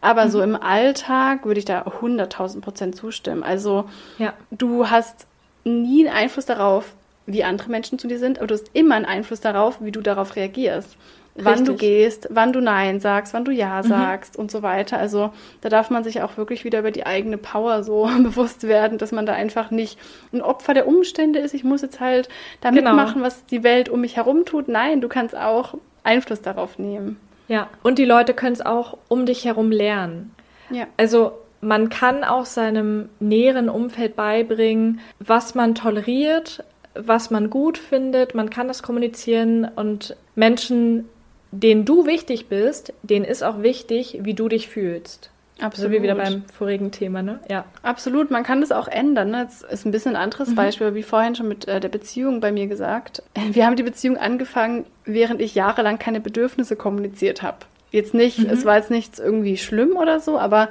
Aber 0.00 0.30
so 0.30 0.40
im 0.40 0.56
Alltag 0.56 1.44
würde 1.44 1.58
ich 1.58 1.66
da 1.66 1.82
100.000 1.82 2.60
Prozent 2.62 2.96
zustimmen. 2.96 3.42
Also 3.42 3.84
Ja. 4.18 4.32
du 4.50 4.88
hast 4.88 5.26
nie 5.64 6.06
einen 6.08 6.16
Einfluss 6.16 6.46
darauf, 6.46 6.94
wie 7.26 7.44
andere 7.44 7.68
Menschen 7.70 7.98
zu 7.98 8.08
dir 8.08 8.18
sind, 8.18 8.38
aber 8.38 8.46
du 8.46 8.54
hast 8.54 8.70
immer 8.72 8.94
einen 8.94 9.04
Einfluss 9.04 9.40
darauf, 9.40 9.78
wie 9.82 9.92
du 9.92 10.00
darauf 10.00 10.36
reagierst. 10.36 10.96
Wann 11.36 11.64
du 11.64 11.74
gehst, 11.74 12.28
wann 12.30 12.52
du 12.52 12.60
Nein 12.60 13.00
sagst, 13.00 13.32
wann 13.34 13.44
du 13.44 13.52
Ja 13.52 13.82
sagst 13.82 14.36
und 14.36 14.50
so 14.50 14.62
weiter. 14.62 14.98
Also 14.98 15.32
da 15.60 15.68
darf 15.68 15.88
man 15.88 16.04
sich 16.04 16.22
auch 16.22 16.36
wirklich 16.36 16.64
wieder 16.64 16.80
über 16.80 16.90
die 16.90 17.06
eigene 17.06 17.38
Power 17.38 17.82
so 17.82 18.08
bewusst 18.22 18.66
werden, 18.66 18.98
dass 18.98 19.12
man 19.12 19.26
da 19.26 19.32
einfach 19.32 19.70
nicht 19.70 19.98
ein 20.32 20.42
Opfer 20.42 20.74
der 20.74 20.86
Umstände 20.88 21.38
ist. 21.38 21.54
Ich 21.54 21.64
muss 21.64 21.82
jetzt 21.82 22.00
halt 22.00 22.28
da 22.60 22.70
Genau. 22.70 22.90
mitmachen, 22.94 23.22
was 23.22 23.46
die 23.46 23.62
Welt 23.62 23.88
um 23.88 24.00
mich 24.00 24.16
herum 24.16 24.44
tut. 24.44 24.68
Nein, 24.68 25.00
du 25.00 25.08
kannst 25.08 25.36
auch 25.36 25.74
Einfluss 26.02 26.42
darauf 26.42 26.78
nehmen. 26.78 27.18
Ja. 27.48 27.68
Und 27.82 27.98
die 27.98 28.04
Leute 28.04 28.34
können 28.34 28.52
es 28.52 28.60
auch 28.64 28.98
um 29.08 29.24
dich 29.26 29.44
herum 29.44 29.70
lernen. 29.70 30.34
Ja. 30.70 30.86
Also 30.96 31.32
man 31.60 31.88
kann 31.90 32.24
auch 32.24 32.44
seinem 32.46 33.08
näheren 33.18 33.68
Umfeld 33.68 34.16
beibringen, 34.16 35.00
was 35.18 35.54
man 35.54 35.74
toleriert, 35.74 36.64
was 36.94 37.30
man 37.30 37.50
gut 37.50 37.76
findet. 37.78 38.34
Man 38.34 38.50
kann 38.50 38.66
das 38.68 38.82
kommunizieren 38.82 39.68
und 39.76 40.16
Menschen, 40.34 41.08
denen 41.52 41.84
du 41.84 42.06
wichtig 42.06 42.48
bist, 42.48 42.92
denen 43.02 43.24
ist 43.24 43.42
auch 43.42 43.62
wichtig, 43.62 44.18
wie 44.22 44.34
du 44.34 44.48
dich 44.48 44.68
fühlst. 44.68 45.30
So 45.74 45.90
wie 45.90 46.02
wieder 46.02 46.14
beim 46.14 46.44
vorigen 46.46 46.90
Thema, 46.90 47.22
ne? 47.22 47.38
Ja. 47.50 47.66
Absolut, 47.82 48.30
man 48.30 48.44
kann 48.44 48.62
das 48.62 48.72
auch 48.72 48.88
ändern. 48.88 49.30
Ne? 49.30 49.44
Das 49.44 49.62
ist 49.62 49.84
ein 49.84 49.90
bisschen 49.90 50.16
ein 50.16 50.22
anderes 50.22 50.54
Beispiel, 50.54 50.86
aber 50.86 50.96
wie 50.96 51.02
vorhin 51.02 51.34
schon 51.34 51.48
mit 51.48 51.68
äh, 51.68 51.80
der 51.80 51.90
Beziehung 51.90 52.40
bei 52.40 52.50
mir 52.50 52.66
gesagt. 52.66 53.22
Wir 53.52 53.66
haben 53.66 53.76
die 53.76 53.82
Beziehung 53.82 54.16
angefangen, 54.16 54.86
während 55.04 55.42
ich 55.42 55.54
jahrelang 55.54 55.98
keine 55.98 56.20
Bedürfnisse 56.20 56.76
kommuniziert 56.76 57.42
habe. 57.42 57.58
Jetzt 57.90 58.14
nicht, 58.14 58.38
es 58.38 58.64
war 58.64 58.76
jetzt 58.76 58.90
nichts 58.90 59.18
irgendwie 59.18 59.56
schlimm 59.56 59.96
oder 59.96 60.20
so, 60.20 60.38
aber 60.38 60.68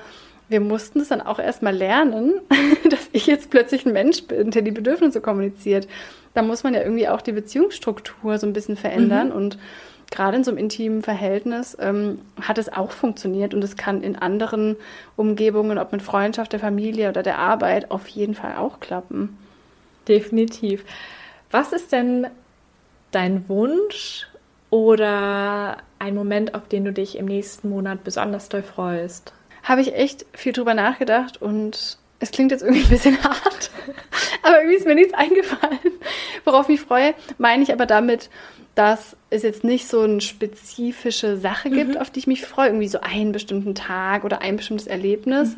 wir 0.48 0.62
mussten 0.62 1.02
es 1.02 1.10
dann 1.10 1.22
auch 1.22 1.38
erstmal 1.38 1.76
lernen, 1.76 2.34
dass 2.90 3.10
ich 3.12 3.28
jetzt 3.28 3.52
plötzlich 3.52 3.86
ein 3.86 3.94
Mensch 3.94 4.24
bin, 4.24 4.52
der 4.52 4.62
die 4.62 4.72
Bedürfnisse 4.72 5.22
kommuniziert. 5.22 5.88
Da 6.34 6.42
muss 6.42 6.64
man 6.64 6.74
ja 6.74 6.82
irgendwie 6.82 7.08
auch 7.08 7.22
die 7.22 7.34
Beziehungsstruktur 7.34 8.38
so 8.38 8.48
ein 8.48 8.54
bisschen 8.54 8.78
verändern 8.78 9.32
und 9.32 9.58
gerade 10.12 10.38
in 10.38 10.44
so 10.44 10.52
einem 10.52 10.58
intimen 10.58 11.02
Verhältnis 11.02 11.78
ähm, 11.80 12.20
hat 12.42 12.58
es 12.58 12.72
auch 12.72 12.92
funktioniert 12.92 13.54
und 13.54 13.64
es 13.64 13.78
kann 13.78 14.02
in 14.02 14.16
anderen 14.16 14.76
Umgebungen, 15.16 15.78
ob 15.78 15.92
mit 15.92 16.02
Freundschaft, 16.02 16.54
der 16.54 16.60
Familie 16.60 17.10
oder 17.10 17.24
der 17.24 17.38
Arbeit, 17.38 17.92
auf 17.92 18.08
jeden 18.08 18.34
Fall 18.34 18.56
auch 18.58 18.80
klappen. 18.80 19.38
Definitiv. 20.08 20.84
Was 21.52 21.74
ist 21.74 21.92
denn 21.92 22.28
dein 23.12 23.48
Wunsch 23.50 24.28
oder 24.70 25.78
ein 26.00 26.16
Moment, 26.16 26.54
auf 26.56 26.68
den 26.68 26.86
du 26.86 26.94
dich 26.94 27.18
im 27.18 27.26
nächsten 27.26 27.70
Monat 27.70 28.04
besonders 28.04 28.50
doll 28.50 28.64
freust? 28.64 29.34
Habe 29.64 29.82
ich 29.82 29.94
echt 29.94 30.26
viel 30.34 30.54
drüber 30.54 30.74
nachgedacht 30.74 31.42
und 31.42 31.98
es 32.20 32.32
klingt 32.32 32.52
jetzt 32.52 32.62
irgendwie 32.62 32.84
ein 32.84 32.90
bisschen 32.90 33.24
hart, 33.24 33.72
aber 34.44 34.58
irgendwie 34.58 34.78
ist 34.78 34.86
mir 34.86 34.96
nichts 34.96 35.14
eingefallen, 35.14 35.80
worauf 36.46 36.64
ich 36.64 36.80
mich 36.80 36.82
freue. 36.82 37.14
Meine 37.38 37.64
ich 37.64 37.72
aber 37.72 37.86
damit, 37.86 38.30
dass 38.76 39.16
es 39.30 39.44
jetzt 39.44 39.64
nicht 39.64 39.88
so 39.88 40.02
eine 40.02 40.22
spezifische 40.22 41.38
Sache 41.38 41.70
gibt, 41.70 42.00
auf 42.00 42.10
die 42.10 42.20
ich 42.20 42.28
mich 42.28 42.46
freue, 42.46 42.68
irgendwie 42.68 42.88
so 42.88 43.02
einen 43.02 43.32
bestimmten 43.32 43.76
Tag 43.76 44.24
oder 44.24 44.42
ein 44.42 44.56
bestimmtes 44.58 44.88
Erlebnis. 44.88 45.56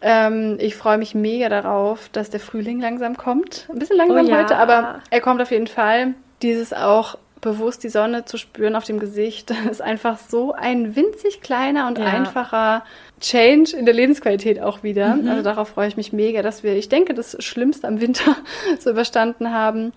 Ähm, 0.00 0.56
ich 0.60 0.74
freue 0.74 0.98
mich 0.98 1.14
mega 1.14 1.48
darauf, 1.48 2.08
dass 2.10 2.28
der 2.30 2.40
Frühling 2.40 2.80
langsam 2.80 3.16
kommt. 3.16 3.66
Ein 3.70 3.78
bisschen 3.78 3.96
langsam 3.96 4.26
Oh 4.26 4.28
ja. 4.28 4.38
heute, 4.38 4.56
aber 4.56 5.00
er 5.10 5.20
kommt 5.20 5.40
auf 5.40 5.50
jeden 5.50 5.68
Fall. 5.68 6.14
Dieses 6.42 6.72
auch 6.72 7.16
bewusst 7.40 7.82
die 7.84 7.88
Sonne 7.88 8.24
zu 8.24 8.36
spüren 8.36 8.76
auf 8.76 8.84
dem 8.84 8.98
Gesicht, 8.98 9.50
ist 9.70 9.80
einfach 9.82 10.18
so 10.18 10.52
ein 10.52 10.94
winzig 10.96 11.40
kleiner 11.40 11.86
und 11.86 11.98
Ja. 11.98 12.06
einfacher 12.06 12.84
Change 13.20 13.76
in 13.76 13.84
der 13.84 13.94
Lebensqualität 13.94 14.60
auch 14.60 14.82
wieder. 14.82 15.14
Mhm. 15.16 15.28
Also 15.28 15.42
darauf 15.42 15.68
freue 15.68 15.86
ich 15.88 15.96
mich 15.96 16.12
mega, 16.12 16.42
dass 16.42 16.62
wir, 16.64 16.74
ich 16.76 16.88
denke, 16.88 17.14
das 17.14 17.36
Schlimmste 17.40 17.86
am 17.86 18.00
Winter 18.00 18.36
so 18.80 18.90
überstanden 18.90 19.52
haben. 19.52 19.92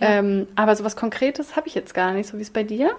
Ja. 0.00 0.18
Ähm, 0.18 0.46
aber 0.56 0.74
sowas 0.76 0.96
Konkretes 0.96 1.56
habe 1.56 1.68
ich 1.68 1.74
jetzt 1.74 1.94
gar 1.94 2.12
nicht, 2.12 2.28
so 2.28 2.38
wie 2.38 2.42
es 2.42 2.50
bei 2.50 2.64
dir. 2.64 2.96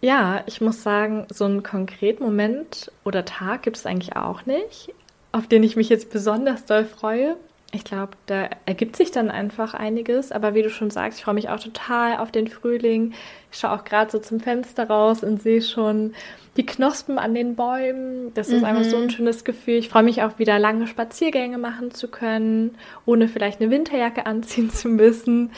Ja, 0.00 0.42
ich 0.46 0.60
muss 0.60 0.82
sagen, 0.82 1.26
so 1.32 1.44
einen 1.44 1.62
konkreten 1.62 2.24
Moment 2.24 2.90
oder 3.04 3.24
Tag 3.24 3.62
gibt 3.62 3.76
es 3.76 3.86
eigentlich 3.86 4.16
auch 4.16 4.46
nicht, 4.46 4.92
auf 5.30 5.46
den 5.46 5.62
ich 5.62 5.76
mich 5.76 5.88
jetzt 5.88 6.10
besonders 6.10 6.66
doll 6.66 6.84
freue. 6.84 7.36
Ich 7.74 7.84
glaube, 7.84 8.12
da 8.26 8.50
ergibt 8.66 8.96
sich 8.96 9.12
dann 9.12 9.30
einfach 9.30 9.72
einiges. 9.72 10.30
Aber 10.30 10.54
wie 10.54 10.62
du 10.62 10.68
schon 10.68 10.90
sagst, 10.90 11.18
ich 11.18 11.24
freue 11.24 11.34
mich 11.34 11.48
auch 11.48 11.58
total 11.58 12.18
auf 12.18 12.30
den 12.30 12.48
Frühling. 12.48 13.14
Ich 13.50 13.58
schaue 13.58 13.72
auch 13.72 13.84
gerade 13.84 14.10
so 14.10 14.18
zum 14.18 14.40
Fenster 14.40 14.88
raus 14.88 15.24
und 15.24 15.40
sehe 15.40 15.62
schon 15.62 16.12
die 16.58 16.66
Knospen 16.66 17.18
an 17.18 17.32
den 17.34 17.56
Bäumen. 17.56 18.34
Das 18.34 18.50
ist 18.50 18.62
einfach 18.62 18.84
so 18.84 18.98
ein 18.98 19.08
schönes 19.08 19.44
Gefühl. 19.44 19.76
Ich 19.76 19.88
freue 19.88 20.02
mich 20.02 20.22
auch 20.22 20.38
wieder 20.38 20.58
lange 20.58 20.86
Spaziergänge 20.86 21.56
machen 21.56 21.92
zu 21.92 22.08
können, 22.08 22.76
ohne 23.06 23.26
vielleicht 23.26 23.62
eine 23.62 23.70
Winterjacke 23.70 24.26
anziehen 24.26 24.70
zu 24.70 24.88
müssen. 24.88 25.50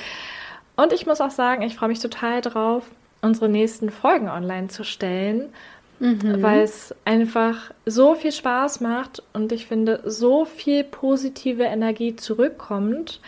Und 0.77 0.93
ich 0.93 1.07
muss 1.07 1.21
auch 1.21 1.31
sagen, 1.31 1.63
ich 1.63 1.77
freue 1.77 1.89
mich 1.89 2.01
total 2.01 2.41
drauf, 2.41 2.85
unsere 3.23 3.49
nächsten 3.49 3.91
Folgen 3.91 4.29
online 4.29 4.69
zu 4.69 4.85
stellen, 4.85 5.53
weil 6.01 6.61
es 6.63 6.95
einfach 7.05 7.71
so 7.87 8.15
viel 8.15 8.33
Spaß 8.33 8.81
macht 8.81 9.23
und 9.33 9.53
ich 9.53 9.67
finde, 9.67 10.03
so 10.05 10.45
viel 10.45 10.85
positive 10.85 11.63
Energie 11.63 12.17
zurückkommt. 12.17 13.21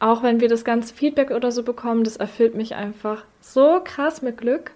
Auch 0.00 0.22
wenn 0.22 0.40
wir 0.40 0.48
das 0.48 0.64
ganze 0.64 0.94
Feedback 0.94 1.30
oder 1.30 1.52
so 1.52 1.62
bekommen, 1.62 2.04
das 2.04 2.16
erfüllt 2.16 2.54
mich 2.54 2.74
einfach 2.74 3.24
so 3.40 3.80
krass 3.84 4.22
mit 4.22 4.38
Glück. 4.38 4.72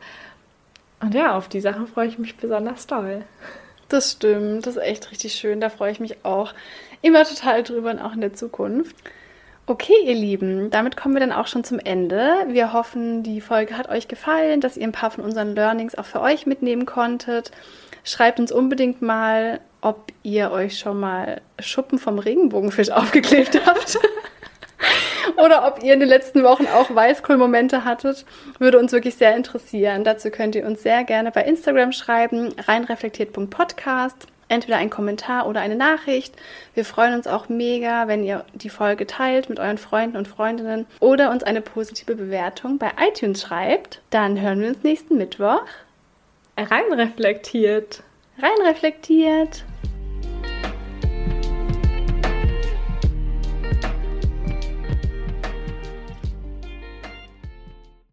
Und 1.00 1.14
ja, 1.14 1.36
auf 1.36 1.48
die 1.48 1.60
Sachen 1.60 1.86
freue 1.86 2.08
ich 2.08 2.18
mich 2.18 2.36
besonders 2.36 2.86
doll. 2.86 3.22
Das 3.88 4.12
stimmt, 4.12 4.66
das 4.66 4.76
ist 4.76 4.82
echt 4.82 5.10
richtig 5.10 5.34
schön. 5.34 5.60
Da 5.60 5.68
freue 5.68 5.92
ich 5.92 6.00
mich 6.00 6.24
auch 6.24 6.54
immer 7.02 7.24
total 7.24 7.62
drüber 7.62 7.90
und 7.90 7.98
auch 7.98 8.12
in 8.12 8.20
der 8.20 8.34
Zukunft. 8.34 8.94
Okay, 9.64 9.94
ihr 10.04 10.14
Lieben, 10.14 10.70
damit 10.70 10.96
kommen 10.96 11.14
wir 11.14 11.20
dann 11.20 11.30
auch 11.30 11.46
schon 11.46 11.62
zum 11.62 11.78
Ende. 11.78 12.46
Wir 12.48 12.72
hoffen, 12.72 13.22
die 13.22 13.40
Folge 13.40 13.78
hat 13.78 13.88
euch 13.88 14.08
gefallen, 14.08 14.60
dass 14.60 14.76
ihr 14.76 14.82
ein 14.82 14.92
paar 14.92 15.12
von 15.12 15.22
unseren 15.22 15.54
Learnings 15.54 15.94
auch 15.94 16.04
für 16.04 16.20
euch 16.20 16.46
mitnehmen 16.46 16.84
konntet. 16.84 17.52
Schreibt 18.02 18.40
uns 18.40 18.50
unbedingt 18.50 19.02
mal, 19.02 19.60
ob 19.80 20.10
ihr 20.24 20.50
euch 20.50 20.80
schon 20.80 20.98
mal 20.98 21.40
Schuppen 21.60 22.00
vom 22.00 22.18
Regenbogenfisch 22.18 22.90
aufgeklebt 22.92 23.64
habt. 23.64 23.98
Oder 25.36 25.64
ob 25.68 25.80
ihr 25.84 25.94
in 25.94 26.00
den 26.00 26.08
letzten 26.08 26.42
Wochen 26.42 26.66
auch 26.66 26.92
Weißkohl-Momente 26.92 27.84
hattet, 27.84 28.26
würde 28.58 28.80
uns 28.80 28.90
wirklich 28.90 29.14
sehr 29.14 29.36
interessieren. 29.36 30.02
Dazu 30.02 30.30
könnt 30.30 30.56
ihr 30.56 30.66
uns 30.66 30.82
sehr 30.82 31.04
gerne 31.04 31.30
bei 31.30 31.44
Instagram 31.44 31.92
schreiben, 31.92 32.52
reinreflektiert.podcast. 32.66 34.26
Entweder 34.52 34.76
ein 34.76 34.90
Kommentar 34.90 35.46
oder 35.46 35.62
eine 35.62 35.76
Nachricht. 35.76 36.34
Wir 36.74 36.84
freuen 36.84 37.14
uns 37.14 37.26
auch 37.26 37.48
mega, 37.48 38.06
wenn 38.06 38.22
ihr 38.22 38.44
die 38.52 38.68
Folge 38.68 39.06
teilt 39.06 39.48
mit 39.48 39.58
euren 39.58 39.78
Freunden 39.78 40.18
und 40.18 40.28
Freundinnen 40.28 40.84
oder 41.00 41.30
uns 41.30 41.42
eine 41.42 41.62
positive 41.62 42.14
Bewertung 42.14 42.76
bei 42.76 42.90
iTunes 43.00 43.40
schreibt. 43.40 44.02
Dann 44.10 44.38
hören 44.38 44.60
wir 44.60 44.68
uns 44.68 44.82
nächsten 44.82 45.16
Mittwoch. 45.16 45.62
Reinreflektiert. 46.58 48.02
Reinreflektiert. 48.38 49.64